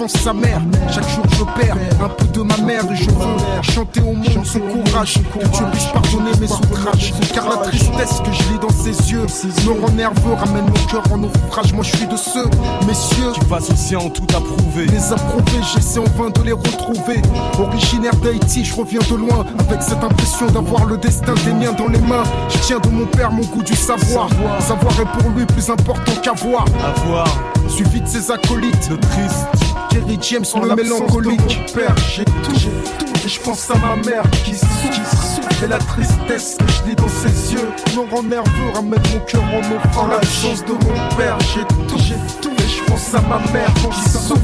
Sa 0.06 0.32
mère, 0.32 0.60
chaque 0.92 1.08
jour 1.08 1.24
je 1.38 1.44
perds 1.60 1.76
un 2.00 2.08
peu 2.08 2.24
de 2.26 2.42
ma 2.42 2.56
mère 2.58 2.84
et 2.90 2.94
je 2.94 3.10
veux 3.10 3.62
chanter 3.62 4.00
au 4.00 4.12
monde 4.12 4.44
son 4.44 4.60
courage. 4.60 5.14
Que 5.14 5.46
Dieu 5.48 5.64
puisse 5.72 5.86
pardonner 5.86 6.30
mes 6.40 6.52
outrages. 6.52 7.12
Car 7.34 7.48
la 7.48 7.56
tristesse 7.56 8.20
que 8.20 8.32
je 8.32 8.42
lis 8.52 8.58
dans 8.60 8.70
ses 8.70 9.10
yeux 9.10 9.26
me 9.66 9.80
rend 9.80 9.92
nerveux, 9.92 10.34
ramène 10.34 10.66
mon 10.66 10.86
cœur 10.86 11.02
en 11.10 11.18
naufrage. 11.18 11.72
Moi 11.72 11.84
je 11.84 11.96
suis 11.96 12.06
de 12.06 12.16
ceux, 12.16 12.44
messieurs, 12.86 13.32
qui 13.34 13.44
passent 13.46 13.70
aussi 13.70 13.96
en 13.96 14.08
tout 14.10 14.26
approuvé. 14.36 14.86
Les 14.86 15.12
approuver, 15.12 15.62
j'essaie 15.74 15.98
en 15.98 16.04
vain 16.16 16.30
de 16.30 16.42
les 16.42 16.52
retrouver. 16.52 17.20
Originaire 17.58 18.14
d'Haïti, 18.16 18.64
je 18.64 18.74
reviens 18.76 19.00
de 19.10 19.16
loin 19.16 19.44
avec 19.68 19.82
cette 19.82 20.04
impression 20.04 20.46
d'avoir 20.46 20.84
le 20.84 20.96
destin 20.96 21.34
des 21.44 21.52
miens 21.52 21.72
dans 21.72 21.88
les 21.88 22.00
mains. 22.00 22.24
Je 22.50 22.58
tiens 22.58 22.78
de 22.78 22.88
mon 22.88 23.06
père 23.06 23.32
mon 23.32 23.44
goût 23.46 23.62
du 23.62 23.74
savoir. 23.74 24.28
Savoir 24.60 24.92
est 25.00 25.18
pour 25.18 25.30
lui 25.30 25.46
plus 25.46 25.70
important 25.70 26.12
qu'avoir. 26.22 26.66
Avoir. 26.84 27.26
Suivi 27.68 28.00
de 28.00 28.06
ses 28.06 28.30
acolytes, 28.30 28.88
le 28.90 28.98
triste. 28.98 29.46
Kerry 29.90 30.18
James, 30.20 30.44
le 30.54 30.74
mélancolique. 30.74 31.72
Père, 31.74 31.94
j'ai 32.14 32.24
tout, 32.24 32.54
j'ai 32.54 32.70
tout. 32.98 33.12
Et 33.24 33.28
je 33.28 33.40
pense 33.40 33.70
à 33.70 33.74
ma 33.76 33.96
mère 33.96 34.22
qui 34.44 34.54
souffre. 34.54 35.64
Et 35.64 35.68
la 35.68 35.78
tristesse 35.78 36.56
que 36.58 36.66
je 36.66 36.90
lis 36.90 36.96
dans 36.96 37.08
ses 37.08 37.52
yeux. 37.52 37.68
Me 37.94 38.10
rend 38.10 38.22
nerveux, 38.22 38.70
ramène 38.74 39.00
mon 39.12 39.20
cœur 39.20 39.42
en 39.44 39.76
offrant 39.76 40.06
la 40.08 40.20
chance 40.22 40.64
de 40.64 40.72
mon 40.72 41.16
père. 41.16 41.38
J'ai 41.54 41.64
tout, 41.86 41.98
j'ai 41.98 42.16
tout. 42.40 42.61
Pense 42.92 43.14
à 43.14 43.22
ma 43.22 43.38
mère 43.52 43.72
qui 43.90 44.10
souffre. 44.10 44.36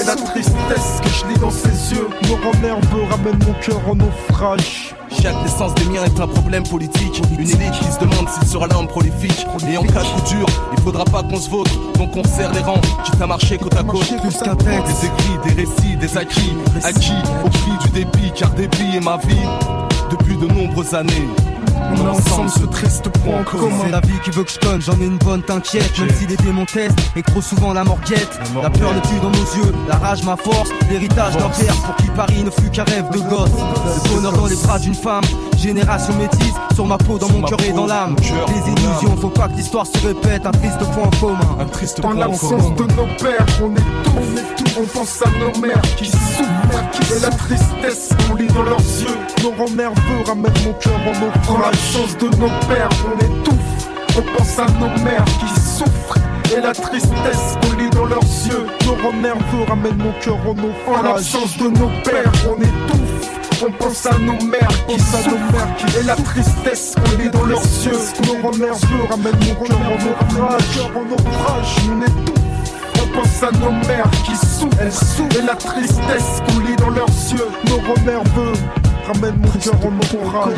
Et 0.00 0.04
la 0.04 0.16
tristesse 0.16 1.00
que 1.04 1.08
je 1.08 1.32
lis 1.32 1.38
dans 1.38 1.52
ses 1.52 1.94
yeux. 1.94 2.08
Me 2.24 2.32
rend 2.32 2.60
nerveux, 2.60 3.04
ramène 3.08 3.38
mon 3.46 3.52
cœur 3.60 3.80
en 3.88 3.94
naufrage. 3.94 4.92
Chaque 5.08 5.40
naissance 5.44 5.72
des 5.76 5.84
miens 5.84 6.02
est 6.04 6.18
un 6.20 6.26
problème 6.26 6.64
politique. 6.64 7.22
Une 7.38 7.48
élite 7.48 7.78
qui 7.78 7.84
se 7.84 8.00
demande 8.00 8.28
s'il 8.28 8.48
sera 8.48 8.66
l'homme 8.66 8.88
prolifique. 8.88 9.46
Et 9.70 9.78
en 9.78 9.84
cas 9.84 10.00
de 10.00 10.20
coup 10.20 10.34
dur, 10.34 10.46
il 10.76 10.82
faudra 10.82 11.04
pas 11.04 11.22
qu'on 11.22 11.36
se 11.36 11.48
vautre. 11.48 11.70
Donc 11.96 12.16
on 12.16 12.24
serre 12.24 12.52
les 12.54 12.60
rangs, 12.60 12.80
quitte 13.04 13.22
à 13.22 13.26
marcher 13.28 13.56
côte 13.56 13.76
à 13.76 13.84
côte. 13.84 14.20
Plus 14.20 14.36
qu'un 14.36 14.56
texte. 14.56 15.00
Des 15.00 15.06
écrits, 15.06 15.38
des 15.44 15.62
récits, 15.62 15.96
des 15.96 16.18
acquis. 16.18 16.56
Acquis 16.82 17.22
au 17.44 17.48
prix 17.48 17.78
du 17.84 17.90
débit, 17.90 18.32
car 18.34 18.50
débit 18.50 18.96
est 18.96 19.04
ma 19.04 19.16
vie. 19.18 19.46
Depuis 20.10 20.36
de 20.36 20.46
nombreuses 20.48 20.92
années. 20.94 21.28
On 21.76 22.06
a 22.06 22.10
ensemble 22.10 22.50
ce 22.50 22.64
triste 22.66 23.08
point 23.08 23.40
en 23.40 23.44
commun. 23.44 23.76
C'est 23.84 23.90
la 23.90 24.00
vie 24.00 24.18
qui 24.24 24.30
veut 24.30 24.44
que 24.44 24.50
je 24.50 24.58
conne, 24.58 24.80
j'en 24.80 24.98
ai 25.00 25.06
une 25.06 25.18
bonne, 25.18 25.42
t'inquiète. 25.42 25.98
Même 25.98 26.10
si 26.10 26.26
les 26.26 26.36
démons 26.36 26.64
testent 26.64 26.98
et 27.14 27.22
que 27.22 27.30
trop 27.30 27.42
souvent 27.42 27.72
la 27.72 27.84
mort 27.84 28.00
guette. 28.06 28.38
La 28.62 28.70
peur 28.70 28.94
n'est 28.94 29.00
plus 29.00 29.18
dans 29.20 29.30
nos 29.30 29.64
yeux, 29.64 29.72
la 29.88 29.96
rage 29.96 30.22
ma 30.24 30.36
force. 30.36 30.70
L'héritage 30.90 31.36
d'un 31.36 31.48
père 31.48 31.74
pour 31.76 31.96
qui 31.96 32.10
Paris 32.10 32.44
ne 32.44 32.50
fut 32.50 32.70
qu'un 32.70 32.84
rêve 32.84 33.08
de 33.10 33.18
gosse. 33.18 33.50
Le 33.50 34.14
bonheur 34.14 34.32
dans 34.32 34.46
les 34.46 34.56
bras 34.56 34.78
d'une 34.78 34.94
femme, 34.94 35.24
génération 35.56 36.14
métisse. 36.14 36.54
Sur 36.74 36.86
ma 36.86 36.98
peau, 36.98 37.18
dans 37.18 37.28
mon 37.30 37.42
cœur 37.42 37.58
et 37.64 37.72
dans 37.72 37.86
l'âme. 37.86 38.16
Les 38.20 38.72
illusions, 38.72 39.16
faut 39.16 39.28
pas 39.28 39.48
que 39.48 39.56
l'histoire 39.56 39.86
se 39.86 40.06
répète. 40.06 40.46
Un 40.46 40.50
triste 40.50 40.78
point 40.92 41.04
en 41.04 41.20
commun. 41.20 41.56
Un 41.60 41.64
triste 41.66 42.00
Dans 42.00 42.10
point 42.10 42.16
en 42.16 42.28
l'absence 42.28 42.74
de 42.74 42.82
nos 42.82 43.06
pères, 43.18 43.46
on 43.62 43.72
est 43.72 44.04
tout, 44.04 44.10
on 44.16 44.36
est 44.36 44.56
tout. 44.56 44.80
On 44.80 44.84
pense 44.84 45.22
à 45.22 45.30
nos 45.38 45.60
mères 45.60 45.80
qui 45.96 46.06
souffrent. 46.06 47.16
Et 47.16 47.20
la 47.20 47.30
tristesse 47.30 48.10
qu'on 48.28 48.34
lit 48.34 48.46
dans 48.48 48.62
leurs 48.62 48.78
yeux. 48.78 49.16
Nos 49.42 49.50
rangs 49.50 49.74
nerveux 49.74 50.22
ramène 50.26 50.52
mon 50.64 50.72
cœur 50.74 51.00
en 51.06 51.28
offrant 51.28 51.58
la 51.58 51.72
chance 51.72 52.16
de 52.18 52.26
nos 52.36 52.48
pères, 52.68 52.88
on 53.06 53.18
étouffe. 53.18 53.56
On 54.18 54.36
pense 54.36 54.58
à 54.58 54.66
nos 54.78 55.04
mères 55.04 55.24
qui 55.24 55.60
souffrent. 55.60 56.18
Et 56.56 56.60
la 56.60 56.72
tristesse 56.72 57.56
qu'on 57.62 57.76
lit 57.76 57.90
dans 57.90 58.06
leurs 58.06 58.22
yeux. 58.22 58.66
Nos 58.86 58.94
rangs 59.02 59.16
nerveux 59.20 59.64
ramène 59.68 59.96
mon 59.96 60.12
cœur 60.20 60.38
en 60.46 60.52
offrant 60.52 61.02
la 61.02 61.22
chance 61.22 61.56
de 61.58 61.68
nos 61.68 61.88
pères, 62.04 62.32
on 62.46 62.60
étouffe. 62.60 63.35
On 63.64 63.72
pense 63.72 64.06
à 64.06 64.18
nos 64.18 64.32
mères 64.44 64.86
qui 64.88 64.98
souffrent. 65.00 65.98
Et 65.98 66.02
la 66.02 66.16
tristesse 66.16 66.94
qu'on 66.94 67.22
lit 67.22 67.30
dans 67.30 67.44
leurs 67.44 67.62
yeux. 67.62 67.92
Nos 68.26 68.42
rangs 68.42 68.56
nerveux 68.56 69.04
ramène 69.08 69.34
mon 69.46 69.54
cœur 69.64 69.78
en 69.78 69.94
naufrage. 69.94 70.80
En 70.94 71.04
naufrage, 71.04 71.76
on 71.90 72.02
étouffe. 72.02 72.36
On 73.02 73.06
pense 73.22 73.42
à 73.42 73.50
nos 73.52 73.72
mères 73.86 74.10
qui 74.24 74.36
souffrent 74.36 75.36
Et 75.38 75.42
la 75.42 75.54
tristesse 75.54 76.42
qu'on 76.46 76.60
lit 76.60 76.76
dans 76.76 76.90
leurs 76.90 77.06
yeux 77.06 77.48
Nos 77.68 77.76
rangs 77.76 78.04
nerveux 78.04 78.52
ramènent 79.06 79.40
mon 79.40 79.50
cœur 79.50 79.74
en 79.86 79.90
naufrage 79.90 80.54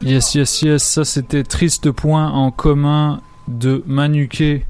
Yes, 0.00 0.34
yes, 0.34 0.62
yes, 0.62 0.82
ça 0.82 1.04
c'était 1.04 1.44
Triste 1.44 1.90
Point 1.90 2.28
en 2.30 2.50
commun 2.50 3.20
de 3.48 3.84
Manuké 3.86 4.64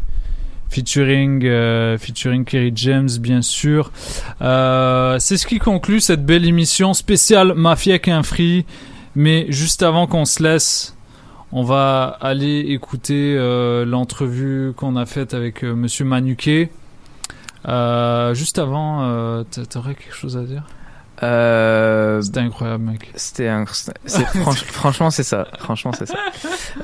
featuring, 0.73 1.45
euh, 1.45 1.99
featuring 1.99 2.45
Kerry 2.45 2.73
James 2.75 3.09
bien 3.21 3.43
sûr. 3.43 3.93
Euh, 4.41 5.19
c'est 5.19 5.37
ce 5.37 5.47
qui 5.47 5.59
conclut 5.59 6.01
cette 6.01 6.25
belle 6.25 6.47
émission 6.47 6.95
spéciale 6.95 7.53
Mafia 7.55 7.99
qu'un 7.99 8.23
free. 8.23 8.65
Mais 9.15 9.45
juste 9.51 9.83
avant 9.83 10.07
qu'on 10.07 10.25
se 10.25 10.43
laisse, 10.43 10.97
on 11.53 11.63
va 11.63 12.17
aller 12.23 12.61
écouter 12.69 13.37
euh, 13.37 13.85
l'entrevue 13.85 14.73
qu'on 14.75 14.97
a 14.97 15.05
faite 15.05 15.35
avec 15.35 15.63
euh, 15.63 15.75
Monsieur 15.75 16.07
Manuké. 16.07 16.71
Euh, 17.69 18.33
juste 18.35 18.59
avant, 18.59 19.45
t'a- 19.45 19.67
t'aurais 19.67 19.95
quelque 19.95 20.15
chose 20.15 20.37
à 20.37 20.43
dire? 20.43 20.63
Euh, 21.23 22.21
C'était 22.23 22.41
incroyable, 22.41 22.85
mec. 22.85 23.11
C'était 23.15 23.51
c'est- 23.67 23.93
franch- 24.35 24.65
franchement 24.65 25.11
c'est 25.11 25.23
ça. 25.23 25.47
Franchement 25.59 25.93
c'est 25.97 26.07
ça. 26.07 26.19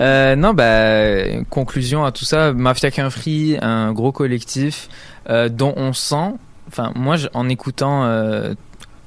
Euh, 0.01 0.37
non 0.37 0.55
bah 0.55 1.43
conclusion 1.51 2.05
à 2.05 2.13
tout 2.13 2.25
ça, 2.25 2.53
Mafia 2.53 2.91
qu'un 2.91 3.11
free, 3.11 3.57
un 3.61 3.93
gros 3.93 4.13
collectif 4.13 4.89
euh, 5.29 5.49
dont 5.49 5.75
on 5.77 5.93
sent. 5.93 6.35
Enfin 6.69 6.93
moi 6.95 7.17
en 7.35 7.49
écoutant 7.49 8.05
euh, 8.05 8.55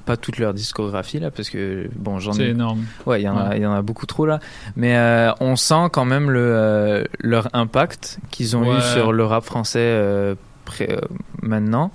pas 0.06 0.18
toute 0.18 0.40
leur 0.40 0.53
discographie 0.56 1.20
là 1.20 1.30
parce 1.30 1.49
que 1.52 1.88
bon 1.95 2.20
j'en 2.20 2.34
C'est 2.34 2.45
ai 2.45 2.49
énorme. 2.49 2.86
ouais 3.06 3.22
il 3.22 3.26
y 3.26 3.30
en 3.30 3.38
a 3.38 3.49
Ouais. 3.49 3.58
il 3.58 3.62
y 3.62 3.66
en 3.68 3.74
a 3.74 3.84
beaucoup 3.84 4.08
trop 4.08 4.26
là 4.26 4.40
mais 4.76 4.98
euh, 4.98 5.32
on 5.40 5.56
sent 5.56 5.90
quand 5.94 6.06
même 6.06 6.32
le 6.32 6.40
euh, 6.41 7.03
leur 7.20 7.49
impact 7.53 8.18
qu'ils 8.32 8.58
ont 8.58 8.76
eu 8.76 8.82
sur 8.82 9.14
le 9.14 9.24
rap 9.26 9.44
français 9.44 9.78
euh, 9.80 10.34
pré- 10.66 10.98
maintenant 11.44 11.91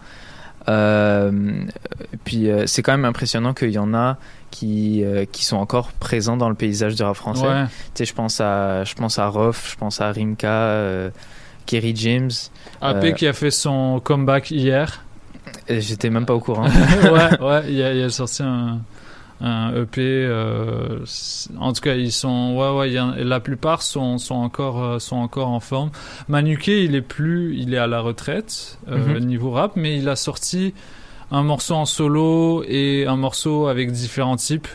puis 2.25 2.51
euh, 2.51 2.67
c'est 2.67 2.83
quand 2.83 2.93
même 2.93 3.05
impressionnant 3.05 3.55
qu'il 3.55 3.71
y 3.71 3.79
en 3.79 3.95
a 3.95 4.17
qui 4.51 5.05
euh, 5.05 5.25
qui 5.31 5.45
sont 5.45 5.57
encore 5.57 5.93
présents 5.93 6.37
dans 6.37 6.49
le 6.49 6.55
paysage 6.55 6.95
du 6.95 7.03
rap 7.03 7.17
français 7.17 7.47
Ouais. 7.47 7.65
tu 7.67 7.71
sais 7.95 8.05
je 8.05 8.15
pense 8.15 8.41
à 8.41 8.85
je 8.85 8.95
pense 8.95 9.19
à 9.19 9.29
Rof 9.29 9.71
je 9.73 9.77
pense 9.77 10.01
à 10.01 10.11
Rimka 10.11 10.49
euh, 10.49 11.11
Kerry 11.67 11.95
James 11.97 12.31
AP 12.81 13.05
euh, 13.05 13.13
qui 13.13 13.27
a 13.27 13.33
fait 13.33 13.51
son 13.51 14.01
comeback 14.03 14.51
hier. 14.51 15.05
j'étais 15.69 16.11
même 16.11 16.27
pas 16.27 16.35
au 16.35 16.41
courant 16.41 16.65
ouais, 17.05 17.41
ouais, 17.41 17.63
il 17.69 17.83
a, 17.83 17.93
il 17.95 18.03
a 18.03 18.11
sorti 18.11 18.43
un, 18.43 18.81
un 19.41 19.75
EP. 19.75 20.01
euh, 20.01 21.01
en 21.59 21.73
tout 21.73 21.81
cas, 21.83 21.95
ils 21.95 22.13
sont, 22.13 22.55
ouais, 22.57 22.79
ouais, 22.79 22.91
y 22.93 23.25
la 23.25 23.41
plupart 23.41 23.83
sont, 23.83 24.19
sont 24.19 24.35
encore, 24.37 24.83
euh, 24.83 24.99
sont 24.99 25.17
encore 25.17 25.49
en 25.49 25.61
forme. 25.61 25.91
Manuké, 26.29 26.85
il 26.85 26.95
est 26.95 27.03
plus, 27.03 27.57
il 27.57 27.75
est 27.75 27.79
à 27.79 27.87
la 27.87 28.01
retraite 28.01 28.79
euh, 28.89 29.19
Mhm. 29.19 29.25
niveau 29.27 29.51
rap, 29.51 29.73
mais 29.77 29.97
il 29.99 30.09
a 30.09 30.17
sorti 30.17 30.73
un 31.31 31.43
morceau 31.43 31.75
en 31.75 31.85
solo 31.87 32.63
et 32.67 33.07
un 33.07 33.17
morceau 33.17 33.67
avec 33.69 33.91
différents 33.93 34.37
types. 34.37 34.69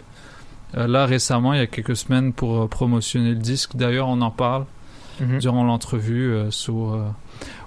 Là 0.74 1.06
récemment, 1.06 1.54
il 1.54 1.60
y 1.60 1.64
a 1.64 1.68
quelques 1.68 1.98
semaines 1.98 2.32
pour 2.32 2.70
promotionner 2.70 3.30
le 3.32 3.36
disque. 3.36 3.76
D'ailleurs, 3.76 4.08
on 4.08 4.22
en 4.22 4.32
parle 4.32 4.66
Mhm. 5.20 5.40
durant 5.40 5.64
l'entrevue 5.66 6.34
sur. 6.50 6.98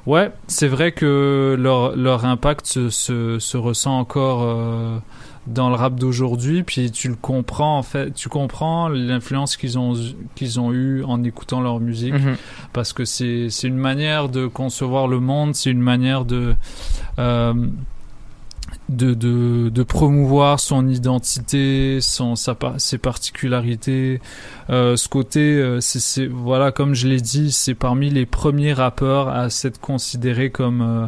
Ouais, 0.06 0.30
c'est 0.48 0.68
vrai 0.68 0.92
que 0.92 1.56
leur, 1.58 1.96
leur 1.96 2.24
impact 2.24 2.66
se, 2.66 2.90
se, 2.90 3.38
se 3.38 3.56
ressent 3.56 3.98
encore 3.98 5.00
dans 5.46 5.68
le 5.68 5.74
rap 5.74 5.96
d'aujourd'hui, 5.96 6.62
puis 6.62 6.90
tu 6.90 7.08
le 7.08 7.16
comprends 7.16 7.76
en 7.78 7.82
fait, 7.82 8.14
tu 8.14 8.28
comprends 8.30 8.88
l'influence 8.88 9.56
qu'ils 9.56 9.78
ont 9.78 9.92
qu'ils 10.34 10.58
ont 10.58 10.72
eu 10.72 11.04
en 11.04 11.22
écoutant 11.22 11.60
leur 11.60 11.80
musique, 11.80 12.14
Mhm. 12.14 12.36
parce 12.72 12.92
que 12.94 13.04
c'est 13.04 13.48
c'est 13.50 13.68
une 13.68 13.76
manière 13.76 14.28
de 14.30 14.46
concevoir 14.46 15.06
le 15.06 15.20
monde, 15.20 15.54
c'est 15.54 15.70
une 15.70 15.82
manière 15.82 16.24
de 16.24 16.54
euh, 17.18 17.52
de, 18.90 19.14
de, 19.14 19.70
de 19.70 19.82
promouvoir 19.82 20.60
son 20.60 20.88
identité, 20.88 22.00
son, 22.02 22.36
sa, 22.36 22.54
ses 22.76 22.98
particularités. 22.98 24.20
Euh, 24.68 24.96
ce 24.96 25.08
côté, 25.08 25.40
euh, 25.40 25.80
c'est, 25.80 26.26
voilà, 26.26 26.70
comme 26.70 26.94
je 26.94 27.08
l'ai 27.08 27.20
dit, 27.20 27.50
c'est 27.50 27.74
parmi 27.74 28.10
les 28.10 28.26
premiers 28.26 28.74
rappeurs 28.74 29.28
à 29.28 29.48
s'être 29.48 29.80
considérés 29.80 30.50
comme 30.50 30.82
euh, 30.82 31.06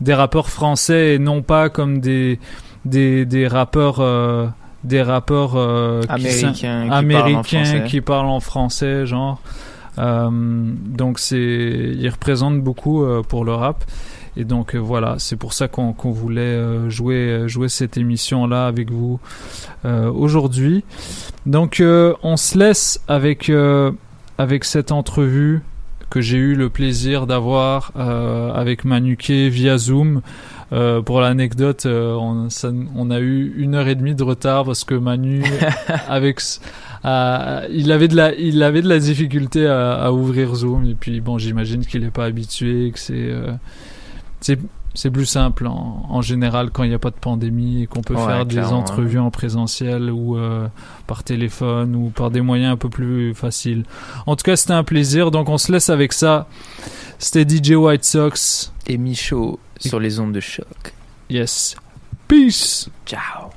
des 0.00 0.14
rappeurs 0.14 0.50
français 0.50 1.14
et 1.14 1.18
non 1.18 1.42
pas 1.42 1.68
comme 1.68 2.00
des, 2.00 2.38
des, 2.84 3.24
des 3.26 3.46
rappeurs, 3.46 4.00
euh, 4.00 4.46
des 4.84 5.02
rappeurs 5.02 5.56
euh, 5.56 6.02
Américains 6.08 6.52
qui 6.52 6.66
parlent 6.66 6.90
en 6.90 6.92
américains 6.92 7.64
français. 7.64 7.84
qui 7.86 8.00
parlent 8.00 8.28
en 8.28 8.40
français, 8.40 9.06
genre. 9.06 9.40
Euh, 9.98 10.30
donc 10.30 11.18
c'est, 11.18 11.36
ils 11.36 12.08
représentent 12.08 12.62
beaucoup 12.62 13.04
euh, 13.04 13.22
pour 13.22 13.44
le 13.44 13.52
rap. 13.52 13.84
Et 14.36 14.44
donc 14.44 14.76
voilà, 14.76 15.16
c'est 15.18 15.36
pour 15.36 15.52
ça 15.52 15.66
qu'on 15.66 15.92
qu'on 15.92 16.12
voulait 16.12 16.88
jouer 16.88 17.44
jouer 17.48 17.68
cette 17.68 17.96
émission 17.96 18.46
là 18.46 18.68
avec 18.68 18.90
vous 18.90 19.18
aujourd'hui. 19.84 20.84
Donc 21.46 21.82
on 22.22 22.36
se 22.36 22.56
laisse 22.56 23.00
avec 23.08 23.50
avec 24.38 24.64
cette 24.64 24.92
entrevue 24.92 25.62
que 26.10 26.20
j'ai 26.20 26.36
eu 26.36 26.54
le 26.54 26.70
plaisir 26.70 27.26
d'avoir 27.26 27.90
avec 27.96 28.84
Manuké 28.84 29.48
via 29.48 29.78
Zoom. 29.78 30.22
Euh, 30.72 31.02
pour 31.02 31.20
l'anecdote, 31.20 31.86
euh, 31.86 32.14
on, 32.14 33.10
a 33.10 33.18
eu 33.18 33.54
une 33.56 33.74
heure 33.74 33.88
et 33.88 33.96
demie 33.96 34.14
de 34.14 34.22
retard 34.22 34.64
parce 34.64 34.84
que 34.84 34.94
Manu, 34.94 35.42
avec, 36.08 36.40
euh, 37.04 37.66
il 37.70 37.90
avait 37.92 38.08
de 38.08 38.16
la, 38.16 38.34
il 38.34 38.62
avait 38.62 38.82
de 38.82 38.88
la 38.88 38.98
difficulté 38.98 39.66
à, 39.66 39.94
à 39.94 40.12
ouvrir 40.12 40.54
Zoom 40.54 40.86
et 40.86 40.94
puis 40.94 41.20
bon, 41.20 41.38
j'imagine 41.38 41.84
qu'il 41.84 42.02
n'est 42.02 42.10
pas 42.10 42.24
habitué, 42.26 42.90
que 42.92 42.98
c'est, 42.98 43.14
euh, 43.14 43.52
c'est, 44.40 44.58
c'est 44.94 45.10
plus 45.10 45.26
simple 45.26 45.66
en, 45.66 46.06
en 46.08 46.20
général 46.22 46.70
quand 46.70 46.82
il 46.82 46.88
n'y 46.88 46.94
a 46.94 46.98
pas 46.98 47.10
de 47.10 47.16
pandémie 47.16 47.82
et 47.82 47.86
qu'on 47.86 48.02
peut 48.02 48.14
Ouais, 48.14 48.26
faire 48.26 48.46
des 48.46 48.58
entrevues 48.60 49.18
en 49.18 49.30
présentiel 49.30 50.10
ou 50.10 50.36
euh, 50.36 50.66
par 51.06 51.24
téléphone 51.24 51.96
ou 51.96 52.10
par 52.10 52.30
des 52.30 52.42
moyens 52.42 52.74
un 52.74 52.76
peu 52.76 52.88
plus 52.88 53.34
faciles. 53.34 53.84
En 54.26 54.36
tout 54.36 54.42
cas, 54.44 54.56
c'était 54.56 54.72
un 54.72 54.84
plaisir. 54.84 55.30
Donc 55.30 55.48
on 55.48 55.58
se 55.58 55.72
laisse 55.72 55.90
avec 55.90 56.12
ça. 56.12 56.48
C'était 57.18 57.48
DJ 57.48 57.72
White 57.72 58.04
Sox 58.04 58.72
et 58.86 58.98
Michaud 58.98 59.58
sur 59.80 59.98
les 59.98 60.20
ondes 60.20 60.32
de 60.32 60.40
choc. 60.40 60.94
Yes. 61.28 61.76
Peace. 62.28 62.88
Ciao. 63.06 63.50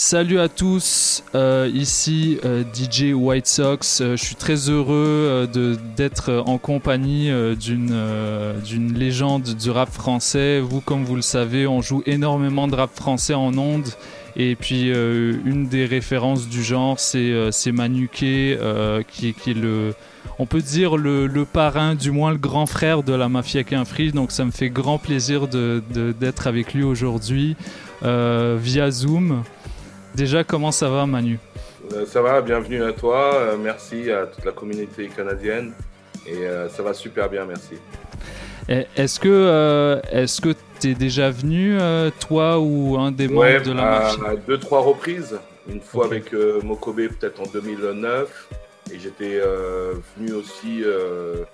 Salut 0.00 0.38
à 0.38 0.48
tous, 0.48 1.24
euh, 1.34 1.68
ici 1.74 2.38
euh, 2.44 2.62
DJ 2.72 3.12
White 3.12 3.48
Sox. 3.48 4.00
Euh, 4.00 4.16
je 4.16 4.24
suis 4.24 4.36
très 4.36 4.70
heureux 4.70 5.48
d'être 5.96 6.44
en 6.46 6.56
compagnie 6.56 7.32
d'une 7.56 8.94
légende 8.94 9.42
du 9.42 9.70
rap 9.70 9.90
français. 9.90 10.60
Vous, 10.60 10.80
comme 10.80 11.04
vous 11.04 11.16
le 11.16 11.22
savez, 11.22 11.66
on 11.66 11.82
joue 11.82 12.04
énormément 12.06 12.68
de 12.68 12.76
rap 12.76 12.94
français 12.94 13.34
en 13.34 13.58
ondes. 13.58 13.88
Et 14.36 14.54
puis 14.54 14.88
une 14.88 15.66
des 15.66 15.84
références 15.84 16.48
du 16.48 16.62
genre, 16.62 17.00
c'est 17.00 17.32
euh, 17.32 19.02
qui, 19.02 19.34
qui 19.34 19.50
est 19.50 19.54
le, 19.54 19.94
on 20.38 20.46
peut 20.46 20.60
dire 20.60 20.96
le, 20.96 21.26
le 21.26 21.44
parrain, 21.44 21.94
du 21.94 22.10
moins 22.10 22.30
le 22.30 22.38
grand 22.38 22.66
frère 22.66 23.02
de 23.02 23.12
la 23.14 23.28
mafia 23.28 23.64
Quinfri. 23.64 24.12
Donc 24.12 24.30
ça 24.32 24.44
me 24.44 24.50
fait 24.50 24.70
grand 24.70 24.98
plaisir 24.98 25.48
de- 25.48 25.82
d'être 26.12 26.46
avec 26.46 26.74
lui 26.74 26.84
aujourd'hui 26.84 27.56
euh, 28.04 28.56
via 28.60 28.90
Zoom. 28.90 29.42
Déjà, 30.14 30.44
comment 30.44 30.70
ça 30.72 30.88
va, 30.88 31.06
Manu? 31.06 31.38
Euh, 31.94 32.04
ça 32.06 32.20
va, 32.22 32.40
bienvenue 32.42 32.82
à 32.82 32.92
toi. 32.92 33.34
euh, 33.34 33.56
merci 33.56 34.10
à 34.10 34.26
toute 34.26 34.44
la 34.44 34.52
communauté 34.52 35.08
canadienne. 35.08 35.72
Et 36.26 36.46
euh, 36.46 36.68
ça 36.68 36.82
va 36.82 36.92
super 36.94 37.28
bien, 37.30 37.44
merci. 37.46 37.74
Est-ce 38.68 39.18
que 39.18 39.98
est-ce 40.12 40.42
que 40.42 40.50
t'es 40.78 40.92
déjà 40.92 41.30
venu, 41.30 41.78
toi 42.20 42.58
ou 42.60 42.98
un 42.98 43.10
des 43.10 43.26
membres 43.26 43.40
Ouais, 43.40 43.60
de 43.62 43.72
la 43.72 43.82
mafia? 43.82 44.28
à 44.28 44.36
deux, 44.36 44.58
trois 44.58 44.80
reprises. 44.82 45.38
Une 45.72 45.80
fois 45.80 46.04
avec 46.04 46.34
Mokobe, 46.62 46.96
peut-être 47.18 47.40
en 47.40 47.46
2009. 47.50 48.48
Et 48.92 48.98
j'étais 48.98 49.40
euh, 49.42 49.94
venu 50.16 50.32
aussi. 50.32 50.82
euh, 50.84 51.44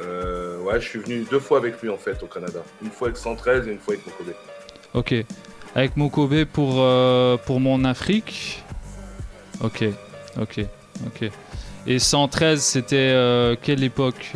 euh, 0.00 0.58
ouais, 0.60 0.80
je 0.80 0.88
suis 0.88 0.98
venu 0.98 1.24
deux 1.30 1.38
fois 1.38 1.58
avec 1.58 1.80
lui 1.80 1.88
en 1.88 1.96
fait 1.96 2.22
au 2.22 2.26
Canada. 2.26 2.62
Une 2.82 2.90
fois 2.90 3.08
avec 3.08 3.16
113 3.18 3.68
et 3.68 3.72
une 3.72 3.78
fois 3.78 3.94
avec 3.94 4.06
Mokobe. 4.06 4.34
Ok. 4.94 5.14
Avec 5.74 5.96
Mokobe 5.96 6.44
pour 6.44 6.84
pour 7.46 7.60
mon 7.60 7.84
Afrique. 7.84 8.62
Ok, 9.60 9.84
ok, 10.40 10.60
ok. 11.06 11.30
Et 11.86 11.98
113, 11.98 12.60
c'était 12.60 13.56
quelle 13.62 13.82
époque? 13.82 14.32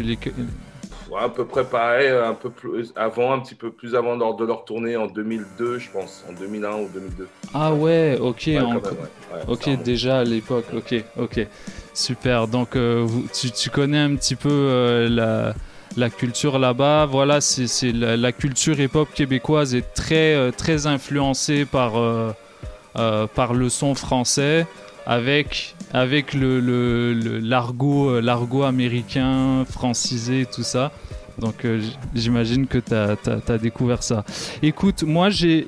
Ouais, 1.10 1.20
à 1.22 1.28
peu 1.28 1.44
près 1.46 1.64
pareil, 1.64 2.08
un 2.08 2.34
peu 2.34 2.50
plus 2.50 2.92
avant, 2.96 3.32
un 3.32 3.38
petit 3.40 3.54
peu 3.54 3.70
plus 3.70 3.94
avant 3.94 4.14
lors 4.16 4.36
de 4.36 4.44
leur 4.44 4.64
tournée 4.64 4.96
en 4.96 5.06
2002, 5.06 5.78
je 5.78 5.90
pense, 5.90 6.24
en 6.28 6.32
2001 6.34 6.74
ou 6.76 6.88
2002. 6.92 7.28
Ah 7.54 7.72
ouais, 7.72 8.18
ok. 8.20 8.42
Ouais, 8.46 8.56
quand 8.58 8.64
en- 8.66 8.72
même, 8.74 8.82
ouais. 8.84 8.90
Ouais, 8.90 9.42
ok, 9.48 9.82
déjà 9.82 10.18
à 10.20 10.24
l'époque. 10.24 10.66
Ok, 10.74 10.94
ok. 11.18 11.46
Super. 11.94 12.46
Donc, 12.46 12.76
euh, 12.76 13.06
tu, 13.32 13.50
tu 13.50 13.70
connais 13.70 13.98
un 13.98 14.14
petit 14.16 14.36
peu 14.36 14.48
euh, 14.50 15.08
la, 15.08 15.54
la 15.96 16.10
culture 16.10 16.58
là-bas. 16.58 17.06
Voilà, 17.06 17.40
c'est 17.40 17.92
la, 17.92 18.16
la 18.16 18.32
culture 18.32 18.78
hip-hop 18.78 19.08
québécoise 19.14 19.74
est 19.74 19.94
très, 19.94 20.34
euh, 20.34 20.50
très 20.50 20.86
influencée 20.86 21.64
par, 21.64 21.96
euh, 21.96 23.26
par 23.34 23.54
le 23.54 23.68
son 23.70 23.94
français. 23.94 24.66
Avec, 25.06 25.74
avec 25.92 26.34
le, 26.34 27.40
l'argot, 27.40 28.10
euh, 28.10 28.20
l'argot 28.20 28.62
américain, 28.62 29.64
francisé, 29.64 30.46
tout 30.52 30.62
ça. 30.62 30.92
Donc 31.38 31.64
euh, 31.64 31.80
j'imagine 32.14 32.66
que 32.66 32.78
tu 32.78 32.94
as, 32.94 33.58
découvert 33.58 34.02
ça. 34.02 34.24
Écoute, 34.62 35.04
moi 35.04 35.30
j'ai, 35.30 35.64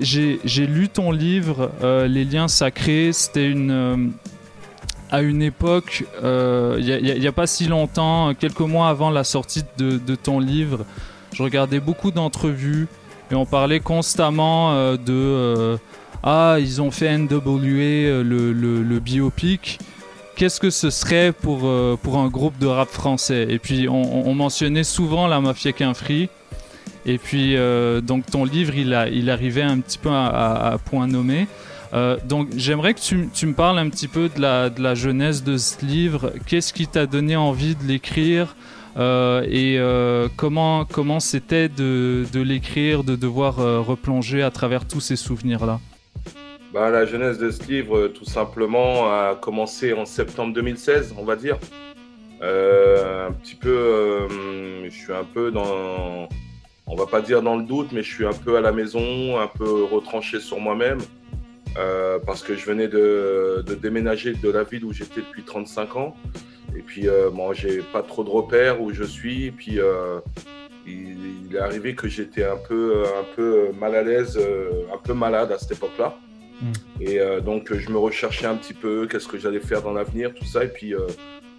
lu 0.57 0.89
ton 0.89 1.13
livre, 1.13 1.71
euh, 1.83 2.09
Les 2.09 2.25
liens 2.25 2.49
sacrés. 2.49 3.13
C'était 3.13 3.55
à 5.13 5.23
une 5.23 5.43
époque, 5.43 6.05
il 6.23 7.19
n'y 7.19 7.27
a, 7.27 7.33
pas 7.33 7.47
si 7.47 7.67
longtemps, 7.67 8.35
quelques 8.35 8.61
mois 8.61 8.89
avant 8.89 9.11
la 9.11 9.25
sortie 9.25 9.65
de, 9.79 10.15
ton 10.15 10.39
livre, 10.39 10.85
je 11.33 11.43
regardais 11.43 11.81
beaucoup 11.81 12.11
d'entrevues 12.13 12.87
et 13.33 13.35
on 13.35 13.47
parlait 13.47 13.81
constamment 13.81 14.95
de... 14.95 15.79
ah, 16.23 16.59
ils 16.61 16.81
ont 16.81 16.93
fait 16.93 17.17
NWA, 17.17 18.23
le, 18.23 18.53
le 18.53 18.99
biopic 19.01 19.81
qu'est-ce 20.41 20.59
que 20.59 20.71
ce 20.71 20.89
serait 20.89 21.33
pour, 21.33 21.67
euh, 21.67 21.99
pour 22.03 22.17
un 22.17 22.29
groupe 22.29 22.57
de 22.59 22.67
rap 22.67 22.89
français? 22.89 23.47
Et 23.51 23.59
puis 23.59 23.91
on, 23.91 24.27
on 24.27 24.35
mentionnait 24.35 24.85
souvent 24.85 25.27
la 25.27 25.39
mafia 25.39 25.73
Quinfri. 25.73 26.31
Et 27.05 27.19
puis 27.19 27.57
euh, 27.57 28.01
donc 28.01 28.25
ton 28.25 28.47
livre, 28.47 28.75
il, 28.75 28.95
a, 28.95 29.07
il 29.11 29.29
arrivait 29.29 29.61
un 29.61 29.81
petit 29.81 29.99
peu 29.99 30.09
à, 30.09 30.29
à- 30.29 30.73
à 30.73 30.79
point 30.79 31.07
nommé. 31.07 31.47
Euh, 31.93 32.17
donc 32.27 32.49
j'aimerais 32.57 32.95
que 32.95 33.01
tu, 33.01 33.29
tu 33.35 33.45
me 33.45 33.53
parles 33.53 33.79
un 33.79 33.91
petit 33.91 34.09
peu 34.09 34.31
de 34.35 34.41
la, 34.41 34.71
de 34.71 34.83
la 34.83 34.95
jeunesse 34.95 35.45
de 35.45 35.59
ce 35.59 35.85
livre. 35.85 36.33
Qu'est-ce 36.47 36.73
qui 36.73 36.87
t'a 36.87 37.05
donné 37.05 37.37
envie 37.37 37.75
de 37.75 37.85
l'écrire? 37.87 38.57
Et 38.99 39.79
comment 40.37 40.87
comment 40.87 41.21
c'était 41.21 41.69
de, 41.69 42.25
de 42.33 42.41
l'écrire, 42.41 43.05
de 43.05 43.15
devoir 43.15 43.57
replonger 43.87 44.43
à 44.43 44.51
travers 44.51 44.87
tous 44.87 45.01
ces 45.01 45.17
souvenirs-là? 45.17 45.81
Bah, 46.73 46.89
la 46.91 47.05
jeunesse 47.05 47.39
de 47.39 47.51
ce 47.51 47.65
livre, 47.65 47.97
euh, 47.97 48.09
tout 48.09 48.25
simplement, 48.25 49.07
a 49.13 49.35
commencé 49.35 49.93
en 49.93 50.05
septembre 50.05 50.55
2016, 50.55 51.15
on 51.19 51.25
va 51.25 51.35
dire. 51.35 51.59
Euh, 52.43 53.29
un 53.29 53.33
petit 53.33 53.57
peu, 53.57 53.69
euh, 53.69 54.85
je 54.85 54.91
suis 54.91 55.13
un 55.13 55.25
peu 55.25 55.51
dans, 55.51 56.29
on 56.87 56.95
va 56.95 57.07
pas 57.07 57.21
dire 57.21 57.43
dans 57.43 57.57
le 57.57 57.65
doute, 57.65 57.89
mais 57.93 58.03
je 58.03 58.15
suis 58.15 58.25
un 58.25 58.33
peu 58.33 58.57
à 58.57 58.61
la 58.61 58.71
maison, 58.71 59.39
un 59.39 59.49
peu 59.49 59.85
retranché 59.85 60.39
sur 60.39 60.61
moi-même, 60.61 60.99
euh, 61.77 62.19
parce 62.25 62.43
que 62.43 62.55
je 62.55 62.65
venais 62.65 62.89
de, 62.89 63.65
de 63.67 63.75
déménager 63.75 64.35
de 64.35 64.49
la 64.49 64.63
ville 64.63 64.85
où 64.85 64.93
j'étais 64.93 65.21
depuis 65.21 65.43
35 65.43 65.97
ans. 65.97 66.17
Et 66.77 66.83
puis, 66.83 67.09
euh, 67.09 67.31
bon, 67.31 67.53
j'ai 67.53 67.83
pas 67.93 68.03
trop 68.03 68.23
de 68.23 68.31
repères 68.31 68.81
où 68.81 68.93
je 68.93 69.05
suis. 69.05 69.47
Et 69.47 69.51
puis, 69.51 69.81
il, 70.87 71.17
il 71.51 71.57
est 71.57 71.59
arrivé 71.59 71.97
que 71.97 72.07
j'étais 72.07 72.45
un 72.45 72.57
peu, 72.57 73.03
un 73.03 73.25
peu 73.35 73.73
mal 73.79 73.97
à 73.97 74.03
l'aise, 74.03 74.39
un 74.93 74.99
peu 74.99 75.15
malade 75.15 75.51
à 75.51 75.59
cette 75.59 75.73
époque-là. 75.73 76.17
Et 77.01 77.19
euh, 77.19 77.41
donc, 77.41 77.73
je 77.73 77.91
me 77.91 77.99
recherchais 77.99 78.47
un 78.47 78.57
petit 78.57 78.75
peu, 78.75 79.07
qu'est-ce 79.07 79.29
que 79.29 79.39
j'allais 79.39 79.61
faire 79.61 79.83
dans 79.83 79.93
l'avenir, 79.93 80.35
tout 80.35 80.45
ça. 80.45 80.65
Et 80.65 80.69
puis, 80.69 80.95
euh, 80.95 81.07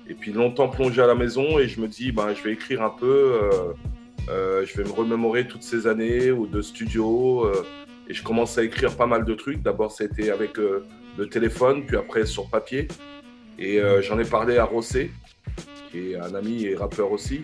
et 0.08 0.14
puis 0.14 0.32
longtemps 0.32 0.70
plongé 0.70 1.02
à 1.02 1.08
la 1.08 1.16
maison, 1.16 1.60
et 1.60 1.68
je 1.68 1.80
me 1.80 1.88
dis, 1.88 2.12
ben, 2.12 2.34
je 2.34 2.44
vais 2.44 2.54
écrire 2.54 2.82
un 2.82 2.90
peu, 2.90 3.40
euh, 4.30 4.66
je 4.66 4.78
vais 4.78 4.84
me 4.84 4.94
remémorer 4.94 5.48
toutes 5.48 5.64
ces 5.64 5.88
années 5.88 6.32
ou 6.32 6.48
de 6.48 6.62
studio. 6.62 7.50
et 8.08 8.14
je 8.14 8.24
commence 8.24 8.58
à 8.58 8.64
écrire 8.64 8.96
pas 8.96 9.06
mal 9.08 9.26
de 9.26 9.34
trucs. 9.34 9.62
D'abord, 9.62 9.92
c'était 9.92 10.32
avec 10.32 10.60
euh, 10.60 10.86
le 11.18 11.28
téléphone, 11.28 11.86
puis 11.86 11.98
après 11.98 12.26
sur 12.26 12.50
papier. 12.50 12.88
Et 13.60 13.80
j'en 14.02 14.18
ai 14.18 14.26
parlé 14.26 14.58
à 14.58 14.66
Rossé, 14.66 15.12
qui 15.92 16.14
est 16.14 16.16
un 16.16 16.34
ami 16.34 16.66
et 16.66 16.76
rappeur 16.76 17.12
aussi. 17.12 17.44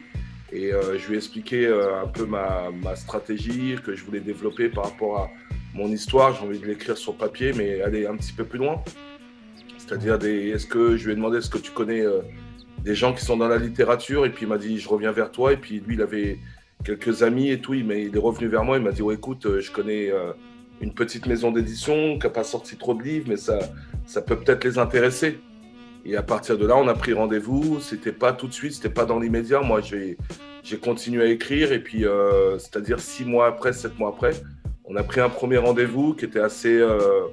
Et 0.51 0.71
je 0.71 1.07
lui 1.07 1.13
ai 1.13 1.17
expliqué 1.17 1.67
un 1.67 2.07
peu 2.07 2.25
ma, 2.25 2.71
ma 2.71 2.95
stratégie 2.95 3.75
que 3.85 3.93
je 3.93 4.03
voulais 4.03 4.21
développer 4.21 4.69
par 4.69 4.85
rapport 4.85 5.19
à 5.19 5.29
mon 5.77 5.89
histoire, 5.89 6.35
j'ai 6.35 6.43
envie 6.43 6.59
de 6.59 6.65
l'écrire 6.65 6.97
sur 6.97 7.13
papier, 7.13 7.53
mais 7.53 7.81
aller 7.81 8.07
un 8.07 8.15
petit 8.17 8.33
peu 8.33 8.43
plus 8.43 8.57
loin. 8.57 8.83
C'est-à-dire, 9.77 10.17
des, 10.17 10.49
est-ce 10.49 10.65
que 10.65 10.97
je 10.97 11.05
lui 11.05 11.13
ai 11.13 11.15
demandé 11.15 11.37
est-ce 11.37 11.51
que 11.51 11.59
tu 11.59 11.71
connais 11.71 12.01
euh, 12.01 12.21
des 12.83 12.95
gens 12.95 13.13
qui 13.13 13.23
sont 13.23 13.37
dans 13.37 13.47
la 13.47 13.59
littérature? 13.59 14.25
Et 14.25 14.31
puis 14.31 14.45
il 14.45 14.49
m'a 14.49 14.57
dit 14.57 14.79
je 14.79 14.89
reviens 14.89 15.11
vers 15.11 15.31
toi. 15.31 15.53
Et 15.53 15.57
puis 15.57 15.79
lui, 15.79 15.93
il 15.93 16.01
avait 16.01 16.39
quelques 16.83 17.21
amis 17.21 17.51
et 17.51 17.61
tout. 17.61 17.75
Il, 17.75 17.89
il 17.91 18.15
est 18.15 18.19
revenu 18.19 18.47
vers 18.47 18.63
moi. 18.63 18.77
Il 18.77 18.83
m'a 18.83 18.91
dit 18.91 19.03
écoute, 19.13 19.45
euh, 19.45 19.61
je 19.61 19.71
connais 19.71 20.09
euh, 20.09 20.33
une 20.81 20.93
petite 20.95 21.27
maison 21.27 21.51
d'édition 21.51 22.17
qui 22.17 22.25
n'a 22.25 22.31
pas 22.31 22.43
sorti 22.43 22.75
trop 22.75 22.95
de 22.95 23.03
livres, 23.03 23.27
mais 23.29 23.37
ça, 23.37 23.59
ça 24.07 24.23
peut 24.23 24.37
peut-être 24.37 24.63
les 24.63 24.79
intéresser. 24.79 25.39
Et 26.05 26.17
à 26.17 26.23
partir 26.23 26.57
de 26.57 26.65
là, 26.65 26.75
on 26.75 26.87
a 26.87 26.95
pris 26.95 27.13
rendez-vous. 27.13 27.79
C'était 27.81 28.11
pas 28.11 28.33
tout 28.33 28.47
de 28.47 28.53
suite, 28.53 28.73
c'était 28.73 28.89
pas 28.89 29.05
dans 29.05 29.19
l'immédiat. 29.19 29.61
Moi, 29.61 29.81
j'ai, 29.81 30.17
continué 30.81 31.23
à 31.23 31.27
écrire. 31.27 31.71
Et 31.71 31.83
puis, 31.83 32.05
c'est-à-dire 32.57 32.99
six 32.99 33.25
mois 33.25 33.47
après, 33.47 33.73
sept 33.73 33.99
mois 33.99 34.09
après, 34.09 34.31
on 34.87 34.95
a 34.95 35.03
pris 35.03 35.19
un 35.19 35.29
premier 35.29 35.57
rendez-vous 35.57 36.13
qui 36.13 36.25
était 36.25 36.39
assez, 36.39 36.75
euh, 36.75 37.27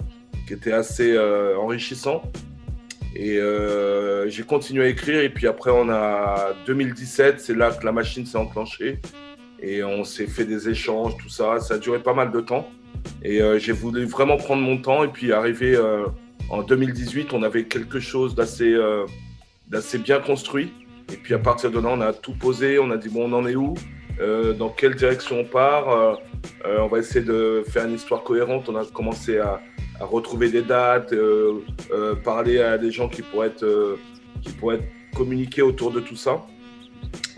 qui 0.47 0.55
était 0.55 0.73
assez 0.73 1.13
euh, 1.13 1.57
enrichissant. 1.57 2.23
Et 3.15 3.39
euh, 3.39 4.29
j'ai 4.29 4.43
continué 4.43 4.85
à 4.85 4.89
écrire. 4.89 5.21
Et 5.21 5.29
puis 5.29 5.47
après, 5.47 5.71
on 5.71 5.89
a 5.89 6.53
2017, 6.67 7.41
c'est 7.41 7.55
là 7.55 7.71
que 7.71 7.85
la 7.85 7.93
machine 7.93 8.27
s'est 8.27 8.39
enclenchée. 8.39 8.99
Et 9.63 9.85
on 9.85 10.03
s'est 10.03 10.27
fait 10.27 10.45
des 10.45 10.69
échanges, 10.69 11.17
tout 11.17 11.29
ça. 11.29 11.61
Ça 11.61 11.75
a 11.75 11.79
duré 11.79 12.01
pas 12.01 12.13
mal 12.13 12.33
de 12.33 12.41
temps. 12.41 12.69
Et 13.23 13.41
j'ai 13.59 13.73
voulu 13.73 14.05
vraiment 14.05 14.37
prendre 14.37 14.63
mon 14.63 14.79
temps. 14.79 15.05
Et 15.05 15.09
puis 15.09 15.33
arrivé 15.33 15.79
en 16.51 16.63
2018, 16.63 17.33
on 17.33 17.43
avait 17.43 17.65
quelque 17.65 18.01
chose 18.01 18.35
d'assez 18.35 18.77
d'assez 19.69 19.99
bien 19.99 20.19
construit. 20.19 20.73
Et 21.13 21.17
puis 21.17 21.33
à 21.35 21.39
partir 21.39 21.71
de 21.71 21.79
là, 21.79 21.91
on 21.93 22.01
a 22.01 22.13
tout 22.13 22.35
posé. 22.35 22.79
On 22.79 22.91
a 22.91 22.97
dit, 22.97 23.09
bon, 23.09 23.31
on 23.31 23.33
en 23.33 23.47
est 23.47 23.55
où? 23.55 23.75
Dans 24.59 24.69
quelle 24.69 24.95
direction 24.95 25.41
on 25.41 25.45
part 25.45 25.89
Euh, 25.91 26.15
euh, 26.67 26.79
On 26.81 26.89
va 26.89 26.99
essayer 26.99 27.25
de 27.25 27.65
faire 27.69 27.85
une 27.87 27.95
histoire 27.95 28.23
cohérente. 28.23 28.69
On 28.69 28.77
a 28.77 28.85
commencé 28.85 29.39
à, 29.39 29.61
à 30.01 30.05
retrouver 30.05 30.51
des 30.51 30.63
dates, 30.63 31.13
euh, 31.13 31.61
euh, 31.93 32.15
parler 32.15 32.61
à 32.61 32.79
des 32.79 32.91
gens 32.91 33.09
qui 33.09 33.23
pourraient 33.23 33.49
être, 33.49 33.65
euh, 33.65 33.97
qui 34.43 34.53
pourraient 34.53 34.77
être 34.77 34.89
communiquer 35.15 35.63
autour 35.63 35.91
de 35.93 36.01
tout 36.01 36.17
ça, 36.17 36.45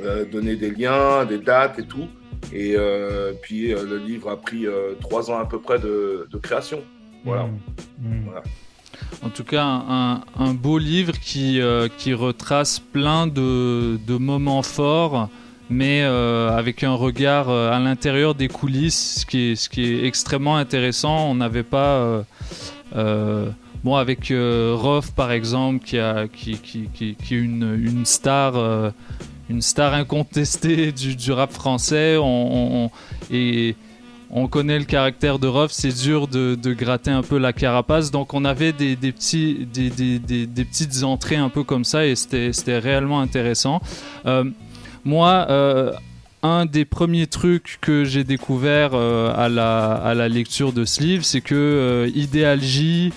euh, 0.03 0.25
donner 0.25 0.57
des 0.57 0.71
liens, 0.71 1.25
des 1.25 1.39
dates 1.39 1.79
et 1.79 1.87
tout. 1.87 2.09
Et 2.53 2.75
euh, 2.77 3.33
puis 3.43 3.73
euh, 3.75 3.85
le 3.85 3.99
livre 3.99 4.31
a 4.31 4.37
pris 4.37 4.67
euh, 4.67 4.95
trois 5.01 5.31
ans 5.31 5.39
à 5.39 5.47
peu 5.47 5.59
près 5.61 5.79
de, 5.79 6.27
de 6.31 6.39
création. 6.39 6.81
Voilà. 7.25 7.45
Mm. 7.99 8.25
Voilà. 8.27 8.43
En 9.23 9.29
tout 9.31 9.45
cas, 9.45 9.65
un, 9.65 10.23
un 10.39 10.55
beau 10.55 10.79
livre 10.79 11.13
qui, 11.21 11.61
euh, 11.61 11.89
qui 11.99 12.15
retrace 12.15 12.79
plein 12.79 13.27
de, 13.27 13.99
de 14.07 14.17
moments 14.17 14.63
forts, 14.63 15.29
mais 15.69 16.03
euh, 16.03 16.57
avec 16.57 16.85
un 16.85 16.95
regard 16.95 17.49
euh, 17.49 17.73
à 17.73 17.79
l'intérieur 17.79 18.35
des 18.35 18.49
coulisses, 18.49 19.21
ce 19.21 19.27
qui 19.27 19.83
est, 19.83 20.05
extrêmement 20.05 20.57
intéressant. 20.57 21.31
On 21.31 21.35
n'avait 21.35 21.63
pas. 21.63 21.97
euh, 21.97 22.23
euh, 22.97 23.51
bon, 23.83 23.97
avec 23.97 24.33
Rof, 24.33 25.13
par 25.13 25.33
exemple, 25.33 25.85
qui, 25.85 25.97
est 25.97 27.31
une, 27.31 28.05
star. 28.05 28.93
une 29.51 29.63
star 29.63 29.95
incontestée 29.95 30.93
du, 30.93 31.33
rap 31.33 31.53
français, 31.53 32.17
et 33.31 33.77
on 34.31 34.49
connaît 34.49 34.79
le 34.79 34.85
caractère 34.85 35.39
de 35.39 35.47
Ruff, 35.47 35.71
c'est 35.73 36.03
dur 36.03 36.27
de, 36.27 36.75
gratter 36.75 37.11
un 37.11 37.23
peu 37.23 37.39
la 37.39 37.53
carapace. 37.53 38.11
Donc 38.11 38.35
on 38.35 38.45
avait 38.45 38.73
des, 38.73 38.97
petites 38.97 41.03
entrées 41.03 41.37
un 41.37 41.49
peu 41.49 41.65
comme 41.65 41.85
ça 41.85 42.07
et 42.07 42.15
c'était 42.15 42.79
réellement 42.79 43.21
intéressant. 43.21 43.81
Moi, 45.07 45.47
euh, 45.51 45.93
un 46.43 46.67
des 46.67 46.85
premiers 46.85 47.29
trucs 47.29 47.79
que 47.81 48.05
j'ai 48.05 48.25
découvert 48.25 48.91
euh, 48.93 49.33
à, 49.35 49.49
la, 49.49 50.29
lecture 50.29 50.73
de 50.73 50.85
ce 50.85 51.01
livre, 51.01 51.25
c'est 51.25 51.41
que 51.41 51.55
euh, 51.55 52.11
Idéal 52.15 52.61
J, 52.61 53.13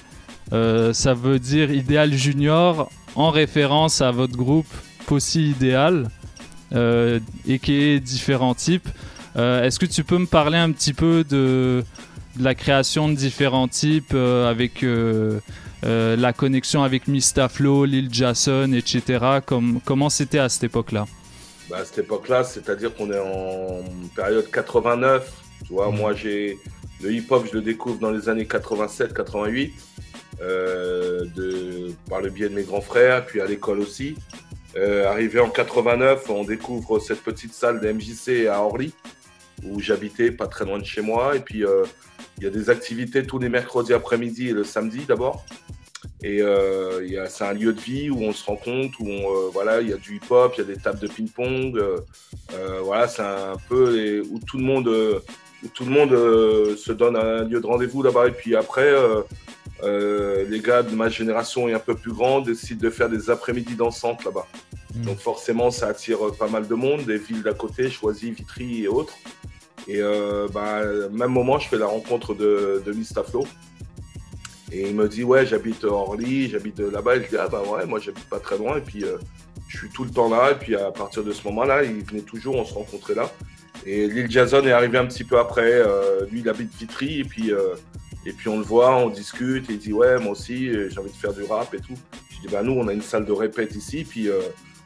ça 0.51 1.13
veut 1.13 1.39
dire 1.39 1.71
Idéal 1.71 2.13
Junior 2.13 2.91
en 3.15 3.31
référence 3.31 4.01
à 4.01 4.11
votre 4.11 4.35
groupe 4.35 4.67
Possi 5.07 5.49
Idéal 5.49 6.09
et 6.71 7.59
qui 7.59 7.73
est 7.73 7.99
différents 7.99 8.55
types. 8.55 8.87
Est-ce 9.35 9.79
que 9.79 9.85
tu 9.85 10.03
peux 10.03 10.17
me 10.17 10.25
parler 10.25 10.57
un 10.57 10.71
petit 10.71 10.93
peu 10.93 11.23
de, 11.23 11.83
la 12.39 12.55
création 12.55 13.09
de 13.09 13.13
différents 13.13 13.67
types 13.67 14.15
avec 14.15 14.83
la 15.83 16.33
connexion 16.33 16.81
avec 16.81 17.07
Mistaflo, 17.07 17.85
Lil 17.85 18.09
Jason, 18.11 18.73
etc. 18.73 19.41
Comme, 19.45 19.79
comment 19.85 20.09
c'était 20.09 20.39
à 20.39 20.49
cette 20.49 20.63
époque-là? 20.63 21.05
Bah, 21.69 21.77
à 21.77 21.85
cette 21.85 21.99
époque-là, 21.99 22.43
c'est-à-dire 22.43 22.95
qu'on 22.95 23.11
est 23.11 23.19
en 23.19 23.83
période 24.15 24.49
89. 24.49 25.31
Tu 25.67 25.73
vois, 25.73 25.91
moi, 25.91 26.13
j'ai 26.13 26.57
le 27.01 27.11
hip-hop, 27.13 27.45
je 27.47 27.53
le 27.53 27.61
découvre 27.61 27.99
dans 27.99 28.11
les 28.11 28.27
années 28.27 28.45
87-88, 28.45 29.71
euh, 30.41 31.25
par 32.09 32.21
le 32.21 32.29
biais 32.29 32.49
de 32.49 32.55
mes 32.55 32.63
grands 32.63 32.81
frères, 32.81 33.25
puis 33.25 33.39
à 33.39 33.45
l'école 33.45 33.79
aussi. 33.79 34.15
Euh, 34.75 35.07
arrivé 35.07 35.39
en 35.39 35.49
89, 35.49 36.29
on 36.29 36.43
découvre 36.43 36.99
cette 36.99 37.21
petite 37.21 37.53
salle 37.53 37.79
de 37.81 37.91
MJC 37.91 38.47
à 38.47 38.61
Orly, 38.61 38.93
où 39.63 39.79
j'habitais 39.79 40.31
pas 40.31 40.47
très 40.47 40.65
loin 40.65 40.79
de 40.79 40.85
chez 40.85 41.01
moi. 41.01 41.35
Et 41.35 41.39
puis, 41.39 41.63
euh, 41.65 41.85
il 42.37 42.45
y 42.45 42.47
a 42.47 42.49
des 42.49 42.69
activités 42.69 43.23
tous 43.23 43.37
les 43.37 43.49
mercredis 43.49 43.93
après-midi 43.93 44.49
et 44.49 44.53
le 44.53 44.63
samedi 44.63 45.05
d'abord. 45.07 45.45
Et 46.21 46.41
euh, 46.41 47.25
c'est 47.29 47.45
un 47.45 47.53
lieu 47.53 47.71
de 47.71 47.79
vie 47.79 48.09
où 48.09 48.21
on 48.23 48.33
se 48.33 48.43
rencontre, 48.45 48.99
où 48.99 49.07
on, 49.07 49.33
euh, 49.33 49.49
voilà, 49.53 49.79
il 49.81 49.89
y 49.89 49.93
a 49.93 49.97
du 49.97 50.17
hip-hop, 50.17 50.53
il 50.57 50.61
y 50.61 50.63
a 50.63 50.67
des 50.67 50.77
tables 50.77 50.99
de 50.99 51.07
ping-pong. 51.07 51.77
euh, 51.77 51.97
euh, 52.53 52.79
voilà, 52.83 53.07
c'est 53.07 53.21
un 53.21 53.55
peu 53.69 53.95
les- 53.95 54.19
où 54.19 54.39
tout 54.45 54.57
le 54.57 54.63
monde, 54.63 54.87
euh, 54.89 55.19
où 55.63 55.67
tout 55.69 55.85
le 55.85 55.91
monde 55.91 56.11
euh, 56.11 56.75
se 56.75 56.91
donne 56.91 57.15
un 57.15 57.43
lieu 57.45 57.61
de 57.61 57.65
rendez-vous 57.65 58.03
là-bas. 58.03 58.27
Et 58.27 58.31
puis 58.31 58.55
après, 58.57 58.91
euh, 58.91 59.21
euh, 59.83 60.45
les 60.49 60.59
gars 60.59 60.83
de 60.83 60.93
ma 60.93 61.07
génération 61.07 61.69
et 61.69 61.73
un 61.73 61.79
peu 61.79 61.95
plus 61.95 62.11
grande 62.11 62.47
décident 62.47 62.81
de 62.81 62.89
faire 62.89 63.09
des 63.09 63.29
après-midi 63.29 63.75
dansantes 63.75 64.25
là-bas. 64.25 64.47
Donc 64.95 65.19
forcément, 65.19 65.71
ça 65.71 65.87
attire 65.87 66.19
pas 66.37 66.47
mal 66.49 66.67
de 66.67 66.75
monde, 66.75 67.03
des 67.05 67.17
villes 67.17 67.43
d'à 67.43 67.53
côté, 67.53 67.89
Choisy, 67.89 68.31
Vitry 68.31 68.83
et 68.83 68.87
autres. 68.89 69.13
Et 69.87 70.01
euh, 70.01 70.47
bah, 70.53 70.81
même 71.11 71.31
moment, 71.31 71.59
je 71.59 71.69
fais 71.69 71.77
la 71.77 71.85
rencontre 71.87 72.33
de, 72.33 72.81
de 72.85 72.91
Mistaflo. 72.91 73.45
Et 74.71 74.89
il 74.89 74.95
me 74.95 75.07
dit, 75.07 75.23
ouais, 75.23 75.45
j'habite 75.45 75.83
Orly, 75.83 76.49
j'habite 76.49 76.79
là-bas. 76.79 77.15
Et 77.15 77.23
je 77.23 77.29
dis, 77.29 77.37
ah 77.37 77.47
bah 77.47 77.63
ouais, 77.67 77.85
moi 77.85 77.99
j'habite 77.99 78.29
pas 78.29 78.39
très 78.39 78.57
loin. 78.57 78.77
Et 78.77 78.81
puis, 78.81 79.03
euh, 79.03 79.17
je 79.67 79.77
suis 79.77 79.89
tout 79.89 80.03
le 80.03 80.11
temps 80.11 80.29
là. 80.29 80.51
Et 80.51 80.55
puis, 80.55 80.75
à 80.75 80.91
partir 80.91 81.23
de 81.23 81.31
ce 81.31 81.43
moment-là, 81.47 81.83
il 81.83 82.03
venait 82.03 82.21
toujours, 82.21 82.55
on 82.55 82.65
se 82.65 82.73
rencontrait 82.73 83.15
là. 83.15 83.31
Et 83.85 84.07
Lil 84.07 84.29
Jason 84.29 84.65
est 84.65 84.71
arrivé 84.71 84.97
un 84.97 85.05
petit 85.05 85.23
peu 85.23 85.39
après. 85.39 85.71
Euh, 85.71 86.25
lui, 86.31 86.41
il 86.41 86.49
habite 86.49 86.73
Vitry. 86.75 87.19
Et 87.19 87.23
puis, 87.23 87.51
euh, 87.51 87.75
et 88.25 88.33
puis, 88.33 88.49
on 88.49 88.57
le 88.57 88.63
voit, 88.63 88.95
on 88.97 89.09
discute. 89.09 89.69
Et 89.69 89.73
il 89.73 89.79
dit, 89.79 89.93
ouais, 89.93 90.19
moi 90.19 90.31
aussi, 90.31 90.69
euh, 90.69 90.89
j'ai 90.89 90.99
envie 90.99 91.11
de 91.11 91.15
faire 91.15 91.33
du 91.33 91.43
rap 91.43 91.73
et 91.73 91.79
tout. 91.79 91.95
Je 92.29 92.41
dis, 92.41 92.47
bah 92.51 92.63
nous, 92.63 92.73
on 92.73 92.87
a 92.87 92.93
une 92.93 93.01
salle 93.01 93.25
de 93.25 93.31
répète 93.31 93.75
ici. 93.75 94.03
Puis, 94.03 94.27
euh, 94.27 94.41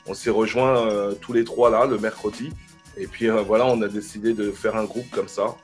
on 0.06 0.14
s'est 0.14 0.30
rejoints 0.30 0.88
euh, 0.90 1.14
tous 1.14 1.34
les 1.34 1.44
trois 1.44 1.70
là, 1.70 1.86
le 1.86 1.98
mercredi. 1.98 2.52
Et 2.98 3.08
puis, 3.08 3.28
voilà, 3.28 3.66
on 3.66 3.82
a 3.82 3.88
décidé 3.88 4.34
de 4.34 4.52
faire 4.52 4.76
un 4.76 4.84
groupe 4.84 5.10
comme 5.10 5.28
ça. 5.28 5.56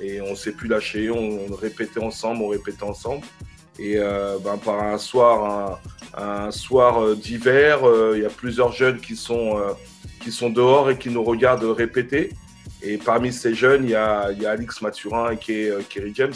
Et 0.00 0.20
on 0.20 0.34
s'est 0.34 0.52
plus 0.52 0.68
lâché. 0.68 1.10
On 1.10 1.46
répétait 1.54 2.00
ensemble, 2.00 2.42
on 2.42 2.48
répétait 2.48 2.82
ensemble. 2.82 3.24
Et 3.78 3.96
euh, 3.96 4.38
ben, 4.42 4.56
par 4.56 4.82
un 4.82 4.98
soir, 4.98 5.80
un, 6.16 6.46
un 6.46 6.50
soir 6.50 7.02
euh, 7.02 7.16
d'hiver, 7.16 7.86
euh, 7.88 8.12
il 8.16 8.22
y 8.22 8.26
a 8.26 8.30
plusieurs 8.30 8.72
jeunes 8.72 9.00
qui 9.00 9.16
sont, 9.16 9.60
qui 10.20 10.30
sont 10.30 10.50
dehors 10.50 10.90
et 10.90 10.98
qui 10.98 11.10
nous 11.10 11.24
regardent 11.24 11.64
répéter. 11.64 12.32
Et 12.82 12.98
parmi 12.98 13.32
ces 13.32 13.54
jeunes, 13.54 13.84
il 13.84 13.90
y 13.90 13.94
a, 13.94 14.30
il 14.32 14.42
y 14.42 14.46
a 14.46 14.50
Alix 14.50 14.82
Mathurin 14.82 15.32
et 15.32 15.38
Kerry 15.88 16.12
James. 16.14 16.34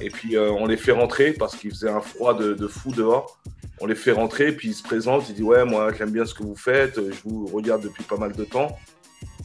Et 0.00 0.10
puis 0.10 0.36
on 0.36 0.66
les 0.66 0.76
fait 0.76 0.92
rentrer 0.92 1.32
parce 1.32 1.54
qu'il 1.54 1.70
faisait 1.70 1.90
un 1.90 2.00
froid 2.00 2.34
de, 2.34 2.52
de 2.52 2.66
fou 2.66 2.90
dehors. 2.90 3.38
On 3.80 3.86
les 3.86 3.94
fait 3.94 4.10
rentrer, 4.10 4.50
puis 4.50 4.70
ils 4.70 4.74
se 4.74 4.82
présentent, 4.82 5.28
ils 5.28 5.36
disent 5.36 5.44
Ouais, 5.44 5.64
moi 5.64 5.92
j'aime 5.96 6.10
bien 6.10 6.24
ce 6.24 6.34
que 6.34 6.42
vous 6.42 6.56
faites, 6.56 6.96
je 6.96 7.20
vous 7.24 7.46
regarde 7.46 7.82
depuis 7.82 8.02
pas 8.02 8.16
mal 8.16 8.32
de 8.32 8.42
temps. 8.42 8.76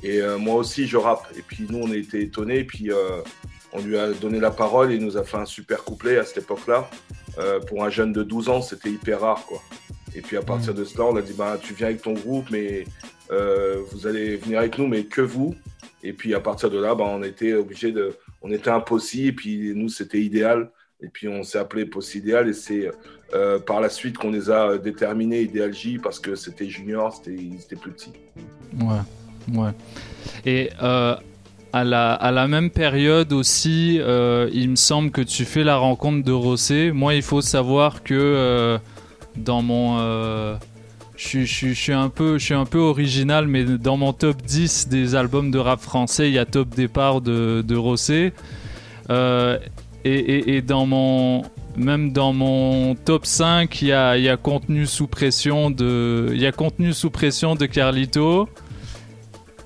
Et 0.04 0.22
euh, 0.22 0.38
moi 0.38 0.56
aussi 0.56 0.88
je 0.88 0.98
rappe. 0.98 1.28
Et 1.38 1.42
puis 1.42 1.66
nous 1.70 1.80
on 1.80 1.92
a 1.92 1.96
été 1.96 2.22
étonnés, 2.22 2.64
puis 2.64 2.92
euh, 2.92 3.22
on 3.74 3.82
lui 3.82 3.98
a 3.98 4.12
donné 4.12 4.40
la 4.40 4.52
parole 4.52 4.92
et 4.92 4.96
il 4.96 5.04
nous 5.04 5.18
a 5.18 5.24
fait 5.24 5.38
un 5.38 5.46
super 5.46 5.84
couplet 5.84 6.18
à 6.18 6.26
cette 6.26 6.44
époque-là. 6.44 6.90
Euh, 7.40 7.60
pour 7.60 7.84
un 7.84 7.90
jeune 7.90 8.14
de 8.14 8.24
12 8.24 8.50
ans, 8.50 8.62
c'était 8.62 8.90
hyper 8.90 9.22
rare 9.22 9.46
quoi. 9.46 9.62
Et 10.16 10.22
puis 10.22 10.38
à 10.38 10.42
partir 10.42 10.74
de 10.74 10.84
cela, 10.84 11.06
on 11.06 11.16
a 11.16 11.22
dit 11.22 11.34
bah, 11.34 11.58
Tu 11.62 11.74
viens 11.74 11.88
avec 11.88 12.02
ton 12.02 12.14
groupe, 12.14 12.48
mais 12.52 12.86
euh, 13.32 13.82
vous 13.92 14.06
allez 14.06 14.38
venir 14.38 14.60
avec 14.60 14.78
nous, 14.78 14.88
mais 14.88 15.06
que 15.06 15.22
vous. 15.22 15.56
Et 16.04 16.14
puis 16.14 16.36
à 16.36 16.40
partir 16.40 16.70
de 16.70 16.80
là, 16.80 16.94
bah, 16.94 17.06
on 17.08 17.24
était 17.24 17.54
obligé 17.54 17.92
de. 17.92 18.16
On 18.42 18.52
était 18.52 18.70
un 18.70 18.82
Possi, 18.82 19.28
et 19.28 19.32
puis 19.32 19.74
nous, 19.76 19.90
c'était 19.90 20.22
idéal. 20.22 20.70
Et 21.02 21.08
puis 21.08 21.28
on 21.28 21.44
s'est 21.44 21.58
appelé 21.58 21.86
Possi 21.86 22.20
Idéal, 22.20 22.48
et 22.48 22.54
c'est 22.54 22.90
euh, 23.34 23.60
par 23.60 23.82
la 23.82 23.90
suite 23.90 24.18
qu'on 24.18 24.32
les 24.32 24.50
a 24.50 24.78
déterminés 24.78 25.42
Idéal 25.42 25.74
J 25.74 25.98
parce 25.98 26.20
que 26.20 26.36
c'était 26.36 26.70
junior, 26.70 27.14
c'était, 27.14 27.36
ils 27.36 27.60
étaient 27.60 27.76
plus 27.76 27.92
petits. 27.92 28.14
Ouais, 28.80 29.58
ouais. 29.60 29.72
Et 30.46 30.70
euh, 30.82 31.16
à, 31.74 31.84
la, 31.84 32.48
même 32.48 32.70
période 32.70 33.34
aussi, 33.34 33.98
euh, 34.00 34.48
il 34.54 34.70
me 34.70 34.76
semble 34.76 35.10
que 35.10 35.22
tu 35.22 35.44
fais 35.44 35.64
la 35.64 35.78
rencontre 35.78 36.24
de 36.24 36.32
Rossé. 36.32 36.92
Moi, 36.92 37.16
il 37.16 37.24
faut 37.24 37.42
savoir 37.42 38.04
que 38.04 38.14
euh, 38.14 38.78
dans 39.36 39.64
mon. 39.64 39.98
euh, 40.00 40.56
je 41.16 41.46
suis- 41.46 41.94
un 41.94 42.10
peu, 42.10 42.38
je 42.38 42.46
suis 42.46 42.54
un 42.54 42.66
peu 42.66 42.78
original, 42.80 43.48
mais 43.48 43.64
dans 43.64 43.98
mon 43.98 44.14
top 44.14 44.42
10 44.44 44.88
des 44.88 45.16
albums 45.16 45.50
de 45.50 45.58
rap 45.58 45.80
français, 45.80 46.28
il 46.30 46.34
y 46.34 46.40
a 46.40 46.46
Top 46.46 46.70
Départ 46.70 47.22
de, 47.22 47.64
de 47.66 47.76
Rossé. 47.76 48.34
Et, 50.06 50.62
dans 50.62 50.86
mon 50.86 51.44
même 51.76 52.12
dans 52.12 52.34
mon 52.34 52.94
top 52.94 53.26
5, 53.26 53.82
il 53.82 53.88
y 53.88 53.92
a, 53.94 54.18
il 54.18 54.24
y 54.24 54.30
a 54.30 54.38
contenu 54.38 54.86
sous 54.86 55.08
pression 55.08 55.72
de 55.72 56.30
il 56.34 56.40
y 56.40 56.46
a 56.46 56.52
contenu 56.52 56.94
sous 56.94 57.10
pression 57.10 57.56
de 57.56 57.66
Carlito. 57.66 58.48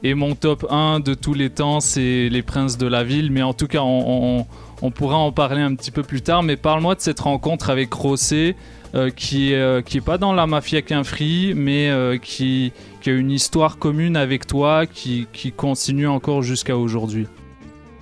Et 0.03 0.14
mon 0.14 0.36
top 0.36 0.65
1 0.69 0.99
de 0.99 1.14
tous 1.14 1.34
les 1.34 1.49
temps, 1.49 1.80
c'est 1.80 2.30
Les 2.30 2.41
Princes 2.44 2.78
de 2.78 2.88
la 2.88 3.03
Ville. 3.03 3.32
Mais 3.32 3.41
en 3.41 3.53
tout 3.53 3.68
cas, 3.68 3.82
on, 3.82 4.45
pourra 4.94 5.18
en 5.18 5.32
parler 5.32 5.61
un 5.61 5.74
petit 5.76 5.91
peu 5.91 6.03
plus 6.03 6.22
tard. 6.22 6.44
Mais 6.44 6.56
parle-moi 6.56 6.95
de 6.95 7.02
cette 7.02 7.19
rencontre 7.19 7.69
avec 7.69 7.91
Rossé, 7.94 8.56
euh, 8.95 9.10
qui, 9.10 9.53
euh, 9.56 9.82
est 9.82 10.06
pas 10.06 10.18
dans 10.18 10.34
la 10.34 10.45
mafia 10.45 10.82
Quinfri, 10.82 11.53
mais 11.56 11.90
euh, 11.90 12.18
qui, 12.18 12.72
a 13.06 13.10
une 13.10 13.32
histoire 13.32 13.80
commune 13.80 14.18
avec 14.18 14.45
toi, 14.48 14.86
qui, 14.86 15.28
continue 15.56 16.07
encore 16.07 16.41
jusqu'à 16.41 16.78
aujourd'hui. 16.78 17.28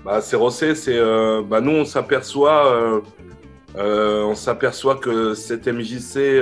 Bah, 0.03 0.19
c'est 0.21 0.35
Rossé, 0.35 0.75
c'est 0.75 0.97
euh, 0.97 1.41
bah, 1.47 1.61
nous 1.61 1.71
on 1.71 1.85
s'aperçoit 1.85 3.01
euh, 3.77 4.23
on 4.23 4.35
s'aperçoit 4.35 4.95
que 4.95 5.33
cette 5.33 5.67
MJC 5.67 6.41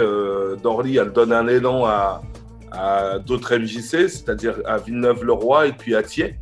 d'Orly 0.61 0.97
elle 0.97 1.11
donne 1.11 1.31
un 1.31 1.47
élan 1.47 1.85
à, 1.85 2.21
à 2.73 3.19
d'autres 3.19 3.55
MJC, 3.55 4.09
c'est-à-dire 4.09 4.55
à 4.65 4.77
Villeneuve-le-Roi 4.79 5.67
et 5.67 5.71
puis 5.73 5.95
à 5.95 6.03
Thiers. 6.03 6.35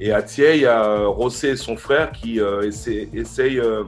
Et 0.00 0.12
à 0.12 0.22
Thiers, 0.22 0.56
il 0.56 0.62
y 0.62 0.66
a 0.66 0.84
euh, 0.84 1.08
Rossé 1.08 1.48
et 1.48 1.56
son 1.56 1.76
frère 1.76 2.12
qui 2.12 2.40
euh, 2.40 2.70
essayent 3.14 3.58
euh, 3.58 3.84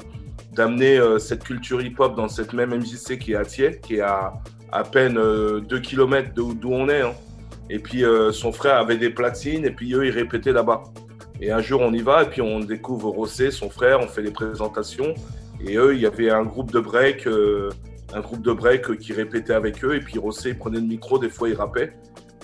d'amener 0.54 0.98
euh, 0.98 1.18
cette 1.18 1.44
culture 1.44 1.82
hip-hop 1.82 2.16
dans 2.16 2.28
cette 2.28 2.54
même 2.54 2.74
MJC 2.74 3.18
qui 3.18 3.32
est 3.32 3.36
à 3.36 3.44
Thiers, 3.44 3.78
qui 3.80 3.96
est 3.96 4.00
à 4.00 4.32
à 4.72 4.84
peine 4.84 5.14
2 5.14 5.80
km 5.80 6.30
d'où 6.32 6.72
on 6.72 6.88
est. 6.88 7.00
hein. 7.00 7.12
Et 7.68 7.80
puis 7.80 8.04
son 8.32 8.52
frère 8.52 8.76
avait 8.76 8.96
des 8.98 9.10
platines 9.10 9.64
et 9.64 9.72
puis 9.72 9.92
eux 9.94 10.06
ils 10.06 10.12
répétaient 10.12 10.52
là-bas. 10.52 10.84
Et 11.40 11.50
un 11.50 11.60
jour, 11.60 11.80
on 11.80 11.92
y 11.92 12.02
va 12.02 12.22
et 12.22 12.26
puis 12.26 12.40
on 12.40 12.60
découvre 12.60 13.08
Rossé, 13.10 13.50
son 13.50 13.68
frère, 13.68 13.98
on 14.00 14.06
fait 14.06 14.22
les 14.22 14.30
présentations. 14.30 15.14
Et 15.66 15.76
eux, 15.76 15.94
il 15.94 16.00
y 16.00 16.06
avait 16.06 16.30
un 16.30 16.44
groupe 16.44 16.70
de 16.70 16.78
break, 16.78 17.26
un 18.14 18.20
groupe 18.20 18.42
de 18.42 18.52
break 18.52 18.98
qui 18.98 19.12
répétait 19.12 19.52
avec 19.52 19.84
eux. 19.84 19.94
Et 19.94 20.00
puis 20.00 20.18
Rossé, 20.18 20.50
il 20.50 20.58
prenait 20.58 20.80
le 20.80 20.86
micro, 20.86 21.18
des 21.18 21.28
fois, 21.28 21.48
il 21.48 21.54
rappait. 21.54 21.92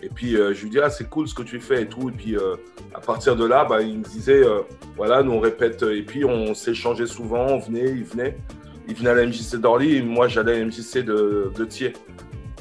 Et 0.03 0.09
puis 0.09 0.37
euh, 0.37 0.53
je 0.53 0.63
lui 0.63 0.71
dis, 0.71 0.79
ah, 0.79 0.91
c'est 0.91 1.09
cool 1.09 1.27
ce 1.27 1.35
que 1.35 1.43
tu 1.43 1.61
fais 1.61 1.83
et 1.83 1.87
tout. 1.87 2.11
Et 2.11 2.13
puis 2.13 2.37
euh, 2.37 2.57
à 2.95 3.01
partir 3.01 3.37
de 3.37 3.45
là, 3.45 3.65
bah, 3.65 3.83
il 3.83 3.99
me 3.99 4.05
disait, 4.05 4.45
euh, 4.45 4.61
voilà, 4.97 5.23
nous 5.23 5.33
on 5.33 5.41
répète. 5.41 5.83
Et 5.83 6.03
puis 6.03 6.25
on 6.25 6.55
s'échangeait 6.55 7.07
souvent, 7.07 7.47
on 7.47 7.59
venait, 7.59 7.91
il 7.91 8.05
venait. 8.05 8.37
Il 8.89 8.95
venait 8.95 9.11
à 9.11 9.15
la 9.15 9.27
MJC 9.27 9.57
d'Orly 9.57 10.01
moi 10.03 10.29
j'allais 10.29 10.53
à 10.53 10.59
la 10.59 10.65
MJC 10.65 10.99
de, 10.99 11.51
de 11.57 11.65
Thiers. 11.65 11.95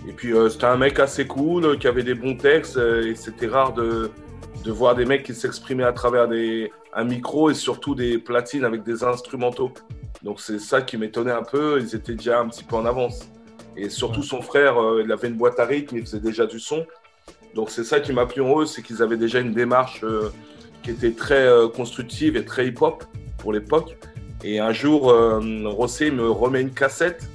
Et 0.08 0.12
puis 0.12 0.34
c'était 0.50 0.66
un 0.66 0.78
mec 0.78 1.00
assez 1.00 1.28
cool, 1.28 1.78
qui 1.78 1.88
avait 1.88 2.04
des 2.04 2.16
bons 2.16 2.36
textes. 2.36 2.78
et 2.78 3.16
c'était 3.16 3.48
rare 3.48 3.74
de, 3.74 4.12
de 4.64 4.72
voir 4.72 4.96
des 4.96 5.06
mecs 5.06 5.24
qui 5.24 5.34
s'exprimaient 5.34 5.84
à 5.84 5.94
travers 5.94 6.28
des, 6.28 6.72
un 6.94 7.04
micro 7.04 7.50
et 7.50 7.54
surtout 7.54 7.94
des 7.94 8.18
platines 8.18 8.66
avec 8.66 8.84
des 8.84 9.04
instrumentaux. 9.04 9.72
Donc 10.26 10.42
c'est 10.42 10.58
ça 10.58 10.82
qui 10.82 10.98
m'étonnait 10.98 11.32
un 11.32 11.44
peu, 11.44 11.80
ils 11.80 11.96
étaient 11.96 12.16
déjà 12.16 12.40
un 12.40 12.50
petit 12.50 12.64
peu 12.64 12.76
en 12.76 12.86
avance. 12.86 13.30
Et 13.78 13.90
surtout 13.90 14.24
son 14.24 14.42
frère, 14.42 14.82
euh, 14.82 15.04
il 15.06 15.12
avait 15.12 15.28
une 15.28 15.36
boîte 15.36 15.60
à 15.60 15.66
rythme, 15.66 15.98
il 15.98 16.02
faisait 16.02 16.20
déjà 16.20 16.48
du 16.48 16.60
son. 16.60 16.84
Donc 17.54 17.70
c'est 17.70 17.84
ça 17.84 18.00
qui 18.00 18.12
m'a 18.12 18.26
plu 18.26 18.42
en 18.42 18.62
eux, 18.62 18.66
c'est 18.66 18.82
qu'ils 18.82 19.04
avaient 19.04 19.18
déjà 19.18 19.40
une 19.40 19.54
démarche 19.54 20.04
euh, 20.04 20.30
qui 20.82 20.90
était 20.90 21.12
très 21.12 21.46
euh, 21.46 21.68
constructive 21.68 22.36
et 22.38 22.44
très 22.44 22.68
hip-hop 22.68 23.04
pour 23.38 23.54
l'époque. 23.54 23.98
Et 24.44 24.60
un 24.60 24.74
jour, 24.74 25.14
Rossé 25.66 26.12
me 26.12 26.30
remet 26.30 26.62
une 26.62 26.74
cassette. 26.74 27.28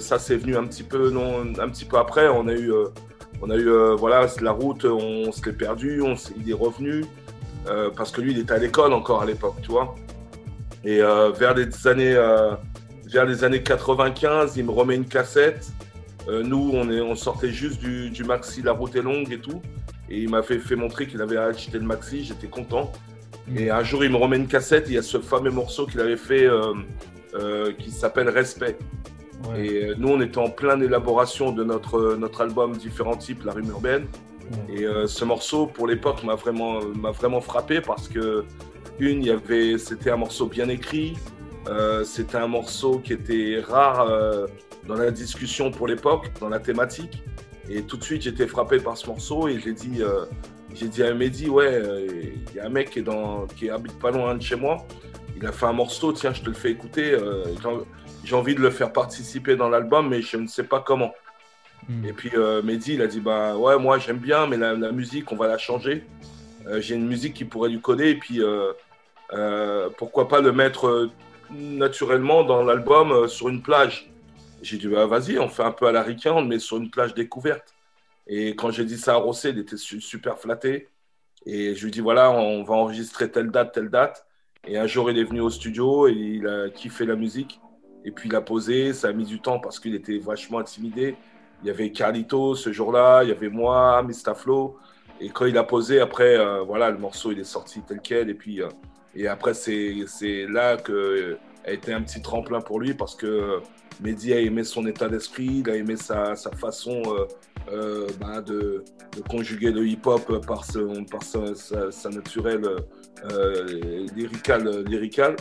Ça 0.00 0.18
c'est 0.18 0.36
venu 0.36 0.56
un 0.56 0.66
petit 0.66 0.82
peu, 0.82 1.10
non, 1.10 1.42
un 1.42 1.68
petit 1.68 1.84
peu 1.84 1.96
après. 1.96 2.28
On 2.28 2.48
a 2.48 2.54
eu, 2.54 2.72
on 3.40 3.50
a 3.50 3.56
eu, 3.56 3.70
voilà, 3.96 4.26
la 4.40 4.50
route, 4.50 4.84
on, 4.84 5.30
se 5.30 5.44
l'est 5.44 5.52
perdu, 5.52 6.02
on 6.02 6.16
s'est- 6.16 6.34
il 6.36 6.50
est 6.50 6.54
revenu 6.54 7.04
parce 7.96 8.10
que 8.10 8.20
lui, 8.20 8.32
il 8.32 8.38
était 8.38 8.54
à 8.54 8.58
l'école 8.58 8.92
encore 8.92 9.22
à 9.22 9.26
l'époque, 9.26 9.56
tu 9.62 9.70
vois. 9.70 9.94
Et 10.84 11.02
euh, 11.02 11.30
vers 11.30 11.54
les 11.54 11.86
années, 11.86 12.14
euh, 12.14 12.54
vers 13.06 13.26
les 13.26 13.44
années 13.44 13.62
95, 13.62 14.56
il 14.56 14.64
me 14.64 14.70
remet 14.70 14.96
une 14.96 15.06
cassette. 15.06 15.68
Euh, 16.28 16.42
nous, 16.42 16.70
on, 16.74 16.90
est, 16.90 17.00
on 17.00 17.14
sortait 17.14 17.50
juste 17.50 17.80
du, 17.80 18.10
du 18.10 18.24
maxi 18.24 18.62
La 18.62 18.72
route 18.72 18.94
est 18.96 19.02
longue 19.02 19.32
et 19.32 19.38
tout. 19.38 19.62
Et 20.08 20.20
il 20.20 20.28
m'a 20.28 20.42
fait, 20.42 20.58
fait 20.58 20.76
montrer 20.76 21.06
qu'il 21.06 21.20
avait 21.20 21.36
acheté 21.36 21.78
le 21.78 21.84
maxi, 21.84 22.24
j'étais 22.24 22.48
content. 22.48 22.92
Et 23.54 23.70
un 23.70 23.82
jour, 23.82 24.04
il 24.04 24.10
me 24.10 24.16
remet 24.16 24.36
une 24.36 24.48
cassette, 24.48 24.84
il 24.88 24.94
y 24.94 24.98
a 24.98 25.02
ce 25.02 25.18
fameux 25.18 25.50
morceau 25.50 25.86
qu'il 25.86 26.00
avait 26.00 26.16
fait 26.16 26.48
qui 27.78 27.90
s'appelle 27.90 28.28
Respect. 28.28 28.76
Et 29.56 29.92
nous, 29.96 30.08
on 30.08 30.20
était 30.20 30.38
en 30.38 30.50
pleine 30.50 30.82
élaboration 30.82 31.52
de 31.52 31.62
notre, 31.64 32.16
notre 32.16 32.40
album 32.40 32.76
Différents 32.76 33.16
types, 33.16 33.44
La 33.44 33.52
rime 33.52 33.70
urbaine. 33.70 34.06
Et 34.68 34.84
euh, 34.84 35.06
ce 35.06 35.24
morceau, 35.24 35.66
pour 35.66 35.86
l'époque, 35.86 36.22
m'a 36.24 36.34
vraiment, 36.34 36.80
m'a 36.80 37.10
vraiment 37.10 37.40
frappé 37.40 37.80
parce 37.80 38.08
que, 38.08 38.44
une, 39.00 39.22
il 39.22 39.26
y 39.26 39.30
avait, 39.30 39.78
c'était 39.78 40.10
un 40.10 40.16
morceau 40.16 40.46
bien 40.46 40.68
écrit, 40.68 41.16
euh, 41.68 42.04
c'était 42.04 42.36
un 42.36 42.48
morceau 42.48 42.98
qui 42.98 43.12
était 43.12 43.62
rare 43.66 44.08
euh, 44.08 44.46
dans 44.86 44.94
la 44.94 45.10
discussion 45.10 45.70
pour 45.70 45.86
l'époque, 45.86 46.30
dans 46.40 46.48
la 46.48 46.58
thématique. 46.58 47.22
Et 47.68 47.82
tout 47.82 47.96
de 47.96 48.04
suite, 48.04 48.22
j'étais 48.22 48.46
frappé 48.46 48.78
par 48.78 48.96
ce 48.96 49.06
morceau 49.06 49.46
et 49.48 49.60
j'ai 49.60 49.72
dit, 49.72 50.02
euh, 50.02 50.24
j'ai 50.74 50.88
dit 50.88 51.02
à 51.02 51.12
Mehdi, 51.14 51.48
ouais, 51.48 51.82
il 52.48 52.56
y 52.56 52.60
a 52.60 52.66
un 52.66 52.70
mec 52.70 52.90
qui, 52.90 53.00
est 53.00 53.02
dans, 53.02 53.46
qui 53.46 53.70
habite 53.70 53.98
pas 53.98 54.10
loin 54.10 54.34
de 54.34 54.42
chez 54.42 54.56
moi. 54.56 54.86
Il 55.36 55.46
a 55.46 55.52
fait 55.52 55.66
un 55.66 55.72
morceau, 55.72 56.12
tiens, 56.12 56.32
je 56.32 56.42
te 56.42 56.48
le 56.48 56.54
fais 56.54 56.70
écouter. 56.70 57.16
j'ai- 58.24 58.34
envie 58.34 58.54
de 58.54 58.60
le 58.60 58.70
faire 58.70 58.92
participer 58.92 59.56
dans 59.56 59.68
l'album, 59.68 60.08
mais 60.08 60.22
je 60.22 60.36
ne 60.36 60.46
sais 60.46 60.64
pas 60.64 60.80
comment. 60.80 61.12
Et 62.04 62.12
puis 62.12 62.30
Mehdi, 62.62 62.94
il 62.94 63.02
a 63.02 63.06
dit 63.06 63.20
bah 63.20 63.56
ouais, 63.56 63.78
moi 63.78 63.98
j'aime 63.98 64.18
bien, 64.18 64.46
mais 64.46 64.56
la, 64.56 64.74
la 64.74 64.92
musique, 64.92 65.32
on 65.32 65.36
va 65.36 65.48
la 65.48 65.58
changer. 65.58 66.04
J'ai 66.78 66.94
une 66.94 67.06
musique 67.06 67.34
qui 67.34 67.44
pourrait 67.44 67.70
lui 67.70 67.80
coller, 67.80 68.10
et 68.10 68.14
puis 68.16 68.40
pourquoi 69.98 70.28
pas 70.28 70.40
le 70.40 70.52
mettre 70.52 70.86
euh, 70.86 71.10
naturellement 71.50 72.44
dans 72.44 72.62
l'album 72.62 73.12
euh, 73.12 73.28
sur 73.28 73.48
une 73.48 73.62
plage. 73.62 74.10
J'ai 74.62 74.76
dit 74.76 74.88
bah 74.88 75.06
vas-y, 75.06 75.38
on 75.38 75.48
fait 75.48 75.62
un 75.62 75.72
peu 75.72 75.86
à 75.86 75.92
la 75.92 76.02
Ricain, 76.02 76.32
on 76.32 76.42
le 76.42 76.48
met 76.48 76.58
sur 76.58 76.76
une 76.76 76.90
plage 76.90 77.14
découverte. 77.14 77.74
Et 78.26 78.54
quand 78.54 78.70
j'ai 78.70 78.84
dit 78.84 78.98
ça 78.98 79.14
à 79.14 79.16
Rossé, 79.16 79.50
il 79.50 79.58
était 79.58 79.76
su- 79.76 80.00
super 80.00 80.38
flatté. 80.38 80.88
Et 81.46 81.74
je 81.74 81.84
lui 81.84 81.90
dis 81.90 82.00
voilà, 82.00 82.30
on 82.30 82.62
va 82.62 82.74
enregistrer 82.74 83.30
telle 83.30 83.50
date, 83.50 83.72
telle 83.72 83.88
date. 83.88 84.26
Et 84.66 84.76
un 84.78 84.86
jour, 84.86 85.10
il 85.10 85.18
est 85.18 85.24
venu 85.24 85.40
au 85.40 85.50
studio 85.50 86.06
et 86.06 86.12
il 86.12 86.46
a 86.46 86.68
kiffé 86.68 87.06
la 87.06 87.16
musique. 87.16 87.60
Et 88.04 88.10
puis 88.10 88.28
il 88.28 88.34
a 88.36 88.40
posé, 88.40 88.92
ça 88.92 89.08
a 89.08 89.12
mis 89.12 89.24
du 89.24 89.40
temps 89.40 89.58
parce 89.58 89.80
qu'il 89.80 89.94
était 89.94 90.18
vachement 90.18 90.58
intimidé. 90.58 91.16
Il 91.62 91.66
y 91.66 91.70
avait 91.70 91.90
Carlito 91.92 92.54
ce 92.54 92.72
jour-là, 92.72 93.22
il 93.22 93.28
y 93.30 93.32
avait 93.32 93.48
moi, 93.48 94.02
Mistaflo. 94.02 94.78
Et 95.20 95.28
quand 95.28 95.44
il 95.44 95.58
a 95.58 95.64
posé, 95.64 96.00
après, 96.00 96.36
euh, 96.38 96.62
voilà, 96.62 96.90
le 96.90 96.98
morceau, 96.98 97.32
il 97.32 97.38
est 97.38 97.44
sorti 97.44 97.82
tel 97.86 98.00
quel. 98.02 98.30
Et 98.30 98.34
puis, 98.34 98.62
euh, 98.62 98.68
et 99.14 99.28
après, 99.28 99.54
c'est 99.54 100.46
là 100.48 100.76
que 100.76 101.38
a 101.66 101.72
été 101.72 101.92
un 101.92 102.02
petit 102.02 102.22
tremplin 102.22 102.60
pour 102.60 102.80
lui 102.80 102.94
parce 102.94 103.14
que 103.14 103.60
Mehdi 104.02 104.32
a 104.32 104.40
aimé 104.40 104.64
son 104.64 104.86
état 104.86 105.08
d'esprit, 105.08 105.62
il 105.64 105.70
a 105.70 105.76
aimé 105.76 105.96
sa, 105.96 106.34
sa 106.34 106.50
façon 106.52 107.02
euh, 107.06 107.26
euh, 107.70 108.06
bah, 108.18 108.40
de, 108.40 108.82
de 109.14 109.20
conjuguer 109.28 109.70
le 109.70 109.86
hip-hop 109.86 110.46
par, 110.46 110.64
par 111.10 111.22
sa, 111.22 111.54
sa, 111.54 111.90
sa 111.90 112.08
naturelle 112.08 112.66
euh, 113.30 114.06
lyricale. 114.14 115.36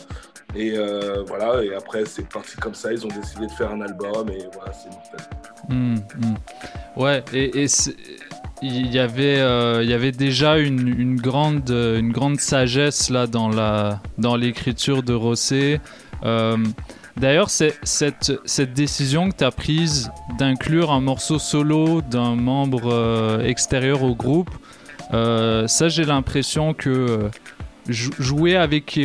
Et 0.56 0.78
euh, 0.78 1.24
voilà, 1.28 1.64
et 1.64 1.74
après, 1.74 2.06
c'est 2.06 2.28
parti 2.28 2.58
comme 2.58 2.74
ça. 2.74 2.91
Ils 2.91 3.06
ont 3.06 3.10
décidé 3.10 3.46
de 3.46 3.52
faire 3.52 3.72
un 3.72 3.82
album 3.82 4.30
et 4.30 4.40
voilà, 4.54 4.74
c'est 4.74 4.90
mortel. 4.90 5.20
Hmm, 5.70 5.96
hmm. 5.96 7.02
Ouais, 7.02 7.24
et, 7.34 7.64
et 7.64 7.68
il 8.61 8.94
y 8.94 8.99
avait, 8.99 9.40
euh, 9.40 9.84
y 9.84 9.94
avait 9.94 10.11
déjà 10.11 10.57
une, 10.57 11.15
grande, 11.15 11.69
une 11.69 12.11
grande 12.11 12.40
sagesse 12.40 13.10
là 13.10 13.26
dans 13.27 13.49
la, 13.49 14.02
dans 14.18 14.36
l'écriture 14.36 15.03
de 15.03 15.14
Rossé. 15.14 15.80
Euh, 16.23 16.57
D'ailleurs, 17.18 17.49
cette, 17.49 18.31
décision 18.73 19.30
que 19.30 19.36
tu 19.38 19.44
as 19.44 19.52
prise 19.52 20.10
d'inclure 20.38 20.91
un 20.91 21.02
morceau 21.02 21.38
solo 21.38 22.02
d'un 22.02 22.36
membre 22.36 22.94
euh, 22.94 23.44
extérieur 23.44 24.03
au 24.03 24.15
groupe, 24.15 24.49
euh, 25.14 25.68
ça 25.68 25.90
j'ai 25.90 26.06
l'impression 26.06 26.73
que 26.73 27.30
jou- 27.90 28.14
jouer 28.19 28.56
avec, 28.56 28.98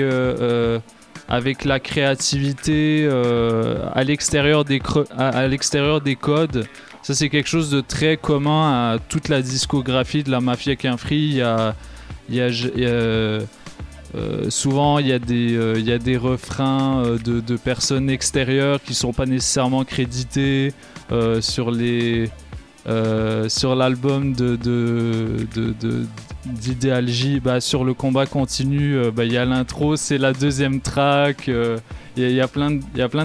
avec 1.28 1.64
la 1.64 1.80
créativité 1.80 3.08
à 3.92 4.04
l'extérieur 4.04 4.64
des, 4.64 4.80
à, 5.18 5.28
à 5.30 5.48
l'extérieur 5.48 6.00
des 6.00 6.14
codes, 6.14 6.66
ça 7.04 7.14
c'est 7.14 7.28
quelque 7.28 7.48
chose 7.48 7.70
de 7.70 7.80
très 7.80 8.16
commun 8.16 8.94
à 8.94 8.98
toute 8.98 9.28
la 9.28 9.42
discographie 9.42 10.24
de 10.24 10.30
la 10.32 10.40
Mafia 10.40 10.74
y 11.36 11.42
a, 11.42 11.76
il 12.28 12.34
y 12.34 12.40
a- 12.40 13.46
euh, 14.16 14.48
souvent, 14.48 14.98
il 14.98 15.08
y, 15.08 15.12
a 15.12 15.18
des, 15.18 15.56
euh, 15.56 16.18
refrains 16.20 17.04
euh, 17.04 17.18
de, 17.18 17.56
personnes 17.56 18.08
extérieures 18.08 18.80
qui 18.80 18.94
sont 18.94 19.12
pas 19.12 19.26
nécessairement 19.26 19.84
crédités 19.84 20.72
euh, 21.10 21.40
sur 23.48 23.74
l'album 23.74 24.34
J, 27.08 27.40
bah, 27.40 27.60
sur 27.60 27.84
le 27.84 27.94
combat 27.94 28.26
continu, 28.26 28.96
bah, 29.14 29.24
il 29.24 29.32
y 29.32 29.36
a 29.36 29.44
l'intro, 29.44 29.96
c'est 29.96 30.18
la 30.18 30.32
deuxième 30.32 30.80
track. 30.80 31.50
Il 32.16 32.30
y, 32.30 32.34
y 32.34 32.40
a 32.40 32.48
plein 32.48 32.70
de- 32.72 32.82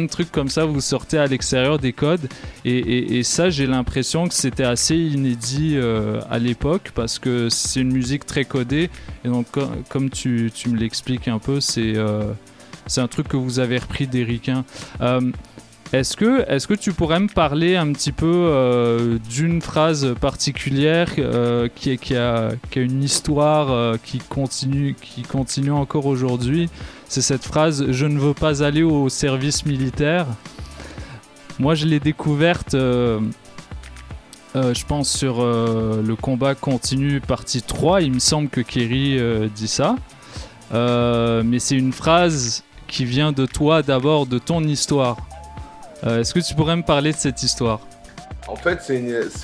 trucs 0.07 0.31
comme 0.31 0.49
ça, 0.49 0.65
vous 0.65 0.81
sortez 0.81 1.17
à 1.17 1.25
l'extérieur 1.27 1.79
des 1.79 1.93
codes. 1.93 2.27
Et, 2.65 3.19
ça, 3.23 3.49
j'ai 3.49 3.67
l'impression 3.67 4.27
que 4.27 4.33
c'était 4.33 4.63
assez 4.63 4.95
inédit 4.95 5.73
euh, 5.75 6.19
à 6.29 6.39
l'époque 6.39 6.91
parce 6.95 7.19
que 7.19 7.49
c'est 7.49 7.81
une 7.81 7.91
musique 7.91 8.25
très 8.25 8.45
codée. 8.45 8.89
Et 9.25 9.27
donc, 9.27 9.47
co- 9.51 9.69
comme 9.89 10.09
tu, 10.09 10.51
me 10.69 10.77
l'expliques 10.77 11.27
un 11.27 11.39
peu, 11.39 11.59
c'est. 11.59 11.93
euh, 11.95 12.31
un 13.01 13.07
truc 13.07 13.27
que 13.27 13.37
vous 13.37 13.59
avez 13.59 13.77
repris. 13.77 14.07
Euh, 15.01 15.21
est-ce 15.91 16.15
que, 16.15 16.45
est 16.47 16.67
que 16.67 16.75
tu 16.75 16.93
pourrais 16.93 17.19
me 17.19 17.27
parler 17.27 17.75
un 17.75 17.91
petit 17.93 18.11
peu 18.11 18.27
euh, 18.31 19.17
d'une 19.27 19.59
phrase 19.59 20.13
particulière 20.21 21.09
euh, 21.17 21.67
qui, 21.73 22.15
a, 22.15 22.51
une 22.75 23.01
histoire 23.01 23.71
euh, 23.71 23.95
qui, 24.03 24.19
continue, 24.19 24.95
qui 25.01 25.23
continue 25.23 25.71
encore 25.71 26.05
aujourd'hui? 26.05 26.69
C'est 27.07 27.21
cette 27.21 27.43
phrase 27.43 27.89
Je 27.89 28.05
ne 28.05 28.19
veux 28.19 28.35
pas 28.35 28.63
aller 28.63 28.83
au 28.83 29.09
service 29.09 29.65
militaire. 29.65 30.27
Moi, 31.57 31.73
je 31.73 31.87
l'ai 31.87 31.99
découverte, 31.99 32.73
je 32.73 33.19
pense, 34.87 35.09
sur 35.09 35.43
le 35.43 36.15
combat 36.15 36.53
continu 36.53 37.19
partie 37.19 37.63
3. 37.63 38.03
Il 38.03 38.13
me 38.13 38.19
semble 38.19 38.47
que 38.49 38.61
Kerry 38.61 39.19
dit 39.55 39.67
ça. 39.67 39.95
Mais 40.71 41.59
c'est 41.59 41.75
une 41.75 41.91
phrase 41.91 42.63
qui 42.87 43.05
vient 43.05 43.31
de 43.31 43.45
toi 43.47 43.81
d'abord, 43.81 44.27
de 44.27 44.37
ton 44.37 44.63
histoire. 44.63 45.28
Euh, 46.05 46.19
Est-ce 46.21 46.33
que 46.33 46.39
tu 46.39 46.53
pourrais 46.55 46.75
me 46.75 46.83
parler 46.83 47.11
de 47.11 47.17
cette 47.17 47.41
histoire? 47.43 47.79
En 48.47 48.55
fait, 48.55 48.79
c'est 48.81 48.97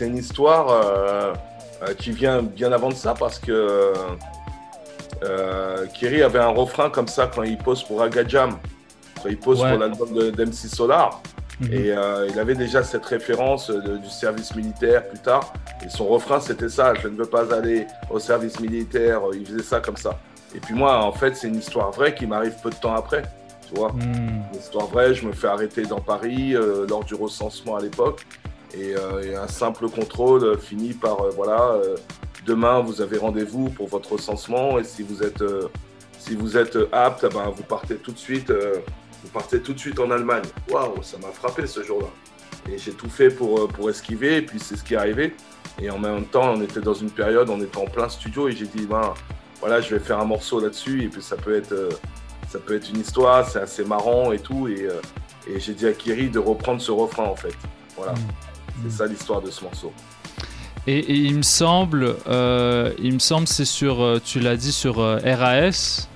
une, 0.07 0.18
histoire 0.18 0.69
euh, 0.69 1.34
euh, 1.84 1.94
qui 1.94 2.11
vient 2.11 2.41
bien 2.41 2.72
avant 2.72 2.90
de 2.90 2.95
ça 2.95 3.14
parce 3.14 3.38
que 3.40 3.94
euh, 5.23 5.86
Kiri 5.94 6.23
avait 6.23 6.40
un 6.40 6.49
refrain 6.49 6.90
comme 6.90 7.07
ça 7.07 7.30
quand 7.34 7.44
il 7.44 7.57
pose 7.57 7.84
pour 7.84 8.02
Agajam, 8.02 8.57
quand 9.22 9.30
il 9.30 9.38
pose 9.38 9.61
Ouais. 9.61 9.69
pour 9.72 9.80
l'album 9.80 10.10
d'MC 10.32 10.53
Solar. 10.68 11.22
Mhm. 11.61 11.73
Et 11.73 11.91
euh, 11.91 12.27
il 12.30 12.38
avait 12.40 12.56
déjà 12.56 12.84
cette 12.84 13.06
référence 13.06 13.69
de- 13.69 13.98
du 13.98 14.10
service 14.10 14.53
militaire 14.56 15.07
plus 15.07 15.19
tard. 15.19 15.53
Et 15.86 15.90
son 15.90 16.07
refrain, 16.07 16.40
c'était 16.41 16.68
ça 16.69 16.94
Je 17.02 17.07
ne 17.07 17.15
veux 17.15 17.26
pas 17.27 17.53
aller 17.53 17.88
au 18.10 18.19
service 18.19 18.60
militaire. 18.60 19.22
Il 19.34 19.45
faisait 19.45 19.64
ça 19.64 19.80
comme 19.80 19.95
ça. 19.98 20.18
Et 20.53 20.60
puis 20.60 20.73
moi, 20.73 21.02
en 21.03 21.11
fait, 21.14 21.36
c'est 21.36 21.48
une 21.48 21.57
histoire 21.60 21.91
vraie 21.91 22.14
qui 22.15 22.26
m'arrive 22.27 22.56
peu 22.61 22.69
de 22.72 22.76
temps 22.76 22.94
après. 22.95 23.23
Tu 23.67 23.75
vois. 23.75 23.91
Une 23.99 24.43
histoire 24.57 24.87
vraie, 24.87 25.13
je 25.13 25.25
me 25.25 25.33
fais 25.33 25.47
arrêter 25.47 25.83
dans 25.83 26.01
Paris 26.01 26.55
euh, 26.55 26.85
lors 26.87 27.03
du 27.03 27.15
recensement 27.15 27.75
à 27.75 27.81
l'époque. 27.81 28.25
Et, 28.73 28.95
euh, 28.95 29.23
et 29.23 29.35
un 29.35 29.47
simple 29.47 29.87
contrôle 29.89 30.43
euh, 30.43 30.57
finit 30.57 30.93
par, 30.93 31.21
euh, 31.21 31.29
voilà, 31.29 31.79
demain 32.45 32.81
vous 32.81 33.01
avez 33.01 33.17
rendez-vous 33.17 33.69
pour 33.69 33.87
votre 33.87 34.13
recensement 34.13 34.77
et 34.79 34.83
si 34.83 35.01
vous 35.01 35.23
êtes, 35.23 35.43
si 36.19 36.35
vous 36.35 36.57
êtes 36.57 36.77
apte, 36.91 37.25
eh 37.29 37.33
ben, 37.33 37.49
vous 37.55 37.63
partez 37.63 37.95
tout 37.95 38.11
de 38.11 38.17
suite, 38.17 38.51
vous 38.51 39.29
partez 39.29 39.61
tout 39.61 39.73
de 39.73 39.79
suite 39.79 39.99
en 39.99 40.11
Allemagne. 40.11 40.43
Waouh, 40.69 41.01
ça 41.01 41.17
m'a 41.17 41.29
frappé 41.29 41.67
ce 41.67 41.83
jour-là. 41.83 42.07
Et 42.71 42.77
j'ai 42.77 42.91
tout 42.91 43.09
fait 43.09 43.29
pour, 43.29 43.67
pour 43.69 43.89
esquiver, 43.89 44.37
et 44.37 44.41
puis 44.41 44.59
c'est 44.59 44.75
ce 44.75 44.83
qui 44.83 44.95
est 44.95 44.97
arrivé. 44.97 45.35
Et 45.81 45.89
en 45.89 45.99
même 45.99 46.25
temps, 46.25 46.53
on 46.53 46.61
était 46.61 46.81
dans 46.81 46.93
une 46.93 47.11
période, 47.11 47.49
on 47.49 47.61
était 47.61 47.77
en 47.77 47.85
plein 47.85 48.09
studio, 48.09 48.47
et 48.47 48.51
j'ai 48.51 48.65
dit, 48.65 48.85
ben, 48.85 49.13
voilà, 49.59 49.81
je 49.81 49.95
vais 49.95 49.99
faire 49.99 50.19
un 50.19 50.25
morceau 50.25 50.59
là-dessus, 50.59 51.03
et 51.03 51.07
puis 51.07 51.21
ça 51.21 51.35
peut 51.35 51.55
être, 51.55 51.73
ça 52.49 52.59
peut 52.59 52.75
être 52.75 52.89
une 52.89 52.99
histoire, 52.99 53.47
c'est 53.49 53.59
assez 53.59 53.83
marrant 53.83 54.31
et 54.31 54.39
tout. 54.39 54.67
Et, 54.67 54.83
euh, 54.83 55.01
et 55.47 55.59
j'ai 55.59 55.73
dit 55.73 55.87
à 55.87 55.93
Kiri 55.93 56.29
de 56.29 56.39
reprendre 56.39 56.81
ce 56.81 56.91
refrain, 56.91 57.25
en 57.25 57.35
fait. 57.35 57.55
Voilà. 57.95 58.13
C'est 58.83 58.91
ça 58.91 59.05
l'histoire 59.05 59.41
de 59.41 59.49
ce 59.51 59.63
morceau. 59.63 59.93
Et, 60.87 60.99
et 60.99 61.15
il 61.15 61.35
me 61.35 61.41
semble, 61.41 62.15
euh, 62.27 62.93
il 62.99 63.13
me 63.13 63.19
semble, 63.19 63.47
c'est 63.47 63.65
sur, 63.65 64.03
euh, 64.03 64.21
tu 64.23 64.39
l'as 64.39 64.55
dit 64.55 64.71
sur 64.71 64.99
euh, 64.99 65.17
RAS, 65.23 66.07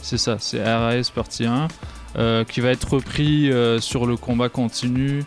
c'est 0.00 0.18
ça, 0.18 0.36
c'est 0.38 0.62
RAS 0.62 1.10
partie 1.14 1.46
1, 1.46 1.68
euh, 2.16 2.44
qui 2.44 2.60
va 2.60 2.70
être 2.70 2.92
repris 2.92 3.50
sur 3.80 4.06
le 4.06 4.16
combat 4.16 4.48
continu. 4.48 5.24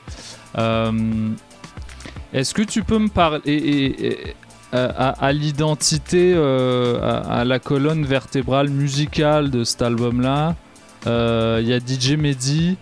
Est-ce 2.31 2.53
que 2.53 2.61
tu 2.61 2.83
peux 2.83 2.99
me 2.99 3.09
parler 3.09 3.41
et, 3.45 4.35
euh, 4.73 4.91
à, 4.95 5.31
l'identité, 5.33 6.33
euh, 6.35 6.99
à, 7.27 7.43
la 7.43 7.59
colonne 7.59 8.05
vertébrale 8.05 8.69
musicale 8.69 9.49
de 9.49 9.63
cet 9.63 9.81
album-là. 9.81 10.55
Euh, 11.07 11.59
Il 11.61 11.67
y 11.67 11.73
a 11.73 11.79
DJ 11.79 12.17
Mehdi 12.17 12.77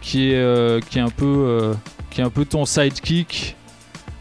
qui 0.00 0.30
est 0.30 0.84
qui 0.88 0.98
est 0.98 1.02
un 1.02 1.10
peu 1.10 1.74
qui 2.10 2.20
est 2.20 2.24
un 2.24 2.30
peu 2.30 2.44
ton 2.44 2.64
sidekick, 2.64 3.56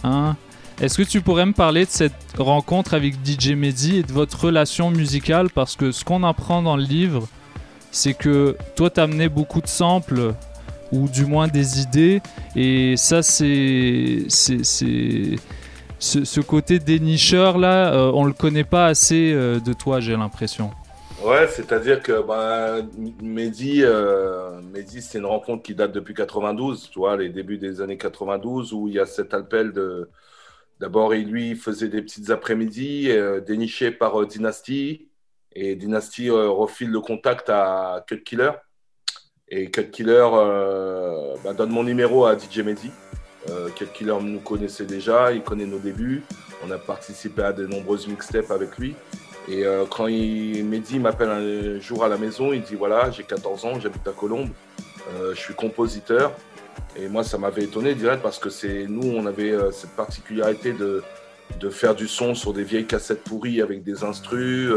hein. 0.03 0.35
Est-ce 0.81 0.97
que 0.97 1.03
tu 1.03 1.21
pourrais 1.21 1.45
me 1.45 1.53
parler 1.53 1.85
de 1.85 1.89
cette 1.89 2.11
rencontre 2.37 2.95
avec 2.95 3.15
DJ 3.25 3.51
Mehdi 3.51 3.99
et 3.99 4.03
de 4.03 4.11
votre 4.11 4.45
relation 4.47 4.91
musicale? 4.91 5.49
Parce 5.49 5.77
que 5.77 5.93
ce 5.93 6.03
qu'on 6.03 6.21
apprend 6.23 6.61
dans 6.61 6.75
le 6.75 6.83
livre, 6.83 7.29
c'est 7.91 8.13
que 8.13 8.57
toi, 8.75 8.89
t'amenais 8.89 9.29
beaucoup 9.29 9.61
de 9.61 9.67
samples, 9.67 10.33
ou 10.91 11.07
du 11.07 11.25
moins 11.25 11.47
des 11.47 11.79
idées, 11.79 12.21
et 12.57 12.95
ça, 12.97 13.23
c'est- 13.23 14.25
c'est- 14.27 15.37
Ce, 16.05 16.39
côté 16.39 16.77
dénicheur 16.77 17.57
là, 17.57 17.91
euh, 17.95 18.11
on 18.13 18.25
le 18.25 18.33
connaît 18.33 18.63
pas 18.63 18.85
assez 18.85 19.33
euh, 19.33 19.59
de 19.59 19.73
toi, 19.73 19.99
j'ai 19.99 20.15
l'impression. 20.15 20.69
Ouais, 21.23 21.47
c'est-à-dire 21.47 22.03
que 22.03 22.23
Mehdi, 23.23 23.81
euh, 23.83 24.61
Mehdi, 24.71 25.01
c'est 25.01 25.17
une 25.17 25.25
rencontre 25.25 25.63
qui 25.63 25.73
date 25.73 25.91
depuis 25.93 26.13
92, 26.13 26.91
tu 26.91 26.99
vois, 26.99 27.17
les 27.17 27.29
débuts 27.29 27.57
des 27.57 27.81
années 27.81 27.97
92, 27.97 28.73
où 28.73 28.87
il 28.87 28.93
y 28.93 28.99
a 28.99 29.07
cet 29.07 29.33
appel 29.33 29.71
de. 29.71 30.07
D'abord, 30.79 31.15
il 31.15 31.27
lui 31.27 31.55
faisait 31.55 31.87
des 31.87 32.03
petites 32.03 32.29
après-midi 32.29 33.09
euh, 33.09 33.41
dénichées 33.41 33.89
par 33.89 34.27
Dynasty, 34.27 35.07
et 35.53 35.75
Dynasty 35.75 36.29
refile 36.29 36.91
le 36.91 36.99
contact 36.99 37.49
à 37.49 38.05
Cut 38.07 38.21
Killer. 38.23 38.51
Et 39.47 39.71
Cut 39.71 39.89
Killer 39.89 40.27
bah, 41.43 41.53
donne 41.53 41.71
mon 41.71 41.83
numéro 41.83 42.25
à 42.25 42.37
DJ 42.37 42.59
Mehdi. 42.59 42.91
Euh, 43.49 43.69
Killer 43.93 44.15
nous 44.21 44.39
connaissait 44.39 44.85
déjà, 44.85 45.31
il 45.31 45.41
connaît 45.41 45.65
nos 45.65 45.79
débuts. 45.79 46.23
On 46.65 46.71
a 46.71 46.77
participé 46.77 47.43
à 47.43 47.53
de 47.53 47.67
nombreuses 47.67 48.07
mixtapes 48.07 48.51
avec 48.51 48.77
lui. 48.77 48.95
Et 49.47 49.65
euh, 49.65 49.85
quand 49.89 50.07
il, 50.07 50.65
Mehdi 50.65 50.99
m'appelle 50.99 51.29
un 51.29 51.79
jour 51.79 52.03
à 52.03 52.07
la 52.07 52.17
maison, 52.17 52.51
il 52.53 52.61
dit 52.61 52.75
voilà, 52.75 53.11
j'ai 53.11 53.23
14 53.23 53.65
ans, 53.65 53.79
j'habite 53.79 54.07
à 54.07 54.11
Colombes, 54.11 54.49
euh, 55.13 55.33
je 55.35 55.39
suis 55.39 55.53
compositeur. 55.53 56.31
Et 56.97 57.07
moi, 57.07 57.23
ça 57.23 57.37
m'avait 57.37 57.63
étonné 57.63 57.93
direct 57.93 58.21
parce 58.21 58.39
que 58.39 58.49
c'est 58.49 58.85
nous, 58.87 59.07
on 59.15 59.25
avait 59.25 59.51
euh, 59.51 59.71
cette 59.71 59.91
particularité 59.91 60.73
de, 60.73 61.03
faire 61.69 61.95
du 61.95 62.07
son 62.07 62.35
sur 62.35 62.53
des 62.53 62.63
vieilles 62.63 62.85
cassettes 62.85 63.23
pourries 63.23 63.61
avec 63.61 63.83
des 63.83 64.03
instrus, 64.03 64.71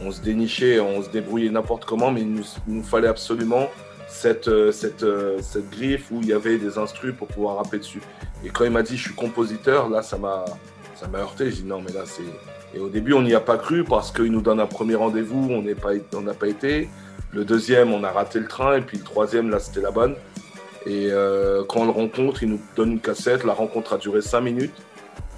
on 0.00 0.12
se 0.12 0.20
dénichait, 0.20 0.78
on 0.78 1.02
se 1.02 1.08
débrouillait 1.08 1.50
n'importe 1.50 1.84
comment, 1.84 2.12
mais 2.12 2.20
il 2.20 2.40
nous 2.68 2.82
fallait 2.84 3.08
absolument 3.08 3.68
cette, 4.14 4.46
euh, 4.46 4.70
cette, 4.70 5.02
euh, 5.02 5.38
cette 5.42 5.68
griffe 5.70 6.10
où 6.12 6.20
il 6.22 6.28
y 6.28 6.32
avait 6.32 6.56
des 6.56 6.78
instrus 6.78 7.14
pour 7.16 7.26
pouvoir 7.26 7.56
rapper 7.56 7.78
dessus. 7.78 8.00
Et 8.44 8.48
quand 8.48 8.64
il 8.64 8.70
m'a 8.70 8.82
dit 8.82 8.96
je 8.96 9.02
suis 9.02 9.14
compositeur, 9.14 9.88
là, 9.88 10.02
ça 10.02 10.16
m'a 10.16 10.44
ça 10.94 11.08
m'a 11.08 11.18
heurté. 11.18 11.50
J'ai 11.50 11.62
dit 11.62 11.64
non, 11.64 11.82
mais 11.84 11.92
là, 11.92 12.02
c'est. 12.06 12.22
Et 12.74 12.78
au 12.78 12.88
début, 12.88 13.12
on 13.12 13.22
n'y 13.22 13.34
a 13.34 13.40
pas 13.40 13.58
cru 13.58 13.84
parce 13.84 14.12
qu'il 14.12 14.30
nous 14.30 14.40
donne 14.40 14.60
un 14.60 14.66
premier 14.66 14.94
rendez-vous, 14.94 15.48
on 15.50 15.62
n'est 15.62 15.74
pas, 15.74 15.90
on 16.14 16.22
n'a 16.22 16.34
pas 16.34 16.46
été. 16.46 16.88
Le 17.32 17.44
deuxième, 17.44 17.92
on 17.92 18.04
a 18.04 18.10
raté 18.10 18.38
le 18.38 18.46
train, 18.46 18.76
et 18.76 18.80
puis 18.80 18.98
le 18.98 19.04
troisième, 19.04 19.50
là, 19.50 19.58
c'était 19.58 19.80
la 19.80 19.90
bonne. 19.90 20.14
Et 20.86 21.08
euh, 21.10 21.64
quand 21.68 21.80
on 21.80 21.84
le 21.86 21.90
rencontre, 21.90 22.42
il 22.44 22.50
nous 22.50 22.60
donne 22.76 22.92
une 22.92 23.00
cassette. 23.00 23.42
La 23.42 23.52
rencontre 23.52 23.94
a 23.94 23.98
duré 23.98 24.22
cinq 24.22 24.42
minutes. 24.42 24.74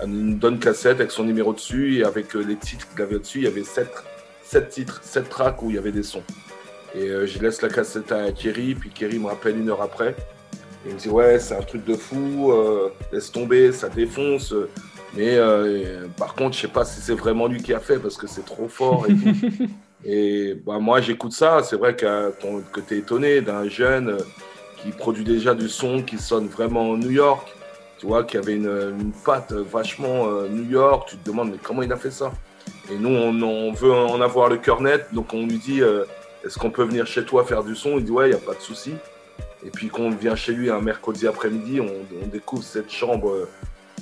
Il 0.03 0.11
nous 0.11 0.37
donne 0.37 0.55
une 0.55 0.61
cassette 0.61 1.01
avec 1.01 1.11
son 1.11 1.25
numéro 1.25 1.55
dessus 1.55 1.99
et 1.99 2.05
avec 2.05 2.35
les 2.35 2.57
titres 2.57 2.87
qu'il 2.91 3.03
avait 3.03 3.19
dessus. 3.19 3.39
Il 3.39 3.45
y 3.45 3.49
avait 3.49 3.65
sept, 3.65 3.91
sept 4.43 4.69
titres, 4.69 5.01
sept 5.03 5.29
tracks 5.31 5.63
où 5.63 5.71
il 5.71 5.77
y 5.77 5.79
avait 5.79 5.93
des 5.93 6.03
sons. 6.03 6.23
Et 6.97 7.09
euh, 7.09 7.27
je 7.27 7.39
laisse 7.39 7.61
la 7.61 7.69
cassette 7.69 8.11
à 8.11 8.33
Kerry, 8.33 8.75
puis 8.75 8.91
Kerry 8.91 9.19
me 9.19 9.27
rappelle 9.27 9.59
une 9.59 9.69
heure 9.69 9.83
après. 9.83 10.17
Il 10.87 10.95
me 10.95 10.99
dit 10.99 11.09
Ouais, 11.09 11.39
c'est 11.39 11.55
un 11.55 11.63
truc 11.63 11.85
de 11.85 11.95
fou, 11.95 12.53
euh, 12.53 12.89
laisse 13.13 13.31
tomber, 13.31 13.73
ça 13.73 13.89
défonce. 13.89 14.55
Mais 15.15 15.37
euh, 15.37 16.07
par 16.17 16.35
contre, 16.35 16.57
je 16.57 16.63
sais 16.63 16.69
pas 16.69 16.85
si 16.85 17.01
c'est 17.01 17.15
vraiment 17.15 17.49
lui 17.49 17.63
qui 17.63 17.75
a 17.75 17.81
fait 17.81 17.99
parce 17.99 18.17
que 18.17 18.27
c'est 18.27 18.45
trop 18.45 18.69
fort 18.69 19.07
et 19.09 19.15
tout. 19.15 19.65
Et 20.09 20.55
bah, 20.65 20.79
moi, 20.79 21.01
j'écoute 21.01 21.33
ça. 21.33 21.63
C'est 21.65 21.77
vrai 21.77 21.97
que, 21.97 22.31
que 22.73 22.81
tu 22.81 22.95
es 22.95 22.99
étonné 22.99 23.41
d'un 23.41 23.69
jeune 23.69 24.19
qui 24.77 24.91
produit 24.91 25.25
déjà 25.25 25.53
du 25.53 25.69
son 25.69 26.03
qui 26.03 26.17
sonne 26.17 26.47
vraiment 26.47 26.97
New 26.97 27.11
York. 27.11 27.49
Tu 27.99 28.07
vois, 28.07 28.23
qui 28.23 28.37
avait 28.37 28.55
une, 28.55 28.95
une 29.01 29.13
patte 29.25 29.53
vachement 29.53 30.31
New 30.49 30.71
York. 30.71 31.09
Tu 31.09 31.17
te 31.17 31.29
demandes, 31.29 31.51
mais 31.51 31.59
comment 31.61 31.83
il 31.83 31.93
a 31.93 31.97
fait 31.97 32.13
ça? 32.13 32.31
Et 32.91 32.97
nous, 32.97 33.09
on, 33.09 33.43
on 33.43 33.73
veut 33.73 33.93
en 33.93 34.21
avoir 34.21 34.49
le 34.49 34.59
cœur 34.59 34.81
net. 34.81 35.07
Donc, 35.13 35.35
on 35.35 35.47
lui 35.47 35.59
dit, 35.59 35.83
euh, 35.83 36.05
est-ce 36.47 36.59
qu'on 36.59 36.71
peut 36.71 36.85
venir 36.85 37.07
chez 37.07 37.25
toi 37.25 37.45
faire 37.45 37.63
du 37.65 37.75
son? 37.77 37.99
Il 37.99 38.05
dit, 38.05 38.11
ouais, 38.11 38.29
il 38.29 38.31
n'y 38.31 38.37
a 38.37 38.45
pas 38.45 38.55
de 38.55 38.61
souci. 38.61 38.95
Et 39.65 39.71
puis, 39.71 39.89
quand 39.89 40.03
on 40.03 40.11
vient 40.11 40.37
chez 40.37 40.53
lui 40.53 40.71
un 40.71 40.81
mercredi 40.81 41.27
après-midi, 41.27 41.81
on, 41.81 41.89
on 42.23 42.27
découvre 42.29 42.63
cette 42.63 42.91
chambre. 42.91 43.47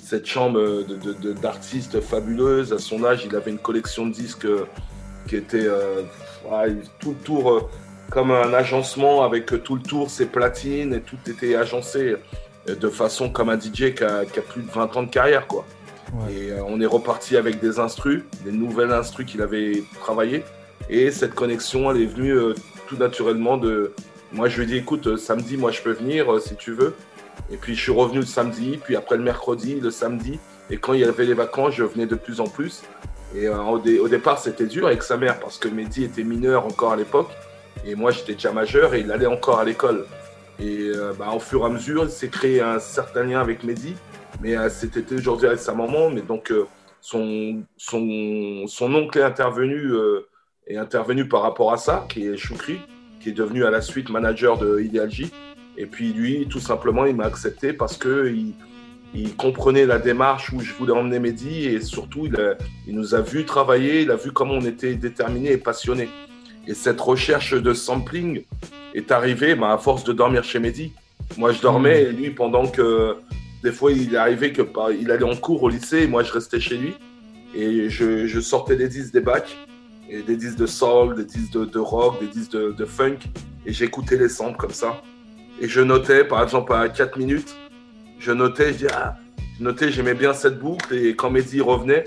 cette 0.02 0.26
chambre 0.26 0.60
de- 0.60 0.82
de- 0.96 1.12
de- 1.14 1.32
d'artistes 1.32 2.00
fabuleuse. 2.00 2.72
À 2.74 2.78
son 2.78 3.04
âge, 3.04 3.24
il 3.24 3.34
avait 3.34 3.50
une 3.50 3.58
collection 3.58 4.06
de 4.06 4.12
disques 4.12 4.44
euh, 4.44 4.66
qui 5.26 5.36
était 5.36 5.64
euh, 5.66 6.02
tout 7.00 7.10
le 7.18 7.24
tour 7.24 7.50
euh, 7.50 7.60
comme 8.10 8.30
un 8.30 8.52
agencement 8.52 9.24
avec 9.24 9.46
tout 9.64 9.76
le 9.76 9.82
tour 9.82 10.10
ses 10.10 10.26
platines 10.26 10.92
et 10.92 11.00
tout 11.00 11.16
était 11.26 11.56
agencé 11.56 12.16
de 12.68 12.88
façon 12.90 13.30
comme 13.30 13.48
un 13.48 13.58
DJ 13.58 13.94
qui 13.94 14.04
a, 14.04 14.26
qui 14.26 14.38
a 14.38 14.42
plus 14.42 14.60
de 14.62 14.70
20 14.70 14.94
ans 14.96 15.02
de 15.04 15.10
carrière 15.10 15.46
quoi. 15.46 15.64
Et 16.30 16.50
on 16.68 16.78
est 16.82 16.86
reparti 16.86 17.36
avec 17.38 17.60
des 17.60 17.78
instrus, 17.78 18.24
des 18.44 18.52
nouvelles 18.52 18.92
instrus 18.92 19.24
qu'il 19.26 19.40
avait 19.40 19.82
travaillées. 20.00 20.44
Et 20.90 21.10
cette 21.10 21.34
connexion, 21.34 21.90
elle 21.90 22.02
est 22.02 22.06
venue 22.06 22.32
euh, 22.32 22.54
tout 22.86 22.96
naturellement 22.96 23.56
de. 23.56 23.92
Moi, 24.32 24.48
je 24.48 24.56
lui 24.56 24.64
ai 24.64 24.66
dit, 24.66 24.76
écoute, 24.78 25.06
euh, 25.06 25.16
samedi, 25.16 25.56
moi, 25.56 25.70
je 25.70 25.80
peux 25.82 25.92
venir 25.92 26.32
euh, 26.32 26.40
si 26.40 26.56
tu 26.56 26.72
veux. 26.72 26.94
Et 27.50 27.56
puis, 27.56 27.74
je 27.74 27.80
suis 27.80 27.92
revenu 27.92 28.20
le 28.20 28.26
samedi, 28.26 28.78
puis 28.82 28.96
après 28.96 29.16
le 29.16 29.22
mercredi, 29.22 29.80
le 29.80 29.90
samedi. 29.90 30.38
Et 30.70 30.76
quand 30.78 30.92
il 30.92 31.00
y 31.00 31.04
avait 31.04 31.24
les 31.26 31.34
vacances, 31.34 31.74
je 31.74 31.84
venais 31.84 32.06
de 32.06 32.14
plus 32.14 32.40
en 32.40 32.46
plus. 32.46 32.82
Et 33.34 33.48
euh, 33.48 33.60
au, 33.62 33.78
dé- 33.78 33.98
au 33.98 34.08
départ, 34.08 34.38
c'était 34.38 34.66
dur 34.66 34.86
avec 34.86 35.02
sa 35.02 35.16
mère 35.16 35.40
parce 35.40 35.58
que 35.58 35.68
Mehdi 35.68 36.04
était 36.04 36.22
mineur 36.22 36.66
encore 36.66 36.92
à 36.92 36.96
l'époque. 36.96 37.30
Et 37.84 37.94
moi, 37.94 38.12
j'étais 38.12 38.34
déjà 38.34 38.52
majeur 38.52 38.94
et 38.94 39.00
il 39.00 39.10
allait 39.12 39.26
encore 39.26 39.58
à 39.58 39.64
l'école. 39.64 40.06
Et 40.60 40.90
euh, 40.94 41.12
bah, 41.18 41.30
au 41.34 41.40
fur 41.40 41.62
et 41.62 41.64
à 41.64 41.68
mesure, 41.68 42.04
il 42.04 42.10
s'est 42.10 42.28
créé 42.28 42.60
un 42.60 42.78
certain 42.78 43.24
lien 43.24 43.40
avec 43.40 43.64
Mehdi. 43.64 43.94
Mais 44.40 44.56
euh, 44.56 44.68
c'était 44.70 45.14
aujourd'hui 45.14 45.48
avec 45.48 45.58
sa 45.58 45.74
maman. 45.74 46.10
Mais 46.10 46.22
donc, 46.22 46.50
euh, 46.50 46.66
son, 47.00 47.62
son, 47.76 48.64
son 48.66 48.94
oncle 48.94 49.18
est 49.18 49.22
intervenu, 49.22 49.92
est 50.66 50.76
intervenu 50.76 51.28
par 51.28 51.42
rapport 51.42 51.72
à 51.72 51.76
ça, 51.76 52.06
qui 52.08 52.26
est 52.26 52.36
Choukri, 52.36 52.78
qui 53.20 53.30
est 53.30 53.32
devenu 53.32 53.64
à 53.64 53.70
la 53.70 53.80
suite 53.80 54.10
manager 54.10 54.58
de 54.58 54.80
Idealji. 54.80 55.30
Et 55.76 55.86
puis 55.86 56.12
lui, 56.12 56.46
tout 56.48 56.60
simplement, 56.60 57.04
il 57.04 57.16
m'a 57.16 57.24
accepté 57.26 57.72
parce 57.72 57.96
que 57.96 58.32
il, 58.32 58.54
il 59.14 59.34
comprenait 59.36 59.86
la 59.86 59.98
démarche 59.98 60.52
où 60.52 60.60
je 60.60 60.72
voulais 60.74 60.92
emmener 60.92 61.18
Mehdi 61.18 61.66
et 61.66 61.80
surtout, 61.80 62.26
il, 62.26 62.36
a- 62.36 62.56
il 62.86 62.94
nous 62.94 63.14
a 63.14 63.20
vu 63.20 63.44
travailler, 63.44 64.02
il 64.02 64.10
a 64.10 64.16
vu 64.16 64.32
comment 64.32 64.54
on 64.54 64.64
était 64.64 64.94
déterminés 64.94 65.52
et 65.52 65.58
passionnés. 65.58 66.08
Et 66.66 66.74
cette 66.74 67.00
recherche 67.00 67.54
de 67.54 67.74
sampling 67.74 68.42
est 68.94 69.10
arrivée 69.12 69.54
bah, 69.54 69.72
à 69.72 69.78
force 69.78 70.04
de 70.04 70.12
dormir 70.12 70.44
chez 70.44 70.60
Mehdi. 70.60 70.92
Moi, 71.36 71.52
je 71.52 71.60
dormais 71.60 72.02
et 72.02 72.12
lui, 72.12 72.30
pendant 72.30 72.66
que 72.66 73.16
des 73.62 73.72
fois, 73.72 73.92
il 73.92 74.16
arrivé 74.16 74.52
que 74.52 74.62
bah, 74.62 74.88
il 74.98 75.10
allait 75.10 75.24
en 75.24 75.36
cours 75.36 75.62
au 75.62 75.68
lycée 75.68 76.02
et 76.02 76.06
moi, 76.06 76.22
je 76.22 76.32
restais 76.32 76.60
chez 76.60 76.76
lui. 76.76 76.94
Et 77.54 77.88
je, 77.88 78.26
je 78.26 78.40
sortais 78.40 78.76
des 78.76 78.88
disques 78.88 79.12
des 79.12 79.20
bacs, 79.20 79.56
et 80.08 80.22
des 80.22 80.36
disques 80.36 80.58
de 80.58 80.66
soul, 80.66 81.16
des 81.16 81.24
disques 81.24 81.52
de, 81.52 81.78
rock, 81.78 82.20
des 82.20 82.28
disques 82.28 82.52
de, 82.52 82.84
funk. 82.84 83.18
Et 83.66 83.72
j'écoutais 83.72 84.16
les 84.16 84.28
samples 84.28 84.56
comme 84.56 84.70
ça. 84.70 85.02
Et 85.60 85.68
je 85.68 85.80
notais, 85.80 86.24
par 86.24 86.42
exemple, 86.42 86.72
à 86.72 86.88
4 86.88 87.18
minutes, 87.18 87.54
je 88.18 88.32
notais, 88.32 88.72
je 88.72 88.78
dis, 88.78 88.86
ah, 88.92 89.16
je 89.58 89.64
notais, 89.64 89.90
j'aimais 89.90 90.14
bien 90.14 90.32
cette 90.32 90.58
boucle. 90.58 90.94
Et 90.94 91.14
quand 91.16 91.30
Mehdi 91.30 91.60
revenait, 91.60 92.04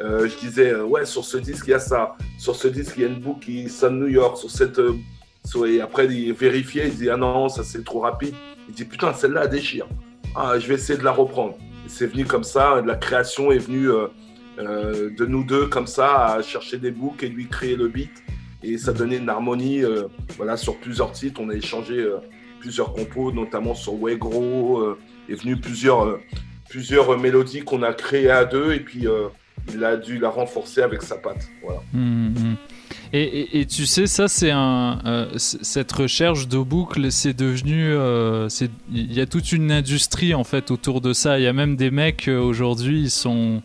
euh, 0.00 0.28
je 0.28 0.36
disais, 0.38 0.72
euh, 0.72 0.84
ouais, 0.84 1.04
sur 1.04 1.24
ce 1.24 1.36
disque, 1.36 1.66
il 1.66 1.70
y 1.70 1.74
a 1.74 1.78
ça. 1.78 2.16
Sur 2.38 2.56
ce 2.56 2.68
disque, 2.68 2.94
il 2.96 3.02
y 3.02 3.04
a 3.04 3.08
une 3.08 3.20
boucle 3.20 3.46
qui 3.46 3.68
sonne 3.68 3.98
New 3.98 4.08
York. 4.08 4.36
Sur 4.36 4.50
cette, 4.50 4.78
euh, 4.78 4.94
et 5.66 5.80
après, 5.80 6.06
il 6.06 6.32
vérifiait, 6.32 6.88
il 6.88 6.96
dit, 6.96 7.10
ah 7.10 7.16
non, 7.16 7.48
ça 7.48 7.64
c'est 7.64 7.84
trop 7.84 8.00
rapide. 8.00 8.34
Il 8.68 8.74
dit, 8.74 8.84
putain, 8.84 9.12
celle-là, 9.12 9.42
elle 9.44 9.50
déchire. 9.50 9.86
Ah, 10.36 10.58
je 10.58 10.66
vais 10.68 10.74
essayer 10.74 10.98
de 10.98 11.04
la 11.04 11.10
reprendre. 11.10 11.56
C'est 11.88 12.06
venu 12.06 12.24
comme 12.24 12.44
ça, 12.44 12.80
la 12.84 12.94
création 12.94 13.50
est 13.50 13.58
venue 13.58 13.90
euh, 13.90 14.06
euh, 14.60 15.10
de 15.16 15.26
nous 15.26 15.44
deux 15.44 15.66
comme 15.66 15.86
ça, 15.86 16.34
à 16.34 16.42
chercher 16.42 16.78
des 16.78 16.90
boucles 16.90 17.24
et 17.24 17.28
lui 17.28 17.46
créer 17.48 17.76
le 17.76 17.88
beat. 17.88 18.10
Et 18.62 18.76
ça 18.78 18.92
donnait 18.92 19.16
une 19.16 19.28
harmonie 19.28 19.82
euh, 19.82 20.04
voilà, 20.36 20.56
sur 20.56 20.76
plusieurs 20.78 21.12
titres. 21.12 21.40
On 21.42 21.48
a 21.50 21.54
échangé 21.54 21.94
euh, 21.98 22.16
plusieurs 22.60 22.92
compos, 22.92 23.32
notamment 23.32 23.74
sur 23.74 23.94
Wegro. 23.94 24.96
Est 25.28 25.34
venu 25.34 25.56
plusieurs, 25.56 26.18
plusieurs 26.68 27.18
mélodies 27.18 27.60
qu'on 27.62 27.82
a 27.82 27.92
créées 27.92 28.30
à 28.30 28.44
deux. 28.44 28.72
Et 28.74 28.80
puis, 28.80 29.06
il 29.72 29.84
a 29.84 29.96
dû 29.96 30.18
la 30.18 30.28
renforcer 30.28 30.82
avec 30.82 31.02
sa 31.02 31.16
patte. 31.16 31.48
Voilà. 31.62 31.80
Mhm, 31.92 32.34
mhm. 32.36 32.56
Et, 33.12 33.60
et- 33.60 33.66
tu 33.66 33.86
sais, 33.86 34.06
ça, 34.06 34.28
c'est 34.28 34.50
un. 34.52 35.28
cette 35.36 35.90
recherche 35.92 36.46
de 36.48 36.58
boucles, 36.58 37.10
c'est 37.10 37.32
devenu. 37.36 37.92
euh, 37.92 38.48
Il 38.92 39.12
y 39.12 39.20
a 39.20 39.26
toute 39.26 39.52
une 39.52 39.72
industrie, 39.72 40.34
en 40.34 40.44
fait, 40.44 40.70
autour 40.70 41.00
de 41.00 41.12
ça. 41.12 41.38
Il 41.38 41.42
y 41.44 41.48
a 41.48 41.52
même 41.52 41.76
des 41.76 41.90
mecs, 41.90 42.28
aujourd'hui, 42.28 43.00
ils 43.02 43.10
sont. 43.10 43.62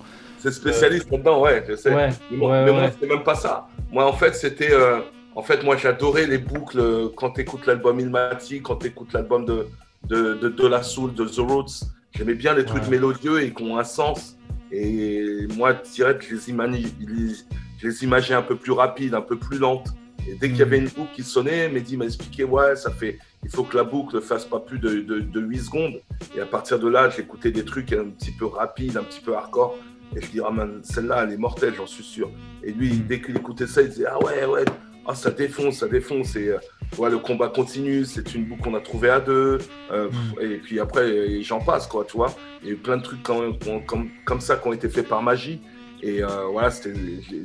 C'est 0.51 0.59
spécialiste 0.59 1.09
là-dedans, 1.11 1.41
ouais, 1.41 1.63
je 1.67 1.75
sais. 1.75 1.93
Ouais, 1.93 2.09
mais 2.31 2.37
moi, 2.37 2.51
ouais, 2.51 2.65
mais 2.65 2.71
moi, 2.71 2.81
ouais. 2.83 2.93
c'est 2.99 3.07
même 3.07 3.23
pas 3.23 3.35
ça. 3.35 3.67
Moi, 3.91 4.05
en 4.05 4.13
fait, 4.13 4.35
c'était. 4.35 4.71
euh, 4.71 4.99
en 5.35 5.41
fait, 5.41 5.63
moi, 5.63 5.75
j'adorais 5.75 6.27
les 6.27 6.37
boucles 6.37 6.79
euh, 6.79 7.09
quand 7.15 7.31
tu 7.31 7.41
écoutes 7.41 7.65
l'album 7.65 7.99
Ilmati, 7.99 8.61
quand 8.61 8.77
tu 8.77 8.87
écoutes 8.87 9.13
l'album 9.13 9.45
de, 9.45 9.67
de, 10.07 10.35
de, 10.35 10.49
de 10.49 10.67
La 10.67 10.83
Soul, 10.83 11.13
de 11.13 11.25
The 11.25 11.39
Roots. 11.39 11.83
J'aimais 12.15 12.35
bien 12.35 12.53
les 12.53 12.63
trucs 12.63 12.87
mélodieux 12.87 13.41
et 13.41 13.53
qui 13.53 13.63
ont 13.63 13.77
un 13.77 13.83
sens. 13.83 14.37
Et 14.71 15.47
moi, 15.55 15.73
direct, 15.73 16.23
je 16.29 16.35
les, 16.35 17.33
je 17.79 17.87
les 17.87 18.03
imaginais 18.03 18.37
un 18.37 18.41
peu 18.41 18.55
plus 18.55 18.71
rapides, 18.71 19.13
un 19.13 19.21
peu 19.21 19.37
plus 19.37 19.57
lentes. 19.57 19.87
Et 20.27 20.35
dès 20.35 20.47
qu'il 20.49 20.57
y 20.57 20.61
avait 20.61 20.77
une 20.77 20.87
boucle 20.87 21.13
qui 21.13 21.23
sonnait, 21.23 21.69
Mehdi 21.69 21.97
m'a 21.97 22.05
expliqué 22.05 22.43
Ouais, 22.45 22.75
ça 22.75 22.89
fait. 22.91 23.19
Il 23.43 23.49
faut 23.49 23.63
que 23.63 23.75
la 23.77 23.83
boucle 23.83 24.21
fasse 24.21 24.45
pas 24.45 24.59
plus 24.59 24.79
de, 24.79 25.01
de, 25.01 25.19
de 25.19 25.39
8 25.41 25.57
secondes. 25.59 26.01
Et 26.35 26.39
à 26.39 26.45
partir 26.45 26.79
de 26.79 26.87
là, 26.87 27.09
j'écoutais 27.09 27.51
des 27.51 27.63
trucs 27.65 27.91
un 27.93 28.05
petit 28.05 28.31
peu 28.31 28.45
rapides, 28.45 28.97
un 28.97 29.03
petit 29.03 29.21
peu 29.21 29.35
hardcore. 29.35 29.77
Et 30.15 30.21
je 30.21 30.29
dis, 30.29 30.41
ah 30.45 30.51
man, 30.51 30.79
celle-là, 30.83 31.23
elle 31.23 31.33
est 31.33 31.37
mortelle, 31.37 31.73
j'en 31.75 31.87
suis 31.87 32.03
sûr. 32.03 32.31
Et 32.63 32.71
lui, 32.71 32.91
dès 32.91 33.21
qu'il 33.21 33.35
écoutait 33.35 33.67
ça, 33.67 33.81
il 33.81 33.89
disait, 33.89 34.05
ah 34.09 34.17
ouais, 34.19 34.45
ouais, 34.45 34.65
ah, 35.07 35.13
ça 35.13 35.29
défonce, 35.29 35.75
ça 35.75 35.87
défonce. 35.87 36.35
Et 36.35 36.49
euh, 36.49 36.57
ouais, 36.97 37.09
le 37.09 37.19
combat 37.19 37.49
continue, 37.49 38.05
c'est 38.05 38.33
une 38.33 38.45
boucle 38.45 38.63
qu'on 38.63 38.75
a 38.75 38.79
trouvée 38.79 39.09
à 39.09 39.19
deux. 39.19 39.59
Euh, 39.91 40.09
pff, 40.09 40.43
Et 40.43 40.57
puis 40.57 40.79
après, 40.79 41.41
j'en 41.43 41.59
passe, 41.59 41.87
quoi, 41.87 42.05
tu 42.05 42.17
vois. 42.17 42.33
Il 42.61 42.67
y 42.67 42.71
a 42.71 42.73
eu 42.73 42.77
plein 42.77 42.97
de 42.97 43.03
trucs 43.03 43.23
comme, 43.23 43.57
comme, 43.85 44.09
comme 44.25 44.41
ça 44.41 44.55
qui 44.55 44.67
ont 44.67 44.73
été 44.73 44.89
faits 44.89 45.07
par 45.07 45.21
magie. 45.21 45.61
Et 46.01 46.23
euh, 46.23 46.47
voilà, 46.51 46.69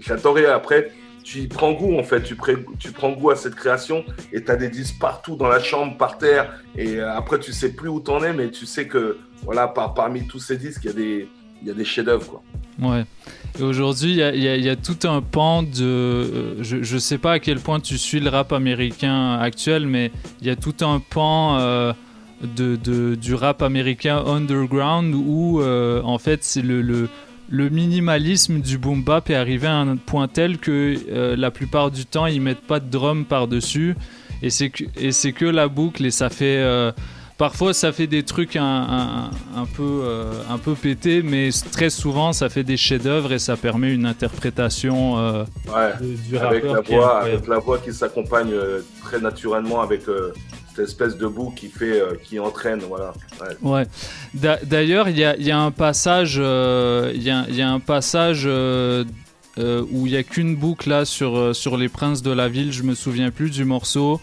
j'adorais. 0.00 0.46
Après, 0.46 0.90
tu 1.22 1.38
y 1.38 1.48
prends 1.48 1.72
goût, 1.72 1.98
en 1.98 2.02
fait. 2.02 2.22
Tu 2.22 2.92
prends 2.92 3.12
goût 3.12 3.30
à 3.30 3.36
cette 3.36 3.54
création 3.54 4.04
et 4.32 4.42
tu 4.42 4.50
as 4.50 4.56
des 4.56 4.68
disques 4.68 4.98
partout 4.98 5.36
dans 5.36 5.48
la 5.48 5.60
chambre, 5.60 5.96
par 5.96 6.18
terre. 6.18 6.60
Et 6.76 6.96
euh, 6.96 7.12
après, 7.12 7.38
tu 7.38 7.52
sais 7.52 7.72
plus 7.72 7.88
où 7.88 8.00
t'en 8.00 8.22
es, 8.22 8.32
mais 8.32 8.50
tu 8.50 8.66
sais 8.66 8.86
que, 8.86 9.18
voilà, 9.42 9.68
par, 9.68 9.94
parmi 9.94 10.26
tous 10.26 10.40
ces 10.40 10.56
disques, 10.56 10.84
il 10.84 10.86
y 10.86 10.90
a 10.90 10.96
des, 10.96 11.28
il 11.62 11.68
y 11.68 11.70
a 11.70 11.74
des 11.74 11.84
chefs-d'œuvre. 11.84 12.42
Ouais. 12.80 13.04
Et 13.58 13.62
aujourd'hui, 13.62 14.12
il 14.12 14.42
y 14.42 14.68
a, 14.68 14.76
tout 14.76 15.06
un 15.06 15.20
pan 15.20 15.62
de. 15.62 15.68
euh, 15.82 16.54
Je, 16.62 16.82
je 16.82 16.98
sais 16.98 17.18
pas 17.18 17.32
à 17.32 17.38
quel 17.38 17.58
point 17.58 17.80
tu 17.80 17.98
suis 17.98 18.20
le 18.20 18.30
rap 18.30 18.52
américain 18.52 19.34
actuel, 19.34 19.86
mais 19.86 20.10
il 20.40 20.46
y 20.46 20.50
a 20.50 20.56
tout 20.56 20.74
un 20.80 21.00
pan 21.00 21.58
euh, 21.58 21.92
de, 22.42 23.14
du 23.16 23.34
rap 23.34 23.62
américain 23.62 24.22
underground 24.24 25.14
où, 25.14 25.60
euh, 25.60 26.00
en 26.02 26.18
fait, 26.18 26.42
c'est 26.42 26.62
le, 26.62 27.08
minimalisme 27.50 28.60
du 28.60 28.78
boom 28.78 29.02
bap 29.02 29.28
est 29.28 29.34
arrivé 29.34 29.66
à 29.66 29.76
un 29.76 29.96
point 29.96 30.28
tel 30.28 30.58
que 30.58 31.34
la 31.36 31.50
plupart 31.50 31.90
du 31.90 32.06
temps, 32.06 32.26
ils 32.26 32.40
mettent 32.40 32.66
pas 32.66 32.80
de 32.80 32.88
drum 32.88 33.24
par-dessus. 33.24 33.96
Et 34.42 34.48
c'est 34.48 34.70
que, 34.70 35.30
que 35.30 35.44
la 35.44 35.68
boucle, 35.68 36.06
et 36.06 36.10
ça 36.10 36.30
fait. 36.30 36.64
Parfois, 37.40 37.72
ça 37.72 37.90
fait 37.90 38.06
des 38.06 38.22
trucs 38.22 38.54
un, 38.56 38.62
un- 38.64 39.30
un 39.56 39.64
peu, 39.64 40.02
euh, 40.04 40.24
un 40.50 40.58
peu 40.58 40.74
pétés, 40.74 41.22
mais 41.22 41.48
très 41.72 41.88
souvent, 41.88 42.34
ça 42.34 42.50
fait 42.50 42.64
des 42.64 42.76
chefs-d'œuvre 42.76 43.32
et 43.32 43.38
ça 43.38 43.56
permet 43.56 43.94
une 43.94 44.04
interprétation 44.04 45.16
euh, 45.18 45.44
Ouais, 45.74 45.92
du, 46.02 46.16
du 46.28 46.36
avec, 46.36 46.64
rappeur 46.64 46.74
la 46.76 46.82
qui 46.82 46.92
voix, 46.94 47.20
avec 47.22 47.46
la 47.48 47.58
voix 47.58 47.78
qui 47.78 47.94
s'accompagne 47.94 48.52
euh, 48.52 48.80
très 49.02 49.20
naturellement 49.20 49.80
avec 49.80 50.06
euh, 50.06 50.34
cette 50.68 50.80
espèce 50.80 51.16
de 51.16 51.26
bout 51.26 51.50
qui 51.56 51.68
fait, 51.70 51.98
euh, 51.98 52.12
qui 52.22 52.38
entraîne, 52.38 52.80
voilà. 52.80 53.14
Ouais. 53.40 53.70
Ouais. 53.70 53.86
D'a- 54.34 54.60
D'ailleurs, 54.62 55.08
il 55.08 55.16
y 55.18 55.24
a, 55.24 55.34
il 55.38 55.46
y 55.46 55.50
a 55.50 55.58
un 55.58 55.70
passage, 55.70 56.36
euh, 56.38 57.10
il 57.14 57.22
y, 57.22 57.30
a, 57.30 57.46
il 57.48 57.54
y 57.54 57.62
a 57.62 57.70
un 57.70 57.80
passage 57.80 58.42
euh, 58.46 59.02
où 59.56 60.06
il 60.06 60.12
y 60.12 60.16
a 60.18 60.22
qu'une 60.22 60.56
boucle 60.56 60.90
là 60.90 61.06
sur 61.06 61.56
sur 61.56 61.78
les 61.78 61.88
princes 61.88 62.20
de 62.22 62.32
la 62.32 62.48
ville. 62.48 62.70
Je 62.70 62.82
me 62.82 62.94
souviens 62.94 63.30
plus 63.30 63.48
du 63.50 63.64
morceau 63.64 64.20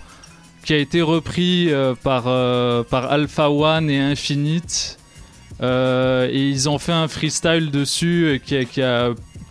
qui 0.63 0.73
a 0.73 0.77
été 0.77 1.01
repris 1.01 1.71
euh, 1.71 1.95
par 1.95 2.25
euh, 2.27 2.83
par 2.83 3.11
Alpha 3.11 3.49
One 3.49 3.89
et 3.89 3.99
Infinite. 3.99 4.99
Euh, 5.61 6.29
et 6.31 6.49
ils 6.49 6.69
ont 6.69 6.77
fait 6.77 6.91
un 6.91 7.07
freestyle 7.07 7.71
dessus 7.71 8.39
qui 8.45 8.55
a, 8.57 8.65
qui 8.65 8.81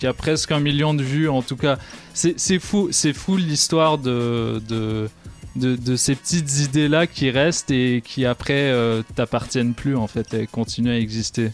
a, 0.06 0.12
presque 0.12 0.52
un 0.52 0.60
million 0.60 0.94
de 0.94 1.02
vues. 1.02 1.28
En 1.28 1.42
tout 1.42 1.56
cas, 1.56 1.78
c'est 2.14 2.58
fou, 2.60 2.90
fou 2.92 3.36
l'histoire 3.36 3.98
de, 3.98 4.62
de, 4.68 5.08
de, 5.56 5.96
ces 5.96 6.14
petites 6.14 6.60
idées-là 6.60 7.08
qui 7.08 7.30
restent 7.30 7.72
et 7.72 8.04
qui 8.06 8.24
après 8.24 8.72
t'appartiennent 9.16 9.74
plus 9.74 9.96
en 9.96 10.06
fait, 10.06 10.32
elles 10.32 10.46
continuent 10.46 10.92
à 10.92 10.98
exister. 10.98 11.50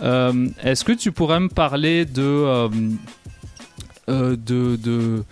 Est-ce 0.00 0.82
que 0.82 0.92
tu 0.92 1.12
pourrais 1.12 1.40
me 1.40 1.50
parler 1.50 2.06
de, 2.06 2.70
de, 4.08 5.22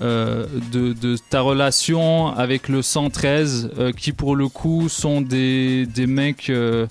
euh, 0.00 0.46
de, 0.72 1.16
ta 1.30 1.40
relation 1.40 2.28
avec 2.28 2.68
le 2.68 2.82
113 2.82 3.70
euh, 3.78 3.92
qui 3.92 4.12
pour 4.12 4.36
le 4.36 4.48
coup 4.48 4.88
sont 4.88 5.20
des, 5.20 5.86
des 5.86 6.06
mecs... 6.06 6.50
euh, 6.50 6.86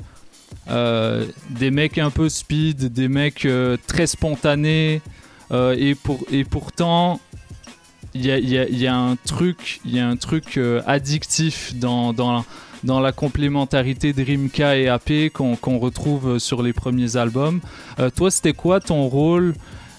des 1.50 1.72
mecs 1.72 1.98
un 1.98 2.10
peu 2.10 2.28
speed, 2.30 2.92
des 2.92 3.08
mecs 3.08 3.48
très 3.86 4.08
spontanés, 4.08 5.02
et, 5.54 5.96
pour, 5.96 6.20
et 6.32 6.44
pourtant 6.44 7.22
il 8.14 8.26
y 8.26 8.32
a, 8.32 8.38
y 8.38 8.88
a- 8.88 8.96
un 8.96 9.16
truc, 9.16 9.80
il 9.86 9.96
y 9.96 10.00
a 10.00 10.08
un 10.08 10.18
truc 10.18 10.60
addictif 10.86 11.74
dans, 11.76 12.12
dans, 12.12 12.44
dans 12.84 13.00
la 13.00 13.14
complémentarité 13.14 14.12
de 14.12 14.24
Rimka 14.24 14.78
et 14.78 14.88
AP 14.90 15.30
qu'on 15.34 15.80
retrouve 15.80 16.38
sur 16.40 16.64
les 16.64 16.74
premiers 16.74 17.16
albums. 17.16 17.62
Toi, 18.16 18.32
c'était 18.32 18.54
quoi 18.54 18.80
ton 18.82 19.08
rôle 19.08 19.54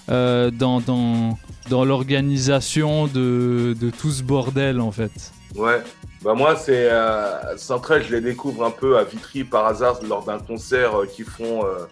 euh, 0.09 0.51
dans, 0.51 0.79
dans, 0.81 1.37
dans 1.69 1.85
l'organisation 1.85 3.07
de, 3.07 3.75
de 3.79 3.89
tout 3.89 4.11
ce 4.11 4.23
bordel 4.23 4.79
en 4.81 4.91
fait 4.91 5.31
Ouais, 5.55 5.81
bah 6.23 6.33
moi 6.35 6.55
c'est 6.55 6.89
euh, 6.91 7.57
Central, 7.57 8.03
je 8.07 8.15
les 8.15 8.21
découvre 8.21 8.63
un 8.65 8.71
peu 8.71 8.97
à 8.97 9.03
Vitry 9.03 9.43
par 9.43 9.65
hasard 9.65 9.99
lors 10.07 10.23
d'un 10.23 10.39
concert 10.39 11.01
euh, 11.01 11.05
qu'ils 11.05 11.25
font, 11.25 11.65
euh, 11.65 11.85